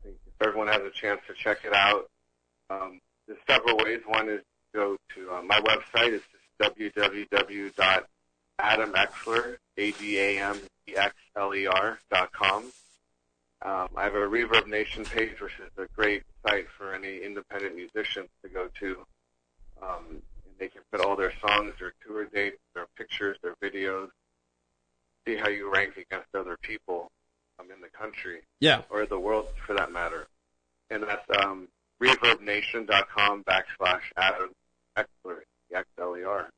I 0.00 0.04
think 0.04 0.16
if 0.26 0.34
everyone 0.46 0.68
has 0.68 0.82
a 0.82 0.90
chance 0.90 1.20
to 1.26 1.34
check 1.34 1.64
it 1.64 1.72
out, 1.72 2.08
um, 2.70 3.00
there's 3.26 3.40
several 3.48 3.78
ways. 3.78 4.02
One 4.06 4.28
is 4.28 4.40
to 4.40 4.44
go 4.74 4.96
to 5.14 5.32
uh, 5.32 5.42
my 5.42 5.58
website. 5.60 6.12
It's 6.12 6.24
just 6.32 6.44
www.adamexler, 6.76 9.56
A-D-A-M-E-X-L-E-R 9.78 11.98
dot 12.10 12.32
com. 12.32 12.72
Um, 13.64 13.88
I 13.96 14.04
have 14.04 14.14
a 14.14 14.18
Reverb 14.18 14.66
Nation 14.68 15.04
page, 15.04 15.40
which 15.40 15.52
is 15.58 15.70
a 15.78 15.86
great 15.96 16.22
site 16.46 16.66
for 16.76 16.94
any 16.94 17.18
independent 17.24 17.74
musicians 17.74 18.28
to 18.42 18.48
go 18.48 18.68
to. 18.80 18.96
Um, 19.82 20.04
and 20.10 20.22
they 20.58 20.68
can 20.68 20.82
put 20.92 21.00
all 21.00 21.16
their 21.16 21.32
songs, 21.40 21.72
their 21.78 21.92
tour 22.06 22.26
dates, 22.26 22.58
their 22.74 22.86
pictures, 22.96 23.36
their 23.42 23.54
videos, 23.62 24.08
see 25.26 25.36
how 25.36 25.48
you 25.48 25.72
rank 25.72 25.96
against 25.96 26.28
other 26.34 26.56
people 26.62 27.10
um, 27.58 27.66
in 27.74 27.80
the 27.80 27.88
country 27.88 28.40
Yeah. 28.60 28.82
or 28.90 29.06
the 29.06 29.18
world 29.18 29.46
for 29.66 29.74
that 29.74 29.92
matter. 29.92 30.26
And 30.90 31.02
that's 31.02 31.26
um, 31.44 31.68
reverbnation.com 32.02 33.44
backslash 33.44 34.02
Adam 34.16 34.50
Exler, 34.96 35.38
X-L-E-R. 35.74 36.48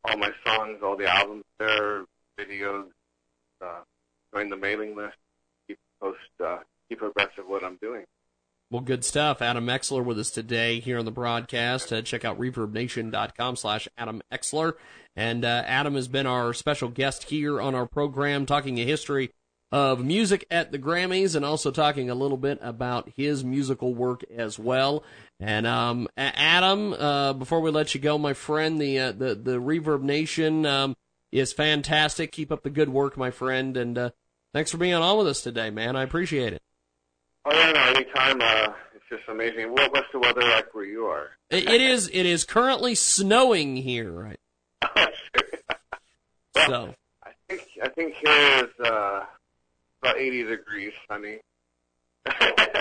all 0.05 0.19
my 0.19 0.33
songs, 0.45 0.81
all 0.83 0.97
the 0.97 1.07
albums 1.07 1.45
there, 1.59 2.05
videos, 2.39 2.87
uh, 3.65 3.81
join 4.35 4.51
the 4.51 4.57
mailing 4.57 4.97
list, 4.97 5.17
keep 5.67 5.79
post, 6.01 6.19
uh, 6.45 6.59
keep 6.89 7.03
abreast 7.03 7.39
of 7.39 7.47
what 7.47 7.65
I'm 7.65 7.79
doing. 7.81 8.05
Well, 8.69 8.83
good 8.83 9.05
stuff. 9.05 9.43
Adam 9.43 9.67
Exler 9.67 10.05
with 10.05 10.19
us 10.19 10.31
today 10.33 10.81
here 10.81 10.99
on 10.99 11.05
the 11.05 11.13
broadcast. 11.13 11.93
Uh, 11.93 12.03
check 12.03 12.25
out 12.25 12.39
reverbnation.com 12.41 13.55
slash 13.55 13.87
Adam 13.97 14.23
Exler. 14.33 14.73
And 15.15 15.45
uh, 15.45 15.63
Adam 15.67 15.95
has 15.95 16.09
been 16.09 16.27
our 16.27 16.53
special 16.53 16.89
guest 16.89 17.25
here 17.25 17.61
on 17.61 17.77
our 17.77 17.87
program, 17.87 18.45
talking 18.45 18.81
a 18.81 18.85
history 18.85 19.31
of 19.71 20.05
music 20.05 20.47
at 20.51 20.73
the 20.73 20.81
Grammys 20.81 21.37
and 21.37 21.45
also 21.45 21.71
talking 21.71 22.11
a 22.11 22.15
little 22.15 22.37
bit 22.37 22.59
about 22.61 23.13
his 23.17 23.45
musical 23.45 23.95
work 23.95 24.25
as 24.35 24.59
well. 24.59 25.05
And 25.39 25.65
um, 25.65 26.09
Adam, 26.17 26.93
uh, 26.93 27.35
before 27.35 27.61
we 27.61 27.71
let 27.71 27.95
you 27.95 28.01
go, 28.01 28.19
my 28.19 28.33
friend, 28.33 28.81
the 28.81 28.99
uh, 28.99 29.13
the 29.13 29.35
the 29.37 29.61
Reverb 29.61 30.03
Nation 30.03 30.67
um, 30.67 30.97
is 31.31 31.53
fantastic. 31.53 32.33
Keep 32.33 32.51
up 32.51 32.63
the 32.63 32.71
good 32.71 32.89
work, 32.89 33.17
my 33.17 33.31
friend, 33.31 33.77
and 33.77 33.97
uh, 33.97 34.11
thanks 34.53 34.71
for 34.71 34.79
being 34.79 34.95
on 34.95 35.19
with 35.19 35.29
us 35.29 35.43
today, 35.43 35.71
man. 35.71 35.95
I 35.95 36.03
appreciate 36.03 36.53
it. 36.53 36.63
Oh 37.49 37.55
yeah, 37.55 37.71
no, 37.71 37.81
anytime. 37.81 38.41
Uh, 38.41 38.73
it's 38.95 39.05
just 39.09 39.23
amazing. 39.29 39.71
What, 39.71 39.93
what's 39.93 40.09
the 40.13 40.19
weather 40.19 40.43
like 40.43 40.75
where 40.75 40.85
you 40.85 41.05
are? 41.07 41.29
It, 41.49 41.69
it 41.69 41.81
is 41.81 42.11
it 42.13 42.27
is 42.27 42.43
currently 42.43 42.97
snowing 42.97 43.77
here, 43.77 44.11
right? 44.11 44.41
so 46.67 46.93
I 47.23 47.31
think 47.49 47.63
I 47.81 47.89
think 47.89 48.15
here 48.15 48.65
is 48.65 48.71
uh, 48.85 49.25
about 50.03 50.19
80 50.19 50.43
degrees, 50.45 50.93
sunny. 51.09 51.39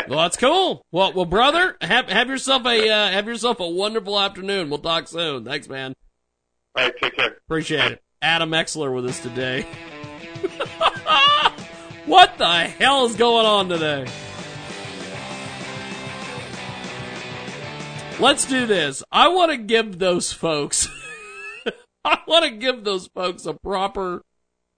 well, 0.09 0.19
that's 0.19 0.37
cool. 0.37 0.83
Well, 0.91 1.13
well, 1.13 1.25
brother, 1.25 1.77
have 1.81 2.09
have 2.09 2.27
yourself 2.27 2.65
a 2.65 2.89
uh, 2.89 3.11
have 3.11 3.27
yourself 3.27 3.59
a 3.59 3.67
wonderful 3.67 4.19
afternoon. 4.19 4.71
We'll 4.71 4.79
talk 4.79 5.07
soon. 5.07 5.45
Thanks, 5.45 5.69
man. 5.69 5.93
All 6.75 6.85
right, 6.85 6.93
take 6.99 7.15
care. 7.15 7.37
Appreciate 7.45 7.91
it. 7.91 8.03
Adam 8.19 8.49
Exler 8.49 8.95
with 8.95 9.05
us 9.05 9.19
today. 9.19 9.61
what 12.07 12.35
the 12.39 12.63
hell 12.79 13.05
is 13.05 13.15
going 13.15 13.45
on 13.45 13.69
today? 13.69 14.07
Let's 18.17 18.45
do 18.45 18.65
this. 18.65 19.03
I 19.11 19.27
want 19.27 19.51
to 19.51 19.57
give 19.57 19.99
those 19.99 20.31
folks. 20.31 20.87
I 22.05 22.19
want 22.25 22.45
to 22.45 22.51
give 22.51 22.85
those 22.85 23.07
folks 23.07 23.45
a 23.45 23.53
proper, 23.53 24.21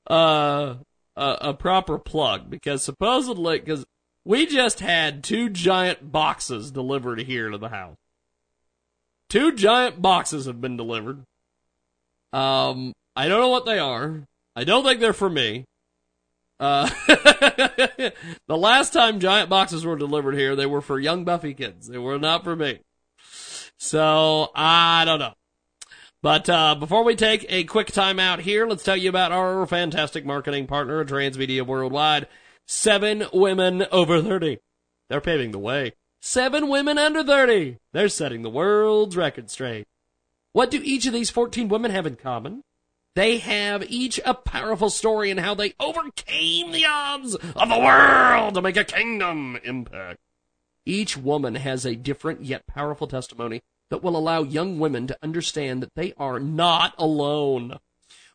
uh, 0.10 0.76
a, 1.16 1.38
a 1.42 1.54
proper 1.54 2.00
plug 2.00 2.50
because 2.50 2.82
supposedly, 2.82 3.60
because 3.60 3.86
we 4.26 4.48
just 4.48 4.80
had 4.80 5.24
two 5.24 5.50
giant 5.50 6.12
boxes 6.12 6.72
delivered 6.72 7.20
here 7.22 7.50
to 7.50 7.60
the 7.60 7.70
house. 7.70 7.96
Two 9.30 9.54
giant 9.54 10.02
boxes 10.02 10.48
have 10.48 10.60
been 10.60 10.76
delivered. 10.76 11.24
Um, 12.34 12.94
I 13.16 13.28
don't 13.28 13.40
know 13.40 13.50
what 13.50 13.66
they 13.66 13.78
are. 13.78 14.24
I 14.56 14.64
don't 14.64 14.84
think 14.84 15.00
they're 15.00 15.14
for 15.14 15.30
me. 15.30 15.66
Uh, 16.60 16.90
the 17.08 18.14
last 18.50 18.94
time 18.94 19.20
giant 19.20 19.48
boxes 19.48 19.86
were 19.86 19.96
delivered 19.96 20.34
here, 20.34 20.56
they 20.56 20.66
were 20.66 20.82
for 20.82 21.00
young 21.00 21.24
Buffy 21.24 21.54
kids. 21.54 21.88
They 21.88 22.00
were 22.00 22.18
not 22.18 22.44
for 22.44 22.56
me. 22.56 22.80
So, 23.78 24.52
I 24.56 25.06
don't 25.06 25.20
know. 25.20 25.34
But 26.22 26.50
uh, 26.50 26.76
before 26.76 27.04
we 27.04 27.16
take 27.16 27.46
a 27.48 27.64
quick 27.64 27.92
time 27.92 28.20
out 28.20 28.40
here, 28.40 28.66
let's 28.66 28.84
tell 28.84 28.98
you 28.98 29.10
about 29.10 29.32
our 29.32 29.66
fantastic 29.68 30.26
marketing 30.26 30.66
partner, 30.68 31.06
Transmedia 31.06 31.66
Worldwide. 31.66 32.28
Seven 32.66 33.26
women 33.32 33.86
over 33.92 34.22
30. 34.22 34.58
They're 35.10 35.22
paving 35.22 35.52
the 35.52 35.60
way. 35.60 35.94
Seven 36.20 36.68
women 36.68 36.98
under 36.98 37.24
30. 37.24 37.78
They're 37.94 38.10
setting 38.10 38.42
the 38.42 38.50
world's 38.50 39.16
record 39.16 39.50
straight. 39.50 39.88
What 40.54 40.72
do 40.72 40.82
each 40.84 41.06
of 41.06 41.14
these 41.14 41.30
14 41.30 41.70
women 41.70 41.92
have 41.92 42.08
in 42.08 42.16
common? 42.16 42.64
They 43.16 43.38
have 43.38 43.84
each 43.90 44.20
a 44.26 44.34
powerful 44.34 44.90
story 44.90 45.32
in 45.32 45.38
how 45.38 45.56
they 45.56 45.74
overcame 45.80 46.72
the 46.72 46.86
odds 46.86 47.36
of 47.36 47.70
the 47.70 47.80
world 47.80 48.56
to 48.56 48.62
make 48.62 48.78
a 48.78 48.84
kingdom 48.84 49.60
impact. 49.64 50.20
Each 50.88 51.18
woman 51.18 51.56
has 51.56 51.86
a 51.86 51.98
different 51.98 52.46
yet 52.46 52.66
powerful 52.66 53.08
testimony 53.08 53.62
that 53.90 54.02
will 54.02 54.16
allow 54.16 54.42
young 54.42 54.80
women 54.80 55.06
to 55.08 55.18
understand 55.22 55.84
that 55.84 55.94
they 55.96 56.14
are 56.16 56.40
not 56.40 56.96
alone. 56.98 57.80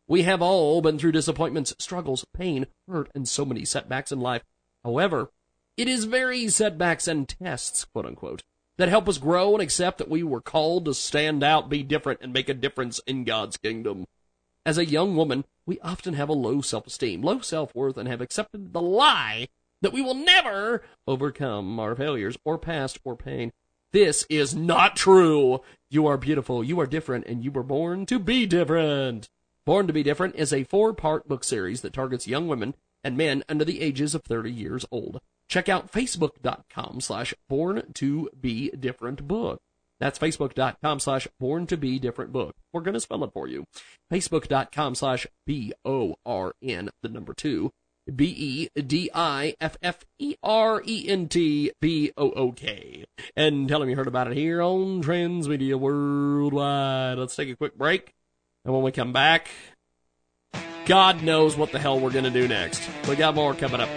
We 0.06 0.24
have 0.24 0.42
all 0.42 0.82
been 0.82 0.98
through 0.98 1.12
disappointments, 1.12 1.74
struggles, 1.78 2.26
pain, 2.36 2.66
hurt, 2.86 3.08
and 3.14 3.26
so 3.26 3.46
many 3.46 3.64
setbacks 3.64 4.12
in 4.12 4.20
life. 4.20 4.42
However, 4.84 5.30
it 5.78 5.88
is 5.88 6.04
very 6.04 6.46
setbacks 6.50 7.08
and 7.08 7.26
tests, 7.26 7.86
quote 7.86 8.04
unquote, 8.04 8.42
that 8.76 8.90
help 8.90 9.08
us 9.08 9.16
grow 9.16 9.54
and 9.54 9.62
accept 9.62 9.96
that 9.96 10.10
we 10.10 10.22
were 10.22 10.42
called 10.42 10.84
to 10.84 10.92
stand 10.92 11.42
out, 11.42 11.70
be 11.70 11.82
different, 11.82 12.20
and 12.20 12.34
make 12.34 12.50
a 12.50 12.54
difference 12.54 13.00
in 13.06 13.24
God's 13.24 13.56
kingdom. 13.56 14.04
As 14.66 14.76
a 14.76 14.84
young 14.84 15.16
woman, 15.16 15.46
we 15.64 15.80
often 15.80 16.12
have 16.14 16.28
a 16.28 16.34
low 16.34 16.60
self-esteem, 16.60 17.22
low 17.22 17.40
self-worth, 17.40 17.96
and 17.96 18.10
have 18.10 18.20
accepted 18.20 18.74
the 18.74 18.82
lie 18.82 19.48
that 19.82 19.92
we 19.92 20.00
will 20.00 20.14
never 20.14 20.82
overcome 21.06 21.78
our 21.78 21.94
failures 21.94 22.36
or 22.44 22.59
past 22.59 22.98
or 23.04 23.16
pain. 23.16 23.52
This 23.92 24.24
is 24.30 24.54
not 24.54 24.96
true. 24.96 25.60
You 25.90 26.06
are 26.06 26.16
beautiful, 26.16 26.64
you 26.64 26.80
are 26.80 26.86
different, 26.86 27.26
and 27.26 27.44
you 27.44 27.50
were 27.50 27.62
born 27.62 28.06
to 28.06 28.18
be 28.18 28.46
different. 28.46 29.28
Born 29.64 29.86
to 29.86 29.92
be 29.92 30.02
Different 30.02 30.34
is 30.34 30.52
a 30.52 30.64
four-part 30.64 31.28
book 31.28 31.44
series 31.44 31.82
that 31.82 31.92
targets 31.92 32.26
young 32.26 32.48
women 32.48 32.74
and 33.04 33.16
men 33.16 33.44
under 33.48 33.64
the 33.64 33.80
ages 33.80 34.12
of 34.12 34.24
30 34.24 34.50
years 34.50 34.84
old. 34.90 35.20
Check 35.48 35.68
out 35.68 35.92
facebook.com 35.92 37.00
slash 37.00 37.32
born 37.48 37.92
to 37.94 38.28
be 38.40 38.70
different 38.70 39.28
book. 39.28 39.60
That's 40.00 40.18
facebook.com 40.18 40.98
slash 40.98 41.28
born 41.38 41.68
to 41.68 41.76
be 41.76 42.00
different 42.00 42.32
book. 42.32 42.56
We're 42.72 42.80
going 42.80 42.94
to 42.94 43.00
spell 43.00 43.22
it 43.22 43.32
for 43.32 43.46
you. 43.46 43.66
Facebook.com 44.10 44.96
slash 44.96 45.28
B 45.46 45.72
O 45.84 46.16
R 46.26 46.54
N, 46.60 46.90
the 47.02 47.09
number 47.09 47.34
two, 47.34 47.70
B 48.14 48.68
E 48.74 48.80
D 48.80 49.10
I 49.14 49.54
F 49.60 49.76
F 49.82 50.04
E 50.18 50.34
R 50.42 50.82
E 50.86 51.08
N 51.08 51.28
T 51.28 51.72
B 51.80 52.12
O 52.16 52.30
O 52.32 52.52
K. 52.52 53.04
And 53.36 53.68
tell 53.68 53.80
them 53.80 53.88
you 53.88 53.96
heard 53.96 54.08
about 54.08 54.28
it 54.28 54.36
here 54.36 54.62
on 54.62 55.02
Transmedia 55.02 55.78
Worldwide. 55.78 57.18
Let's 57.18 57.36
take 57.36 57.48
a 57.48 57.56
quick 57.56 57.76
break. 57.76 58.14
And 58.64 58.74
when 58.74 58.82
we 58.82 58.92
come 58.92 59.12
back, 59.12 59.50
God 60.86 61.22
knows 61.22 61.56
what 61.56 61.72
the 61.72 61.78
hell 61.78 62.00
we're 62.00 62.10
going 62.10 62.24
to 62.24 62.30
do 62.30 62.48
next. 62.48 62.82
We 63.08 63.16
got 63.16 63.34
more 63.34 63.54
coming 63.54 63.80
up. 63.80 63.88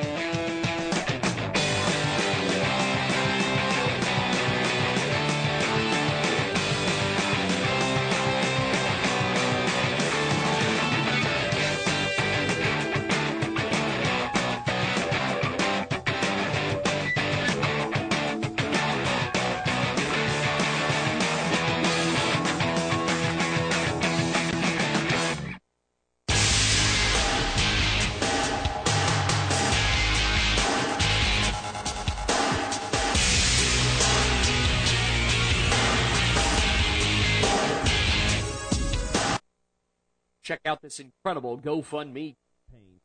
Incredible 41.26 41.58
GoFundMe 41.58 42.36
campaign. 42.70 43.02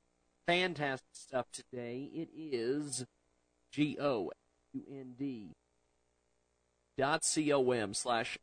Fantastic 0.46 1.08
stuff 1.12 1.46
today. 1.50 2.10
It 2.12 2.28
is 2.36 3.06
G 3.72 3.96
O 3.98 4.30
U 4.74 4.82
N 4.92 5.14
D 5.18 5.52
dot 6.98 7.24
C 7.24 7.50
O 7.50 7.70
M 7.70 7.94
slash 7.94 8.36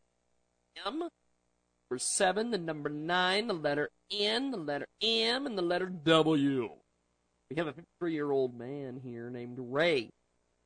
M 0.84 0.98
number 0.98 1.99
seven, 1.99 2.49
the 2.49 2.58
number 2.58 2.90
nine, 2.90 3.45
the 3.45 3.54
letter 3.54 3.91
N, 4.12 4.49
the 4.49 4.58
letter 4.58 4.88
M, 4.99 5.45
and 5.45 5.56
the 5.56 5.62
letter 5.62 5.86
W. 5.86 6.70
We 7.52 7.56
have 7.58 7.68
a 7.68 7.74
53 7.74 8.14
year 8.14 8.32
old 8.32 8.58
man 8.58 8.99
here 9.04 9.30
named 9.30 9.60
Ray. 9.60 10.10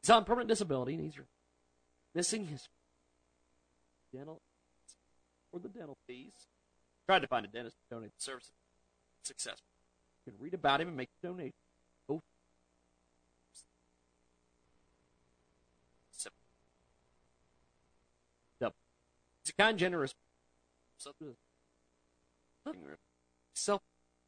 He's 0.02 0.10
on 0.10 0.24
permanent 0.24 0.48
disability 0.48 0.94
and 0.94 1.04
he's 1.04 1.20
missing 2.16 2.48
his 2.48 2.70
dental 4.16 4.40
or 5.52 5.60
the 5.60 5.68
dental 5.68 5.98
fees. 6.08 6.32
Tried 7.08 7.24
to 7.24 7.28
find 7.28 7.46
a 7.46 7.50
dentist 7.50 7.76
to 7.90 7.96
donate 7.96 8.12
the 8.18 8.24
services. 8.24 8.54
Successful. 9.24 9.66
You 10.26 10.32
can 10.32 10.42
read 10.42 10.54
about 10.54 10.82
him 10.82 10.88
and 10.90 10.98
make 10.98 11.10
a 11.24 11.28
donation. 11.28 11.54
Oh. 12.10 12.22
Go. 18.60 18.74
He's 19.44 19.50
a 19.50 19.54
kind, 19.62 19.78
generous, 19.78 20.14
self 20.98 21.16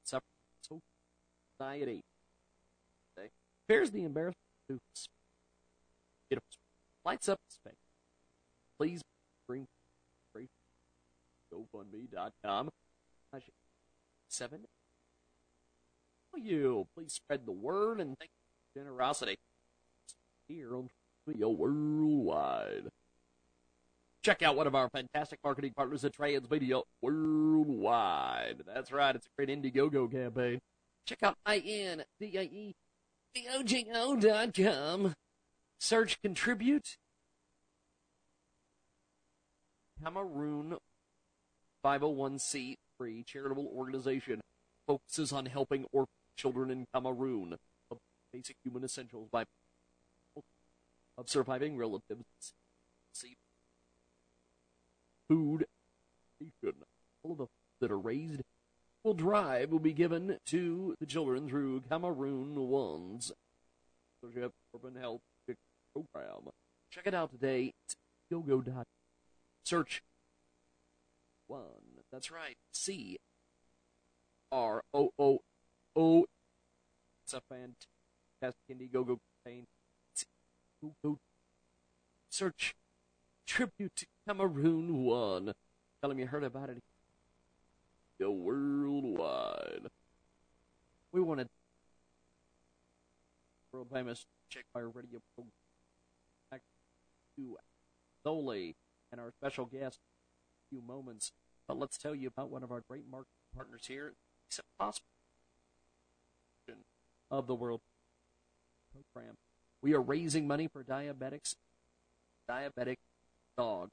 suffering 0.03 0.24
social 0.61 0.82
anxiety. 1.60 2.02
Bears 3.68 3.91
the 3.91 4.03
embarrassment 4.03 4.36
to 4.68 4.80
beautiful 6.30 6.49
lights 7.06 7.30
up 7.30 7.40
his 7.48 7.57
face. 7.64 7.80
Please 8.78 9.02
bring 9.48 9.68
GoFundMe.com. 11.53 12.70
Seven. 14.28 14.65
You 16.36 16.88
please 16.96 17.14
spread 17.14 17.46
the 17.46 17.52
word 17.52 18.00
and 18.00 18.18
thank 18.18 18.30
you 18.32 18.74
for 18.74 18.80
generosity 18.80 19.38
here 20.48 20.76
on 20.76 20.90
Video 21.28 21.50
Worldwide. 21.50 22.90
Check 24.24 24.42
out 24.42 24.56
one 24.56 24.68
of 24.68 24.76
our 24.76 24.90
fantastic 24.90 25.40
marketing 25.44 25.74
partners 25.76 26.04
at 26.04 26.16
Transmedia 26.16 26.82
Worldwide. 27.02 28.64
That's 28.66 28.92
right, 28.92 29.16
it's 29.16 29.26
a 29.28 29.30
great 29.38 29.50
Indiegogo 29.50 30.12
campaign. 30.12 30.60
Check 31.06 31.20
out 31.24 31.36
I-N-D-I-E 31.46 32.74
theojo.com. 33.36 35.14
Search 35.80 36.22
contribute. 36.22 36.98
Cameroon 40.04 40.78
501c3 41.86 43.26
charitable 43.26 43.72
organization 43.76 44.42
focuses 44.88 45.32
on 45.32 45.46
helping 45.46 45.86
orphan 45.92 46.08
children 46.36 46.72
in 46.72 46.86
Cameroon. 46.94 47.58
Of 47.92 47.98
basic 48.32 48.58
human 48.64 48.84
essentials 48.84 49.30
by 49.32 49.46
of 51.18 51.30
surviving 51.30 51.78
relatives. 51.78 52.24
Food, 55.30 55.66
all 57.24 57.32
of 57.32 57.38
the 57.38 57.48
that 57.80 57.92
are 57.92 58.00
raised 58.00 58.42
will 59.04 59.14
drive 59.14 59.72
will 59.72 59.80
be 59.80 59.94
given 59.94 60.38
to 60.48 60.96
the 61.00 61.06
children 61.06 61.48
through 61.48 61.82
Cameroon 61.90 62.56
One's 62.68 63.32
Urban 64.24 64.96
Health 65.00 65.22
Program. 65.94 66.50
Check 66.92 67.08
it 67.08 67.14
out 67.14 67.32
today. 67.32 67.74
It's 67.86 67.96
yogo.com. 68.32 68.84
Search 69.66 70.04
one. 71.48 72.02
That's 72.12 72.32
right. 72.32 72.58
C 72.72 73.18
R 74.52 74.84
O 74.94 75.12
O 75.18 75.40
O. 75.95 76.26
It's 77.24 77.34
a 77.34 77.41
fantastic 77.41 78.61
Indiegogo 78.70 79.20
campaign. 79.45 79.68
Go 81.02 81.20
search 82.30 82.76
tribute 83.48 83.95
to 83.95 84.06
Cameroon 84.28 85.03
One. 85.03 85.53
Tell 86.02 86.11
him 86.11 86.20
you 86.20 86.28
heard 86.28 86.44
about 86.44 86.70
it. 86.70 86.84
Go 88.20 88.32
worldwide. 88.32 89.88
We 91.14 91.22
wanted 91.22 91.48
world 93.72 93.88
famous 93.91 94.26
Checkfire 94.52 94.94
Radio 94.94 95.20
program 95.36 95.52
back 96.52 96.61
to 97.36 97.57
Zoli 98.26 98.76
and 99.11 99.20
our 99.20 99.32
special 99.32 99.65
guest 99.65 99.99
in 100.72 100.78
a 100.78 100.82
few 100.82 100.88
moments. 100.88 101.32
But 101.68 101.80
let's 101.80 101.98
tell 101.98 102.14
you 102.14 102.28
about 102.28 102.52
one 102.52 102.64
of 102.64 102.72
our 102.72 102.84
great 102.88 103.10
market 103.10 103.32
partners 103.56 103.86
here. 103.88 104.14
A 104.60 104.84
possible 104.84 105.07
of 107.34 107.48
the 107.48 107.56
world 107.56 107.82
program. 109.14 109.36
We 109.82 109.94
are 109.94 110.02
raising 110.02 110.48
money 110.48 110.68
for 110.68 110.84
diabetics, 110.84 111.56
diabetic 112.50 112.98
dog 113.58 113.90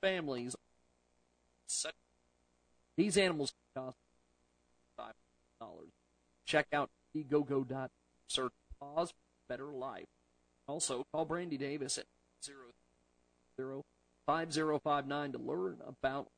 families. 0.00 0.56
These 2.96 3.18
animals 3.18 3.52
cost 3.76 3.96
five 4.96 5.12
dollars. 5.60 5.90
Check 6.46 6.66
out 6.72 6.88
egogo. 7.14 7.88
Search 8.26 8.52
Paws 8.80 9.12
better 9.48 9.66
life. 9.66 10.06
Also 10.66 11.04
call 11.12 11.26
Brandy 11.26 11.58
Davis 11.58 11.98
at 11.98 12.04
zero 12.42 12.70
zero 13.56 13.84
five 14.26 14.52
zero 14.52 14.80
five 14.82 15.06
nine 15.06 15.32
to 15.32 15.38
learn 15.38 15.76
about 15.86 16.28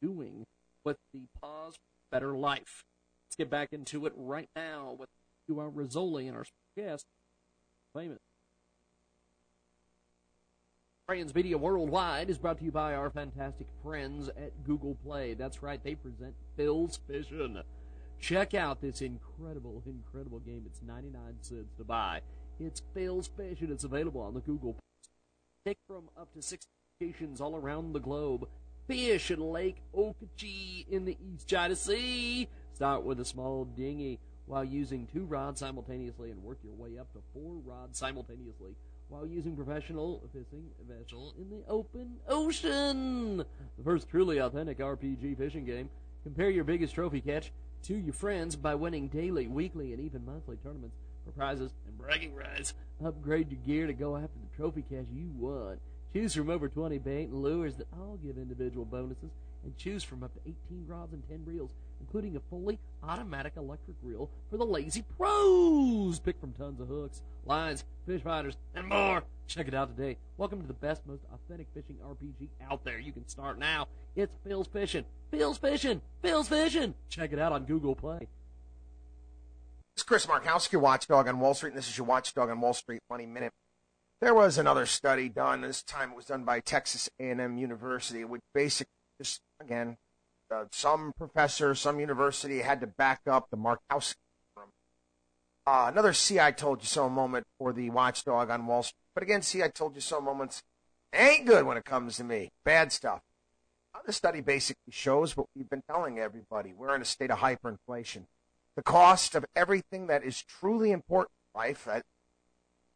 doing 0.00 0.46
with 0.84 0.98
the 1.12 1.22
Paws 1.40 1.74
better 2.12 2.32
life. 2.34 2.84
Let's 3.26 3.36
get 3.36 3.50
back 3.50 3.72
into 3.72 4.06
it 4.06 4.12
right 4.16 4.48
now 4.54 4.96
with 4.98 5.08
you 5.50 5.60
our 5.60 5.68
Rizzoli 5.68 6.28
and 6.28 6.36
our 6.36 6.44
guest, 6.76 7.06
famous 7.94 8.18
Transmedia 11.10 11.56
Worldwide 11.56 12.30
is 12.30 12.38
brought 12.38 12.58
to 12.58 12.64
you 12.64 12.70
by 12.70 12.94
our 12.94 13.10
fantastic 13.10 13.66
friends 13.82 14.28
at 14.28 14.62
Google 14.62 14.96
Play. 15.04 15.34
That's 15.34 15.60
right, 15.60 15.82
they 15.82 15.96
present 15.96 16.34
Phil's 16.56 17.00
Fishing. 17.08 17.60
Check 18.20 18.54
out 18.54 18.80
this 18.80 19.02
incredible, 19.02 19.82
incredible 19.86 20.38
game. 20.38 20.62
It's 20.66 20.82
99 20.82 21.20
cents 21.40 21.74
to 21.78 21.84
buy. 21.84 22.20
It's 22.60 22.82
Phil's 22.94 23.28
Fishing. 23.36 23.72
It's 23.72 23.82
available 23.82 24.20
on 24.20 24.34
the 24.34 24.40
Google 24.40 24.74
Play. 24.74 24.80
Pick 25.64 25.78
from 25.88 26.10
up 26.16 26.32
to 26.34 26.42
six 26.42 26.68
locations 27.00 27.40
all 27.40 27.56
around 27.56 27.92
the 27.92 27.98
globe. 27.98 28.46
Fish 28.86 29.32
in 29.32 29.40
Lake 29.40 29.82
Okeechobee 29.92 30.86
in 30.88 31.06
the 31.06 31.16
East 31.20 31.48
China 31.48 31.74
Sea. 31.74 32.48
Start 32.72 33.02
with 33.02 33.18
a 33.18 33.24
small 33.24 33.64
dinghy 33.64 34.20
while 34.50 34.64
using 34.64 35.06
two 35.06 35.24
rods 35.26 35.60
simultaneously 35.60 36.32
and 36.32 36.42
work 36.42 36.58
your 36.64 36.74
way 36.74 36.98
up 36.98 37.12
to 37.12 37.20
four 37.32 37.54
rods 37.64 37.96
simultaneously 37.96 38.74
while 39.08 39.24
using 39.24 39.54
professional 39.54 40.28
fishing 40.32 40.64
vessel 40.88 41.32
in 41.38 41.48
the 41.48 41.62
open 41.68 42.16
ocean. 42.28 43.36
The 43.36 43.84
first 43.84 44.08
truly 44.08 44.38
authentic 44.38 44.78
RPG 44.78 45.38
fishing 45.38 45.64
game. 45.64 45.88
Compare 46.24 46.50
your 46.50 46.64
biggest 46.64 46.96
trophy 46.96 47.20
catch 47.20 47.52
to 47.84 47.96
your 47.96 48.12
friends 48.12 48.56
by 48.56 48.74
winning 48.74 49.06
daily, 49.06 49.46
weekly, 49.46 49.92
and 49.92 50.02
even 50.02 50.26
monthly 50.26 50.56
tournaments 50.56 50.96
for 51.24 51.30
prizes 51.30 51.72
and 51.86 51.96
bragging 51.96 52.34
rights. 52.34 52.74
Upgrade 53.04 53.52
your 53.52 53.60
gear 53.60 53.86
to 53.86 53.92
go 53.92 54.16
after 54.16 54.38
the 54.40 54.56
trophy 54.56 54.82
catch 54.82 55.06
you 55.14 55.30
won. 55.38 55.78
Choose 56.12 56.34
from 56.34 56.50
over 56.50 56.68
20 56.68 56.98
bait 56.98 57.28
and 57.28 57.40
lures 57.40 57.76
that 57.76 57.86
all 57.92 58.18
give 58.20 58.36
individual 58.36 58.84
bonuses, 58.84 59.30
and 59.62 59.76
choose 59.76 60.02
from 60.02 60.24
up 60.24 60.34
to 60.34 60.40
18 60.40 60.86
rods 60.88 61.12
and 61.12 61.22
10 61.28 61.44
reels 61.46 61.70
including 62.00 62.36
a 62.36 62.40
fully 62.50 62.78
automatic 63.02 63.52
electric 63.56 63.96
reel 64.02 64.30
for 64.50 64.56
the 64.56 64.64
lazy 64.64 65.04
pros. 65.16 66.18
Pick 66.18 66.40
from 66.40 66.52
tons 66.52 66.80
of 66.80 66.88
hooks, 66.88 67.22
lines, 67.44 67.84
fish 68.06 68.22
finders, 68.22 68.56
and 68.74 68.86
more. 68.88 69.22
Check 69.46 69.68
it 69.68 69.74
out 69.74 69.96
today. 69.96 70.16
Welcome 70.36 70.60
to 70.60 70.66
the 70.66 70.72
best, 70.72 71.06
most 71.06 71.22
authentic 71.32 71.66
fishing 71.74 71.96
RPG 72.04 72.48
out 72.70 72.84
there. 72.84 72.98
You 72.98 73.12
can 73.12 73.26
start 73.28 73.58
now. 73.58 73.88
It's 74.16 74.34
Phil's 74.44 74.68
Fishing. 74.68 75.04
Phil's 75.30 75.58
Fishing. 75.58 76.00
Phil's 76.22 76.48
Fishing. 76.48 76.94
Check 77.08 77.32
it 77.32 77.38
out 77.38 77.52
on 77.52 77.64
Google 77.64 77.94
Play. 77.94 78.28
It's 79.94 80.02
Chris 80.02 80.26
Markowski, 80.26 80.80
Watchdog 80.80 81.28
on 81.28 81.40
Wall 81.40 81.54
Street, 81.54 81.70
and 81.70 81.78
this 81.78 81.88
is 81.88 81.98
your 81.98 82.06
Watchdog 82.06 82.48
on 82.48 82.60
Wall 82.60 82.72
Street 82.72 83.00
Money 83.10 83.26
Minute. 83.26 83.52
There 84.20 84.34
was 84.34 84.58
another 84.58 84.86
study 84.86 85.28
done. 85.28 85.62
This 85.62 85.82
time 85.82 86.10
it 86.10 86.16
was 86.16 86.26
done 86.26 86.44
by 86.44 86.60
Texas 86.60 87.08
A&M 87.18 87.58
University, 87.58 88.24
which 88.24 88.42
basically 88.54 88.92
just 89.20 89.40
again 89.60 89.96
uh, 90.50 90.64
some 90.70 91.12
professor, 91.16 91.74
some 91.74 92.00
university 92.00 92.60
had 92.60 92.80
to 92.80 92.86
back 92.86 93.20
up 93.26 93.48
the 93.50 93.56
Markowski. 93.56 94.14
Uh, 95.66 95.86
another 95.92 96.12
see 96.12 96.40
I 96.40 96.50
told 96.52 96.80
you 96.80 96.86
so 96.86 97.08
moment 97.08 97.46
for 97.58 97.72
the 97.72 97.90
watchdog 97.90 98.50
on 98.50 98.66
Wall 98.66 98.82
Street. 98.82 98.96
But 99.14 99.22
again, 99.22 99.42
see 99.42 99.62
I 99.62 99.68
told 99.68 99.94
you 99.94 100.00
so 100.00 100.20
moments 100.20 100.62
ain't 101.12 101.46
good 101.46 101.64
when 101.64 101.76
it 101.76 101.84
comes 101.84 102.16
to 102.16 102.24
me. 102.24 102.50
Bad 102.64 102.92
stuff. 102.92 103.20
Uh, 103.94 103.98
the 104.04 104.12
study 104.12 104.40
basically 104.40 104.90
shows 104.90 105.36
what 105.36 105.46
we've 105.54 105.68
been 105.68 105.82
telling 105.88 106.18
everybody. 106.18 106.72
We're 106.72 106.94
in 106.94 107.02
a 107.02 107.04
state 107.04 107.30
of 107.30 107.38
hyperinflation. 107.38 108.24
The 108.74 108.82
cost 108.82 109.34
of 109.34 109.44
everything 109.54 110.06
that 110.06 110.24
is 110.24 110.42
truly 110.42 110.90
important 110.90 111.32
in 111.54 111.60
life, 111.60 111.84
that 111.84 112.04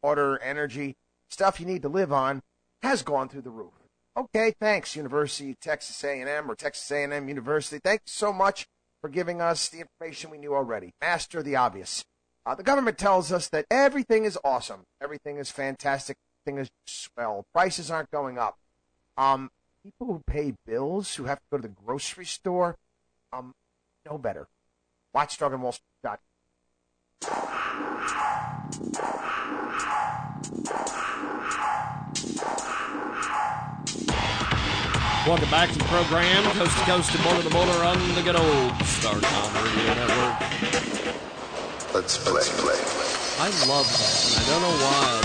water, 0.03 0.39
energy, 0.39 0.97
stuff 1.29 1.61
you 1.61 1.67
need 1.67 1.83
to 1.83 1.89
live 1.89 2.13
on, 2.13 2.43
has 2.83 3.03
gone 3.03 3.29
through 3.29 3.43
the 3.43 3.51
roof. 3.51 3.84
Okay, 4.17 4.55
thanks, 4.61 4.95
University 4.95 5.51
of 5.51 5.61
Texas 5.61 6.05
A&M 6.05 6.49
or 6.49 6.55
Texas 6.55 6.89
A&M 6.93 7.29
University. 7.29 7.81
Thank 7.83 8.03
you 8.03 8.11
so 8.11 8.33
much 8.33 8.65
for 9.01 9.09
giving 9.09 9.41
us 9.41 9.69
the 9.69 9.81
information 9.81 10.31
we 10.31 10.39
knew 10.39 10.55
already. 10.55 10.93
Master 11.01 11.43
the 11.43 11.57
obvious. 11.57 12.05
Uh, 12.47 12.55
the 12.55 12.63
government 12.63 12.97
tells 12.97 13.33
us 13.33 13.49
that 13.49 13.67
everything 13.73 14.25
is 14.25 14.39
awesome, 14.45 14.85
everything 15.03 15.39
is 15.39 15.51
fantastic, 15.51 16.17
everything 16.47 16.63
is 16.63 16.71
swell, 16.87 17.45
prices 17.53 17.91
aren't 17.91 18.11
going 18.13 18.39
up. 18.39 18.57
Um, 19.17 19.51
people 19.83 20.07
who 20.07 20.23
pay 20.25 20.55
bills, 20.65 21.17
who 21.17 21.25
have 21.25 21.39
to 21.39 21.45
go 21.51 21.57
to 21.57 21.63
the 21.63 21.75
grocery 21.85 22.27
store, 22.27 22.77
um, 23.33 23.53
know 24.07 24.17
better. 24.17 24.47
Watchdog 25.13 25.55
and. 25.55 25.75
Welcome 35.27 35.49
back 35.51 35.73
to 35.73 35.79
the 35.79 35.85
program, 35.85 36.45
coast 36.53 36.77
to 36.77 36.85
coast 36.85 37.15
and 37.15 37.25
border 37.25 37.43
to 37.43 37.49
border 37.49 37.73
on 37.83 37.97
the 38.15 38.21
good 38.21 38.37
old 38.37 38.73
Star 38.85 39.15
Radio 39.15 39.95
Network. 39.95 40.37
Let's 41.95 42.19
play. 42.19 42.35
Let's 42.35 42.53
play. 42.61 42.77
I 43.41 43.49
love 43.67 43.89
that, 43.89 44.37
I 44.37 44.45
don't 44.51 44.61
know 44.61 44.69
why 44.85 45.01
I 45.01 45.17
love 45.17 45.25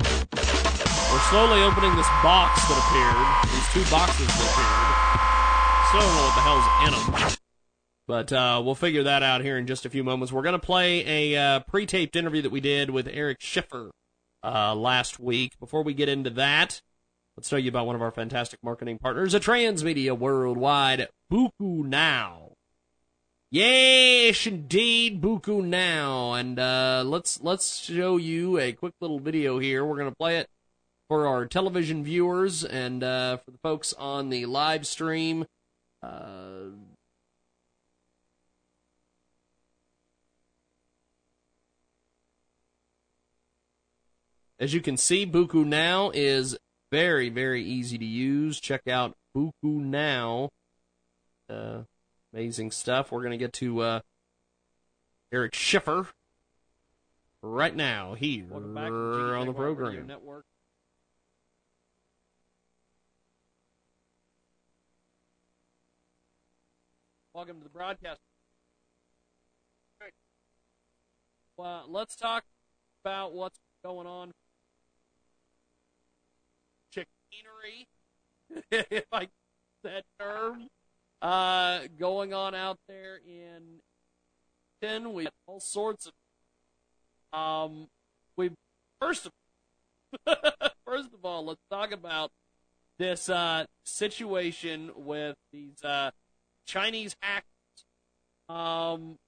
it. 0.00 1.12
We're 1.12 1.20
slowly 1.28 1.60
opening 1.62 1.94
this 1.96 2.08
box 2.24 2.64
that 2.66 2.80
appeared, 2.80 3.28
these 3.52 3.68
two 3.74 3.84
boxes 3.90 4.26
that 4.26 4.48
appeared. 4.48 5.04
Still 5.88 6.00
don't 6.00 6.16
know 6.16 6.24
what 6.24 6.36
the 6.40 6.44
hell's 6.48 6.64
in 6.88 6.92
them. 7.12 7.36
But 8.06 8.32
uh, 8.32 8.62
we'll 8.64 8.74
figure 8.74 9.02
that 9.02 9.22
out 9.22 9.42
here 9.42 9.58
in 9.58 9.66
just 9.66 9.84
a 9.84 9.90
few 9.90 10.02
moments. 10.02 10.32
We're 10.32 10.40
going 10.40 10.58
to 10.58 10.66
play 10.66 11.34
a 11.34 11.56
uh, 11.56 11.60
pre 11.60 11.84
taped 11.84 12.16
interview 12.16 12.40
that 12.40 12.52
we 12.52 12.60
did 12.60 12.88
with 12.88 13.06
Eric 13.06 13.42
Schiffer 13.42 13.90
uh, 14.42 14.74
last 14.74 15.20
week. 15.20 15.58
Before 15.60 15.82
we 15.82 15.92
get 15.92 16.08
into 16.08 16.30
that, 16.30 16.80
Let's 17.36 17.48
tell 17.48 17.58
you 17.58 17.68
about 17.68 17.86
one 17.86 17.96
of 17.96 18.02
our 18.02 18.12
fantastic 18.12 18.60
marketing 18.62 18.98
partners 18.98 19.34
a 19.34 19.40
Transmedia 19.40 20.16
Worldwide, 20.16 21.08
Buku 21.32 21.84
Now. 21.84 22.52
Yes, 23.50 24.46
indeed, 24.46 25.20
Buku 25.20 25.64
Now, 25.64 26.34
and 26.34 26.58
uh, 26.58 27.02
let's 27.04 27.42
let's 27.42 27.78
show 27.78 28.16
you 28.16 28.58
a 28.58 28.72
quick 28.72 28.94
little 29.00 29.18
video 29.18 29.58
here. 29.58 29.84
We're 29.84 29.98
gonna 29.98 30.14
play 30.14 30.38
it 30.38 30.48
for 31.08 31.26
our 31.26 31.46
television 31.46 32.04
viewers 32.04 32.64
and 32.64 33.02
uh, 33.02 33.38
for 33.38 33.50
the 33.50 33.58
folks 33.58 33.92
on 33.94 34.30
the 34.30 34.46
live 34.46 34.86
stream. 34.86 35.44
Uh, 36.02 36.70
As 44.58 44.72
you 44.72 44.80
can 44.80 44.96
see, 44.96 45.26
Buku 45.26 45.64
Now 45.66 46.10
is 46.14 46.56
very, 46.94 47.28
very 47.28 47.60
easy 47.60 47.98
to 47.98 48.04
use. 48.04 48.60
Check 48.60 48.86
out 48.86 49.16
Buku 49.36 49.52
Now. 49.64 50.50
Uh, 51.50 51.80
amazing 52.32 52.70
stuff. 52.70 53.10
We're 53.10 53.22
going 53.22 53.32
to 53.32 53.36
get 53.36 53.52
to 53.54 53.80
uh, 53.80 54.00
Eric 55.32 55.56
Schiffer 55.56 56.06
right 57.42 57.74
now 57.74 58.14
here 58.14 58.46
on 58.52 58.74
the 58.74 59.52
program. 59.52 60.06
Network. 60.06 60.44
Welcome 67.34 67.58
to 67.58 67.64
the 67.64 67.70
broadcast. 67.70 68.20
Well, 71.56 71.86
let's 71.88 72.14
talk 72.14 72.44
about 73.02 73.34
what's 73.34 73.58
going 73.84 74.06
on. 74.06 74.30
Chicanery, 77.34 77.88
if 78.90 79.04
I 79.12 79.28
that 79.82 80.04
term, 80.18 80.68
uh, 81.22 81.80
going 81.98 82.32
on 82.34 82.54
out 82.54 82.78
there 82.88 83.20
in 83.26 83.80
ten. 84.82 85.12
We 85.12 85.24
have 85.24 85.32
all 85.46 85.60
sorts 85.60 86.06
of. 86.06 86.12
Um, 87.38 87.88
we 88.36 88.50
first 89.00 89.26
of 89.26 89.32
first 90.86 91.12
of 91.12 91.24
all, 91.24 91.46
let's 91.46 91.64
talk 91.70 91.92
about 91.92 92.30
this 92.98 93.28
uh, 93.28 93.66
situation 93.84 94.90
with 94.94 95.36
these 95.52 95.82
uh, 95.82 96.10
Chinese 96.66 97.16
hackers. 97.20 97.48
Um, 98.48 99.18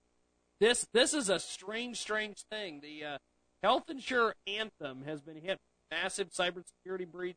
this 0.60 0.86
this 0.92 1.14
is 1.14 1.28
a 1.28 1.38
strange, 1.38 1.98
strange 1.98 2.44
thing. 2.50 2.80
The 2.80 3.04
uh, 3.04 3.18
health 3.62 3.84
insurer 3.88 4.34
Anthem 4.46 5.02
has 5.06 5.20
been 5.20 5.40
hit 5.40 5.58
massive 5.90 6.30
cybersecurity 6.30 7.10
breach. 7.10 7.36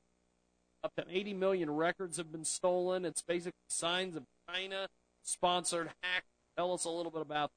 Up 0.84 0.94
to 0.96 1.04
80 1.10 1.34
million 1.34 1.72
records 1.72 2.18
have 2.18 2.32
been 2.32 2.46
stolen. 2.46 3.04
It's 3.04 3.22
basically 3.22 3.52
signs 3.68 4.16
of 4.16 4.24
China 4.50 4.88
sponsored 5.24 5.90
hack. 6.02 6.24
Tell 6.56 6.74
us 6.74 6.86
a 6.86 6.90
little 6.90 7.12
bit 7.12 7.22
about. 7.22 7.52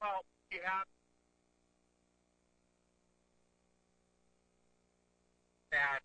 Well, 0.00 0.24
you 0.50 0.58
have 0.64 0.86
that 5.70 6.00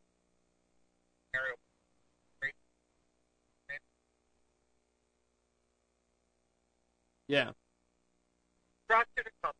scenario. 1.32 1.56
Yeah. 7.28 7.52
The 8.88 8.94
company. 9.42 9.56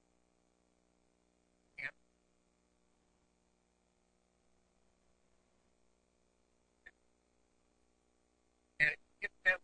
And 8.80 8.90
it 8.90 9.00
gives 9.20 9.34
them 9.44 9.58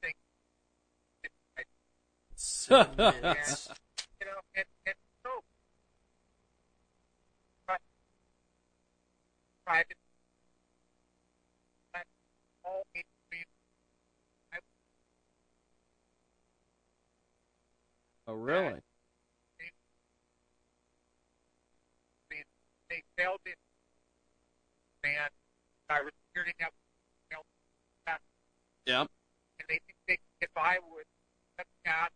things. 0.00 0.14
And, 2.70 2.98
you 2.98 4.26
know, 4.26 4.40
and, 4.56 4.64
and 4.86 4.94
so 5.22 5.30
pri- 7.66 7.76
private 9.66 9.96
but 11.92 12.04
all 12.64 12.82
need 12.94 13.04
I 14.52 14.58
Oh, 18.26 18.34
really? 18.34 18.80
they, 22.30 22.42
they 22.88 23.02
failed 23.18 23.40
in 23.44 23.52
man 25.02 25.28
cybersecurity 25.90 26.54
network 26.58 26.72
failed 27.30 27.44
that 28.06 28.20
Yep. 28.86 29.08
and 29.60 29.68
they 29.68 29.74
think 29.86 29.96
they 30.08 30.16
can 30.16 30.24
get 30.40 30.54
by 30.54 30.78
with 30.90 31.04
that 31.58 31.66
cat 31.84 32.12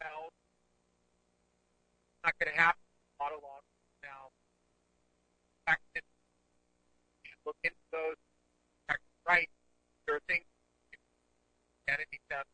failed. 0.00 0.32
Not 2.24 2.34
gonna 2.38 2.56
happen 2.56 2.80
auto 3.18 3.36
log 3.42 3.62
now. 4.02 4.30
It, 5.94 6.04
you 7.24 7.30
should 7.30 7.42
look 7.46 7.56
into 7.64 7.76
those. 7.92 8.16
Right. 9.26 9.48
There 10.06 10.16
are 10.16 10.24
things 10.26 10.44
identity 11.88 12.18
theft 12.28 12.48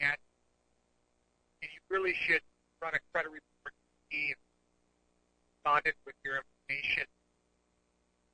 and 0.00 1.70
you 1.70 1.80
really 1.88 2.14
should 2.14 2.40
run 2.82 2.92
a 2.94 2.98
credit 3.12 3.28
report 3.28 3.74
team 4.10 4.34
responded 5.52 5.94
with 6.06 6.14
your 6.24 6.40
information 6.40 7.04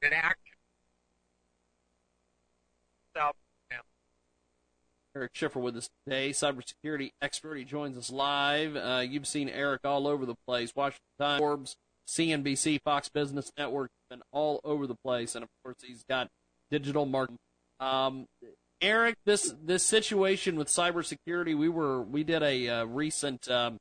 in 0.02 0.12
action. 0.12 0.56
Self 3.16 3.34
now. 3.70 3.82
Eric 5.16 5.30
Schiffer 5.32 5.59
with 5.59 5.76
us 5.78 5.88
today, 6.05 6.30
cybersecurity 6.30 7.12
expert. 7.22 7.56
He 7.56 7.64
joins 7.64 7.97
us 7.97 8.10
live. 8.10 8.76
Uh, 8.76 9.02
you've 9.09 9.26
seen 9.26 9.48
Eric 9.48 9.80
all 9.84 10.06
over 10.06 10.26
the 10.26 10.34
place. 10.47 10.72
Washington 10.76 11.01
Times, 11.18 11.38
Forbes, 11.38 11.76
CNBC, 12.06 12.82
Fox 12.84 13.09
Business 13.09 13.51
Network, 13.56 13.90
been 14.10 14.20
all 14.30 14.60
over 14.62 14.86
the 14.86 14.94
place. 14.94 15.34
And 15.34 15.43
of 15.43 15.48
course, 15.64 15.76
he's 15.82 16.05
got 16.06 16.28
digital 16.70 17.06
marketing. 17.06 17.38
Um, 17.80 18.26
Eric, 18.82 19.16
this 19.24 19.55
this 19.64 19.82
situation 19.82 20.56
with 20.56 20.68
cybersecurity, 20.68 21.56
we 21.56 21.70
were 21.70 22.02
we 22.02 22.22
did 22.22 22.43
a 22.43 22.68
uh, 22.68 22.84
recent 22.84 23.51
um, 23.51 23.78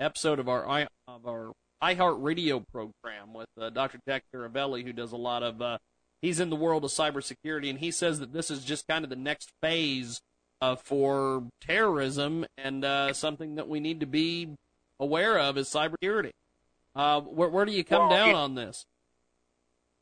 episode 0.00 0.38
of 0.38 0.48
our 0.48 0.88
of 1.06 1.26
our 1.26 1.52
iHeart 1.82 2.22
Radio 2.22 2.60
program 2.60 3.34
with 3.34 3.48
uh, 3.60 3.68
Dr. 3.68 3.98
Jack 4.08 4.22
Caravelli, 4.34 4.84
who 4.84 4.94
does 4.94 5.12
a 5.12 5.18
lot 5.18 5.42
of 5.42 5.60
uh, 5.60 5.76
he's 6.22 6.40
in 6.40 6.48
the 6.48 6.56
world 6.56 6.82
of 6.82 6.90
cybersecurity, 6.90 7.68
and 7.68 7.80
he 7.80 7.90
says 7.90 8.20
that 8.20 8.32
this 8.32 8.50
is 8.50 8.64
just 8.64 8.88
kind 8.88 9.04
of 9.04 9.10
the 9.10 9.16
next 9.16 9.50
phase 9.60 10.22
uh, 10.62 10.76
for 10.76 11.42
terrorism 11.60 12.46
and 12.56 12.84
uh, 12.84 13.12
something 13.12 13.56
that 13.56 13.68
we 13.68 13.80
need 13.80 13.98
to 14.00 14.06
be 14.06 14.48
aware 15.00 15.36
of 15.38 15.58
is 15.58 15.68
cybersecurity. 15.68 16.30
Uh, 16.94 17.20
where, 17.20 17.48
where 17.48 17.64
do 17.64 17.72
you 17.72 17.82
come 17.82 18.02
Well, 18.08 18.10
down 18.10 18.28
he- 18.28 18.34
on 18.34 18.54
this? 18.54 18.86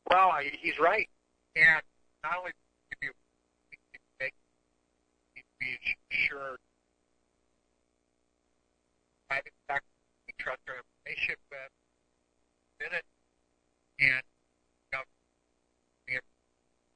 Well, 0.09 0.29
I- 0.29 0.51
he's 0.61 0.77
right. 0.79 1.09
And 1.55 1.81
not 2.23 2.37
only 2.37 2.51
do 3.01 3.09
we 3.71 3.77
make 4.19 4.33
be 5.59 5.77
sure 6.11 6.57
private 9.29 9.53
sector 9.67 9.85
we 10.27 10.33
trust 10.37 10.59
our 10.69 10.75
information 10.75 11.35
with 11.49 12.87
in 12.87 12.95
it 12.97 13.05
and 13.99 14.21
you 14.91 14.97
have 16.15 16.21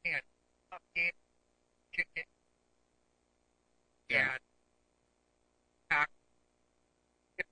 and 0.06 0.22
up 0.72 0.82
game 0.96 1.12
chicken 1.94 2.24
and 4.10 4.40
hack 5.90 6.10
in 7.40 7.46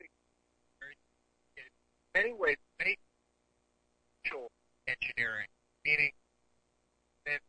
many 2.13 2.33
ways 2.33 2.57
many 2.79 2.97
social 4.25 4.51
engineering, 4.87 5.47
meaning 5.85 6.11
that 7.25 7.39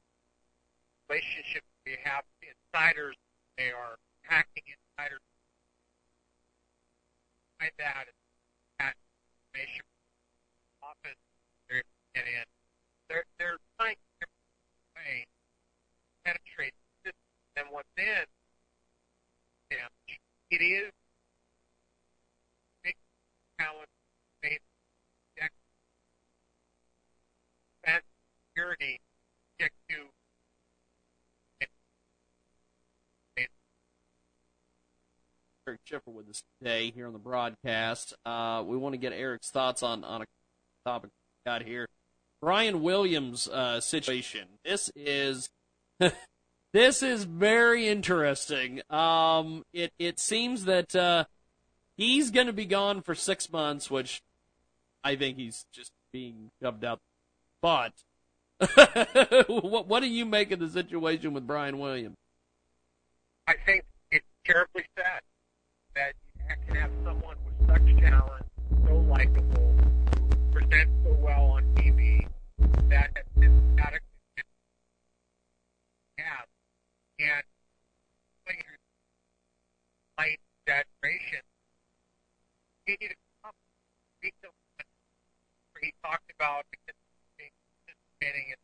relationships 1.09 1.67
we 1.85 1.97
have 2.03 2.25
insiders, 2.41 3.17
they 3.59 3.71
are 3.71 3.97
hacking 4.23 4.65
insiders. 4.65 5.21
By 7.61 7.69
that, 7.79 8.07
that 8.79 8.95
information 9.53 9.85
office 10.83 11.21
they're 11.69 11.83
get 12.15 12.25
in. 12.25 12.45
They're 13.09 13.25
they're 13.39 13.59
trying 13.79 13.97
every 14.23 14.41
way 14.97 15.25
to 15.25 16.13
penetrate 16.25 16.73
the 16.73 17.11
system. 17.11 17.21
And 17.57 17.67
what's 17.71 17.89
in 17.97 18.05
damage, 18.05 18.34
it 20.55 20.63
is 20.63 20.93
security 28.55 29.01
Eric 35.67 35.81
Schiffer 35.85 36.11
with 36.11 36.29
us 36.29 36.43
today 36.61 36.91
here 36.91 37.07
on 37.07 37.15
the 37.15 37.19
broadcast. 37.19 38.13
Uh, 38.27 38.63
we 38.67 38.77
want 38.77 38.93
to 38.93 38.99
get 38.99 39.15
Eric's 39.15 39.51
thoughts 39.51 39.83
on, 39.83 40.05
on 40.05 40.21
a 40.21 40.25
topic 40.85 41.11
we 41.11 41.51
got 41.51 41.63
here. 41.63 41.89
Brian 42.43 42.83
Williams' 42.83 43.49
uh, 43.49 43.81
situation. 43.81 44.47
This 44.63 44.91
is 44.95 45.49
this 46.75 47.05
is 47.05 47.23
very 47.23 47.87
interesting. 47.87 48.83
Um, 48.91 49.65
it 49.73 49.93
it 49.97 50.19
seems 50.19 50.65
that 50.65 50.95
uh, 50.95 51.25
he's 51.97 52.33
going 52.33 52.49
to 52.49 52.53
be 52.53 52.67
gone 52.67 53.01
for 53.01 53.15
six 53.15 53.51
months, 53.51 53.93
which 53.93 54.23
I 55.05 55.15
think 55.15 55.39
he's 55.39 55.67
just 55.73 55.93
being 56.13 56.51
shoved 56.61 56.85
out. 56.85 56.99
But 57.63 57.93
what 59.47 59.87
what 59.87 60.01
do 60.01 60.09
you 60.09 60.27
make 60.27 60.51
of 60.51 60.59
the 60.59 60.69
situation 60.69 61.33
with 61.33 61.47
Brian 61.47 61.79
Williams? 61.79 62.17
I 63.47 63.55
think 63.65 63.85
it's 64.11 64.27
terribly 64.45 64.85
sad 64.99 65.21
that 65.95 66.15
you 66.37 66.57
can 66.67 66.75
have 66.75 66.91
someone 67.05 67.37
with 67.47 67.69
such 67.69 68.03
talent 68.03 68.47
so 68.85 68.97
likable, 69.09 69.77
presents 70.51 70.93
so 71.05 71.13
well 71.23 71.53
on 71.53 71.63
TV, 71.77 72.27
that 72.89 73.13
has 73.15 73.27
been 73.39 73.77
have. 73.77 74.14
And 77.19 77.45
light 80.19 80.39
exaggeration, 80.67 81.41
he 82.87 82.97
needed 83.01 83.17
to 83.45 83.51
to 84.43 84.49
where 85.73 85.83
he 85.83 85.93
talked 86.03 86.31
about 86.39 86.65
participating 88.19 88.49
in 88.49 88.57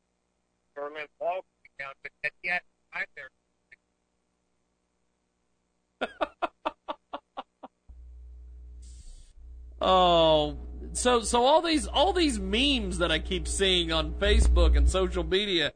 Berlin 0.74 1.06
Wall 1.20 1.44
down, 1.78 1.92
but 2.02 2.12
yet, 2.24 2.32
yet 2.42 2.62
I'm 2.92 3.04
there. 3.14 3.28
Oh, 9.82 10.58
so 10.92 11.22
so 11.22 11.42
all 11.42 11.62
these 11.62 11.86
all 11.86 12.12
these 12.12 12.38
memes 12.38 12.98
that 12.98 13.10
I 13.10 13.18
keep 13.18 13.48
seeing 13.48 13.90
on 13.92 14.12
Facebook 14.12 14.76
and 14.76 14.86
social 14.86 15.24
media, 15.24 15.72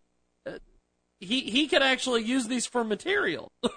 he 1.25 1.41
he 1.43 1.67
could 1.67 1.83
actually 1.83 2.23
use 2.23 2.47
these 2.49 2.67
for 2.67 2.85
material. 2.85 3.51
he 3.63 3.69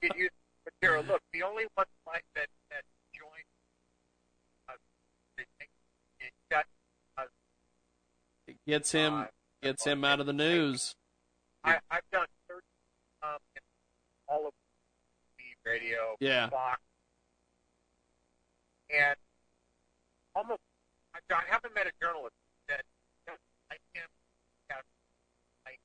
could 0.00 0.16
use 0.16 0.30
material. 0.64 1.04
Look, 1.04 1.22
the 1.32 1.42
only 1.42 1.64
one 1.74 1.86
like 2.06 2.24
that 2.34 2.48
that 2.70 2.82
joined 3.12 3.44
uh, 4.68 4.72
us, 4.72 4.78
it 6.20 6.32
got 6.50 6.64
us. 7.18 7.28
It 8.46 8.56
gets 8.66 8.92
him 8.92 9.14
uh, 9.14 9.24
gets 9.62 9.84
him 9.84 10.04
out 10.04 10.20
of 10.20 10.26
the 10.26 10.32
news. 10.32 10.94
I, 11.64 11.78
I've 11.90 12.08
done 12.12 12.26
30 12.48 12.60
um, 13.22 13.38
all 14.28 14.46
of 14.46 14.52
the 15.38 15.70
radio, 15.70 16.16
Yeah. 16.20 16.48
Fox, 16.50 16.80
and 18.90 19.16
almost. 20.34 20.60
I 21.14 21.42
haven't 21.48 21.74
met 21.74 21.86
a 21.86 21.92
journalist 22.02 22.34
that 22.68 22.82
that 23.26 23.38
I 23.70 23.76
can't 23.94 24.10
have 24.68 24.82
like 25.64 25.78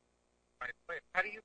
my 0.60 0.66
place. 0.68 0.79
How 1.14 1.22
do 1.22 1.30
you? 1.30 1.42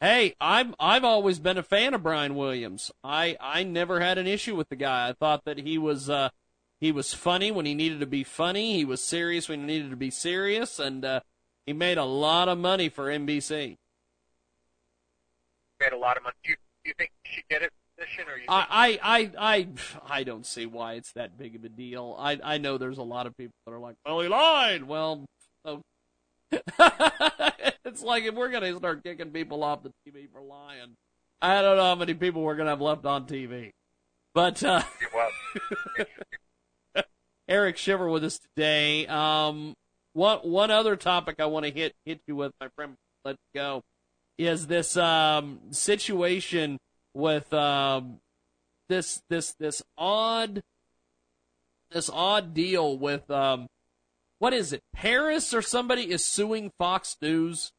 Hey, 0.00 0.34
I'm 0.40 0.74
I've 0.78 1.04
always 1.04 1.38
been 1.38 1.56
a 1.56 1.62
fan 1.62 1.94
of 1.94 2.02
Brian 2.02 2.34
Williams. 2.34 2.90
I 3.02 3.36
I 3.40 3.62
never 3.62 4.00
had 4.00 4.18
an 4.18 4.26
issue 4.26 4.54
with 4.54 4.68
the 4.68 4.76
guy. 4.76 5.08
I 5.08 5.12
thought 5.12 5.44
that 5.44 5.58
he 5.58 5.78
was 5.78 6.10
uh 6.10 6.30
he 6.78 6.92
was 6.92 7.14
funny 7.14 7.50
when 7.50 7.64
he 7.64 7.74
needed 7.74 8.00
to 8.00 8.06
be 8.06 8.22
funny. 8.22 8.74
He 8.74 8.84
was 8.84 9.02
serious 9.02 9.48
when 9.48 9.60
he 9.60 9.66
needed 9.66 9.90
to 9.90 9.96
be 9.96 10.10
serious, 10.10 10.78
and 10.78 11.04
uh, 11.04 11.20
he 11.64 11.72
made 11.72 11.96
a 11.96 12.04
lot 12.04 12.48
of 12.48 12.58
money 12.58 12.90
for 12.90 13.06
NBC. 13.06 13.78
Made 15.80 15.92
a 15.92 15.96
lot 15.96 16.18
of 16.18 16.22
money. 16.22 16.34
Do 16.44 16.50
you, 16.50 16.56
do 16.84 16.88
you 16.88 16.94
think 16.98 17.10
you 17.24 17.30
should 17.32 17.48
get 17.48 17.62
a 17.62 17.70
position, 17.96 18.24
or 18.28 18.36
you? 18.36 18.44
I, 18.48 18.66
I 18.70 18.98
I 19.02 19.30
I 19.38 19.68
I 20.06 20.24
don't 20.24 20.44
see 20.44 20.66
why 20.66 20.94
it's 20.94 21.12
that 21.12 21.38
big 21.38 21.56
of 21.56 21.64
a 21.64 21.70
deal. 21.70 22.14
I 22.18 22.38
I 22.44 22.58
know 22.58 22.76
there's 22.76 22.98
a 22.98 23.02
lot 23.02 23.26
of 23.26 23.36
people 23.36 23.54
that 23.64 23.72
are 23.72 23.80
like, 23.80 23.96
well, 24.04 24.20
he 24.20 24.28
lied. 24.28 24.84
Well, 24.84 25.24
oh. 25.64 25.80
it's 27.84 28.02
like 28.02 28.24
if 28.24 28.34
we're 28.34 28.50
gonna 28.50 28.76
start 28.76 29.02
kicking 29.02 29.30
people 29.30 29.64
off 29.64 29.82
the 29.82 29.92
TV 30.06 30.30
for 30.30 30.40
lying, 30.40 30.94
I 31.40 31.62
don't 31.62 31.76
know 31.76 31.84
how 31.84 31.94
many 31.94 32.14
people 32.14 32.42
we're 32.42 32.56
gonna 32.56 32.70
have 32.70 32.80
left 32.80 33.04
on 33.04 33.26
TV. 33.26 33.70
But 34.34 34.62
uh, 34.62 34.82
Eric 37.48 37.76
Schiffer 37.76 38.08
with 38.08 38.24
us 38.24 38.38
today. 38.38 39.06
Um, 39.06 39.74
one 40.12 40.38
one 40.38 40.70
other 40.70 40.96
topic 40.96 41.36
I 41.38 41.46
want 41.46 41.66
to 41.66 41.72
hit 41.72 41.94
hit 42.04 42.20
you 42.26 42.36
with, 42.36 42.52
my 42.60 42.68
friend. 42.76 42.94
Let's 43.24 43.38
go. 43.54 43.82
Is 44.38 44.66
this 44.66 44.96
um, 44.96 45.60
situation 45.70 46.78
with 47.14 47.52
um, 47.54 48.18
this 48.88 49.22
this 49.28 49.54
this 49.58 49.82
odd 49.96 50.62
this 51.90 52.10
odd 52.12 52.54
deal 52.54 52.98
with 52.98 53.30
um, 53.30 53.66
what 54.38 54.52
is 54.52 54.72
it? 54.72 54.82
Paris 54.92 55.54
or 55.54 55.62
somebody 55.62 56.10
is 56.10 56.24
suing 56.24 56.70
Fox 56.78 57.16
News. 57.20 57.72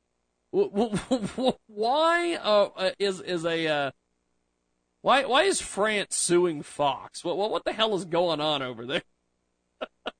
Why 0.51 2.35
uh, 2.35 2.69
uh, 2.75 2.91
is 2.99 3.21
is 3.21 3.45
a 3.45 3.67
uh, 3.67 3.91
why 5.01 5.25
why 5.25 5.43
is 5.43 5.61
France 5.61 6.15
suing 6.15 6.63
Fox? 6.63 7.23
What 7.23 7.37
what 7.37 7.51
what 7.51 7.65
the 7.65 7.73
hell 7.73 7.95
is 7.95 8.05
going 8.05 8.41
on 8.41 8.61
over 8.61 8.85
there? 8.85 9.03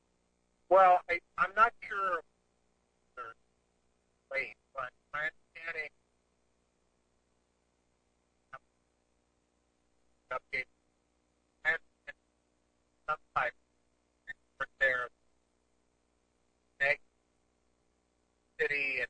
Well, 0.69 0.99
I, 1.09 1.19
I'm 1.37 1.51
not 1.55 1.71
sure. 1.87 2.19
Wait, 4.31 4.53
but 4.75 4.89
my 5.13 5.19
understanding. 5.19 5.89
Update. 10.33 10.65
And 11.63 11.77
some 13.07 13.15
type 13.33 13.53
of 14.59 14.67
their 14.81 15.07
next 16.81 17.01
city 18.59 18.99
and 18.99 19.07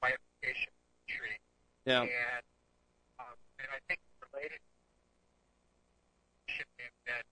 classification 0.00 0.72
tree. 1.08 1.38
Yeah. 1.84 2.02
And 2.02 2.44
um, 3.18 3.36
and 3.58 3.68
I 3.72 3.78
think 3.88 4.00
related 4.32 4.60
should 6.46 6.66
have 6.78 6.92
been 7.06 7.26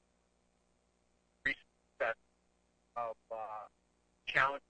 recent 1.44 1.66
success 1.98 2.16
of 2.96 3.16
uh, 3.32 3.66
challenge. 4.26 4.62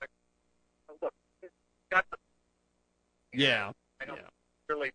But, 0.00 0.08
uh, 0.88 0.94
look, 1.02 1.14
it's 1.42 1.52
got 1.90 2.04
the 2.10 2.16
Yeah. 3.32 3.72
I 4.00 4.04
don't 4.04 4.20
really 4.68 4.92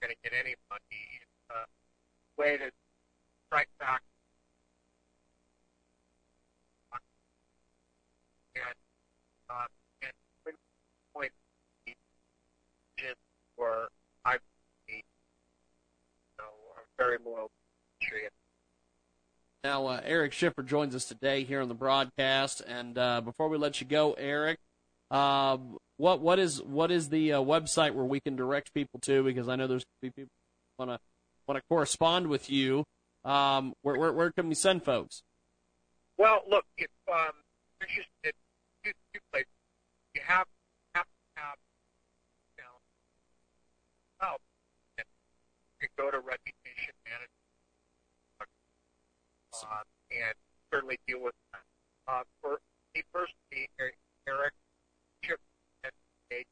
going 0.00 0.14
to 0.14 0.16
get 0.22 0.32
any 0.32 0.54
money. 0.70 1.02
It's 1.20 1.50
a 1.50 2.40
way 2.40 2.56
to 2.56 2.70
strike 3.46 3.68
back. 3.78 4.02
And, 8.54 8.74
uh, 9.48 9.66
and 10.02 10.12
when 10.42 10.54
point 11.14 11.32
or 13.58 13.88
I, 14.24 14.36
you 14.88 15.00
know, 16.38 16.44
very 16.98 17.18
loyal 17.24 17.50
country. 18.00 18.28
Now, 19.64 19.86
uh, 19.86 20.00
Eric 20.04 20.32
Schiffer 20.32 20.62
joins 20.62 20.94
us 20.94 21.04
today 21.04 21.44
here 21.44 21.60
on 21.60 21.68
the 21.68 21.74
broadcast. 21.74 22.62
And 22.66 22.96
uh, 22.96 23.20
before 23.20 23.48
we 23.48 23.58
let 23.58 23.80
you 23.80 23.86
go, 23.86 24.12
Eric, 24.12 24.58
um, 25.10 25.78
what 25.96 26.20
what 26.20 26.38
is 26.38 26.62
what 26.62 26.90
is 26.90 27.08
the 27.08 27.32
uh, 27.34 27.40
website 27.40 27.94
where 27.94 28.04
we 28.04 28.20
can 28.20 28.36
direct 28.36 28.72
people 28.72 29.00
to? 29.00 29.22
Because 29.24 29.48
I 29.48 29.56
know 29.56 29.66
there's 29.66 29.84
be 30.00 30.10
people 30.10 30.30
want 30.78 30.90
to 30.92 30.98
want 31.46 31.58
to 31.58 31.62
correspond 31.68 32.28
with 32.28 32.50
you. 32.50 32.84
Um, 33.24 33.74
where, 33.82 33.98
where 33.98 34.12
where 34.12 34.30
can 34.30 34.48
we 34.48 34.54
send 34.54 34.84
folks? 34.84 35.22
Well, 36.18 36.42
look, 36.48 36.64
if 36.76 36.88
um, 37.12 37.32
interested, 37.80 38.34
two, 38.84 38.92
two 39.12 39.20
places. 39.32 39.48
You 40.14 40.22
have 40.24 40.46
have 40.94 41.04
to 41.04 41.42
have 41.42 41.56
you 42.56 42.64
know, 42.64 42.76
help. 44.20 44.40
And 44.98 45.06
you 45.80 45.88
go 45.96 46.10
to 46.10 46.18
Reputation 46.18 46.94
Management 47.06 47.30
uh, 48.40 49.82
and 50.10 50.34
certainly 50.72 50.98
deal 51.06 51.22
with 51.22 51.34
that. 51.52 51.62
Uh, 52.10 52.22
for 52.40 52.58
me 52.94 53.02
personally, 53.12 53.68
Eric, 53.78 53.94
Chip 55.22 55.40
MS, 56.32 56.44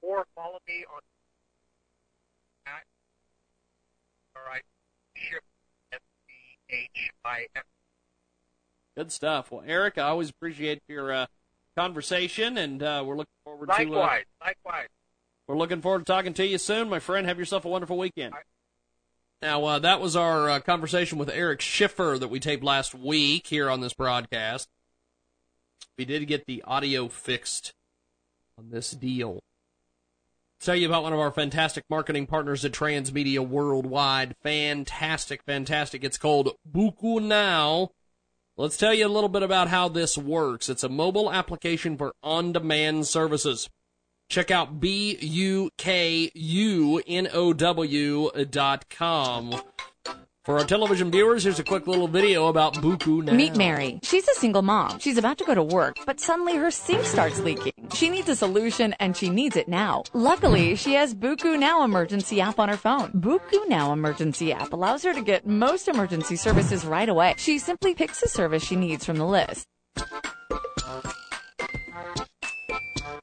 or 0.00 0.26
follow 0.34 0.58
me 0.66 0.84
on 0.92 1.00
at 2.66 2.84
all 4.36 4.42
right, 4.46 4.62
Chip 5.16 5.42
S 5.92 6.00
C 6.26 6.76
H 6.94 7.10
I 7.24 7.46
F. 7.56 7.64
Good 8.96 9.12
stuff. 9.12 9.50
Well, 9.50 9.62
Eric, 9.66 9.98
I 9.98 10.02
always 10.02 10.30
appreciate 10.30 10.82
your 10.88 11.12
uh, 11.12 11.26
conversation, 11.76 12.58
and 12.58 12.82
uh, 12.82 13.02
we're 13.04 13.16
looking 13.16 13.32
forward 13.44 13.66
to. 13.68 13.72
Uh, 13.72 13.78
Likewise, 13.78 14.24
likewise. 14.40 14.88
We're 15.46 15.58
looking 15.58 15.82
forward 15.82 16.00
to 16.00 16.04
talking 16.04 16.34
to 16.34 16.46
you 16.46 16.58
soon, 16.58 16.88
my 16.88 16.98
friend. 16.98 17.26
Have 17.26 17.38
yourself 17.38 17.64
a 17.64 17.68
wonderful 17.68 17.98
weekend. 17.98 18.34
Now, 19.40 19.64
uh, 19.64 19.78
that 19.80 20.00
was 20.00 20.14
our 20.14 20.48
uh, 20.48 20.60
conversation 20.60 21.18
with 21.18 21.28
Eric 21.28 21.60
Schiffer 21.60 22.16
that 22.18 22.28
we 22.28 22.38
taped 22.38 22.62
last 22.62 22.94
week 22.94 23.48
here 23.48 23.68
on 23.68 23.80
this 23.80 23.92
broadcast. 23.92 24.68
We 25.98 26.04
did 26.04 26.28
get 26.28 26.46
the 26.46 26.62
audio 26.62 27.08
fixed 27.08 27.72
on 28.56 28.70
this 28.70 28.92
deal. 28.92 29.42
Tell 30.60 30.76
you 30.76 30.86
about 30.86 31.02
one 31.02 31.12
of 31.12 31.18
our 31.18 31.32
fantastic 31.32 31.82
marketing 31.90 32.28
partners 32.28 32.64
at 32.64 32.70
Transmedia 32.70 33.44
Worldwide. 33.44 34.36
Fantastic, 34.44 35.42
fantastic. 35.42 36.04
It's 36.04 36.18
called 36.18 36.56
Buku 36.70 37.20
Now. 37.20 37.90
Let's 38.56 38.76
tell 38.76 38.94
you 38.94 39.06
a 39.06 39.08
little 39.08 39.28
bit 39.28 39.42
about 39.42 39.68
how 39.68 39.88
this 39.88 40.16
works. 40.16 40.68
It's 40.68 40.84
a 40.84 40.88
mobile 40.88 41.32
application 41.32 41.96
for 41.96 42.14
on-demand 42.22 43.08
services. 43.08 43.68
Check 44.32 44.50
out 44.50 44.80
B-U-K-U-N-O-W 44.80 45.74
dot 48.50 48.88
com. 48.88 49.62
For 50.46 50.58
our 50.58 50.64
television 50.64 51.10
viewers, 51.10 51.44
here's 51.44 51.58
a 51.58 51.64
quick 51.64 51.86
little 51.86 52.08
video 52.08 52.46
about 52.46 52.76
Buku 52.76 53.22
now. 53.22 53.34
Meet 53.34 53.56
Mary. 53.56 54.00
She's 54.02 54.26
a 54.26 54.34
single 54.36 54.62
mom. 54.62 54.98
She's 55.00 55.18
about 55.18 55.36
to 55.36 55.44
go 55.44 55.54
to 55.54 55.62
work, 55.62 55.98
but 56.06 56.18
suddenly 56.18 56.56
her 56.56 56.70
sink 56.70 57.04
starts 57.04 57.40
leaking. 57.40 57.74
She 57.92 58.08
needs 58.08 58.30
a 58.30 58.34
solution 58.34 58.94
and 59.00 59.14
she 59.14 59.28
needs 59.28 59.54
it 59.54 59.68
now. 59.68 60.04
Luckily, 60.14 60.76
she 60.76 60.94
has 60.94 61.14
Buku 61.14 61.58
Now 61.58 61.84
emergency 61.84 62.40
app 62.40 62.58
on 62.58 62.70
her 62.70 62.78
phone. 62.78 63.10
Buku 63.10 63.68
Now 63.68 63.92
emergency 63.92 64.50
app 64.50 64.72
allows 64.72 65.02
her 65.02 65.12
to 65.12 65.20
get 65.20 65.46
most 65.46 65.88
emergency 65.88 66.36
services 66.36 66.86
right 66.86 67.10
away. 67.10 67.34
She 67.36 67.58
simply 67.58 67.94
picks 67.94 68.22
the 68.22 68.28
service 68.30 68.64
she 68.64 68.76
needs 68.76 69.04
from 69.04 69.18
the 69.18 69.26
list. 69.26 69.66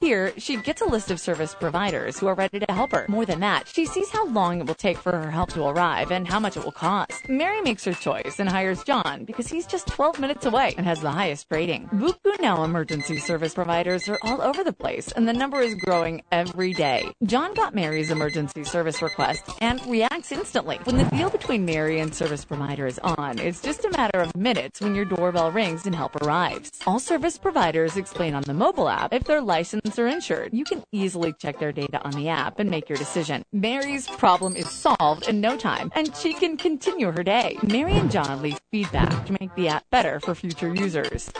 Here, 0.01 0.31
she 0.37 0.55
gets 0.55 0.79
a 0.79 0.85
list 0.85 1.11
of 1.11 1.19
service 1.19 1.53
providers 1.53 2.17
who 2.17 2.27
are 2.27 2.33
ready 2.33 2.57
to 2.57 2.71
help 2.71 2.93
her. 2.93 3.05
More 3.09 3.25
than 3.25 3.41
that, 3.41 3.67
she 3.67 3.85
sees 3.85 4.09
how 4.09 4.27
long 4.27 4.61
it 4.61 4.65
will 4.65 4.73
take 4.73 4.97
for 4.97 5.11
her 5.11 5.29
help 5.29 5.51
to 5.51 5.65
arrive 5.65 6.09
and 6.09 6.25
how 6.25 6.39
much 6.39 6.55
it 6.55 6.63
will 6.63 6.71
cost. 6.71 7.27
Mary 7.27 7.59
makes 7.59 7.83
her 7.83 7.91
choice 7.91 8.39
and 8.39 8.47
hires 8.47 8.81
John 8.85 9.25
because 9.25 9.49
he's 9.49 9.65
just 9.67 9.87
12 9.87 10.21
minutes 10.21 10.45
away 10.45 10.73
and 10.77 10.85
has 10.85 11.01
the 11.01 11.11
highest 11.11 11.47
rating. 11.51 11.89
Buku 11.89 12.39
Now 12.39 12.63
emergency 12.63 13.17
service 13.17 13.53
providers 13.53 14.07
are 14.07 14.17
all 14.23 14.41
over 14.41 14.63
the 14.63 14.71
place 14.71 15.11
and 15.11 15.27
the 15.27 15.33
number 15.33 15.59
is 15.59 15.75
growing 15.75 16.21
every 16.31 16.73
day. 16.73 17.11
John 17.25 17.53
got 17.53 17.75
Mary's 17.75 18.09
emergency 18.09 18.63
service 18.63 19.01
request 19.01 19.49
and 19.59 19.85
reacts 19.85 20.31
instantly. 20.31 20.79
When 20.85 20.95
the 20.95 21.03
deal 21.13 21.29
between 21.29 21.65
Mary 21.65 21.99
and 21.99 22.15
service 22.15 22.45
provider 22.45 22.87
is 22.87 22.99
on, 22.99 23.37
it's 23.37 23.61
just 23.61 23.83
a 23.83 23.91
matter 23.91 24.19
of 24.19 24.33
minutes 24.37 24.79
when 24.79 24.95
your 24.95 25.03
doorbell 25.03 25.51
rings 25.51 25.85
and 25.85 25.93
help 25.93 26.15
arrives. 26.21 26.71
All 26.87 26.99
service 26.99 27.37
providers 27.37 27.97
explain 27.97 28.33
on 28.33 28.43
the 28.43 28.53
mobile 28.53 28.87
app 28.87 29.13
if 29.13 29.25
they're 29.25 29.41
licensed 29.41 29.88
or 29.97 30.07
insured. 30.07 30.53
You 30.53 30.65
can 30.65 30.83
easily 30.91 31.33
check 31.39 31.57
their 31.57 31.71
data 31.71 32.01
on 32.03 32.11
the 32.11 32.29
app 32.29 32.59
and 32.59 32.69
make 32.69 32.89
your 32.89 32.97
decision. 32.97 33.43
Mary's 33.51 34.07
problem 34.07 34.55
is 34.55 34.69
solved 34.69 35.27
in 35.27 35.41
no 35.41 35.57
time, 35.57 35.91
and 35.95 36.15
she 36.15 36.33
can 36.33 36.57
continue 36.57 37.11
her 37.11 37.23
day. 37.23 37.57
Mary 37.63 37.93
and 37.93 38.11
John 38.11 38.41
leave 38.41 38.59
feedback 38.71 39.25
to 39.25 39.37
make 39.39 39.55
the 39.55 39.69
app 39.69 39.89
better 39.89 40.19
for 40.19 40.35
future 40.35 40.73
users. 40.73 41.31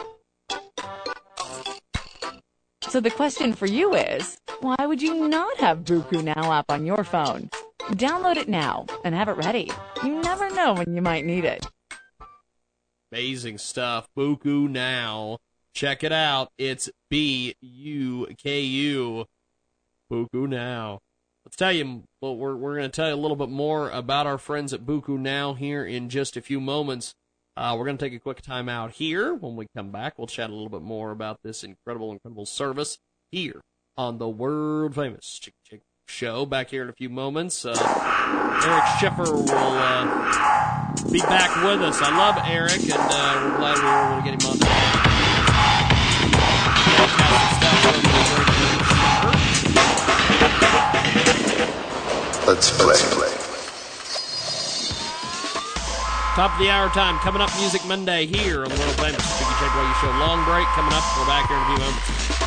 So 2.84 3.00
the 3.00 3.12
question 3.12 3.54
for 3.54 3.68
you 3.68 3.94
is, 3.94 4.40
why 4.62 4.78
would 4.80 5.02
you 5.02 5.28
not 5.28 5.58
have 5.58 5.84
Buku 5.84 6.24
Now 6.24 6.52
app 6.52 6.72
on 6.72 6.86
your 6.86 7.04
phone? 7.04 7.50
Download 7.92 8.38
it 8.38 8.50
now 8.50 8.86
and 9.04 9.14
have 9.14 9.28
it 9.28 9.38
ready. 9.38 9.70
You 10.04 10.22
never 10.22 10.50
know 10.50 10.74
when 10.74 10.96
you 10.96 11.02
might 11.02 11.26
need 11.26 11.46
it. 11.46 11.68
Amazing 13.12 13.58
stuff. 13.58 14.08
Buku 14.18 14.70
Now. 14.70 15.38
Check 15.74 16.04
it 16.04 16.12
out. 16.12 16.52
It's 16.58 16.90
B 17.10 17.56
U 17.62 18.28
K 18.38 18.62
U. 18.62 19.26
Buku 20.12 20.48
Now. 20.50 21.00
Let's 21.46 21.56
tell 21.56 21.72
you, 21.72 22.04
well, 22.22 22.36
we're, 22.36 22.56
we're 22.56 22.76
going 22.76 22.92
to 22.92 22.96
tell 22.96 23.08
you 23.08 23.16
a 23.16 23.16
little 23.16 23.38
bit 23.38 23.50
more 23.50 23.90
about 23.90 24.28
our 24.28 24.38
friends 24.38 24.74
at 24.74 24.86
Buku 24.86 25.18
Now 25.18 25.54
here 25.54 25.86
in 25.86 26.10
just 26.10 26.36
a 26.36 26.42
few 26.42 26.60
moments. 26.60 27.16
Uh, 27.56 27.76
we're 27.78 27.86
going 27.86 27.98
to 27.98 28.06
take 28.06 28.14
a 28.14 28.20
quick 28.20 28.42
time 28.42 28.70
out 28.70 28.92
here. 28.92 29.34
When 29.34 29.56
we 29.56 29.68
come 29.76 29.90
back, 29.92 30.18
we'll 30.18 30.28
chat 30.28 30.50
a 30.50 30.54
little 30.54 30.70
bit 30.70 30.82
more 30.82 31.12
about 31.12 31.40
this 31.44 31.64
incredible, 31.64 32.12
incredible 32.12 32.46
service 32.46 33.00
here 33.32 33.62
on 33.98 34.18
the 34.18 34.30
world 34.30 34.96
famous 34.96 35.40
Chick 35.40 35.54
Chick 35.66 35.82
Show. 36.08 36.46
Back 36.46 36.70
here 36.70 36.84
in 36.84 36.90
a 36.90 36.94
few 36.94 37.10
moments. 37.10 37.66
Uh, 37.66 37.76
Eric 38.66 38.84
Schiffer 39.00 39.32
will 39.32 39.50
uh, 39.50 41.12
be 41.12 41.20
back 41.22 41.56
with 41.64 41.82
us. 41.82 42.02
I 42.02 42.16
love 42.18 42.38
Eric, 42.46 42.82
and 42.82 42.94
uh, 42.94 43.50
we're 43.50 43.58
glad 43.58 43.78
we 43.78 43.84
were 43.84 44.06
able 44.08 44.22
to 44.22 44.32
get 44.32 44.44
him 44.44 44.72
on. 44.74 44.79
Let's 52.50 52.72
play. 52.72 52.88
Let's 52.88 53.14
play. 53.14 53.30
Top 56.34 56.52
of 56.54 56.60
the 56.60 56.72
hour 56.72 56.90
time 56.90 57.20
coming 57.20 57.44
up 57.44 57.56
Music 57.60 57.86
Monday 57.86 58.26
here 58.26 58.64
on 58.64 58.70
the 58.70 58.80
world 58.80 58.96
famous 58.96 59.22
Check 59.38 59.76
Radio 59.76 59.94
Show. 60.02 60.10
Long 60.18 60.44
break 60.46 60.66
coming 60.70 60.92
up. 60.92 61.04
We're 61.16 61.28
back 61.28 61.48
here 61.48 61.58
in 61.58 61.62
a 61.62 61.68
few 61.68 61.78
moments. 61.78 62.39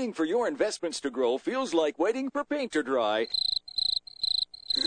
Waiting 0.00 0.14
for 0.14 0.24
your 0.24 0.48
investments 0.48 0.98
to 0.98 1.10
grow 1.10 1.36
feels 1.36 1.74
like 1.74 1.98
waiting 1.98 2.30
for 2.30 2.42
paint 2.42 2.72
to 2.72 2.82
dry, 2.82 3.26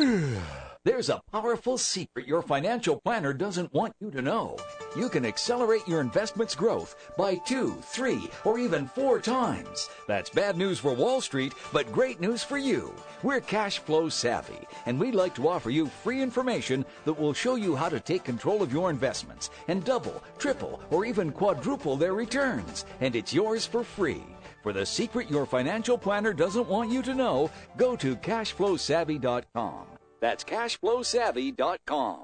there's 0.84 1.10
a 1.10 1.22
powerful 1.32 1.78
secret 1.78 2.28
your 2.28 2.42
financial 2.42 3.00
planner 3.00 3.32
doesn't 3.32 3.72
want 3.76 3.94
you 4.02 4.10
to 4.10 4.24
know. 4.24 4.58
You 4.98 5.10
can 5.10 5.24
accelerate 5.24 5.88
your 5.88 6.02
investments 6.02 6.56
growth 6.56 6.96
by 7.16 7.36
two, 7.36 7.76
three, 7.84 8.28
or 8.44 8.58
even 8.58 8.88
four 8.88 9.20
times. 9.20 9.88
That's 10.08 10.32
bad 10.32 10.58
news 10.58 10.80
for 10.80 10.96
Wall 10.96 11.22
Street, 11.22 11.54
but 11.72 11.92
great 11.92 12.20
news 12.20 12.44
for 12.44 12.58
you. 12.58 12.92
We're 13.22 13.40
cash 13.40 13.78
flow 13.78 14.10
savvy, 14.10 14.68
and 14.88 15.00
we'd 15.00 15.14
like 15.14 15.36
to 15.36 15.48
offer 15.48 15.70
you 15.70 15.86
free 15.86 16.24
information 16.24 16.86
that 17.06 17.20
will 17.20 17.34
show 17.34 17.54
you 17.54 17.76
how 17.76 17.90
to 17.90 18.00
take 18.00 18.24
control 18.24 18.64
of 18.64 18.74
your 18.74 18.90
investments 18.90 19.52
and 19.68 19.84
double, 19.84 20.24
triple, 20.40 20.82
or 20.90 21.06
even 21.06 21.32
quadruple 21.32 21.98
their 21.98 22.16
returns. 22.16 22.86
And 23.00 23.16
it's 23.16 23.32
yours 23.32 23.64
for 23.64 23.84
free. 23.84 24.24
For 24.64 24.72
the 24.72 24.86
secret 24.86 25.30
your 25.30 25.46
financial 25.46 25.98
planner 25.98 26.34
doesn't 26.34 26.70
want 26.70 26.90
you 26.90 27.02
to 27.02 27.14
know, 27.14 27.52
go 27.76 27.98
to 27.98 28.16
cashflowsavvy.com. 28.16 29.88
That's 30.22 30.46
cashflowsavvy.com. 30.46 32.24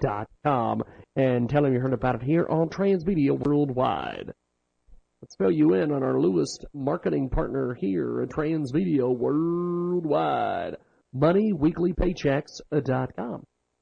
dot 0.00 0.28
com 0.44 0.82
and 1.14 1.48
tell 1.48 1.62
them 1.62 1.72
you 1.72 1.78
heard 1.78 1.92
about 1.92 2.16
it 2.16 2.22
here 2.22 2.44
on 2.50 2.68
Transmedia 2.68 3.38
Worldwide. 3.38 4.32
Let's 5.22 5.36
fill 5.36 5.52
you 5.52 5.74
in 5.74 5.92
on 5.92 6.02
our 6.02 6.18
newest 6.18 6.64
marketing 6.74 7.30
partner 7.30 7.74
here 7.74 8.22
at 8.22 8.30
Transmedia 8.30 9.08
Worldwide. 9.08 10.76
MoneyWeeklyPaychecks.com. 11.14 13.34
Uh, 13.34 13.38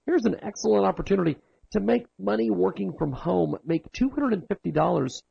Here's 0.07 0.25
an 0.25 0.37
excellent 0.43 0.87
opportunity 0.87 1.37
to 1.73 1.81
make 1.81 2.07
money 2.19 2.51
working 2.51 2.93
from 2.99 3.13
home. 3.13 3.57
Make 3.65 3.91
$250 3.93 5.23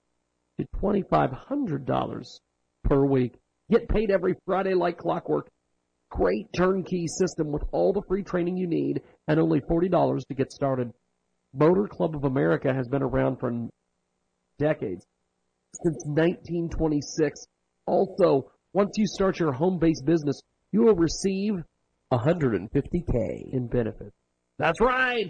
to 0.59 0.67
$2,500 0.81 2.39
per 2.83 3.05
week. 3.05 3.35
Get 3.71 3.87
paid 3.87 4.11
every 4.11 4.35
Friday 4.45 4.73
like 4.73 4.97
clockwork. 4.97 5.49
Great 6.09 6.47
turnkey 6.55 7.07
system 7.07 7.51
with 7.51 7.63
all 7.71 7.93
the 7.93 8.01
free 8.07 8.23
training 8.23 8.57
you 8.57 8.67
need 8.67 9.01
and 9.27 9.39
only 9.39 9.61
$40 9.61 10.27
to 10.27 10.33
get 10.33 10.51
started. 10.51 10.91
Motor 11.53 11.87
Club 11.87 12.15
of 12.15 12.23
America 12.23 12.73
has 12.73 12.87
been 12.87 13.03
around 13.03 13.39
for 13.39 13.51
decades, 14.59 15.05
since 15.83 16.03
1926. 16.05 17.45
Also, 17.85 18.51
once 18.73 18.91
you 18.97 19.05
start 19.07 19.39
your 19.39 19.51
home-based 19.51 20.05
business, 20.05 20.39
you 20.71 20.81
will 20.81 20.95
receive 20.95 21.63
150k 22.17 23.51
in 23.51 23.67
benefits. 23.67 24.15
That's 24.59 24.81
right. 24.81 25.29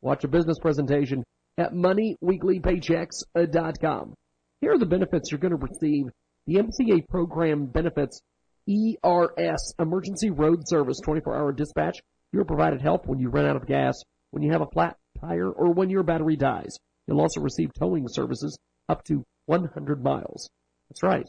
Watch 0.00 0.24
a 0.24 0.28
business 0.28 0.58
presentation 0.58 1.22
at 1.58 1.72
moneyweeklypaychecks.com. 1.72 4.14
Here 4.60 4.72
are 4.72 4.78
the 4.78 4.86
benefits 4.86 5.30
you're 5.30 5.40
going 5.40 5.58
to 5.58 5.58
receive. 5.58 6.06
The 6.46 6.56
MCA 6.56 7.06
program 7.08 7.66
benefits 7.66 8.20
ERS, 8.68 9.74
Emergency 9.78 10.30
Road 10.30 10.62
Service 10.66 11.00
24-hour 11.06 11.52
dispatch. 11.52 11.98
You're 12.32 12.44
provided 12.44 12.80
help 12.80 13.06
when 13.06 13.18
you 13.18 13.28
run 13.28 13.46
out 13.46 13.56
of 13.56 13.66
gas, 13.66 13.94
when 14.30 14.42
you 14.42 14.52
have 14.52 14.62
a 14.62 14.70
flat 14.72 14.96
tire, 15.20 15.50
or 15.50 15.72
when 15.72 15.90
your 15.90 16.02
battery 16.02 16.36
dies. 16.36 16.76
You'll 17.06 17.20
also 17.20 17.40
receive 17.40 17.70
towing 17.78 18.06
services 18.08 18.58
up 18.88 19.04
to 19.04 19.24
100 19.46 20.02
miles. 20.02 20.48
That's 20.88 21.02
right. 21.02 21.28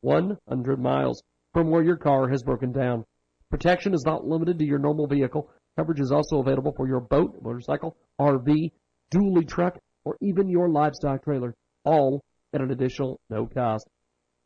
100 0.00 0.80
miles 0.80 1.22
from 1.52 1.70
where 1.70 1.82
your 1.82 1.96
car 1.96 2.28
has 2.28 2.42
broken 2.42 2.72
down. 2.72 3.04
Protection 3.52 3.92
is 3.92 4.06
not 4.06 4.24
limited 4.24 4.58
to 4.58 4.64
your 4.64 4.78
normal 4.78 5.06
vehicle. 5.06 5.50
Coverage 5.76 6.00
is 6.00 6.10
also 6.10 6.40
available 6.40 6.72
for 6.74 6.88
your 6.88 7.00
boat, 7.00 7.36
motorcycle, 7.42 7.94
RV, 8.18 8.72
dually 9.14 9.46
truck, 9.46 9.78
or 10.06 10.16
even 10.22 10.48
your 10.48 10.70
livestock 10.70 11.22
trailer, 11.22 11.54
all 11.84 12.24
at 12.54 12.62
an 12.62 12.70
additional 12.70 13.20
no 13.28 13.46
cost. 13.46 13.86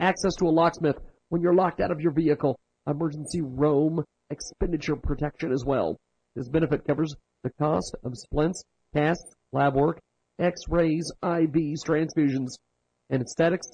Access 0.01 0.35
to 0.35 0.47
a 0.47 0.51
locksmith 0.51 0.97
when 1.29 1.41
you're 1.41 1.55
locked 1.55 1.81
out 1.81 1.93
of 1.93 2.01
your 2.01 2.11
vehicle. 2.11 2.59
Emergency 2.89 3.43
roam 3.43 4.03
expenditure 4.31 4.97
protection 4.97 5.53
as 5.53 5.65
well. 5.65 5.97
This 6.35 6.49
benefit 6.49 6.85
covers 6.85 7.15
the 7.45 7.51
cost 7.61 7.95
of 8.03 8.11
splints, 8.17 8.65
casts, 8.93 9.37
lab 9.53 9.77
work, 9.77 10.01
x-rays, 10.41 11.13
IVs, 11.23 11.79
transfusions, 11.87 12.59
anesthetics, 13.13 13.69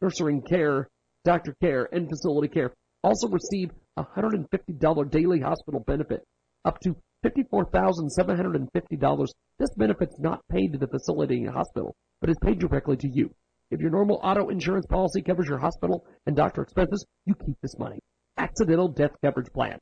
nursing 0.00 0.42
care, 0.42 0.86
doctor 1.24 1.56
care, 1.60 1.88
and 1.90 2.08
facility 2.08 2.46
care. 2.46 2.72
Also 3.02 3.26
receive 3.26 3.72
$150 3.98 5.10
daily 5.10 5.40
hospital 5.40 5.80
benefit, 5.80 6.22
up 6.64 6.78
to 6.80 6.96
$54,750. 7.24 9.28
This 9.58 9.74
benefit's 9.76 10.18
not 10.18 10.40
paid 10.50 10.72
to 10.72 10.78
the 10.78 10.86
facility 10.86 11.44
and 11.44 11.54
hospital, 11.54 11.94
but 12.20 12.30
is 12.30 12.38
paid 12.42 12.58
directly 12.58 12.96
to 12.98 13.08
you. 13.08 13.30
If 13.70 13.80
your 13.80 13.90
normal 13.90 14.20
auto 14.22 14.48
insurance 14.48 14.86
policy 14.86 15.22
covers 15.22 15.48
your 15.48 15.58
hospital 15.58 16.04
and 16.26 16.36
doctor 16.36 16.62
expenses, 16.62 17.04
you 17.24 17.34
keep 17.34 17.56
this 17.62 17.78
money. 17.78 17.98
Accidental 18.36 18.88
death 18.88 19.12
coverage 19.24 19.52
plan. 19.52 19.78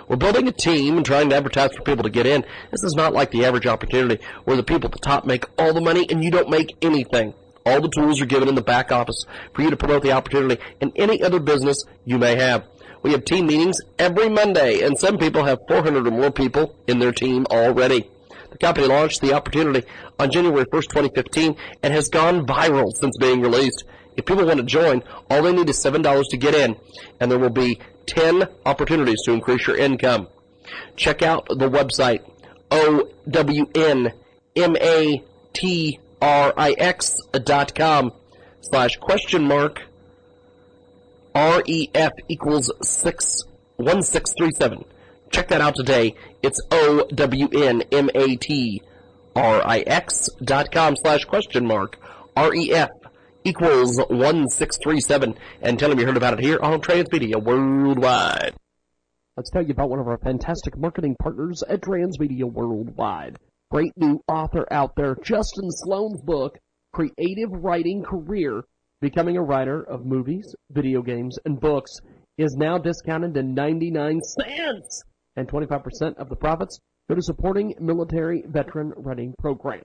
We're 0.07 0.17
building 0.17 0.47
a 0.47 0.51
team 0.51 0.97
and 0.97 1.05
trying 1.05 1.29
to 1.29 1.35
advertise 1.35 1.73
for 1.73 1.83
people 1.83 2.03
to 2.03 2.09
get 2.09 2.25
in. 2.25 2.43
This 2.71 2.83
is 2.83 2.95
not 2.95 3.13
like 3.13 3.31
the 3.31 3.45
average 3.45 3.67
opportunity 3.67 4.21
where 4.43 4.57
the 4.57 4.63
people 4.63 4.87
at 4.87 4.93
the 4.93 4.99
top 4.99 5.25
make 5.25 5.45
all 5.57 5.73
the 5.73 5.81
money 5.81 6.05
and 6.09 6.23
you 6.23 6.31
don't 6.31 6.49
make 6.49 6.75
anything. 6.81 7.33
All 7.65 7.79
the 7.79 7.89
tools 7.89 8.19
are 8.19 8.25
given 8.25 8.49
in 8.49 8.55
the 8.55 8.61
back 8.61 8.91
office 8.91 9.25
for 9.53 9.61
you 9.61 9.69
to 9.69 9.77
promote 9.77 10.01
the 10.01 10.11
opportunity 10.11 10.61
in 10.81 10.91
any 10.95 11.21
other 11.21 11.39
business 11.39 11.83
you 12.03 12.17
may 12.17 12.35
have. 12.35 12.65
We 13.03 13.11
have 13.13 13.25
team 13.25 13.47
meetings 13.47 13.77
every 13.97 14.29
Monday, 14.29 14.81
and 14.81 14.97
some 14.97 15.17
people 15.17 15.43
have 15.43 15.59
400 15.67 16.07
or 16.07 16.11
more 16.11 16.31
people 16.31 16.75
in 16.87 16.99
their 16.99 17.11
team 17.11 17.47
already. 17.49 18.09
The 18.51 18.57
company 18.57 18.85
launched 18.87 19.21
the 19.21 19.33
opportunity 19.33 19.87
on 20.19 20.29
January 20.29 20.65
1st, 20.65 20.89
2015, 20.89 21.55
and 21.81 21.93
has 21.93 22.09
gone 22.09 22.45
viral 22.45 22.91
since 22.95 23.17
being 23.17 23.41
released. 23.41 23.85
If 24.17 24.25
people 24.25 24.45
want 24.45 24.57
to 24.57 24.63
join, 24.63 25.03
all 25.29 25.41
they 25.41 25.53
need 25.53 25.69
is 25.69 25.83
$7 25.83 26.23
to 26.29 26.37
get 26.37 26.53
in, 26.53 26.75
and 27.19 27.31
there 27.31 27.39
will 27.39 27.49
be 27.49 27.79
10 28.07 28.47
opportunities 28.65 29.21
to 29.23 29.31
increase 29.31 29.65
your 29.65 29.77
income. 29.77 30.27
Check 30.95 31.21
out 31.21 31.47
the 31.47 31.69
website, 31.69 32.21
O-W-N-M-A-T-R-I-X 32.69 34.11
dot 37.43 37.73
com 37.75 38.11
slash 38.61 38.97
question 38.97 39.43
mark 39.43 39.81
REF 41.35 42.11
equals 42.27 42.71
six 42.81 43.43
one 43.77 44.03
six 44.03 44.33
three 44.37 44.51
seven. 44.57 44.83
Check 45.31 45.47
that 45.47 45.61
out 45.61 45.75
today. 45.75 46.15
It's 46.43 46.59
O 46.71 47.07
W 47.13 47.47
N 47.53 47.83
M 47.91 48.09
A 48.13 48.35
T 48.35 48.81
R 49.35 49.61
I 49.65 49.79
X 49.79 50.29
dot 50.43 50.71
com 50.71 50.95
slash 50.97 51.25
question 51.25 51.65
mark 51.65 51.97
REF 52.35 52.89
equals 53.43 53.99
one 54.09 54.49
six 54.49 54.77
three 54.83 54.99
seven 54.99 55.35
and 55.61 55.79
tell 55.79 55.89
them 55.89 55.99
you 55.99 56.05
heard 56.05 56.17
about 56.17 56.33
it 56.33 56.39
here 56.43 56.59
on 56.61 56.81
Transmedia 56.81 57.41
Worldwide. 57.41 58.53
Let's 59.37 59.49
tell 59.49 59.63
you 59.63 59.71
about 59.71 59.89
one 59.89 59.99
of 59.99 60.07
our 60.07 60.17
fantastic 60.17 60.77
marketing 60.77 61.15
partners 61.21 61.63
at 61.63 61.81
Transmedia 61.81 62.43
Worldwide. 62.43 63.37
Great 63.71 63.93
new 63.95 64.21
author 64.27 64.67
out 64.69 64.97
there, 64.97 65.15
Justin 65.23 65.71
Sloan's 65.71 66.21
book, 66.21 66.59
Creative 66.91 67.49
Writing 67.49 68.03
Career 68.03 68.63
Becoming 69.01 69.35
a 69.35 69.41
writer 69.41 69.81
of 69.81 70.05
movies, 70.05 70.53
video 70.69 71.01
games, 71.01 71.35
and 71.43 71.59
books 71.59 71.91
is 72.37 72.55
now 72.55 72.77
discounted 72.77 73.33
to 73.33 73.41
99 73.41 74.21
cents, 74.21 75.01
and 75.35 75.47
25% 75.47 76.17
of 76.17 76.29
the 76.29 76.35
profits 76.35 76.79
go 77.09 77.15
to 77.15 77.21
supporting 77.23 77.73
military 77.79 78.43
veteran 78.47 78.93
writing 78.95 79.33
program. 79.39 79.81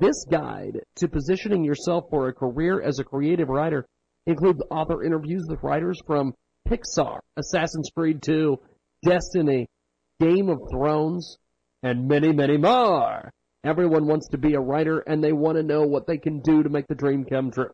This 0.00 0.24
guide 0.30 0.80
to 0.96 1.06
positioning 1.06 1.64
yourself 1.64 2.04
for 2.08 2.28
a 2.28 2.32
career 2.32 2.80
as 2.80 2.98
a 2.98 3.04
creative 3.04 3.50
writer 3.50 3.84
includes 4.26 4.62
author 4.70 5.04
interviews 5.04 5.44
with 5.46 5.62
writers 5.62 6.00
from 6.06 6.32
Pixar, 6.66 7.18
Assassin's 7.36 7.90
Creed 7.94 8.22
2, 8.22 8.58
Destiny, 9.04 9.66
Game 10.18 10.48
of 10.48 10.60
Thrones, 10.72 11.36
and 11.82 12.08
many, 12.08 12.32
many 12.32 12.56
more. 12.56 13.30
Everyone 13.64 14.06
wants 14.06 14.28
to 14.28 14.38
be 14.38 14.54
a 14.54 14.60
writer 14.60 15.00
and 15.00 15.22
they 15.22 15.32
want 15.32 15.58
to 15.58 15.62
know 15.62 15.82
what 15.82 16.06
they 16.06 16.16
can 16.16 16.40
do 16.40 16.62
to 16.62 16.70
make 16.70 16.86
the 16.88 16.94
dream 16.94 17.26
come 17.26 17.50
true. 17.50 17.70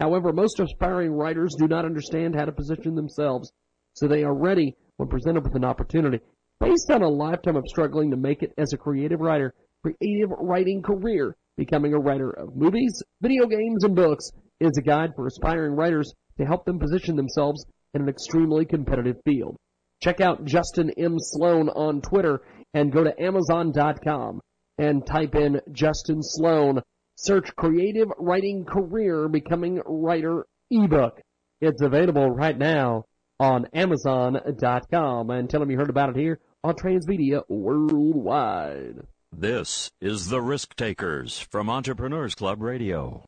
However, 0.00 0.32
most 0.32 0.60
aspiring 0.60 1.12
writers 1.12 1.54
do 1.58 1.66
not 1.66 1.84
understand 1.84 2.34
how 2.34 2.44
to 2.44 2.52
position 2.52 2.94
themselves, 2.94 3.52
so 3.94 4.06
they 4.06 4.24
are 4.24 4.34
ready 4.34 4.76
when 4.96 5.08
presented 5.08 5.44
with 5.44 5.54
an 5.54 5.64
opportunity. 5.64 6.20
Based 6.60 6.90
on 6.90 7.02
a 7.02 7.08
lifetime 7.08 7.56
of 7.56 7.66
struggling 7.66 8.10
to 8.10 8.16
make 8.16 8.42
it 8.42 8.52
as 8.58 8.72
a 8.72 8.78
creative 8.78 9.20
writer, 9.20 9.54
creative 9.82 10.30
writing 10.30 10.82
career, 10.82 11.36
becoming 11.56 11.94
a 11.94 11.98
writer 11.98 12.30
of 12.30 12.56
movies, 12.56 13.02
video 13.20 13.46
games, 13.46 13.84
and 13.84 13.94
books 13.94 14.30
is 14.60 14.76
a 14.78 14.82
guide 14.82 15.10
for 15.14 15.26
aspiring 15.26 15.74
writers 15.74 16.12
to 16.38 16.44
help 16.44 16.64
them 16.64 16.78
position 16.78 17.16
themselves 17.16 17.64
in 17.94 18.02
an 18.02 18.08
extremely 18.08 18.64
competitive 18.64 19.16
field. 19.24 19.56
Check 20.02 20.20
out 20.20 20.44
Justin 20.44 20.90
M. 20.98 21.16
Sloan 21.18 21.68
on 21.70 22.02
Twitter 22.02 22.42
and 22.74 22.92
go 22.92 23.02
to 23.02 23.22
Amazon.com 23.22 24.40
and 24.78 25.06
type 25.06 25.34
in 25.34 25.60
Justin 25.72 26.22
Sloan 26.22 26.82
Search 27.18 27.56
Creative 27.56 28.08
Writing 28.18 28.66
Career 28.66 29.26
Becoming 29.26 29.80
Writer 29.86 30.46
ebook. 30.70 31.22
It's 31.62 31.80
available 31.80 32.30
right 32.30 32.56
now 32.56 33.06
on 33.40 33.66
Amazon.com 33.72 35.30
and 35.30 35.48
tell 35.48 35.60
them 35.60 35.70
you 35.70 35.78
heard 35.78 35.88
about 35.88 36.10
it 36.10 36.16
here 36.16 36.40
on 36.62 36.74
Transmedia 36.74 37.42
Worldwide. 37.48 39.06
This 39.32 39.90
is 39.98 40.28
The 40.28 40.42
Risk 40.42 40.76
Takers 40.76 41.38
from 41.38 41.70
Entrepreneurs 41.70 42.34
Club 42.34 42.60
Radio. 42.60 43.24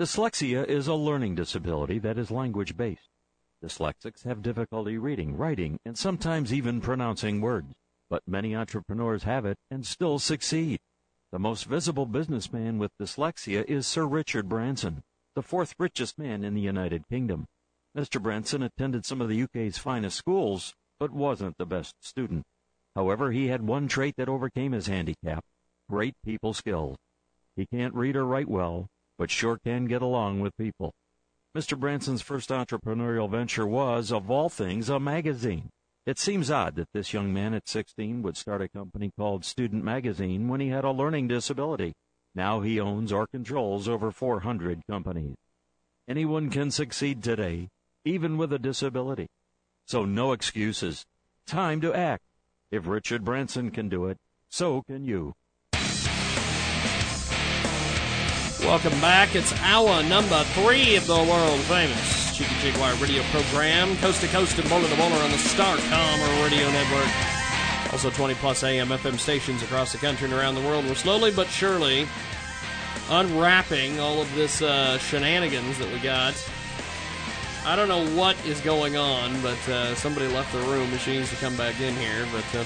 Dyslexia 0.00 0.64
is 0.64 0.86
a 0.86 0.94
learning 0.94 1.34
disability 1.34 1.98
that 1.98 2.18
is 2.18 2.30
language 2.30 2.76
based. 2.76 3.08
Dyslexics 3.64 4.24
have 4.24 4.42
difficulty 4.42 4.96
reading, 4.96 5.36
writing, 5.36 5.80
and 5.84 5.98
sometimes 5.98 6.52
even 6.52 6.80
pronouncing 6.80 7.40
words. 7.40 7.72
But 8.08 8.22
many 8.28 8.54
entrepreneurs 8.54 9.24
have 9.24 9.44
it 9.44 9.56
and 9.72 9.84
still 9.84 10.20
succeed. 10.20 10.78
The 11.34 11.40
most 11.40 11.64
visible 11.64 12.06
businessman 12.06 12.78
with 12.78 12.96
dyslexia 12.96 13.64
is 13.64 13.88
Sir 13.88 14.06
Richard 14.06 14.48
Branson, 14.48 15.02
the 15.34 15.42
fourth 15.42 15.74
richest 15.80 16.16
man 16.16 16.44
in 16.44 16.54
the 16.54 16.60
United 16.60 17.08
Kingdom. 17.08 17.46
Mr. 17.98 18.22
Branson 18.22 18.62
attended 18.62 19.04
some 19.04 19.20
of 19.20 19.28
the 19.28 19.42
UK's 19.42 19.76
finest 19.76 20.16
schools, 20.16 20.76
but 21.00 21.10
wasn't 21.10 21.58
the 21.58 21.66
best 21.66 21.96
student. 22.00 22.44
However, 22.94 23.32
he 23.32 23.48
had 23.48 23.66
one 23.66 23.88
trait 23.88 24.14
that 24.16 24.28
overcame 24.28 24.70
his 24.70 24.86
handicap. 24.86 25.44
great 25.90 26.14
people 26.24 26.54
skills. 26.54 26.98
He 27.56 27.66
can't 27.66 27.94
read 27.94 28.14
or 28.14 28.24
write 28.24 28.48
well, 28.48 28.86
but 29.18 29.28
sure 29.28 29.58
can 29.58 29.86
get 29.86 30.02
along 30.02 30.38
with 30.38 30.56
people. 30.56 30.92
Mr. 31.52 31.76
Branson's 31.76 32.22
first 32.22 32.50
entrepreneurial 32.50 33.28
venture 33.28 33.66
was, 33.66 34.12
of 34.12 34.30
all 34.30 34.48
things, 34.48 34.88
a 34.88 35.00
magazine. 35.00 35.68
It 36.06 36.18
seems 36.18 36.50
odd 36.50 36.76
that 36.76 36.92
this 36.92 37.14
young 37.14 37.32
man 37.32 37.54
at 37.54 37.66
16 37.66 38.20
would 38.20 38.36
start 38.36 38.60
a 38.60 38.68
company 38.68 39.10
called 39.16 39.42
Student 39.42 39.84
Magazine 39.84 40.48
when 40.48 40.60
he 40.60 40.68
had 40.68 40.84
a 40.84 40.90
learning 40.90 41.28
disability. 41.28 41.94
Now 42.34 42.60
he 42.60 42.78
owns 42.78 43.10
or 43.10 43.26
controls 43.26 43.88
over 43.88 44.10
400 44.10 44.82
companies. 44.86 45.34
Anyone 46.06 46.50
can 46.50 46.70
succeed 46.70 47.22
today, 47.22 47.68
even 48.04 48.36
with 48.36 48.52
a 48.52 48.58
disability. 48.58 49.28
So 49.86 50.04
no 50.04 50.32
excuses. 50.32 51.06
Time 51.46 51.80
to 51.80 51.94
act. 51.94 52.24
If 52.70 52.86
Richard 52.86 53.24
Branson 53.24 53.70
can 53.70 53.88
do 53.88 54.04
it, 54.04 54.18
so 54.50 54.82
can 54.82 55.06
you. 55.06 55.32
Welcome 58.60 59.00
back. 59.00 59.34
It's 59.34 59.58
hour 59.62 60.02
number 60.02 60.42
three 60.52 60.96
of 60.96 61.06
the 61.06 61.16
world 61.16 61.60
famous 61.60 62.23
Jiggy 62.34 62.54
Jaguar 62.62 62.92
radio 62.96 63.22
program, 63.30 63.96
coast 63.98 64.20
to 64.20 64.26
coast 64.26 64.58
and 64.58 64.68
border 64.68 64.88
to 64.88 64.96
border 64.96 65.14
on 65.14 65.30
the 65.30 65.36
Starcom 65.36 66.42
radio 66.42 66.68
network. 66.72 67.08
Also 67.92 68.10
20 68.10 68.34
plus 68.34 68.64
AM 68.64 68.88
FM 68.88 69.20
stations 69.20 69.62
across 69.62 69.92
the 69.92 69.98
country 69.98 70.24
and 70.24 70.34
around 70.34 70.56
the 70.56 70.60
world. 70.62 70.84
We're 70.84 70.96
slowly 70.96 71.30
but 71.30 71.46
surely 71.46 72.08
unwrapping 73.08 74.00
all 74.00 74.20
of 74.20 74.34
this 74.34 74.62
uh, 74.62 74.98
shenanigans 74.98 75.78
that 75.78 75.92
we 75.92 76.00
got. 76.00 76.34
I 77.64 77.76
don't 77.76 77.86
know 77.86 78.04
what 78.20 78.34
is 78.44 78.60
going 78.62 78.96
on, 78.96 79.40
but 79.40 79.68
uh, 79.68 79.94
somebody 79.94 80.26
left 80.26 80.52
the 80.52 80.58
room 80.58 80.90
needs 80.90 81.30
to 81.30 81.36
come 81.36 81.56
back 81.56 81.80
in 81.80 81.94
here. 81.94 82.26
But 82.32 82.60
uh, 82.60 82.64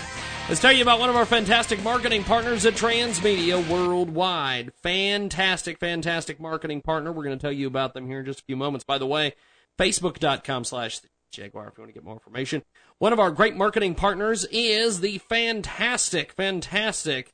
let's 0.48 0.62
tell 0.62 0.72
you 0.72 0.80
about 0.80 0.98
one 0.98 1.10
of 1.10 1.16
our 1.16 1.26
fantastic 1.26 1.82
marketing 1.82 2.24
partners 2.24 2.64
at 2.64 2.72
Transmedia 2.72 3.68
Worldwide. 3.68 4.72
Fantastic, 4.82 5.78
fantastic 5.78 6.40
marketing 6.40 6.80
partner. 6.80 7.12
We're 7.12 7.24
going 7.24 7.38
to 7.38 7.42
tell 7.42 7.52
you 7.52 7.66
about 7.66 7.92
them 7.92 8.06
here 8.06 8.20
in 8.20 8.24
just 8.24 8.40
a 8.40 8.44
few 8.44 8.56
moments. 8.56 8.84
By 8.84 8.96
the 8.96 9.06
way, 9.06 9.34
facebook.com 9.78 10.64
slash 10.64 11.00
Jaguar 11.30 11.68
if 11.68 11.78
you 11.78 11.82
want 11.82 11.90
to 11.90 11.94
get 11.94 12.04
more 12.04 12.14
information. 12.14 12.62
One 12.98 13.12
of 13.12 13.20
our 13.20 13.30
great 13.30 13.56
marketing 13.56 13.94
partners 13.94 14.44
is 14.50 15.00
the 15.00 15.18
fantastic, 15.18 16.32
fantastic. 16.32 17.30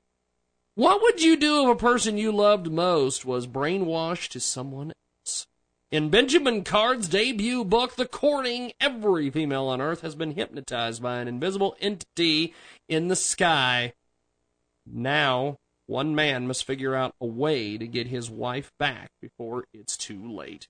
What 0.75 1.01
would 1.03 1.23
you 1.23 1.37
do 1.37 1.71
if 1.71 1.77
a 1.77 1.79
person 1.79 2.19
you 2.19 2.33
loved 2.33 2.71
most 2.71 3.25
was 3.25 3.47
brainwashed 3.47 4.31
to 4.31 4.41
someone 4.41 4.93
else? 5.27 5.47
In 5.93 6.11
Benjamin 6.11 6.65
Card's 6.65 7.09
debut 7.09 7.65
book, 7.65 7.95
The 7.95 8.07
Courting, 8.07 8.73
every 8.81 9.31
female 9.31 9.67
on 9.67 9.81
Earth 9.81 10.01
has 10.01 10.17
been 10.17 10.33
hypnotized 10.33 11.01
by 11.01 11.19
an 11.19 11.29
invisible 11.29 11.77
entity 11.81 12.53
in 12.89 13.07
the 13.07 13.17
sky. 13.17 13.93
Now, 14.85 15.59
one 15.87 16.15
man 16.15 16.49
must 16.49 16.65
figure 16.65 16.97
out 16.97 17.15
a 17.21 17.27
way 17.27 17.79
to 17.79 17.87
get 17.87 18.09
his 18.09 18.29
wife 18.29 18.73
back 18.79 19.11
before 19.23 19.67
it's 19.73 19.97
too 19.97 20.29
late. 20.29 20.67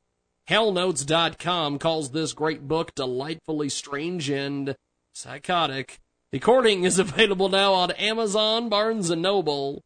Hellnotes.com 0.48 1.78
calls 1.78 2.10
this 2.10 2.32
great 2.32 2.68
book 2.68 2.94
delightfully 2.94 3.68
strange 3.68 4.28
and 4.28 4.76
psychotic. 5.14 6.00
The 6.32 6.38
Courting 6.38 6.84
is 6.84 6.98
available 6.98 7.48
now 7.48 7.72
on 7.72 7.92
Amazon, 7.92 8.68
Barnes 8.68 9.10
& 9.10 9.16
Noble. 9.16 9.82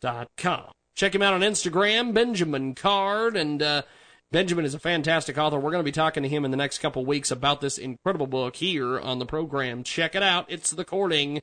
Dot 0.00 0.28
com. 0.36 0.70
Check 0.94 1.14
him 1.14 1.22
out 1.22 1.34
on 1.34 1.40
Instagram, 1.40 2.14
Benjamin 2.14 2.74
Card, 2.74 3.36
and 3.36 3.62
uh, 3.62 3.82
Benjamin 4.30 4.64
is 4.64 4.74
a 4.74 4.78
fantastic 4.78 5.36
author. 5.36 5.56
We're 5.56 5.70
going 5.70 5.80
to 5.80 5.84
be 5.84 5.92
talking 5.92 6.22
to 6.22 6.28
him 6.28 6.44
in 6.44 6.50
the 6.50 6.56
next 6.56 6.78
couple 6.78 7.04
weeks 7.04 7.30
about 7.30 7.60
this 7.60 7.78
incredible 7.78 8.26
book 8.26 8.56
here 8.56 8.98
on 8.98 9.18
the 9.18 9.26
program. 9.26 9.82
Check 9.82 10.14
it 10.14 10.22
out. 10.22 10.46
It's 10.48 10.70
The 10.70 10.84
Courting, 10.84 11.40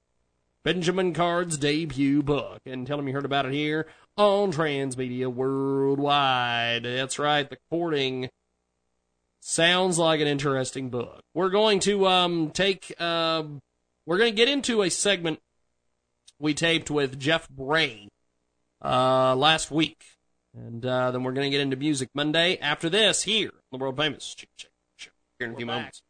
Benjamin 0.66 1.14
Card's 1.14 1.60
debut 1.60 2.24
book. 2.24 2.60
And 2.66 2.88
tell 2.88 2.98
him 2.98 3.08
you 3.08 3.14
heard 3.14 3.24
about 3.24 3.46
it 3.46 3.54
here 3.54 3.86
on 4.18 4.52
Transmedia 4.52 5.28
Worldwide. 5.28 6.84
That's 6.84 7.20
right, 7.20 7.48
The 7.48 7.58
Courting. 7.70 8.32
Sounds 9.40 10.00
like 10.00 10.22
an 10.22 10.28
interesting 10.28 10.90
book. 10.90 11.22
We're 11.36 11.52
going 11.52 11.80
to 11.82 12.08
um, 12.08 12.50
take, 12.50 12.92
uh, 13.00 13.44
we're 14.08 14.18
going 14.18 14.32
to 14.32 14.36
get 14.36 14.50
into 14.50 14.82
a 14.82 14.90
segment 14.90 15.40
we 16.40 16.56
taped 16.56 16.90
with 16.90 17.20
Jeff 17.20 17.48
Bray 17.48 18.10
uh, 18.84 19.36
last 19.36 19.70
week. 19.70 20.04
And 20.56 20.84
uh, 20.84 21.12
then 21.12 21.24
we're 21.24 21.34
going 21.34 21.46
to 21.46 21.56
get 21.56 21.62
into 21.62 21.76
Music 21.76 22.10
Monday 22.16 22.58
after 22.58 22.90
this 22.90 23.22
here 23.22 23.52
on 23.72 23.78
the 23.78 23.84
world 23.84 23.98
famous 23.98 24.34
Chick 24.34 24.50
Chick 24.58 24.72
Show 24.96 25.12
here 25.38 25.48
in 25.48 25.54
a 25.54 25.58
few 25.58 25.68
moments. 25.68 26.02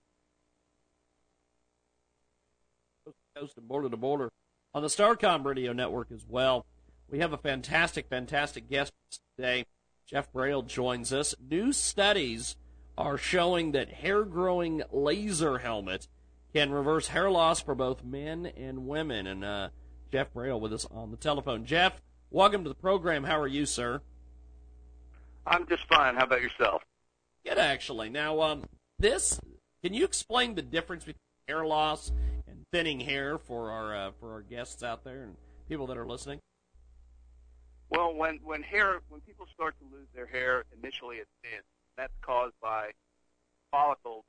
Coast 3.35 3.55
to 3.55 3.61
border 3.61 3.89
to 3.89 3.97
border 3.97 4.31
on 4.75 4.81
the 4.81 4.89
Starcom 4.89 5.45
radio 5.45 5.71
network 5.71 6.11
as 6.11 6.25
well. 6.27 6.65
We 7.09 7.19
have 7.19 7.31
a 7.31 7.37
fantastic, 7.37 8.09
fantastic 8.09 8.69
guest 8.69 8.91
today. 9.37 9.65
Jeff 10.05 10.31
Braille 10.33 10.63
joins 10.63 11.13
us. 11.13 11.33
New 11.49 11.71
studies 11.71 12.57
are 12.97 13.17
showing 13.17 13.71
that 13.71 13.89
hair 13.89 14.25
growing 14.25 14.83
laser 14.91 15.59
helmet 15.59 16.09
can 16.53 16.71
reverse 16.71 17.07
hair 17.07 17.31
loss 17.31 17.61
for 17.61 17.73
both 17.73 18.03
men 18.03 18.45
and 18.45 18.85
women. 18.85 19.27
And 19.27 19.45
uh, 19.45 19.69
Jeff 20.11 20.33
Braille 20.33 20.59
with 20.59 20.73
us 20.73 20.85
on 20.91 21.09
the 21.09 21.17
telephone. 21.17 21.65
Jeff, 21.65 22.01
welcome 22.29 22.63
to 22.63 22.69
the 22.69 22.75
program. 22.75 23.23
How 23.23 23.39
are 23.39 23.47
you, 23.47 23.65
sir? 23.65 24.01
I'm 25.47 25.65
just 25.67 25.87
fine. 25.87 26.15
How 26.15 26.25
about 26.25 26.41
yourself? 26.41 26.83
Good, 27.45 27.57
actually. 27.57 28.09
Now, 28.09 28.41
um, 28.41 28.63
this 28.99 29.39
can 29.81 29.93
you 29.93 30.03
explain 30.03 30.55
the 30.55 30.61
difference 30.61 31.05
between 31.05 31.21
hair 31.47 31.65
loss 31.65 32.09
and 32.09 32.34
thinning 32.75 32.99
hair 32.99 33.37
for 33.37 33.71
our 33.71 33.95
uh, 33.95 34.11
for 34.19 34.33
our 34.33 34.41
guests 34.41 34.83
out 34.83 35.05
there 35.05 35.23
and 35.23 35.35
people 35.69 35.87
that 35.87 35.97
are 35.97 36.05
listening? 36.05 36.39
Well, 37.89 38.13
when 38.13 38.39
when 38.43 38.61
hair 38.63 38.99
when 39.07 39.21
people 39.21 39.47
start 39.53 39.75
to 39.79 39.85
lose 39.95 40.07
their 40.13 40.25
hair, 40.25 40.65
initially 40.77 41.17
it 41.17 41.27
thins. 41.41 41.63
That's 41.95 42.11
caused 42.21 42.53
by 42.61 42.91
follicles 43.71 44.25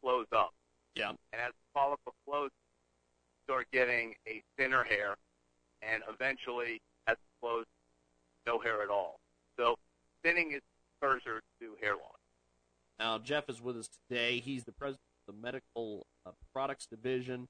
close 0.00 0.26
up. 0.34 0.54
Yeah. 0.96 1.10
And 1.10 1.18
as 1.32 1.50
the 1.50 1.68
follicle 1.74 2.14
closes, 2.26 2.52
you 2.54 3.52
start 3.52 3.66
getting 3.70 4.14
a 4.26 4.42
thinner 4.56 4.82
hair, 4.82 5.16
and 5.82 6.02
eventually, 6.08 6.80
as 7.06 7.14
it 7.14 7.40
closes, 7.42 7.66
no 8.46 8.58
hair 8.60 8.82
at 8.82 8.88
all. 8.88 9.20
So 9.58 9.76
thinning 10.24 10.52
is 10.52 10.62
precursor 11.02 11.42
to 11.60 11.76
hair 11.82 11.96
loss. 11.96 12.16
Now, 12.98 13.18
Jeff 13.18 13.50
is 13.50 13.60
with 13.60 13.76
us 13.76 13.90
today. 14.08 14.40
He's 14.40 14.64
the 14.64 14.72
president 14.72 15.02
the 15.26 15.32
Medical 15.32 16.06
uh, 16.26 16.30
Products 16.52 16.86
Division 16.86 17.48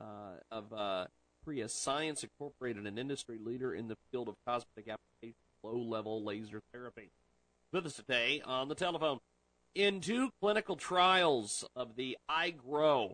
uh, 0.00 0.38
of 0.50 0.72
uh, 0.72 1.06
Apira 1.46 1.68
Science 1.70 2.22
Incorporated, 2.22 2.86
an 2.86 2.98
industry 2.98 3.38
leader 3.42 3.74
in 3.74 3.88
the 3.88 3.96
field 4.10 4.28
of 4.28 4.36
cosmetic 4.46 4.88
application, 4.88 5.36
low-level 5.62 6.24
laser 6.24 6.62
therapy. 6.72 7.10
With 7.72 7.86
us 7.86 7.94
today 7.94 8.42
on 8.44 8.68
the 8.68 8.74
telephone. 8.74 9.18
In 9.74 10.00
two 10.00 10.30
clinical 10.40 10.74
trials 10.74 11.64
of 11.76 11.94
the 11.94 12.18
iGrow, 12.28 13.12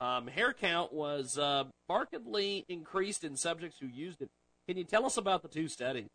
um, 0.00 0.28
hair 0.28 0.52
count 0.52 0.92
was 0.92 1.36
uh, 1.36 1.64
markedly 1.88 2.64
increased 2.68 3.24
in 3.24 3.36
subjects 3.36 3.78
who 3.80 3.88
used 3.88 4.22
it. 4.22 4.30
Can 4.68 4.76
you 4.76 4.84
tell 4.84 5.04
us 5.04 5.16
about 5.16 5.42
the 5.42 5.48
two 5.48 5.66
studies? 5.66 6.08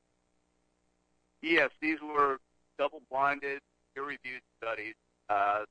Yes, 1.41 1.71
these 1.81 1.97
were 2.01 2.37
double-blinded, 2.77 3.59
peer-reviewed 3.93 4.41
studies. 4.61 4.93
Uh, 5.29 5.65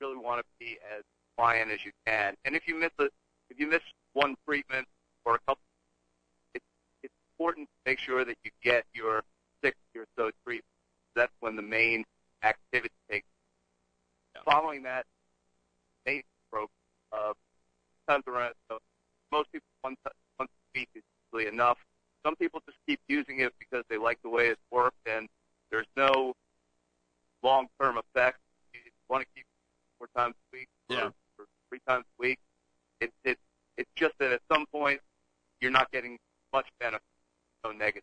you 0.00 0.06
really 0.06 0.20
want 0.20 0.40
to 0.40 0.44
be 0.58 0.78
as 0.96 1.02
compliant 1.36 1.70
as 1.70 1.84
you 1.84 1.92
can. 2.06 2.34
And 2.44 2.54
if 2.54 2.68
you 2.68 2.78
miss 2.78 2.90
a, 2.98 3.04
if 3.50 3.58
you 3.58 3.66
miss 3.66 3.80
one 4.12 4.36
treatment 4.46 4.86
or 5.24 5.36
a 5.36 5.38
couple, 5.40 5.62
it's, 6.54 6.64
it's 7.02 7.14
important 7.32 7.68
to 7.68 7.90
make 7.90 7.98
sure 7.98 8.24
that 8.24 8.36
you 8.44 8.50
get 8.62 8.84
your 8.94 9.22
six 9.62 9.76
or 9.96 10.04
so 10.16 10.30
treatment. 10.44 10.64
That's 11.14 11.32
when 11.40 11.56
the 11.56 11.62
main 11.62 12.04
activity 12.42 12.94
takes. 13.10 13.26
Yeah. 14.34 14.42
Following 14.44 14.82
that, 14.84 15.06
main 16.06 16.22
program 16.50 16.68
of 17.12 17.36
times 18.08 18.24
around. 18.26 18.54
So 18.70 18.78
most 19.32 19.50
people 19.52 19.66
one 19.82 19.96
once 20.38 20.50
a 20.50 20.78
week 20.78 20.88
is 20.94 21.02
usually 21.32 21.52
enough. 21.52 21.78
Some 22.24 22.36
people 22.36 22.60
just 22.66 22.78
keep 22.86 23.00
using 23.08 23.40
it 23.40 23.52
because 23.58 23.84
they 23.88 23.96
like 23.96 24.18
the 24.22 24.28
way 24.28 24.48
it 24.48 24.58
works, 24.70 24.96
and 25.06 25.28
there's 25.70 25.86
no 25.96 26.34
long-term 27.42 27.98
effect. 27.98 28.38
You 28.74 28.80
want 29.08 29.22
to 29.22 29.28
keep 29.34 29.46
four 29.98 30.08
times 30.16 30.34
a 30.52 30.56
week 30.56 30.68
or, 30.90 30.96
yeah. 30.96 31.10
or 31.38 31.46
three 31.68 31.80
times 31.88 32.04
a 32.18 32.22
week. 32.22 32.38
It, 33.00 33.12
it, 33.24 33.38
it's 33.76 33.90
just 33.94 34.14
that 34.18 34.32
at 34.32 34.40
some 34.50 34.66
point 34.66 35.00
you're 35.60 35.70
not 35.70 35.90
getting 35.92 36.18
much 36.52 36.66
benefit, 36.80 37.02
no 37.64 37.72
negative. 37.72 38.02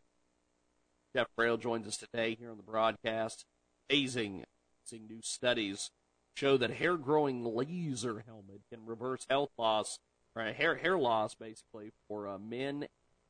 Jeff 1.15 1.27
Braille 1.37 1.55
joins 1.55 1.87
us 1.87 1.95
today 1.95 2.35
here 2.37 2.51
on 2.51 2.57
the 2.57 2.63
broadcast. 2.63 3.45
Amazing, 3.89 4.43
amazing 4.83 5.07
new 5.07 5.21
studies 5.21 5.89
show 6.35 6.57
that 6.57 6.71
hair 6.71 6.97
growing 6.97 7.45
laser 7.45 8.25
helmet 8.27 8.59
can 8.69 8.85
reverse 8.85 9.25
health 9.29 9.51
loss, 9.57 9.97
or 10.35 10.43
hair 10.43 10.75
hair 10.75 10.97
loss 10.97 11.33
basically 11.33 11.91
for 12.09 12.27
uh, 12.27 12.37
men 12.37 12.83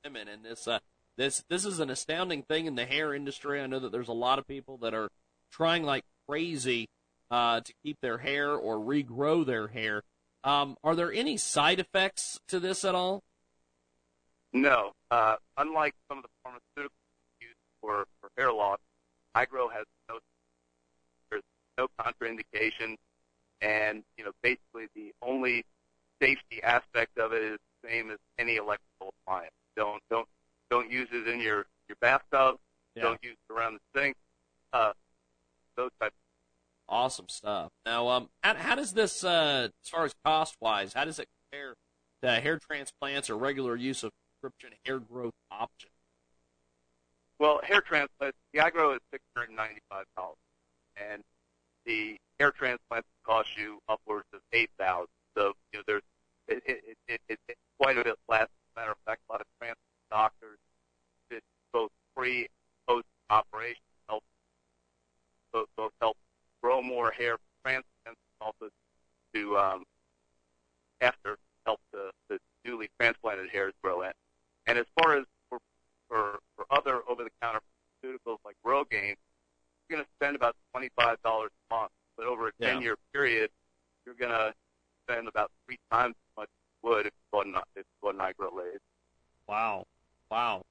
and 0.03 0.15
women. 0.15 0.27
And 0.27 0.43
this 0.43 0.67
uh, 0.67 0.79
this 1.15 1.43
this 1.47 1.63
is 1.63 1.79
an 1.79 1.91
astounding 1.91 2.41
thing 2.41 2.65
in 2.65 2.73
the 2.73 2.87
hair 2.87 3.13
industry. 3.13 3.61
I 3.61 3.67
know 3.67 3.77
that 3.77 3.91
there's 3.91 4.07
a 4.07 4.13
lot 4.13 4.39
of 4.39 4.47
people 4.47 4.77
that 4.77 4.95
are 4.95 5.09
trying 5.51 5.83
like 5.83 6.05
crazy 6.27 6.89
uh, 7.29 7.61
to 7.61 7.73
keep 7.83 7.97
their 8.01 8.17
hair 8.17 8.49
or 8.49 8.77
regrow 8.77 9.45
their 9.45 9.67
hair. 9.67 10.01
Um, 10.43 10.75
are 10.83 10.95
there 10.95 11.13
any 11.13 11.37
side 11.37 11.79
effects 11.79 12.39
to 12.47 12.59
this 12.59 12.83
at 12.83 12.95
all? 12.95 13.21
No. 14.53 14.93
Uh, 15.11 15.35
unlike 15.55 15.93
some 16.07 16.17
of 16.17 16.23
the 16.23 16.29
pharmaceuticals 16.43 16.81
used 16.81 17.04
for, 17.85 18.05
for 18.21 18.29
hair 18.37 18.51
loss, 18.51 18.79
iGrow 19.35 19.71
has 19.71 19.85
no 20.09 20.19
there's 21.29 21.43
no 21.77 21.87
contraindication, 21.99 22.95
and 23.61 24.03
you 24.17 24.23
know 24.25 24.31
basically 24.41 24.87
the 24.95 25.13
only 25.21 25.65
safety 26.21 26.61
aspect 26.63 27.17
of 27.17 27.33
it 27.33 27.43
is 27.43 27.59
the 27.81 27.89
same 27.89 28.11
as 28.11 28.17
any 28.39 28.55
electrical 28.55 29.13
appliance. 29.21 29.53
Don't 29.75 30.01
don't 30.09 30.27
don't 30.69 30.91
use 30.91 31.09
it 31.11 31.27
in 31.27 31.39
your 31.39 31.65
your 31.87 31.97
bathtub. 31.99 32.57
Yeah. 32.95 33.03
Don't 33.03 33.23
use 33.23 33.35
it 33.49 33.53
around 33.53 33.79
the 33.93 33.99
sink. 33.99 34.15
Uh, 34.71 34.93
those 35.75 35.91
types. 35.99 36.15
Awesome 36.87 37.27
stuff. 37.29 37.71
Now, 37.85 38.07
um, 38.09 38.29
how, 38.43 38.55
how 38.55 38.75
does 38.75 38.93
this, 38.93 39.23
uh, 39.23 39.69
as 39.83 39.89
far 39.89 40.05
as 40.05 40.13
cost 40.23 40.55
wise, 40.61 40.93
how 40.93 41.03
does 41.03 41.19
it 41.19 41.27
compare 41.51 41.75
to 42.21 42.39
hair 42.39 42.59
transplants 42.59 43.29
or 43.29 43.37
regular 43.37 43.75
use 43.75 44.03
of 44.03 44.11
prescription 44.39 44.77
hair 44.85 44.99
growth 44.99 45.33
options? 45.51 45.94
Well, 47.39 47.59
hair 47.63 47.81
transplants, 47.81 48.37
the 48.53 48.59
iGrow 48.59 48.95
is 48.95 49.01
six 49.11 49.23
hundred 49.35 49.49
and 49.49 49.57
ninety-five 49.57 50.05
dollars, 50.15 50.37
and 50.95 51.21
the 51.85 52.17
hair 52.39 52.51
transplants 52.51 53.07
cost 53.25 53.49
you 53.57 53.79
upwards 53.89 54.25
of 54.33 54.39
eight 54.53 54.69
thousand. 54.79 55.07
So, 55.37 55.53
you 55.73 55.79
know, 55.79 55.83
there's 55.85 56.01
it, 56.47 56.63
it, 56.65 56.97
it, 57.07 57.21
it, 57.27 57.39
it's 57.49 57.59
quite 57.79 57.97
a 57.97 58.03
bit 58.03 58.15
less. 58.29 58.43
As 58.43 58.47
a 58.75 58.79
matter 58.79 58.91
of 58.91 58.97
fact, 59.05 59.21
a 59.29 59.33
lot 59.33 59.41
of 59.41 59.47
transplant 59.59 59.77
doctors 60.09 60.57
did 61.29 61.41
both 61.73 61.91
pre 62.15 62.39
and 62.39 62.47
post 62.87 63.05
operation 63.29 63.81
help 64.07 64.23
both, 65.51 65.67
both 65.75 65.91
help 65.99 66.17
grow 66.63 66.81
more 66.81 67.11
hair 67.11 67.37
for 67.37 67.69
transplants, 67.69 68.21
also 68.39 68.69
to 69.33 69.57
um, 69.57 69.83
after 71.01 71.37
help 71.65 71.81
the, 71.91 72.11
the 72.29 72.39
newly 72.63 72.89
transplanted 72.99 73.49
hairs 73.49 73.73
grow 73.83 74.03
in. 74.03 74.11
And 74.67 74.77
as 74.77 74.85
far 75.01 75.17
as 75.17 75.25
for 76.07 76.39
for, 76.55 76.65
other 76.71 77.01
over-the-counter 77.07 77.59
pharmaceuticals 78.03 78.37
like 78.45 78.55
Rogaine, 78.65 79.15
you're 79.89 79.97
going 79.97 80.03
to 80.03 80.09
spend 80.15 80.35
about 80.35 80.55
twenty-five 80.71 81.21
dollars 81.21 81.51
a 81.69 81.75
month. 81.75 81.91
But 82.17 82.27
over 82.27 82.47
a 82.47 82.51
ten-year 82.61 82.95
period, 83.13 83.49
you're 84.05 84.15
going 84.15 84.31
to 84.31 84.53
spend 85.03 85.27
about 85.27 85.51
three 85.65 85.79
times 85.91 86.15
as 86.15 86.37
much 86.37 86.49
as 86.49 86.83
you 86.83 86.89
would 86.89 87.05
if 87.05 87.13
you 87.13 87.27
bought 87.31 87.45
an, 87.45 87.55
if 87.75 87.77
you 87.77 87.83
bought 88.01 88.15
an 88.15 88.21
iGrow 88.21 88.55
laser. 88.57 88.79
Wow. 89.47 89.85
Wow. 90.31 90.63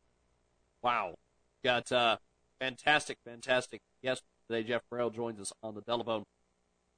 Wow. 0.82 1.14
Got 1.62 1.92
uh, 1.92 2.16
fantastic, 2.60 3.18
fantastic 3.24 3.80
guest 4.02 4.22
today. 4.48 4.66
Jeff 4.66 4.82
Braille 4.90 5.10
joins 5.10 5.40
us 5.40 5.52
on 5.62 5.74
the 5.74 5.82
telephone. 5.82 6.24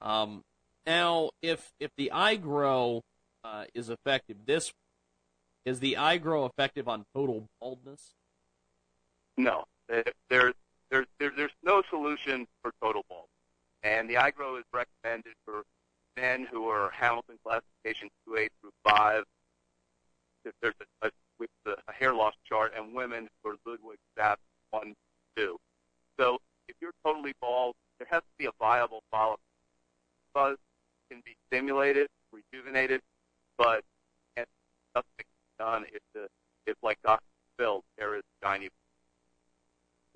Um, 0.00 0.42
now, 0.86 1.30
if 1.42 1.72
if 1.80 1.90
the 1.96 2.12
iGrow 2.14 3.02
uh, 3.44 3.64
is 3.74 3.90
effective, 3.90 4.36
this 4.46 4.72
is 5.64 5.80
the 5.80 5.96
iGrow 5.98 6.48
effective 6.48 6.88
on 6.88 7.04
total 7.14 7.48
baldness? 7.60 8.14
No, 9.36 9.64
there, 9.88 10.04
there, 10.30 10.52
there, 10.90 11.06
there, 11.18 11.32
there's 11.36 11.52
no 11.62 11.82
solution 11.90 12.46
for 12.62 12.72
total 12.82 13.04
baldness. 13.08 13.28
And 13.82 14.08
the 14.08 14.14
iGrow 14.14 14.58
is 14.58 14.64
recommended 14.72 15.34
for 15.44 15.62
men 16.16 16.46
who 16.50 16.68
are 16.68 16.90
Hamilton 16.90 17.38
classification 17.44 18.08
2A 18.28 18.48
through 18.60 18.70
5. 18.84 19.24
There's 20.62 20.74
a, 21.02 21.06
a, 21.06 21.10
with 21.38 21.50
the, 21.64 21.76
a 21.88 21.92
hair 21.92 22.14
loss 22.14 22.34
chart, 22.48 22.72
and 22.76 22.94
women 22.94 23.28
who 23.42 23.50
are 23.50 23.56
Ludwig 23.66 23.98
staff 24.14 24.38
1, 24.70 24.94
2. 25.36 25.56
So 26.18 26.38
if 26.68 26.76
you're 26.80 26.94
totally 27.04 27.34
bald, 27.40 27.74
there 27.98 28.08
has 28.10 28.22
to 28.22 28.38
be 28.38 28.46
a 28.46 28.52
viable 28.58 29.02
follow-up. 29.10 29.40
Buzz 30.34 30.56
can 31.10 31.22
be 31.24 31.34
stimulated, 31.48 32.08
rejuvenated, 32.32 33.00
but 33.58 33.82
nothing 34.96 35.26
done 35.58 35.84
if 35.92 36.02
the 36.14 36.26
if 36.66 36.76
like 36.82 36.98
Dr. 37.04 37.22
Phil, 37.58 37.84
there 37.98 38.16
is 38.16 38.22
shiny 38.42 38.68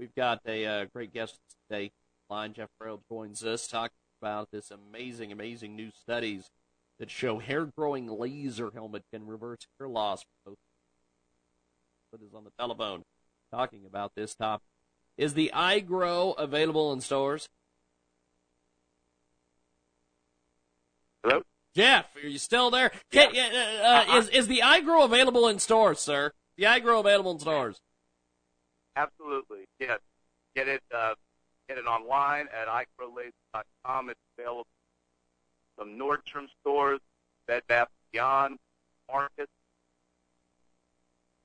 We've 0.00 0.14
got 0.14 0.40
a 0.46 0.64
uh, 0.64 0.84
great 0.86 1.12
guest 1.12 1.38
today. 1.68 1.92
Line 2.30 2.54
Jeff 2.54 2.70
Braille 2.78 3.02
joins 3.10 3.44
us 3.44 3.68
talking 3.68 3.98
about 4.22 4.50
this 4.50 4.70
amazing, 4.70 5.30
amazing 5.30 5.76
new 5.76 5.90
studies 5.90 6.48
that 6.98 7.10
show 7.10 7.38
hair 7.38 7.66
growing 7.66 8.06
laser 8.06 8.70
helmet 8.72 9.02
can 9.12 9.26
reverse 9.26 9.66
hair 9.78 9.88
loss. 9.88 10.24
But 10.46 10.54
is 12.22 12.32
on 12.34 12.44
the 12.44 12.50
telephone 12.58 13.02
talking 13.52 13.84
about 13.84 14.12
this 14.14 14.34
topic. 14.34 14.64
Is 15.18 15.34
the 15.34 15.52
iGrow 15.54 16.34
available 16.38 16.94
in 16.94 17.02
stores? 17.02 17.50
Hello? 21.22 21.42
Jeff, 21.76 22.06
are 22.16 22.26
you 22.26 22.38
still 22.38 22.70
there? 22.70 22.90
Can, 23.12 23.36
uh, 23.36 24.06
uh, 24.08 24.16
is 24.16 24.30
is 24.30 24.46
the 24.48 24.62
iGrow 24.64 25.04
available 25.04 25.46
in 25.46 25.58
stores, 25.58 26.00
sir? 26.00 26.32
The 26.56 26.64
iGrow 26.64 27.00
available 27.00 27.32
in 27.32 27.38
stores? 27.38 27.82
Absolutely, 28.96 29.66
yes. 29.78 30.00
Get 30.54 30.68
it, 30.68 30.82
uh, 30.94 31.14
get 31.68 31.78
it 31.78 31.86
online 31.86 32.48
at 32.48 32.68
iGrowlaser.com. 32.68 34.10
It's 34.10 34.20
available 34.38 34.66
from 35.76 35.98
Nordstrom 35.98 36.46
stores, 36.60 37.00
Bed 37.46 37.62
Bath 37.68 37.88
Beyond, 38.12 38.58
Market. 39.10 39.48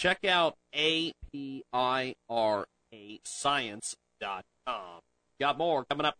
Check 0.00 0.24
out 0.24 0.56
APIRA 0.74 2.14
Science.com. 3.22 5.00
Got 5.38 5.58
more 5.58 5.84
coming 5.84 6.06
up. 6.06 6.16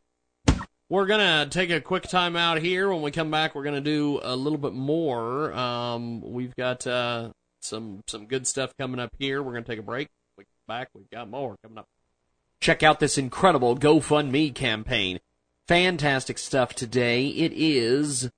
We're 0.91 1.07
going 1.07 1.21
to 1.21 1.49
take 1.51 1.71
a 1.71 1.81
quick 1.81 2.03
time 2.03 2.37
out 2.37 2.59
here. 2.59 2.91
When 2.91 3.01
we 3.01 3.11
come 3.11 3.31
back, 3.31 3.55
we're 3.55 3.63
going 3.63 3.77
to 3.77 3.81
do 3.81 4.21
a 4.23 4.37
little 4.37 4.59
bit 4.59 4.75
more. 4.75 5.55
Um, 5.55 6.21
we've 6.21 6.55
got 6.57 6.87
uh, 6.87 7.31
some 7.63 8.03
some 8.07 8.27
good 8.27 8.47
stuff 8.47 8.77
coming 8.79 9.01
up 9.01 9.15
here. 9.19 9.43
We're 9.43 9.53
going 9.53 9.65
to 9.65 9.71
take 9.71 9.79
a 9.79 9.83
break. 9.83 10.09
We 10.37 10.45
come 10.45 10.51
back, 10.69 10.91
we've 10.93 11.09
got 11.09 11.31
more 11.31 11.57
coming 11.63 11.79
up. 11.79 11.87
Check 12.61 12.83
out 12.83 13.01
this 13.01 13.17
incredible 13.17 13.79
GoFundMe 13.79 14.55
campaign. 14.55 15.21
Fantastic 15.69 16.37
stuff 16.37 16.75
today. 16.75 17.29
It 17.29 17.55
is 17.55 18.31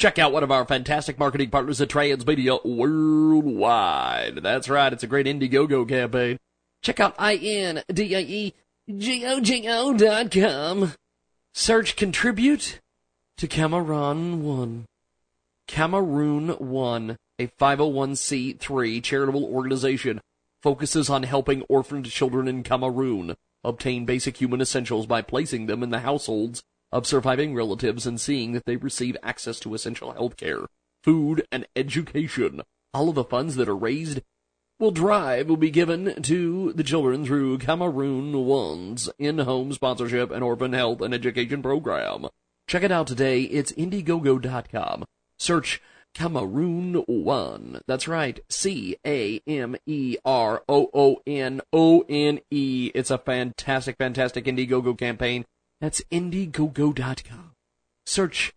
Check 0.00 0.18
out 0.18 0.32
one 0.32 0.42
of 0.42 0.50
our 0.50 0.64
fantastic 0.64 1.18
marketing 1.18 1.50
partners 1.50 1.78
at 1.82 1.90
Transmedia 1.90 2.64
Worldwide. 2.64 4.36
That's 4.36 4.70
right, 4.70 4.94
it's 4.94 5.02
a 5.02 5.06
great 5.06 5.26
Indiegogo 5.26 5.86
campaign. 5.86 6.38
Check 6.80 7.00
out 7.00 7.14
I-N-D-I-E-G-O-G-O 7.18 7.82
dot 9.98 10.30
com. 10.30 10.94
Search 11.52 11.96
contribute 11.96 12.80
to 13.36 13.46
Cameroon 13.46 14.42
One. 14.42 14.86
Cameroon 15.68 16.48
One, 16.52 17.18
a 17.38 17.48
501c3 17.48 19.04
charitable 19.04 19.44
organization, 19.44 20.22
focuses 20.62 21.10
on 21.10 21.24
helping 21.24 21.60
orphaned 21.68 22.06
children 22.06 22.48
in 22.48 22.62
Cameroon 22.62 23.36
obtain 23.62 24.06
basic 24.06 24.38
human 24.38 24.62
essentials 24.62 25.04
by 25.04 25.20
placing 25.20 25.66
them 25.66 25.82
in 25.82 25.90
the 25.90 25.98
households 25.98 26.62
of 26.92 27.06
surviving 27.06 27.54
relatives 27.54 28.06
and 28.06 28.20
seeing 28.20 28.52
that 28.52 28.64
they 28.66 28.76
receive 28.76 29.16
access 29.22 29.60
to 29.60 29.74
essential 29.74 30.12
health 30.12 30.36
care, 30.36 30.66
food, 31.02 31.46
and 31.52 31.66
education. 31.76 32.62
All 32.92 33.08
of 33.08 33.14
the 33.14 33.24
funds 33.24 33.56
that 33.56 33.68
are 33.68 33.76
raised 33.76 34.20
will 34.78 34.90
drive 34.90 35.48
will 35.48 35.56
be 35.56 35.70
given 35.70 36.22
to 36.22 36.72
the 36.72 36.82
children 36.82 37.24
through 37.24 37.58
Cameroon 37.58 38.44
One's 38.46 39.10
in-home 39.18 39.72
sponsorship 39.72 40.30
and 40.30 40.42
orphan 40.42 40.72
health 40.72 41.00
and 41.00 41.14
education 41.14 41.62
program. 41.62 42.26
Check 42.66 42.82
it 42.82 42.92
out 42.92 43.06
today. 43.06 43.42
It's 43.42 43.72
Indiegogo.com. 43.72 45.04
Search 45.38 45.82
Cameroon 46.14 46.94
One. 47.06 47.80
That's 47.86 48.08
right. 48.08 48.40
C 48.48 48.96
A 49.06 49.40
M 49.46 49.76
E 49.86 50.16
R 50.24 50.62
O 50.68 50.90
O 50.92 51.20
N 51.26 51.60
O 51.72 52.04
N 52.08 52.40
E. 52.50 52.90
It's 52.94 53.10
a 53.10 53.18
fantastic, 53.18 53.96
fantastic 53.96 54.44
Indiegogo 54.44 54.98
campaign. 54.98 55.44
That's 55.80 56.02
Indiegogo.com. 56.10 57.52
Search 58.06 58.52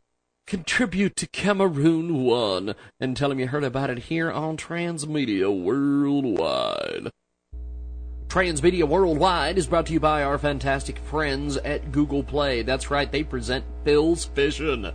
Contribute 0.46 1.16
to 1.16 1.28
Cameroon 1.28 2.24
One 2.24 2.76
and 3.00 3.16
tell 3.16 3.30
them 3.30 3.40
you 3.40 3.48
heard 3.48 3.64
about 3.64 3.90
it 3.90 3.98
here 4.00 4.30
on 4.30 4.58
Transmedia 4.58 5.50
Worldwide. 5.50 7.10
Transmedia 8.28 8.84
Worldwide 8.84 9.58
is 9.58 9.68
brought 9.68 9.86
to 9.86 9.94
you 9.94 10.02
by 10.02 10.22
our 10.22 10.38
fantastic 10.38 10.98
friends 10.98 11.56
at 11.58 11.92
Google 11.94 12.24
Play. 12.24 12.62
That's 12.62 12.92
right, 12.92 13.10
they 13.10 13.24
present 13.24 13.64
Phil's 13.86 14.26
Fishing. 14.26 14.92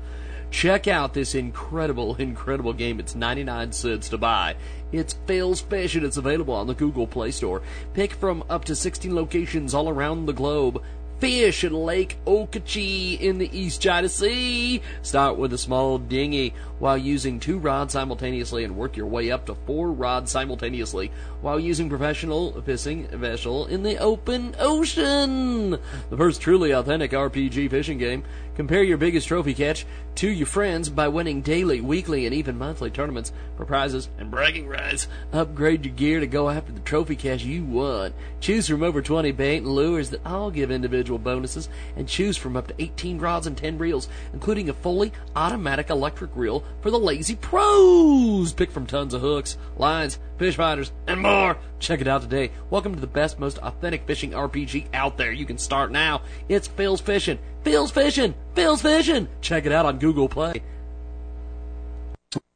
Check 0.50 0.86
out 0.86 1.15
this 1.15 1.34
incredible, 1.34 2.15
incredible 2.16 2.73
game. 2.73 3.00
It's 3.00 3.15
99 3.15 3.73
cents 3.73 4.08
to 4.10 4.18
buy. 4.18 4.57
It's 4.92 5.15
Phil's 5.26 5.60
Fish 5.60 5.94
and 5.94 6.05
it's 6.05 6.16
available 6.16 6.55
on 6.55 6.66
the 6.66 6.74
Google 6.74 7.07
Play 7.07 7.31
Store. 7.31 7.62
Pick 7.94 8.12
from 8.12 8.44
up 8.48 8.65
to 8.66 8.74
16 8.74 9.15
locations 9.15 9.74
all 9.74 9.89
around 9.89 10.26
the 10.26 10.32
globe. 10.32 10.82
Fish 11.19 11.65
in 11.65 11.73
Lake 11.73 12.17
Okeechee 12.27 13.21
in 13.21 13.39
the 13.39 13.51
East 13.59 13.83
China 13.83 14.09
Sea. 14.09 14.81
Start 15.03 15.37
with 15.37 15.53
a 15.53 15.59
small 15.59 15.99
dinghy 15.99 16.55
while 16.79 16.97
using 16.97 17.41
two 17.41 17.59
rods 17.59 17.93
simultaneously 17.93 18.63
and 18.63 18.77
work 18.77 18.97
your 18.97 19.07
way 19.07 19.33
up 19.33 19.45
to 19.47 19.57
four 19.67 19.91
rods 19.91 20.31
simultaneously 20.31 21.11
while 21.41 21.59
using 21.59 21.89
professional 21.89 22.63
fishing 22.63 23.09
vessel 23.09 23.67
in 23.67 23.83
the 23.83 23.99
open 23.99 24.55
ocean. 24.61 25.71
The 25.71 26.17
first 26.17 26.41
truly 26.41 26.71
authentic 26.71 27.11
RPG 27.11 27.69
fishing 27.69 27.99
game. 27.99 28.23
Compare 28.59 28.83
your 28.83 28.99
biggest 28.99 29.28
trophy 29.28 29.55
catch 29.55 29.87
to 30.17 30.28
your 30.28 30.49
friends 30.49 30.91
by 30.91 31.07
winning 31.07 31.43
daily, 31.43 31.81
weekly, 31.81 32.27
and 32.27 32.35
even 32.35 32.59
monthly 32.59 32.91
tournaments 32.91 33.33
for 33.57 33.65
prizes 33.65 34.09
and 34.19 34.33
bragging 34.33 34.67
rights. 34.67 35.07
Upgrade 35.33 35.85
your 35.85 35.95
gear 35.95 36.19
to 36.19 36.27
go 36.27 36.51
after 36.51 36.73
the 36.73 36.81
trophy 36.81 37.15
catch 37.15 37.45
you 37.45 37.62
want. 37.62 38.17
Choose 38.41 38.67
from 38.67 38.83
over 38.83 39.01
20 39.01 39.31
bait 39.31 39.59
and 39.59 39.69
lures 39.69 40.11
that 40.11 40.27
all 40.27 40.51
give 40.51 40.73
individual 40.73 41.20
bonuses 41.20 41.69
and 41.95 42.09
choose 42.09 42.37
from 42.37 42.57
up 42.57 42.67
to 42.67 42.75
18 42.83 43.20
rods 43.20 43.47
and 43.47 43.57
10 43.57 43.78
reels, 43.78 44.09
including 44.33 44.69
a 44.69 44.75
fully 44.75 45.12
automatic 45.37 45.89
electric 45.89 46.35
reel 46.35 46.65
for 46.81 46.91
the 46.91 46.99
lazy 46.99 47.37
pros. 47.37 48.53
Pick 48.53 48.73
from 48.73 48.87
tons 48.87 49.15
of 49.15 49.20
hooks, 49.20 49.57
lines, 49.77 50.19
fish 50.39 50.57
fighters, 50.57 50.92
and 51.07 51.20
more. 51.20 51.58
Check 51.81 52.00
it 52.00 52.08
out 52.08 52.23
today. 52.23 52.50
Welcome 52.70 52.94
to 52.94 53.00
the 53.00 53.07
best, 53.07 53.39
most 53.39 53.58
authentic 53.58 54.07
fishing 54.07 54.31
RPG 54.31 54.86
out 54.94 55.18
there. 55.18 55.33
You 55.33 55.44
can 55.44 55.58
start 55.58 55.91
now. 55.91 56.23
It's 56.49 56.68
Phil's 56.68 57.00
Fishing. 57.00 57.39
Phil's 57.65 57.91
Fishing. 57.91 58.34
Phil's 58.55 58.83
Fishing. 58.83 59.28
Check 59.41 59.67
it 59.67 59.73
out 59.73 59.86
on 59.86 59.99
Google 59.99 60.28
Play. 60.28 60.62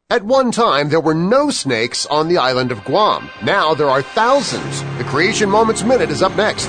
At 0.08 0.24
one 0.24 0.52
time, 0.52 0.90
there 0.90 1.00
were 1.00 1.14
no 1.14 1.50
snakes 1.50 2.04
on 2.06 2.28
the 2.28 2.36
island 2.36 2.70
of 2.70 2.84
Guam. 2.84 3.30
Now 3.42 3.74
there 3.74 3.88
are 3.88 4.02
thousands. 4.02 4.82
The 4.98 5.04
Creation 5.04 5.48
Moments 5.48 5.82
Minute 5.82 6.10
is 6.10 6.22
up 6.22 6.36
next. 6.36 6.68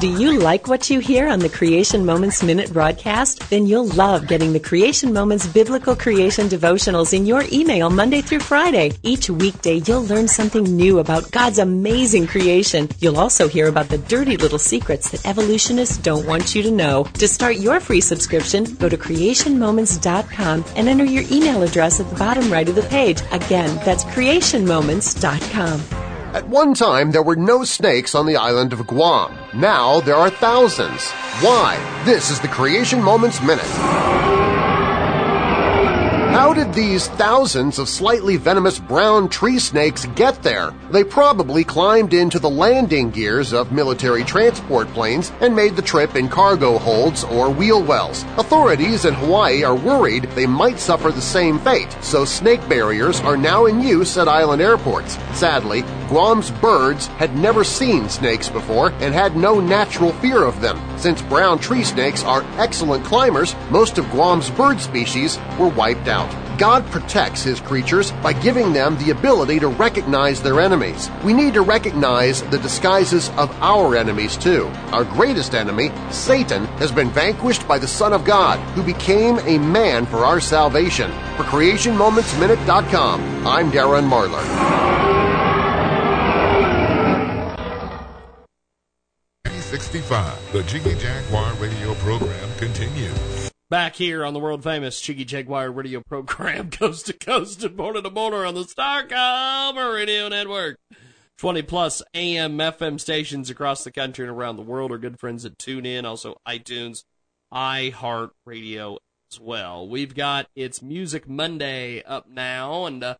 Do 0.00 0.08
you 0.08 0.38
like 0.38 0.68
what 0.68 0.90
you 0.90 1.00
hear 1.00 1.28
on 1.28 1.40
the 1.40 1.48
Creation 1.48 2.06
Moments 2.06 2.40
Minute 2.40 2.72
broadcast? 2.72 3.50
Then 3.50 3.66
you'll 3.66 3.88
love 3.88 4.28
getting 4.28 4.52
the 4.52 4.60
Creation 4.60 5.12
Moments 5.12 5.48
Biblical 5.48 5.96
Creation 5.96 6.46
Devotionals 6.46 7.12
in 7.12 7.26
your 7.26 7.42
email 7.50 7.90
Monday 7.90 8.20
through 8.20 8.38
Friday. 8.38 8.92
Each 9.02 9.28
weekday, 9.28 9.82
you'll 9.84 10.04
learn 10.04 10.28
something 10.28 10.62
new 10.62 11.00
about 11.00 11.28
God's 11.32 11.58
amazing 11.58 12.28
creation. 12.28 12.88
You'll 13.00 13.18
also 13.18 13.48
hear 13.48 13.66
about 13.66 13.88
the 13.88 13.98
dirty 13.98 14.36
little 14.36 14.60
secrets 14.60 15.10
that 15.10 15.26
evolutionists 15.26 15.98
don't 15.98 16.26
want 16.26 16.54
you 16.54 16.62
to 16.62 16.70
know. 16.70 17.02
To 17.14 17.26
start 17.26 17.56
your 17.56 17.80
free 17.80 18.00
subscription, 18.00 18.76
go 18.76 18.88
to 18.88 18.96
creationmoments.com 18.96 20.64
and 20.76 20.88
enter 20.88 21.06
your 21.06 21.24
email 21.28 21.64
address 21.64 21.98
at 21.98 22.08
the 22.08 22.14
bottom 22.14 22.52
right 22.52 22.68
of 22.68 22.76
the 22.76 22.82
page. 22.82 23.20
Again, 23.32 23.74
that's 23.84 24.04
creationmoments.com. 24.04 26.07
At 26.34 26.46
one 26.46 26.74
time, 26.74 27.10
there 27.10 27.22
were 27.22 27.36
no 27.36 27.64
snakes 27.64 28.14
on 28.14 28.26
the 28.26 28.36
island 28.36 28.74
of 28.74 28.86
Guam. 28.86 29.34
Now 29.54 30.00
there 30.00 30.14
are 30.14 30.28
thousands. 30.28 31.10
Why? 31.40 31.78
This 32.04 32.28
is 32.28 32.38
the 32.38 32.48
Creation 32.48 33.02
Moments 33.02 33.40
Minute. 33.40 34.47
How 36.30 36.52
did 36.54 36.72
these 36.72 37.08
thousands 37.08 37.78
of 37.78 37.88
slightly 37.88 38.36
venomous 38.36 38.78
brown 38.78 39.28
tree 39.28 39.58
snakes 39.58 40.06
get 40.14 40.42
there? 40.42 40.72
They 40.90 41.02
probably 41.02 41.64
climbed 41.64 42.14
into 42.14 42.38
the 42.38 42.50
landing 42.50 43.10
gears 43.10 43.52
of 43.52 43.72
military 43.72 44.24
transport 44.24 44.88
planes 44.88 45.32
and 45.40 45.56
made 45.56 45.74
the 45.74 45.82
trip 45.82 46.16
in 46.16 46.28
cargo 46.28 46.78
holds 46.78 47.24
or 47.24 47.50
wheel 47.50 47.82
wells. 47.82 48.24
Authorities 48.36 49.04
in 49.04 49.14
Hawaii 49.14 49.64
are 49.64 49.74
worried 49.74 50.24
they 50.34 50.46
might 50.46 50.78
suffer 50.78 51.10
the 51.10 51.20
same 51.20 51.58
fate, 51.58 51.96
so 52.02 52.24
snake 52.24 52.66
barriers 52.68 53.20
are 53.20 53.36
now 53.36 53.66
in 53.66 53.80
use 53.80 54.16
at 54.16 54.28
island 54.28 54.62
airports. 54.62 55.18
Sadly, 55.32 55.82
Guam's 56.08 56.50
birds 56.50 57.06
had 57.18 57.36
never 57.36 57.64
seen 57.64 58.08
snakes 58.08 58.48
before 58.48 58.90
and 59.00 59.12
had 59.12 59.36
no 59.36 59.60
natural 59.60 60.12
fear 60.14 60.42
of 60.42 60.60
them. 60.60 60.80
Since 60.98 61.20
brown 61.22 61.58
tree 61.58 61.84
snakes 61.84 62.24
are 62.24 62.44
excellent 62.56 63.04
climbers, 63.04 63.54
most 63.70 63.98
of 63.98 64.10
Guam's 64.10 64.50
bird 64.50 64.80
species 64.80 65.38
were 65.58 65.68
wiped 65.68 66.08
out. 66.08 66.27
God 66.58 66.84
protects 66.86 67.44
his 67.44 67.60
creatures 67.60 68.10
by 68.22 68.32
giving 68.32 68.72
them 68.72 68.98
the 68.98 69.10
ability 69.10 69.60
to 69.60 69.68
recognize 69.68 70.42
their 70.42 70.60
enemies. 70.60 71.08
We 71.24 71.32
need 71.32 71.54
to 71.54 71.62
recognize 71.62 72.42
the 72.42 72.58
disguises 72.58 73.28
of 73.30 73.50
our 73.62 73.94
enemies 73.94 74.36
too. 74.36 74.66
Our 74.90 75.04
greatest 75.04 75.54
enemy, 75.54 75.92
Satan, 76.10 76.64
has 76.78 76.90
been 76.90 77.10
vanquished 77.10 77.66
by 77.68 77.78
the 77.78 77.86
Son 77.86 78.12
of 78.12 78.24
God, 78.24 78.58
who 78.74 78.82
became 78.82 79.38
a 79.40 79.58
man 79.58 80.04
for 80.04 80.24
our 80.24 80.40
salvation. 80.40 81.12
For 81.36 81.44
CreationMomentsMinute.com, 81.44 83.46
I'm 83.46 83.70
Darren 83.70 84.10
Marlar. 84.10 84.78
65, 89.68 90.52
the 90.52 90.62
Jiggy 90.62 90.96
Jaguar 90.96 91.52
radio 91.54 91.94
program 91.94 92.48
continues. 92.56 93.37
Back 93.70 93.96
here 93.96 94.24
on 94.24 94.32
the 94.32 94.40
world 94.40 94.64
famous 94.64 94.98
Jiggy 94.98 95.26
Jaguar 95.26 95.70
radio 95.70 96.00
program, 96.00 96.70
coast 96.70 97.04
to 97.04 97.12
coast 97.12 97.62
and 97.62 97.76
border 97.76 98.00
to 98.00 98.08
border 98.08 98.46
on 98.46 98.54
the 98.54 98.62
Starcom 98.62 99.94
radio 99.94 100.26
network. 100.28 100.78
20 101.36 101.60
plus 101.60 102.02
AM, 102.14 102.56
FM 102.56 102.98
stations 102.98 103.50
across 103.50 103.84
the 103.84 103.92
country 103.92 104.26
and 104.26 104.34
around 104.34 104.56
the 104.56 104.62
world. 104.62 104.90
are 104.90 104.96
good 104.96 105.20
friends 105.20 105.42
that 105.42 105.58
tune 105.58 105.84
in. 105.84 106.06
also 106.06 106.40
iTunes, 106.48 107.04
iHeartRadio 107.52 108.96
as 109.30 109.38
well. 109.38 109.86
We've 109.86 110.14
got 110.14 110.46
It's 110.56 110.80
Music 110.80 111.28
Monday 111.28 112.02
up 112.04 112.26
now, 112.26 112.86
and 112.86 113.04
uh, 113.04 113.16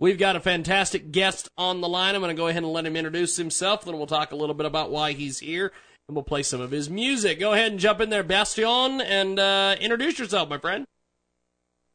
we've 0.00 0.18
got 0.18 0.34
a 0.34 0.40
fantastic 0.40 1.12
guest 1.12 1.48
on 1.56 1.80
the 1.80 1.88
line. 1.88 2.16
I'm 2.16 2.22
going 2.22 2.34
to 2.34 2.40
go 2.40 2.48
ahead 2.48 2.64
and 2.64 2.72
let 2.72 2.86
him 2.86 2.96
introduce 2.96 3.36
himself, 3.36 3.84
then 3.84 3.96
we'll 3.96 4.08
talk 4.08 4.32
a 4.32 4.36
little 4.36 4.56
bit 4.56 4.66
about 4.66 4.90
why 4.90 5.12
he's 5.12 5.38
here 5.38 5.70
and 6.08 6.16
we'll 6.16 6.22
play 6.24 6.42
some 6.42 6.60
of 6.60 6.70
his 6.70 6.90
music. 6.90 7.38
Go 7.40 7.52
ahead 7.52 7.72
and 7.72 7.80
jump 7.80 8.00
in 8.00 8.10
there, 8.10 8.22
Bastian, 8.22 9.00
and 9.00 9.38
uh, 9.38 9.76
introduce 9.80 10.18
yourself, 10.18 10.48
my 10.48 10.58
friend. 10.58 10.84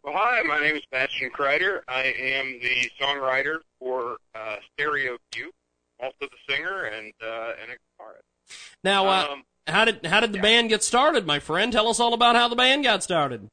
Well, 0.03 0.15
hi, 0.15 0.41
my 0.43 0.59
name 0.59 0.75
is 0.75 0.83
Bastian 0.91 1.29
Kreider. 1.31 1.81
I 1.87 2.03
am 2.17 2.59
the 2.61 2.89
songwriter 2.99 3.57
for 3.79 4.17
uh, 4.33 4.55
Stereo 4.73 5.17
View, 5.33 5.51
also 5.99 6.15
the 6.21 6.29
singer 6.47 6.85
and 6.85 7.11
uh, 7.21 7.51
and 7.61 7.71
a 7.71 7.75
guitarist. 7.75 8.55
Now, 8.83 9.07
uh, 9.07 9.27
Um, 9.31 9.43
how 9.67 9.83
did 9.83 10.05
how 10.05 10.21
did 10.21 10.31
the 10.31 10.39
band 10.39 10.69
get 10.69 10.81
started, 10.81 11.25
my 11.27 11.39
friend? 11.39 11.73
Tell 11.73 11.89
us 11.89 11.99
all 11.99 12.13
about 12.13 12.35
how 12.35 12.47
the 12.47 12.55
band 12.55 12.85
got 12.85 13.03
started. 13.03 13.49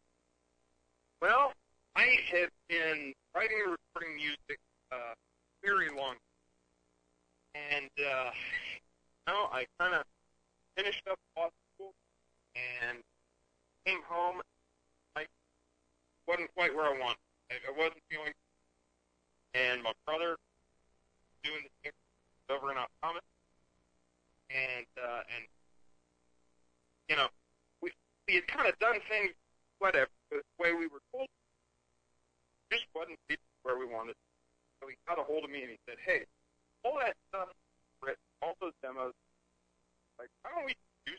Well, 1.21 1.53
I 1.97 2.07
have 2.31 2.51
been 2.69 3.13
writing 3.35 3.59
and 3.65 3.77
recording 3.95 4.15
music 4.15 4.61
uh, 4.93 5.15
very 5.65 5.89
long, 5.89 6.15
and 7.55 7.91
uh, 7.99 8.31
now 9.27 9.49
I 9.53 9.67
kind 9.81 9.95
of 9.95 10.05
finished 10.77 11.03
up 11.11 11.19
law 11.37 11.49
school 11.75 11.93
and 12.55 12.99
came 13.87 14.03
home. 14.09 14.41
I 15.17 15.27
wasn't 16.27 16.53
quite 16.55 16.75
where 16.75 16.87
I 16.87 16.99
wanted. 16.99 17.21
I, 17.51 17.71
wasn't 17.77 18.03
feeling. 18.11 18.33
And 19.55 19.83
my 19.83 19.93
brother 20.07 20.37
doing 21.43 21.63
the 21.63 21.73
same 21.85 21.93
over 22.51 22.71
in 22.71 22.77
Thomas, 23.03 23.23
and 24.51 24.87
uh, 24.99 25.23
and 25.31 25.45
you 27.09 27.17
know 27.17 27.29
we 27.81 27.91
we 28.27 28.35
had 28.35 28.47
kind 28.49 28.67
of 28.69 28.77
done 28.81 28.99
things 29.09 29.31
whatever 29.79 30.11
the 30.31 30.43
way 30.59 30.73
we 30.73 30.87
were 30.89 31.03
told. 31.15 31.29
Just 32.73 32.85
wasn't 32.95 33.19
where 33.63 33.79
we 33.79 33.87
wanted. 33.87 34.17
So 34.83 34.89
he 34.89 34.97
got 35.07 35.19
a 35.19 35.23
hold 35.23 35.45
of 35.45 35.51
me 35.51 35.63
and 35.63 35.71
he 35.71 35.79
said, 35.87 35.97
"Hey, 36.05 36.27
all 36.83 36.99
that 36.99 37.15
stuff 37.31 37.55
all 38.45 38.55
those 38.61 38.77
demos, 38.85 39.17
why 40.45 40.53
don't 40.53 40.69
we 40.69 40.77
do, 41.09 41.13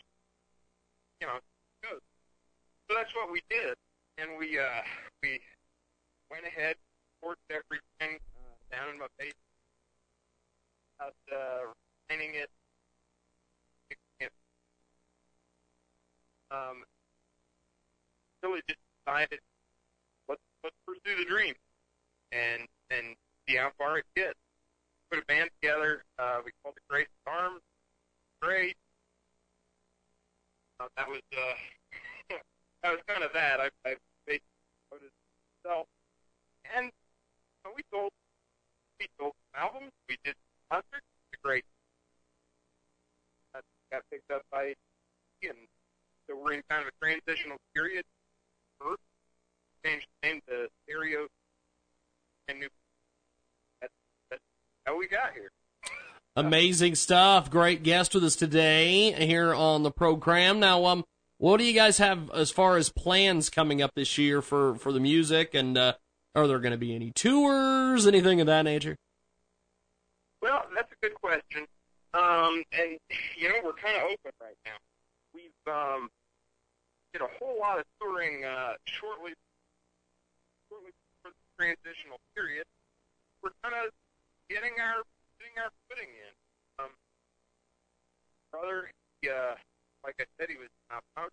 you 1.20 1.28
know, 1.28 1.42
good?" 1.82 2.00
So 2.88 2.94
that's 2.94 3.10
what 3.18 3.34
we 3.34 3.42
did, 3.50 3.74
and 4.22 4.38
we 4.38 4.60
uh, 4.60 4.86
we 5.24 5.42
went 6.30 6.46
ahead, 6.46 6.76
worked 7.22 7.42
everything 7.50 8.22
uh, 8.38 8.56
down 8.70 8.94
in 8.94 9.00
my 9.02 9.10
basement, 9.18 9.36
out 11.02 11.18
uh, 11.34 11.74
refining 12.06 12.36
it, 12.36 12.50
it. 14.22 14.32
Um, 16.52 16.86
really 18.44 18.62
just 18.70 18.80
decided 19.06 19.40
let's 20.30 20.42
let's 20.64 20.76
pursue 20.86 21.18
the 21.18 21.26
dream 21.26 21.56
and 22.32 22.68
and 22.92 23.16
see 23.48 23.56
how 23.56 23.72
far 23.78 23.98
it 23.98 24.06
gets. 24.16 24.38
Put 25.10 25.20
a 25.20 25.26
band 25.26 25.50
together. 25.62 26.04
Uh, 26.18 26.42
we 26.46 26.52
called 26.64 26.76
it 26.78 26.84
Grace 26.90 27.08
Arms. 27.26 27.62
Great. 28.42 28.76
Uh, 30.80 30.88
that 30.98 31.08
was 31.08 31.22
uh, 31.32 31.56
that 32.84 32.92
was 32.92 33.00
kind 33.08 33.24
of 33.24 33.32
that. 33.34 33.60
I, 33.60 33.70
I 33.88 33.96
basically 34.28 34.44
it 34.92 35.12
myself, 35.64 35.88
and 36.76 36.92
uh, 37.66 37.70
we 37.76 37.82
sold 37.92 38.12
we 39.00 39.08
sold 39.20 39.34
some 39.40 39.62
albums. 39.62 39.92
We 40.10 40.18
did 40.24 40.36
concerts. 40.70 41.08
It's 41.32 41.42
great. 41.42 41.64
That 43.54 43.64
got 43.92 44.04
picked 44.12 44.32
up 44.32 44.42
by 44.52 44.74
and 45.44 45.58
so 46.28 46.36
we're 46.36 46.54
in 46.54 46.64
kind 46.70 46.82
of 46.82 46.90
a 46.90 47.06
transitional 47.06 47.58
period. 47.74 48.04
First, 48.80 49.02
changed 49.86 50.08
the 50.22 50.28
name 50.28 50.42
to 50.50 50.68
Stereo 50.84 51.28
and 52.48 52.60
New. 52.60 52.70
That's, 53.80 53.94
that's 54.30 54.42
how 54.86 54.98
we 54.98 55.08
got 55.08 55.34
here. 55.34 55.52
Amazing 56.38 56.96
stuff. 56.96 57.50
Great 57.50 57.82
guest 57.82 58.14
with 58.14 58.26
us 58.26 58.36
today 58.36 59.14
here 59.14 59.54
on 59.54 59.84
the 59.84 59.92
program. 59.92 60.60
Now, 60.60 60.84
um, 60.84 61.06
what 61.38 61.58
do 61.58 61.64
you 61.64 61.72
guys 61.72 61.98
have 62.00 62.30
as 62.32 62.52
far 62.52 62.76
as 62.76 62.90
plans 62.90 63.50
coming 63.50 63.82
up 63.82 63.92
this 63.96 64.18
year 64.18 64.42
for 64.42 64.76
for 64.76 64.92
the 64.92 65.00
music? 65.00 65.54
And 65.54 65.78
uh, 65.78 65.94
are 66.36 66.46
there 66.46 66.60
going 66.60 66.74
to 66.74 66.78
be 66.78 66.94
any 66.94 67.12
tours, 67.12 68.06
anything 68.06 68.42
of 68.42 68.48
that 68.48 68.64
nature? 68.64 68.98
Well, 70.42 70.66
that's 70.76 70.92
a 70.92 70.96
good 71.02 71.16
question. 71.16 71.68
Um, 72.14 72.64
and 72.74 73.00
you 73.38 73.48
know, 73.48 73.56
we're 73.64 73.72
kind 73.72 73.96
of 73.96 74.04
open 74.04 74.32
right 74.42 74.58
now. 74.66 74.76
We've 75.34 75.74
um, 75.74 76.10
did 77.14 77.22
a 77.22 77.30
whole 77.40 77.58
lot 77.58 77.80
of 77.80 77.86
touring 78.02 78.44
uh, 78.44 78.74
shortly, 78.84 79.32
shortly 80.68 80.92
for 81.24 81.30
the 81.30 81.64
transitional 81.64 82.20
period. 82.36 82.66
We're 83.42 83.56
kind 83.64 83.76
of 83.86 83.92
getting 84.50 84.74
our 84.82 85.04
getting 85.46 85.62
our 85.62 85.70
footing 85.86 86.10
in. 86.10 86.34
Um, 86.82 86.92
brother, 88.50 88.90
he, 89.22 89.30
uh, 89.30 89.54
like 90.04 90.16
I 90.18 90.26
said, 90.40 90.50
he 90.50 90.58
was 90.58 90.74
not 90.90 91.04
out. 91.18 91.32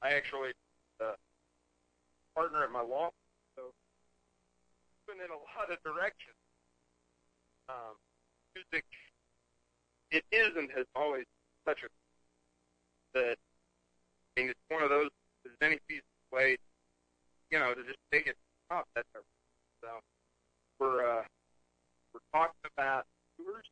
I 0.00 0.14
actually 0.14 0.54
uh, 1.02 1.18
partner 2.36 2.62
at 2.62 2.70
my 2.70 2.82
law, 2.82 3.10
so 3.56 3.74
moving 5.08 5.24
in 5.26 5.30
a 5.30 5.42
lot 5.58 5.66
of 5.72 5.78
directions. 5.82 6.38
Um, 7.68 7.98
music, 8.54 8.86
it 10.12 10.22
is 10.30 10.54
and 10.56 10.70
has 10.70 10.86
always 10.94 11.24
such 11.66 11.82
a 11.82 11.88
that 13.14 13.34
I 14.36 14.40
mean, 14.40 14.50
it's 14.50 14.60
one 14.68 14.84
of 14.84 14.90
those. 14.90 15.10
There's 15.42 15.58
any 15.60 15.78
piece 15.88 15.98
of 15.98 16.38
way, 16.38 16.56
you 17.50 17.58
know, 17.58 17.74
to 17.74 17.82
just 17.82 17.98
take 18.12 18.28
it 18.28 18.36
off. 18.70 18.84
That's 18.94 19.08
our 19.16 19.22
so 19.82 19.88
we're 20.78 21.00
uh, 21.00 21.22
we're 22.12 22.20
talking 22.32 22.70
about 22.76 23.04
tours, 23.36 23.64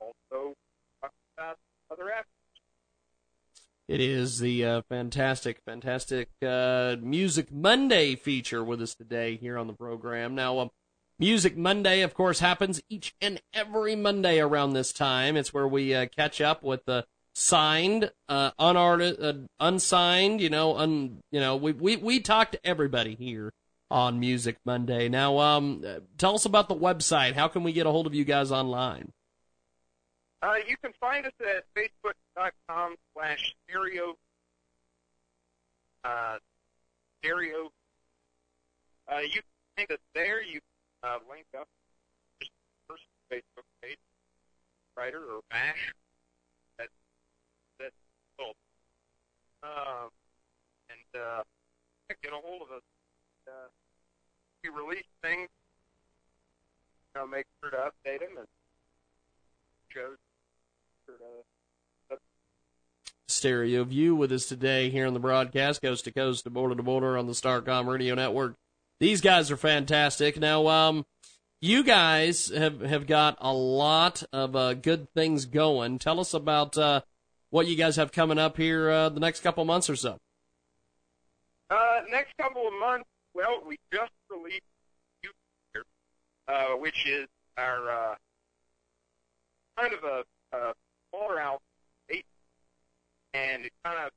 also 0.00 0.54
talking 1.00 1.16
about 1.36 1.56
other 1.90 2.10
aspects. 2.10 2.30
It 3.88 4.00
is 4.00 4.40
the 4.40 4.64
uh, 4.64 4.82
fantastic, 4.88 5.60
fantastic 5.64 6.28
uh, 6.44 6.96
Music 7.00 7.52
Monday 7.52 8.16
feature 8.16 8.64
with 8.64 8.82
us 8.82 8.94
today 8.94 9.36
here 9.36 9.56
on 9.56 9.68
the 9.68 9.72
program. 9.72 10.34
Now, 10.34 10.58
uh, 10.58 10.68
Music 11.18 11.56
Monday, 11.56 12.02
of 12.02 12.12
course, 12.12 12.40
happens 12.40 12.82
each 12.88 13.14
and 13.20 13.40
every 13.54 13.94
Monday 13.94 14.40
around 14.40 14.72
this 14.72 14.92
time. 14.92 15.36
It's 15.36 15.54
where 15.54 15.68
we 15.68 15.94
uh, 15.94 16.06
catch 16.06 16.40
up 16.40 16.62
with 16.62 16.84
the 16.84 17.06
signed, 17.34 18.10
uh, 18.28 18.50
unartist, 18.58 19.22
uh, 19.22 19.46
unsigned. 19.60 20.40
You 20.40 20.50
know, 20.50 20.76
un, 20.76 21.22
you 21.30 21.40
know, 21.40 21.56
we 21.56 21.72
we 21.72 21.96
we 21.96 22.20
talk 22.20 22.50
to 22.52 22.66
everybody 22.66 23.14
here 23.14 23.52
on 23.90 24.18
Music 24.18 24.56
Monday. 24.64 25.08
Now, 25.08 25.38
um, 25.38 25.84
tell 26.18 26.34
us 26.34 26.44
about 26.44 26.68
the 26.68 26.74
website. 26.74 27.34
How 27.34 27.48
can 27.48 27.62
we 27.62 27.72
get 27.72 27.86
a 27.86 27.90
hold 27.90 28.06
of 28.06 28.14
you 28.14 28.24
guys 28.24 28.50
online? 28.50 29.12
Uh, 30.42 30.54
you 30.68 30.76
can 30.82 30.92
find 31.00 31.26
us 31.26 31.32
at 31.40 31.64
facebook.com 31.76 32.94
slash 33.14 33.54
stereo, 33.64 34.14
uh, 36.04 36.36
stereo. 37.18 37.70
Uh, 39.10 39.20
you 39.20 39.40
can 39.40 39.42
find 39.76 39.90
us 39.92 39.98
there. 40.14 40.42
You 40.42 40.60
can 41.02 41.10
uh, 41.10 41.18
link 41.30 41.46
up 41.58 41.68
just 42.40 42.50
first 42.88 43.04
Facebook 43.32 43.64
page, 43.82 43.98
writer 44.96 45.18
or 45.18 45.40
bash. 45.50 45.94
That, 46.78 46.88
that's 47.78 47.94
cool. 48.38 48.52
Um, 49.62 50.10
and 50.90 51.22
uh, 51.22 51.42
get 52.22 52.32
a 52.32 52.36
hold 52.36 52.62
of 52.62 52.76
us. 52.76 52.82
Uh, 53.46 53.68
we 54.64 54.70
release 54.70 55.04
things, 55.22 55.48
you 57.14 57.20
know, 57.20 57.26
make 57.26 57.46
sure 57.60 57.70
to 57.70 57.76
update 57.76 58.20
them 58.20 58.38
and 58.38 58.46
shows 59.88 60.16
Stereo 63.28 63.84
View 63.84 64.14
with 64.14 64.32
us 64.32 64.46
today 64.46 64.88
here 64.90 65.06
on 65.06 65.14
the 65.14 65.20
broadcast, 65.20 65.82
coast 65.82 66.04
to 66.04 66.12
coast 66.12 66.44
to 66.44 66.50
border 66.50 66.74
to 66.74 66.82
border 66.82 67.18
on 67.18 67.26
the 67.26 67.32
Starcom 67.32 67.86
Radio 67.86 68.14
Network. 68.14 68.54
These 68.98 69.20
guys 69.20 69.50
are 69.50 69.56
fantastic. 69.56 70.38
Now, 70.38 70.68
um, 70.68 71.04
you 71.60 71.84
guys 71.84 72.48
have 72.48 72.80
have 72.80 73.06
got 73.06 73.36
a 73.40 73.52
lot 73.52 74.22
of 74.32 74.56
uh, 74.56 74.74
good 74.74 75.12
things 75.12 75.44
going. 75.44 75.98
Tell 75.98 76.18
us 76.20 76.34
about 76.34 76.78
uh, 76.78 77.02
what 77.50 77.66
you 77.66 77.76
guys 77.76 77.96
have 77.96 78.12
coming 78.12 78.38
up 78.38 78.56
here 78.56 78.90
uh, 78.90 79.08
the 79.08 79.20
next 79.20 79.40
couple 79.40 79.64
months 79.64 79.90
or 79.90 79.96
so. 79.96 80.18
Uh, 81.68 82.00
next 82.10 82.32
couple 82.38 82.66
of 82.66 82.74
months, 82.78 83.08
well, 83.36 83.62
we 83.66 83.76
just 83.92 84.12
released 84.30 84.62
uh, 86.48 86.68
which 86.78 87.06
is 87.06 87.26
our 87.58 87.90
uh, 87.90 88.14
kind 89.76 89.92
of 89.92 90.04
a, 90.04 90.56
a 90.56 90.72
smaller 91.10 91.40
album, 91.40 91.60
eight, 92.08 92.24
and 93.34 93.64
it 93.64 93.72
kind 93.84 93.98
of 94.06 94.10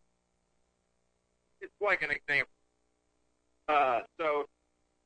it's 1.59 1.73
like 1.81 2.01
an 2.01 2.11
example. 2.11 2.53
Uh, 3.67 4.01
so 4.19 4.45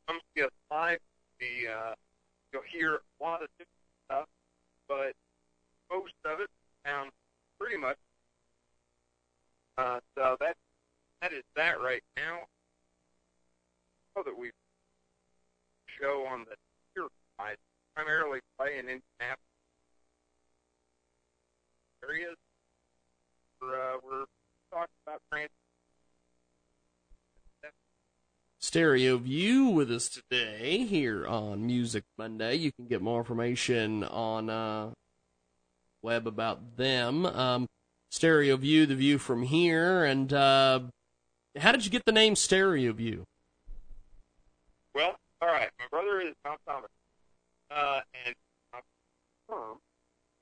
comes 0.07 0.21
to 0.35 0.43
us 0.45 0.51
live, 0.69 0.99
the 1.39 1.71
uh, 1.71 1.93
you'll 2.51 2.61
hear 2.71 2.95
a 2.95 3.23
lot 3.23 3.41
of 3.41 3.47
different 3.57 3.69
stuff, 4.05 4.25
but 4.87 5.13
most 5.91 6.13
of 6.25 6.39
it 6.39 6.49
sounds 6.85 7.11
pretty 7.59 7.77
much. 7.77 7.97
Uh, 9.77 9.99
so 10.15 10.37
that 10.39 10.55
that 11.21 11.33
is 11.33 11.43
that 11.55 11.81
right 11.81 12.03
now. 12.15 12.41
That 14.15 14.37
we 14.37 14.51
show 15.99 16.25
on 16.31 16.45
the 16.45 16.55
side, 17.39 17.57
primarily 17.95 18.39
play 18.59 18.73
in 18.77 18.81
Indianapolis 18.81 19.39
areas. 22.07 22.35
Uh, 23.61 23.97
we're 24.05 24.25
talking 24.71 24.93
about. 25.07 25.19
Stereo 28.59 29.17
View 29.17 29.65
with 29.65 29.91
us 29.91 30.09
today 30.09 30.85
here 30.85 31.27
on 31.27 31.65
Music 31.65 32.03
Monday. 32.17 32.55
You 32.55 32.71
can 32.71 32.85
get 32.85 33.01
more 33.01 33.19
information 33.19 34.03
on 34.03 34.49
uh, 34.49 34.91
web 36.01 36.27
about 36.27 36.77
them. 36.77 37.25
Um, 37.25 37.67
Stereo 38.09 38.57
View, 38.57 38.85
the 38.85 38.95
view 38.95 39.17
from 39.17 39.41
here, 39.43 40.05
and 40.05 40.31
uh, 40.31 40.81
how 41.57 41.71
did 41.71 41.83
you 41.83 41.91
get 41.91 42.05
the 42.05 42.11
name 42.11 42.35
Stereo 42.35 42.93
View? 42.93 43.25
Well, 44.95 45.15
all 45.41 45.47
right. 45.47 45.69
My 45.79 45.85
brother 45.89 46.21
is 46.21 46.33
Mount 46.45 46.59
Thomas, 46.67 46.89
uh, 47.71 48.01
and 48.25 48.35
firm. 49.47 49.77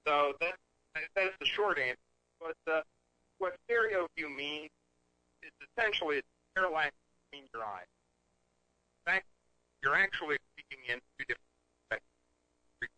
So 0.08 0.34
that 0.42 0.56
that 1.16 1.24
is 1.26 1.32
the 1.40 1.46
short 1.46 1.80
answer. 1.80 1.98
But 2.40 2.72
uh, 2.72 2.82
what 3.38 3.56
stereo 3.66 4.08
view 4.18 4.30
means 4.30 4.70
is 5.44 5.52
essentially 5.72 6.18
it's 6.18 6.28
parallax 6.56 6.92
between 7.30 7.48
your 7.54 7.64
eyes. 7.64 7.88
In 9.06 9.14
fact, 9.14 9.26
you're 9.84 9.96
actually 9.96 10.38
speaking 10.54 10.84
in 10.90 11.00
two 11.18 11.26
different 11.26 11.48
perspectives. 11.90 12.94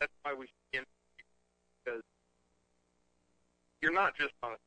That's 0.00 0.12
why 0.22 0.34
we 0.34 0.46
speak 0.46 0.80
in 0.80 0.84
because 1.84 2.02
you're 3.80 3.94
not 3.94 4.16
just 4.16 4.32
on 4.42 4.52
it. 4.52 4.60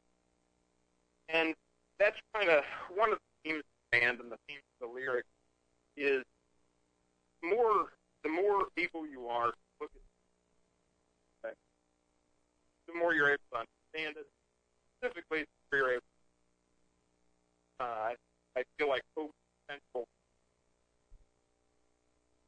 And 1.29 1.55
that's 1.99 2.17
kind 2.33 2.49
of 2.49 2.63
one 2.95 3.11
of 3.11 3.19
the 3.19 3.49
themes 3.49 3.59
of 3.59 3.71
the 3.91 3.99
band 3.99 4.19
and 4.19 4.31
the 4.31 4.37
themes 4.47 4.63
of 4.81 4.89
the 4.89 4.93
lyrics 4.93 5.27
is 5.97 6.23
more 7.43 7.87
the 8.23 8.29
more 8.29 8.65
people 8.75 9.05
you 9.05 9.27
are 9.27 9.51
look 9.81 9.91
at 11.45 11.53
the 12.87 12.93
more 12.93 13.13
you're 13.13 13.29
able 13.29 13.43
to 13.51 13.59
understand 13.59 14.17
it. 14.17 14.27
Specifically, 14.97 15.45
the 15.71 15.77
you're 15.77 15.91
able. 15.91 16.01
Uh, 17.79 18.13
I 18.55 18.63
feel 18.77 18.87
like 18.87 19.01
hope 19.17 19.31
central 19.69 20.07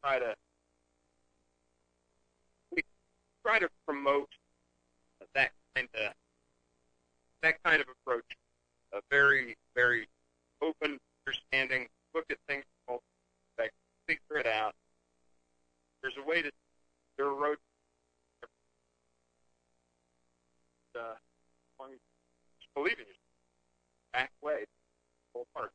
try 0.02 0.20
to 0.20 0.36
we 2.72 2.84
try 3.44 3.60
to 3.60 3.68
promote 3.86 4.30
that 5.34 5.52
kind 5.76 5.88
of 5.96 6.14
that 7.42 7.56
kind 7.64 7.82
of 7.82 7.88
approach. 7.90 8.24
A 8.94 9.00
very 9.10 9.56
very 9.76 10.08
open 10.62 11.00
understanding. 11.26 11.88
Look 12.14 12.26
at 12.30 12.38
things 12.48 12.64
figure 14.08 14.38
it 14.38 14.48
out. 14.48 14.74
There's 16.02 16.16
a 16.24 16.28
way 16.28 16.42
to 16.42 16.52
there 17.18 17.28
are 17.28 17.36
roads 17.36 17.60
uh, 20.96 21.16
you 21.90 21.98
believe 22.76 22.94
in 22.94 23.06
yourself, 23.06 23.16
back 24.14 24.32
way, 24.42 24.66
full 25.34 25.48
part. 25.56 25.72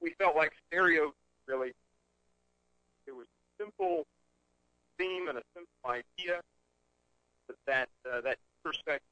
We 0.00 0.14
felt 0.18 0.36
like 0.36 0.52
stereo 0.68 1.12
really, 1.46 1.72
it 3.06 3.12
was 3.12 3.26
a 3.26 3.62
simple 3.62 4.06
theme 4.98 5.28
and 5.28 5.38
a 5.38 5.42
simple 5.54 5.72
idea, 5.86 6.40
but 7.46 7.56
that 7.66 7.88
uh, 8.10 8.20
that 8.22 8.38
perspective, 8.64 9.02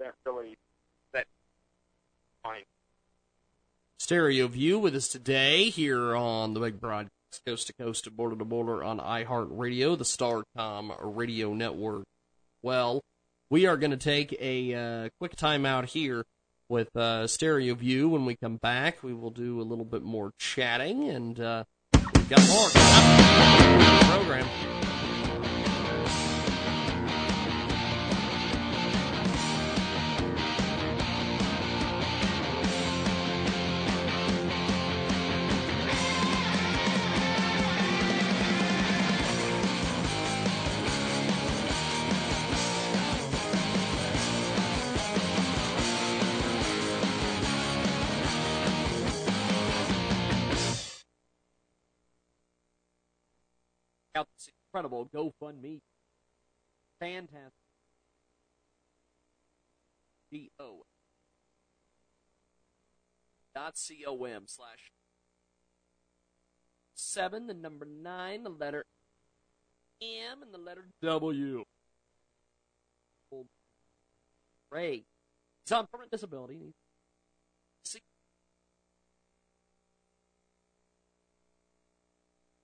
that 0.00 0.14
really, 0.26 0.56
that 1.12 1.26
fine. 2.42 2.64
Stereo 4.08 4.48
View 4.48 4.78
with 4.78 4.96
us 4.96 5.06
today 5.06 5.68
here 5.68 6.16
on 6.16 6.54
the 6.54 6.60
big 6.60 6.80
broadcast, 6.80 7.12
coast 7.46 7.66
to 7.66 7.74
coast 7.74 8.04
to 8.04 8.10
border 8.10 8.36
to 8.36 8.44
border 8.46 8.82
on 8.82 8.98
iHeartRadio, 9.00 9.98
the 9.98 10.04
Starcom 10.04 10.96
radio 11.02 11.52
network. 11.52 12.04
Well, 12.62 13.02
we 13.50 13.66
are 13.66 13.76
going 13.76 13.90
to 13.90 13.98
take 13.98 14.34
a 14.40 14.74
uh, 14.74 15.08
quick 15.18 15.36
time 15.36 15.66
out 15.66 15.90
here 15.90 16.24
with 16.70 16.88
uh, 16.96 17.26
Stereo 17.26 17.74
View. 17.74 18.08
When 18.08 18.24
we 18.24 18.34
come 18.34 18.56
back, 18.56 19.02
we 19.02 19.12
will 19.12 19.28
do 19.28 19.60
a 19.60 19.62
little 19.68 19.84
bit 19.84 20.02
more 20.02 20.32
chatting, 20.38 21.10
and 21.10 21.38
uh, 21.38 21.64
we've 21.92 22.30
got 22.30 22.48
more 22.48 22.70
program. 24.10 24.77
Incredible 54.78 55.08
GoFundMe. 55.14 55.80
Fantastic. 57.00 57.52
G 60.32 60.50
O 60.60 60.84
dot 63.54 63.78
C 63.78 64.04
O 64.06 64.24
M 64.24 64.42
slash 64.46 64.92
seven, 66.94 67.46
the 67.46 67.54
number 67.54 67.86
nine, 67.86 68.42
the 68.44 68.50
letter 68.50 68.84
M, 70.02 70.42
and 70.42 70.52
the 70.52 70.58
letter 70.58 70.84
W. 71.02 71.64
Ray. 74.70 75.04
He's 75.64 75.72
on 75.72 75.86
permanent 75.90 76.12
disability. 76.12 76.74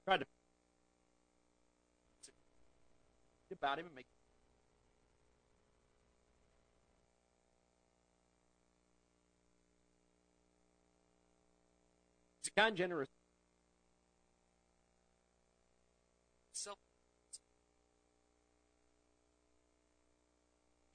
Tried 0.06 0.18
to 0.18 0.26
about 3.64 3.78
him 3.78 3.86
and 3.86 3.94
make 3.94 4.04
He's 12.42 12.52
a 12.54 12.60
kind, 12.60 12.76
generous. 12.76 13.08
Self. 16.52 16.76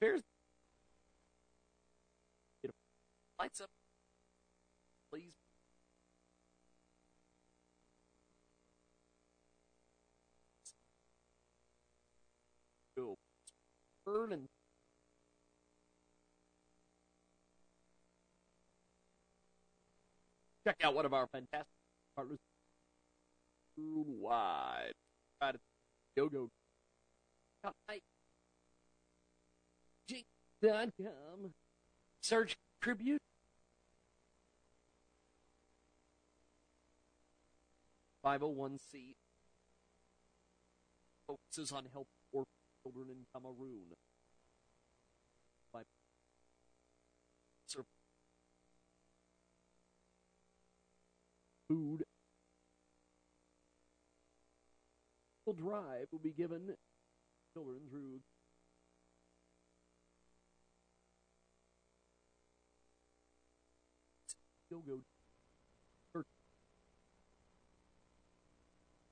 It 0.00 0.22
lights 3.40 3.60
up. 3.60 3.70
Please. 5.10 5.34
Go. 13.00 13.16
And 14.10 14.48
check 20.66 20.76
out 20.82 20.94
one 20.94 21.06
of 21.06 21.14
our 21.14 21.28
fantastic 21.28 21.66
partners 22.16 22.38
worldwide. 23.76 24.94
Go 26.16 26.28
go. 26.28 26.50
G.com. 30.08 31.54
Search 32.20 32.56
tribute. 32.80 33.20
Five 38.22 38.40
hundred 38.40 38.56
one 38.56 38.78
C 38.78 39.14
focuses 41.26 41.72
on 41.72 41.86
help 41.92 42.08
for 42.08 42.19
children 42.82 43.08
in 43.10 43.26
Cameroon. 43.32 43.94
By 45.72 45.82
food 51.68 52.04
drive 55.56 56.06
will 56.12 56.20
be 56.20 56.30
given 56.30 56.76
children 57.52 57.80
through 57.90 58.20
go 64.70 64.78
go 64.86 65.00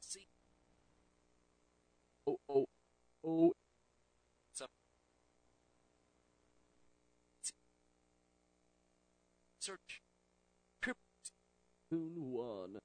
see 0.00 0.26
oh 2.28 2.38
oh 2.48 2.66
oh 3.24 3.52
it's 4.52 4.62
up 4.62 4.70
search 9.58 10.00
trip 10.80 10.96
tune 11.90 12.80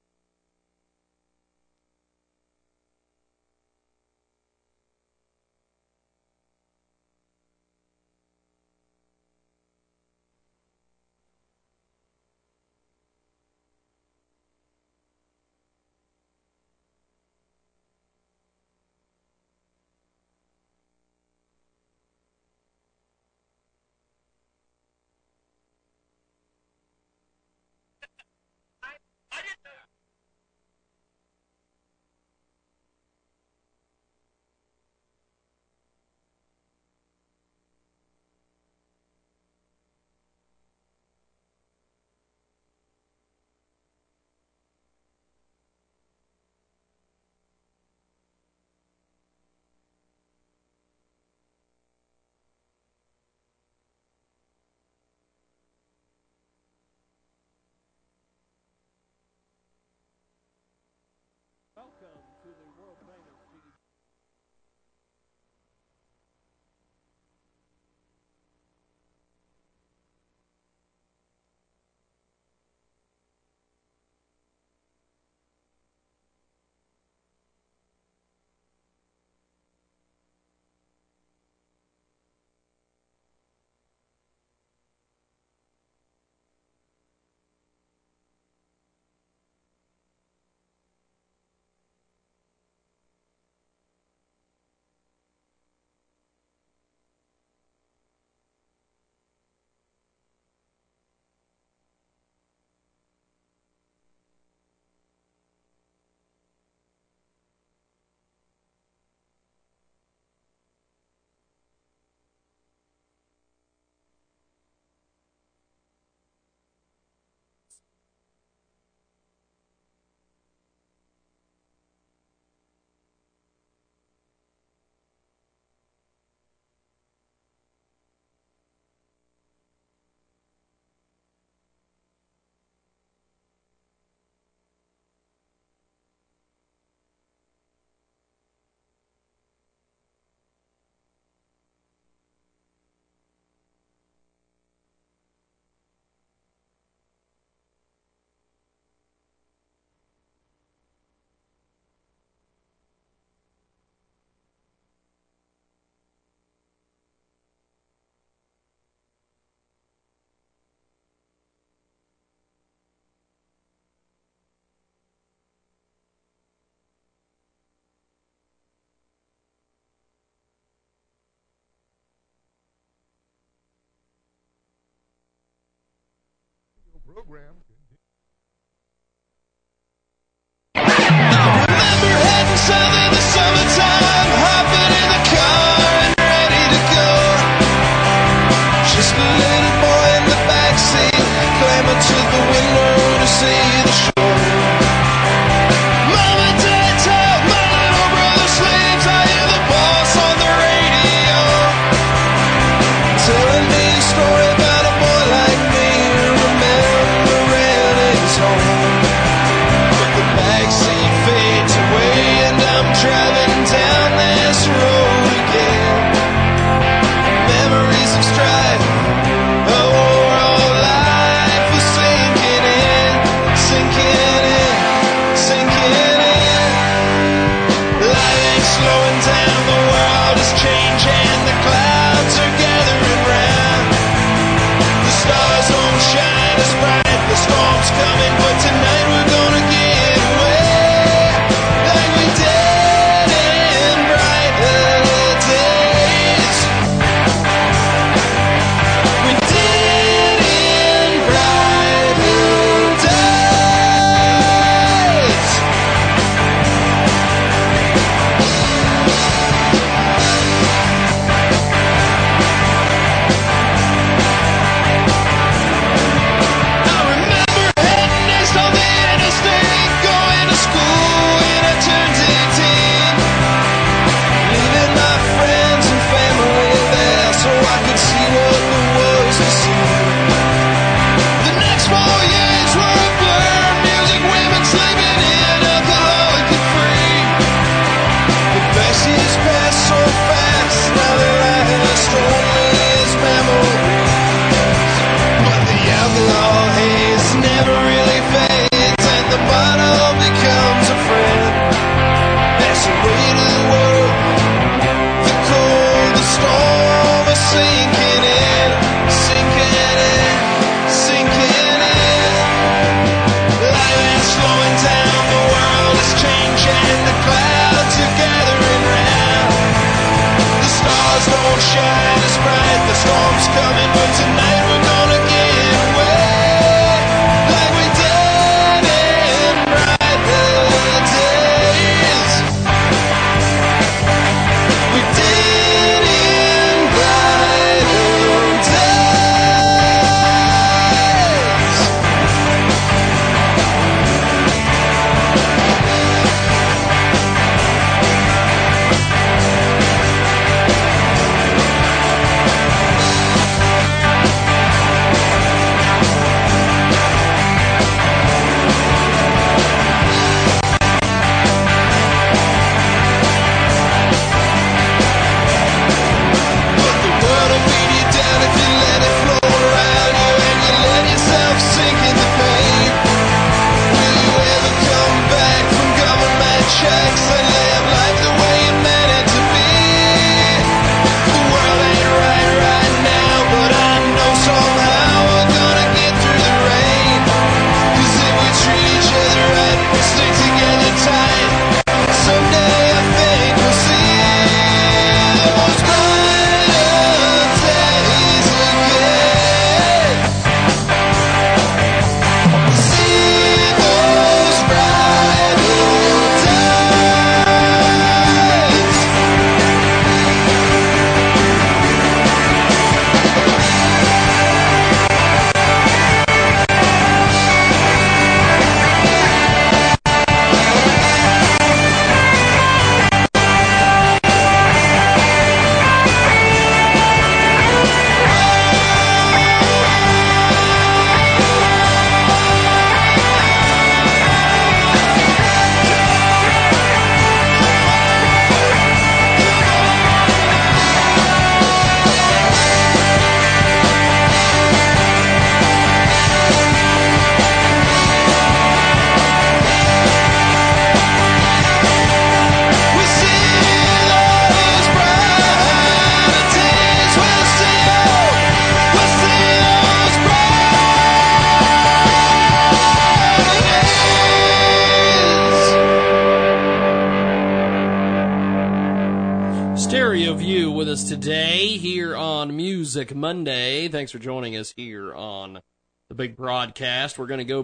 program 177.06 177.73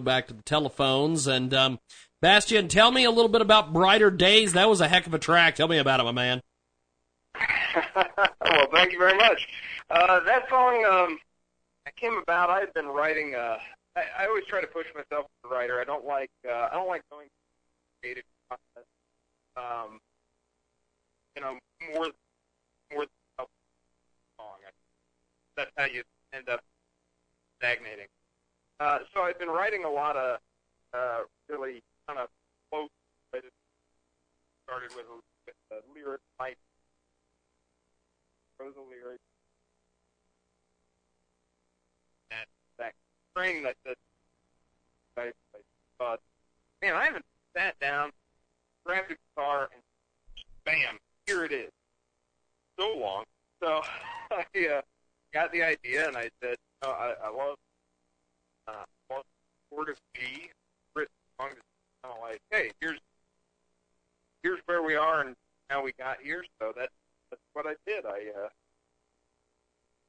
back 0.01 0.27
to 0.27 0.33
the 0.33 0.43
telephones. 0.43 1.27
And, 1.27 1.53
um, 1.53 1.79
Bastian, 2.21 2.67
tell 2.67 2.91
me 2.91 3.03
a 3.03 3.11
little 3.11 3.29
bit 3.29 3.41
about 3.41 3.73
Brighter 3.73 4.11
Days. 4.11 4.53
That 4.53 4.69
was 4.69 4.81
a 4.81 4.87
heck 4.87 5.07
of 5.07 5.13
a 5.13 5.19
track. 5.19 5.55
Tell 5.55 5.67
me 5.67 5.77
about 5.77 5.99
it, 5.99 6.03
my 6.03 6.11
man. 6.11 6.41
well, 7.95 8.67
thank 8.71 8.91
you 8.91 8.99
very 8.99 9.17
much. 9.17 9.47
Uh, 9.89 10.19
that 10.25 10.47
song 10.49 10.85
um, 10.85 11.19
came 11.97 12.19
about. 12.21 12.49
I 12.49 12.59
had 12.59 12.73
been 12.73 12.87
writing. 12.87 13.35
Uh, 13.35 13.57
I, 13.95 14.03
I 14.19 14.27
always 14.27 14.45
try 14.45 14.61
to 14.61 14.67
push 14.67 14.85
myself 14.93 15.25
as 15.25 15.51
a 15.51 15.53
writer. 15.53 15.81
I 15.81 15.83
don't 15.83 16.05
like. 16.05 16.29
Uh, 16.47 16.69
I 16.71 16.75
don't 16.75 16.87
like 16.87 17.01
going 17.11 17.27
the 17.27 18.01
creative 18.01 18.23
process. 18.47 18.87
Um, 19.57 19.99
you 21.35 21.41
know, 21.41 21.57
more 21.93 22.07
more 22.93 23.05
than 23.05 23.07
a 23.39 23.43
song. 24.37 24.57
That's 25.57 25.71
how 25.75 25.85
you 25.85 26.03
end 26.33 26.49
up 26.49 26.61
stagnating. 27.57 28.07
Uh, 28.81 28.97
so 29.13 29.21
I've 29.21 29.37
been 29.37 29.49
writing 29.49 29.85
a 29.85 29.89
lot 29.89 30.17
of 30.17 30.39
uh, 30.91 31.19
really 31.47 31.83
kind 32.07 32.17
of 32.17 32.29
close. 32.71 32.89
Started 34.65 34.89
with 34.95 35.05
a, 35.05 35.75
a 35.75 35.79
lyric 35.93 36.21
type 36.39 36.57
prose 38.57 38.73
lyric. 38.89 39.19
And 42.31 42.47
that 42.79 42.93
string 43.31 43.61
that 43.63 43.75
that 43.85 43.97
I, 45.17 45.21
I 45.21 45.59
thought, 45.99 46.19
man, 46.81 46.95
I 46.95 47.05
haven't 47.05 47.25
sat 47.55 47.79
down, 47.79 48.09
grabbed 48.83 49.11
a 49.11 49.15
guitar, 49.35 49.69
and 49.73 49.83
bam, 50.65 50.97
here 51.27 51.43
it 51.43 51.51
is. 51.51 51.69
So 52.79 52.97
long. 52.97 53.25
So 53.61 53.81
I 54.31 54.67
uh, 54.67 54.81
got 55.33 55.51
the 55.51 55.61
idea, 55.61 56.07
and 56.07 56.17
I 56.17 56.29
said, 56.41 56.55
oh, 56.81 56.91
I, 56.91 57.27
I 57.27 57.29
love 57.29 57.57
uh, 58.67 58.85
chord 59.69 59.89
of 59.89 59.97
G, 60.15 60.49
written 60.95 61.13
that's 61.39 61.55
kind 62.03 62.15
of 62.15 62.21
like, 62.21 62.41
hey, 62.51 62.71
here's 62.79 62.99
here's 64.43 64.59
where 64.65 64.83
we 64.83 64.95
are 64.95 65.21
and 65.21 65.35
how 65.69 65.83
we 65.83 65.93
got 65.97 66.17
here. 66.21 66.43
So 66.59 66.73
that 66.77 66.89
that's 67.29 67.41
what 67.53 67.65
I 67.65 67.75
did. 67.85 68.05
I 68.05 68.43
uh, 68.43 68.49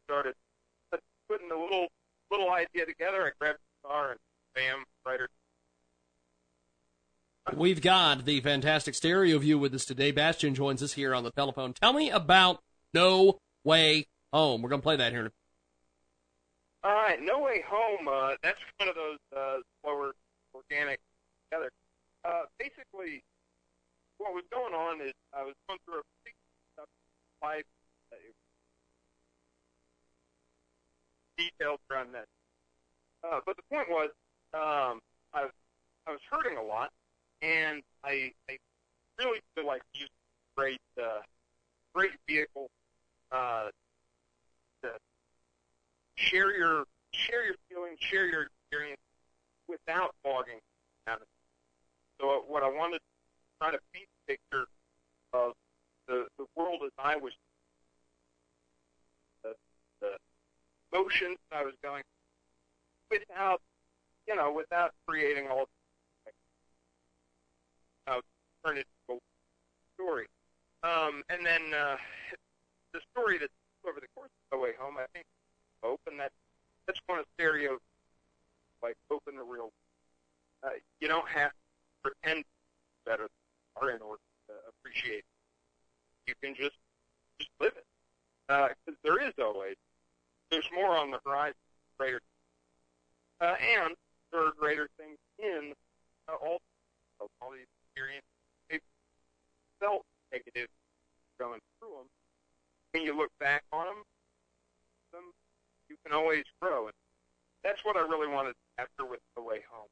started 0.07 0.35
putting 1.29 1.51
a 1.51 1.59
little 1.59 1.89
little 2.31 2.51
idea 2.51 2.87
together. 2.87 3.25
I 3.25 3.31
grabbed 3.39 3.59
the 3.59 3.89
guitar 3.89 4.11
and 4.11 4.21
bam, 4.55 4.85
writer. 5.07 5.29
We've 7.57 7.83
got 7.83 8.25
the 8.25 8.41
fantastic 8.41 8.95
stereo 8.95 9.39
view 9.39 9.59
with 9.59 9.75
us 9.75 9.85
today. 9.85 10.13
Bastian 10.13 10.55
joins 10.55 10.83
us 10.83 10.93
here 10.93 11.15
on 11.15 11.25
the 11.25 11.33
telephone. 11.33 11.73
Tell 11.73 11.93
me 11.93 12.09
about 12.09 12.61
No 12.95 13.39
Way 13.65 14.07
Home. 14.33 14.63
We're 14.63 14.69
going 14.69 14.81
to 14.81 14.85
play 14.85 14.97
that 14.97 15.11
here 15.11 15.23
in 15.23 15.27
a 15.27 15.33
All 16.85 16.93
right, 16.95 17.21
No 17.23 17.41
Way 17.41 17.63
Home. 17.69 18.09
Uh, 18.09 18.35
that's 18.43 18.59
one 18.79 18.89
of 18.89 18.95
those 18.97 19.19
uh, 19.37 19.59
slower 19.83 20.15
organic 20.55 21.01
together. 21.51 21.71
Uh, 22.25 22.43
basically, 22.59 23.23
what 24.19 24.35
was 24.35 24.45
going 24.53 24.75
on 24.75 25.01
is 25.01 25.13
I 25.35 25.43
was 25.45 25.55
going 25.69 25.79
through 25.87 26.01
a 26.01 26.31
tough 26.79 26.89
life. 27.43 27.65
uh, 28.13 28.17
Details 31.37 31.81
around 31.91 32.13
that. 32.15 32.27
Uh, 33.25 33.41
but 33.47 33.57
the 33.57 33.63
point 33.71 33.89
was, 33.91 34.11
um, 34.55 35.01
I 35.35 35.49
I 36.07 36.13
was 36.13 36.21
hurting 36.31 36.59
a 36.59 36.63
lot, 36.63 36.91
and 37.43 37.83
I 38.05 38.33
I 38.51 38.59
really 39.19 39.41
feel 39.55 39.67
like 39.67 39.83
a 39.97 40.07
great 40.57 40.81
uh, 41.01 41.21
great 41.95 42.13
vehicle 42.29 42.71
uh, 43.33 43.71
share 46.15 46.57
your 46.57 46.85
share 47.13 47.45
your 47.45 47.55
feelings, 47.69 47.99
share 48.01 48.27
your 48.27 48.47
experience 48.47 49.01
without 49.69 50.15
bogging 50.25 50.61
down. 51.07 51.19
So 52.21 52.45
what 52.47 52.63
I 52.63 52.69
wanted 52.69 52.99
to 52.99 53.05
try 53.61 53.71
to 53.71 53.79
paint 53.93 54.07
a 54.07 54.33
picture 54.33 54.67
of 55.33 55.53
the 56.09 56.27
the 56.39 56.47
world 56.57 56.81
as 56.85 56.93
I 56.99 57.17
was 57.17 57.33
the, 59.43 59.55
the 60.01 60.13
motions 60.93 61.39
I 61.51 61.65
was 61.65 61.75
going 61.83 62.03
without 63.11 63.61
you 64.27 64.37
know 64.37 64.53
without 64.53 64.93
creating 65.07 65.49
all 65.49 65.67
uh, 68.07 68.21
turn 68.65 68.79
it 68.79 68.87
into 69.09 69.19
a 69.19 69.95
story. 69.95 70.27
Um, 70.83 71.23
and 71.31 71.47
then 71.47 71.75
uh, 71.75 71.97
the 72.93 73.01
story 73.13 73.39
that 73.39 73.51
over 73.87 74.01
the 74.01 74.11
course 74.15 74.31
of 74.51 74.59
the 74.59 74.63
way 74.63 74.73
home, 74.79 74.97
I 74.99 75.07
think, 75.13 75.27
hope, 75.83 76.01
and 76.07 76.19
that 76.21 76.33
that's 76.87 77.01
one 77.07 77.19
of 77.19 77.25
stereo 77.35 77.79
like 78.83 78.97
hope 79.11 79.23
in 79.29 79.37
the 79.37 79.43
real. 79.43 79.71
Uh, 80.63 80.71
you 81.01 81.09
don't 81.09 81.29
have 81.29 81.51
to 81.51 82.11
pretend 82.11 82.45
better 83.07 83.23
than 83.23 83.29
are 83.77 83.91
in 83.91 84.03
order 84.03 84.21
to 84.49 84.55
appreciate. 84.69 85.19
It. 85.19 85.25
You 86.27 86.35
can 86.43 86.55
just 86.55 86.77
just 87.39 87.51
live 87.61 87.73
it 87.77 87.87
because 88.49 88.99
there 89.03 89.23
is 89.27 89.33
always 89.39 89.77
there's 90.51 90.69
more 90.75 90.97
on 90.97 91.11
the 91.11 91.19
horizon, 91.25 91.57
greater, 91.99 92.21
uh, 93.41 93.55
and 93.81 93.95
there 94.31 94.47
are 94.47 94.53
greater 94.59 94.89
things 94.99 95.19
in 95.39 95.73
uh, 96.29 96.35
all 96.35 96.61
all 97.41 97.51
these 97.51 97.67
experiences. 97.87 98.29
They 98.69 98.79
felt 99.81 100.05
negative 100.33 100.69
going 101.39 101.61
through 101.79 101.91
them. 101.91 102.07
When 102.93 103.03
you 103.05 103.17
look 103.17 103.31
back 103.41 103.63
on 103.73 103.87
them, 103.87 104.03
can 106.05 106.13
always 106.13 106.45
grow, 106.61 106.87
and 106.87 106.95
that's 107.65 107.85
what 107.85 107.97
I 107.97 108.01
really 108.01 108.29
wanted 108.29 108.55
after 108.79 109.05
with 109.05 109.21
the 109.37 109.43
way 109.43 109.61
home. 109.71 109.89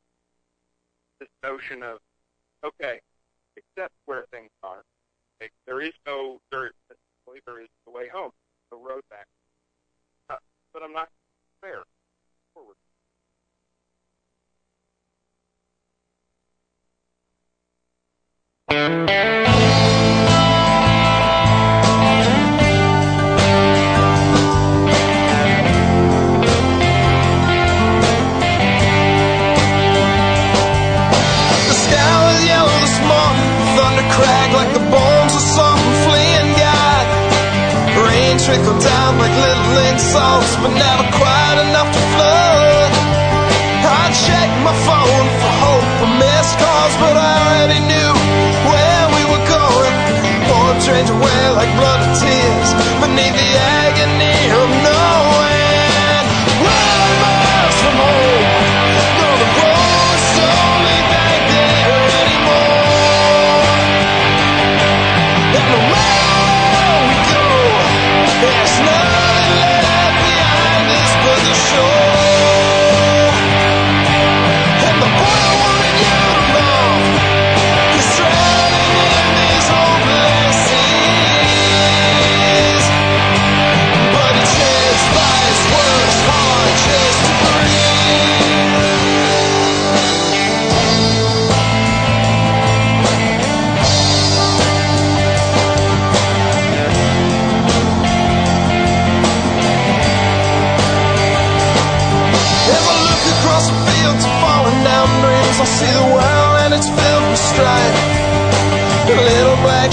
This 1.18 1.28
notion 1.42 1.82
of 1.82 1.98
okay, 2.64 3.00
accept 3.56 3.94
where 4.06 4.24
things 4.30 4.50
are. 4.62 4.82
Like, 5.40 5.52
there 5.66 5.80
is 5.80 5.92
no 6.06 6.40
there, 6.50 6.72
there 7.46 7.60
is 7.60 7.68
the 7.86 7.92
way 7.92 8.08
home, 8.08 8.32
the 8.70 8.76
road 8.76 9.02
back. 9.10 9.26
Uh, 10.28 10.36
but 10.72 10.82
I'm 10.82 10.92
not 10.92 11.08
fair. 11.60 11.82
Forward. 12.54 12.76
The 18.68 19.89
little 39.70 39.92
insults, 39.92 40.56
but 40.56 40.74
never 40.74 41.19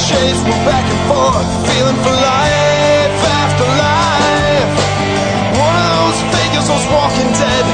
We're 0.08 0.64
back 0.64 0.88
and 0.88 1.02
forth, 1.12 1.44
feeling 1.68 2.00
for 2.00 2.16
life 2.16 3.20
after 3.28 3.68
life. 3.76 4.72
One 5.60 5.76
of 5.76 5.88
those 6.00 6.20
figures 6.32 6.68
was 6.72 6.80
walking 6.88 7.28
dead, 7.36 7.66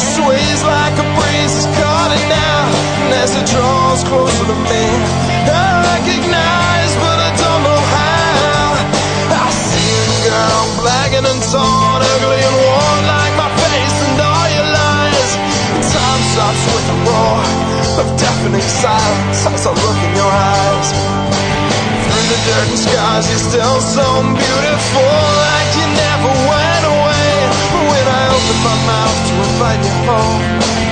sways 0.00 0.64
like 0.64 0.96
a 0.96 1.04
breeze, 1.12 1.52
is 1.52 1.68
caught 1.76 2.08
it 2.08 2.24
now. 2.32 2.72
And 3.04 3.12
as 3.20 3.36
it 3.36 3.44
draws 3.52 4.00
closer 4.00 4.44
to 4.48 4.56
me, 4.64 4.84
I 5.44 5.84
recognize, 5.92 6.92
but 7.04 7.18
I 7.20 7.30
don't 7.36 7.62
know 7.68 7.82
how. 7.92 9.44
I 9.44 9.48
see 9.52 9.92
a 10.08 10.16
girl, 10.24 10.64
blackened 10.80 11.28
and 11.28 11.42
torn, 11.52 12.00
ugly 12.00 12.40
and 12.48 12.56
worn 12.64 13.02
like 13.12 13.34
my 13.36 13.50
face 13.60 13.96
and 14.08 14.24
all 14.24 14.48
your 14.56 14.68
lies. 14.72 15.30
Time 15.92 16.22
stops 16.32 16.64
with 16.64 16.86
a 16.88 16.98
roar 17.04 17.44
of 18.00 18.06
deafening 18.16 18.64
silence 18.64 19.44
as 19.52 19.66
I 19.68 19.72
look. 19.76 20.03
Dirt 22.54 22.78
scars, 22.78 23.26
you're 23.30 23.38
still 23.50 23.80
so 23.80 24.06
beautiful, 24.22 25.10
like 25.42 25.70
you 25.74 25.86
never 25.90 26.30
went 26.46 26.84
away. 26.86 27.50
When 27.90 28.06
I 28.06 28.30
open 28.30 28.58
my 28.62 28.78
mouth 28.86 29.18
to 29.26 29.34
invite 29.42 29.82
you 29.82 29.96
home, 30.06 30.83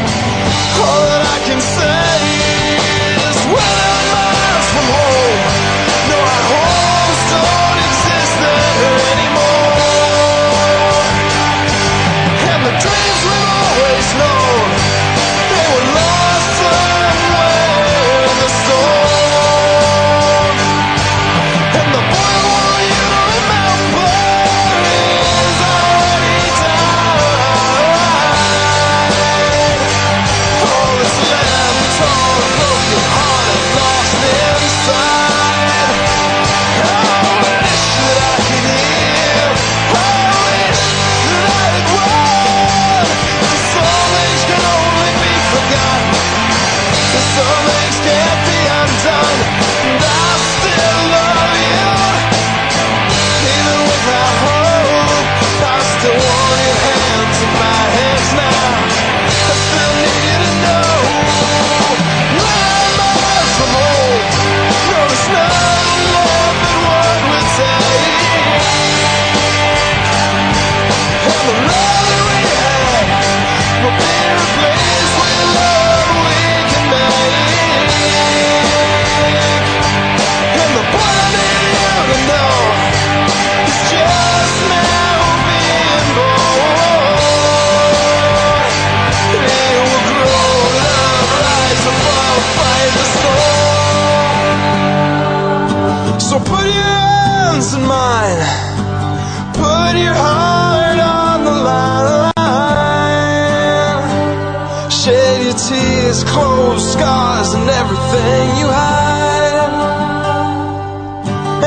tears, 105.68 106.24
clothes, 106.24 106.92
scars, 106.92 107.54
and 107.54 107.68
everything 107.68 108.44
you 108.60 108.66
hide. 108.66 109.72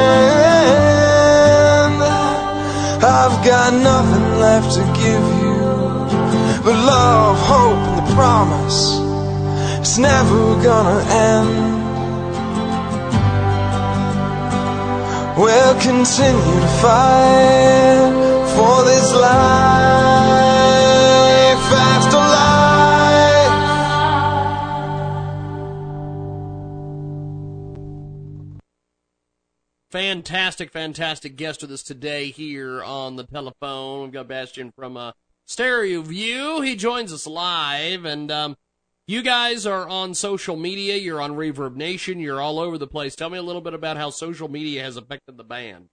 I've 3.20 3.38
got 3.46 3.70
nothing 3.74 4.28
left 4.40 4.70
to 4.76 4.84
give 5.02 5.26
you 5.42 5.58
but 6.64 6.76
love, 6.76 7.38
hope, 7.40 7.84
and 7.90 7.98
the 8.02 8.08
promise 8.16 8.80
it's 9.80 9.98
never 9.98 10.62
gonna 10.62 11.00
end. 11.10 11.77
We'll 15.38 15.80
continue 15.80 16.60
to 16.62 16.68
fight 16.82 18.12
for 18.56 18.84
this 18.86 19.14
life 19.14 19.28
after 21.74 22.18
life. 22.18 22.98
Fantastic, 29.92 30.72
fantastic 30.72 31.36
guest 31.36 31.62
with 31.62 31.72
us 31.72 31.84
today 31.84 32.32
here 32.32 32.84
on 32.84 33.16
the 33.16 33.24
telephone. 33.24 34.02
We've 34.06 34.12
got 34.12 34.28
Bastian 34.28 34.72
from 34.72 34.98
uh, 34.98 35.12
Stereo 35.46 36.02
View. 36.02 36.62
He 36.62 36.76
joins 36.76 37.14
us 37.14 37.28
live, 37.28 38.06
and 38.06 38.32
um, 38.32 38.58
you 39.08 39.22
guys 39.22 39.66
are 39.66 39.88
on 39.88 40.14
social 40.14 40.58
media. 40.58 40.98
You're 40.98 41.22
on 41.22 41.32
Reverb 41.32 41.76
Nation. 41.76 42.20
You're 42.20 42.42
all 42.42 42.60
over 42.60 42.78
the 42.78 42.88
place. 42.88 43.16
Tell 43.16 43.30
me 43.30 43.38
a 43.38 43.44
little 43.44 43.62
bit 43.62 43.74
about 43.74 43.96
how 43.96 44.10
social 44.10 44.50
media 44.50 44.84
has 44.84 44.98
affected 44.98 45.38
the 45.38 45.46
band. 45.46 45.88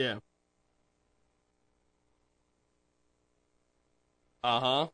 Yeah. 0.00 0.20
Uh 4.42 4.88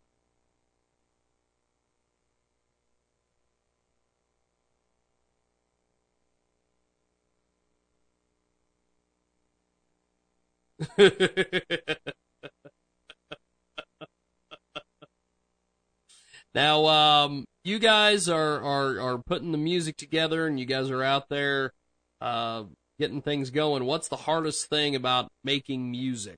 huh. 10.78 11.16
now, 16.54 16.86
um, 16.86 17.44
you 17.64 17.78
guys 17.78 18.28
are, 18.28 18.60
are, 18.62 19.00
are 19.00 19.18
putting 19.18 19.52
the 19.52 19.58
music 19.58 19.96
together 19.96 20.46
and 20.46 20.58
you 20.58 20.66
guys 20.66 20.90
are 20.90 21.02
out 21.02 21.28
there, 21.28 21.72
uh, 22.20 22.64
getting 22.98 23.22
things 23.22 23.50
going. 23.50 23.84
What's 23.84 24.08
the 24.08 24.16
hardest 24.16 24.66
thing 24.66 24.94
about 24.96 25.30
making 25.44 25.90
music? 25.90 26.36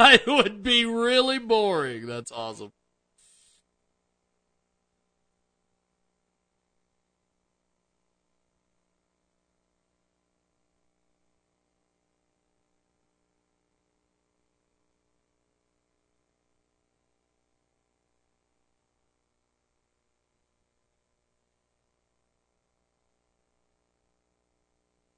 it 0.00 0.26
would 0.26 0.62
be 0.62 0.84
really 0.84 1.38
boring. 1.38 2.06
That's 2.06 2.32
awesome. 2.32 2.72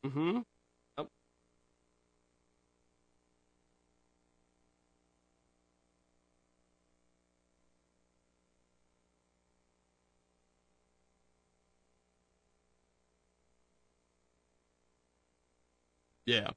Mm-hmm. 0.04 0.40
Yeah. 16.32 16.50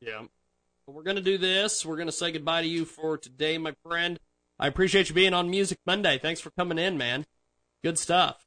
Yeah. 0.00 0.26
We're 0.86 1.02
going 1.02 1.16
to 1.16 1.22
do 1.22 1.38
this. 1.38 1.86
We're 1.86 1.96
going 1.96 2.08
to 2.08 2.12
say 2.12 2.30
goodbye 2.30 2.60
to 2.60 2.68
you 2.68 2.84
for 2.84 3.16
today, 3.16 3.56
my 3.56 3.74
friend. 3.86 4.20
I 4.58 4.66
appreciate 4.66 5.08
you 5.08 5.14
being 5.14 5.32
on 5.32 5.48
Music 5.48 5.78
Monday. 5.86 6.18
Thanks 6.18 6.42
for 6.42 6.50
coming 6.50 6.78
in, 6.78 6.98
man. 6.98 7.24
Good 7.82 7.98
stuff. 7.98 8.46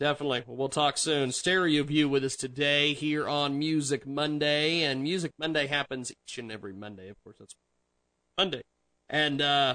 Definitely. 0.00 0.44
Well, 0.46 0.56
we'll 0.56 0.68
talk 0.70 0.96
soon. 0.96 1.30
Stereo 1.30 1.82
View 1.84 2.08
with 2.08 2.24
us 2.24 2.36
today 2.36 2.94
here 2.94 3.28
on 3.28 3.58
Music 3.58 4.06
Monday. 4.06 4.82
And 4.82 5.02
Music 5.02 5.32
Monday 5.38 5.66
happens 5.66 6.10
each 6.10 6.38
and 6.38 6.50
every 6.50 6.72
Monday. 6.72 7.10
Of 7.10 7.22
course, 7.22 7.36
that's 7.38 7.54
Monday. 8.38 8.62
And 9.10 9.42
uh, 9.42 9.74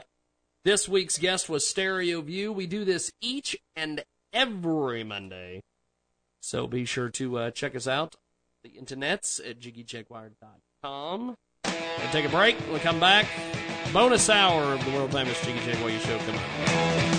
this 0.66 0.90
week's 0.90 1.19
guest 1.19 1.48
was 1.48 1.66
Stereo 1.66 2.22
View. 2.22 2.52
We 2.52 2.66
do 2.66 2.84
this 2.86 3.11
each 3.22 3.56
and 3.76 4.03
every 4.34 5.03
Monday. 5.03 5.61
So 6.42 6.66
be 6.66 6.86
sure 6.86 7.10
to 7.10 7.38
uh, 7.38 7.52
check 7.52 7.76
us 7.76 7.88
out 7.88 8.16
the 8.64 8.70
internets 8.70 9.40
at 9.48 9.60
jiggyjaguar.com. 9.60 11.36
We'll 11.66 12.12
take 12.12 12.26
a 12.26 12.30
break. 12.30 12.58
We'll 12.70 12.80
come 12.80 13.00
back. 13.00 13.28
Bonus 13.94 14.30
hour 14.30 14.74
of 14.74 14.86
the 14.86 14.92
world 14.92 15.12
famous 15.12 15.44
Jiggy 15.44 15.60
Jaguar 15.60 15.90
show 16.00 16.18
coming 16.20 16.36
up. 16.36 17.19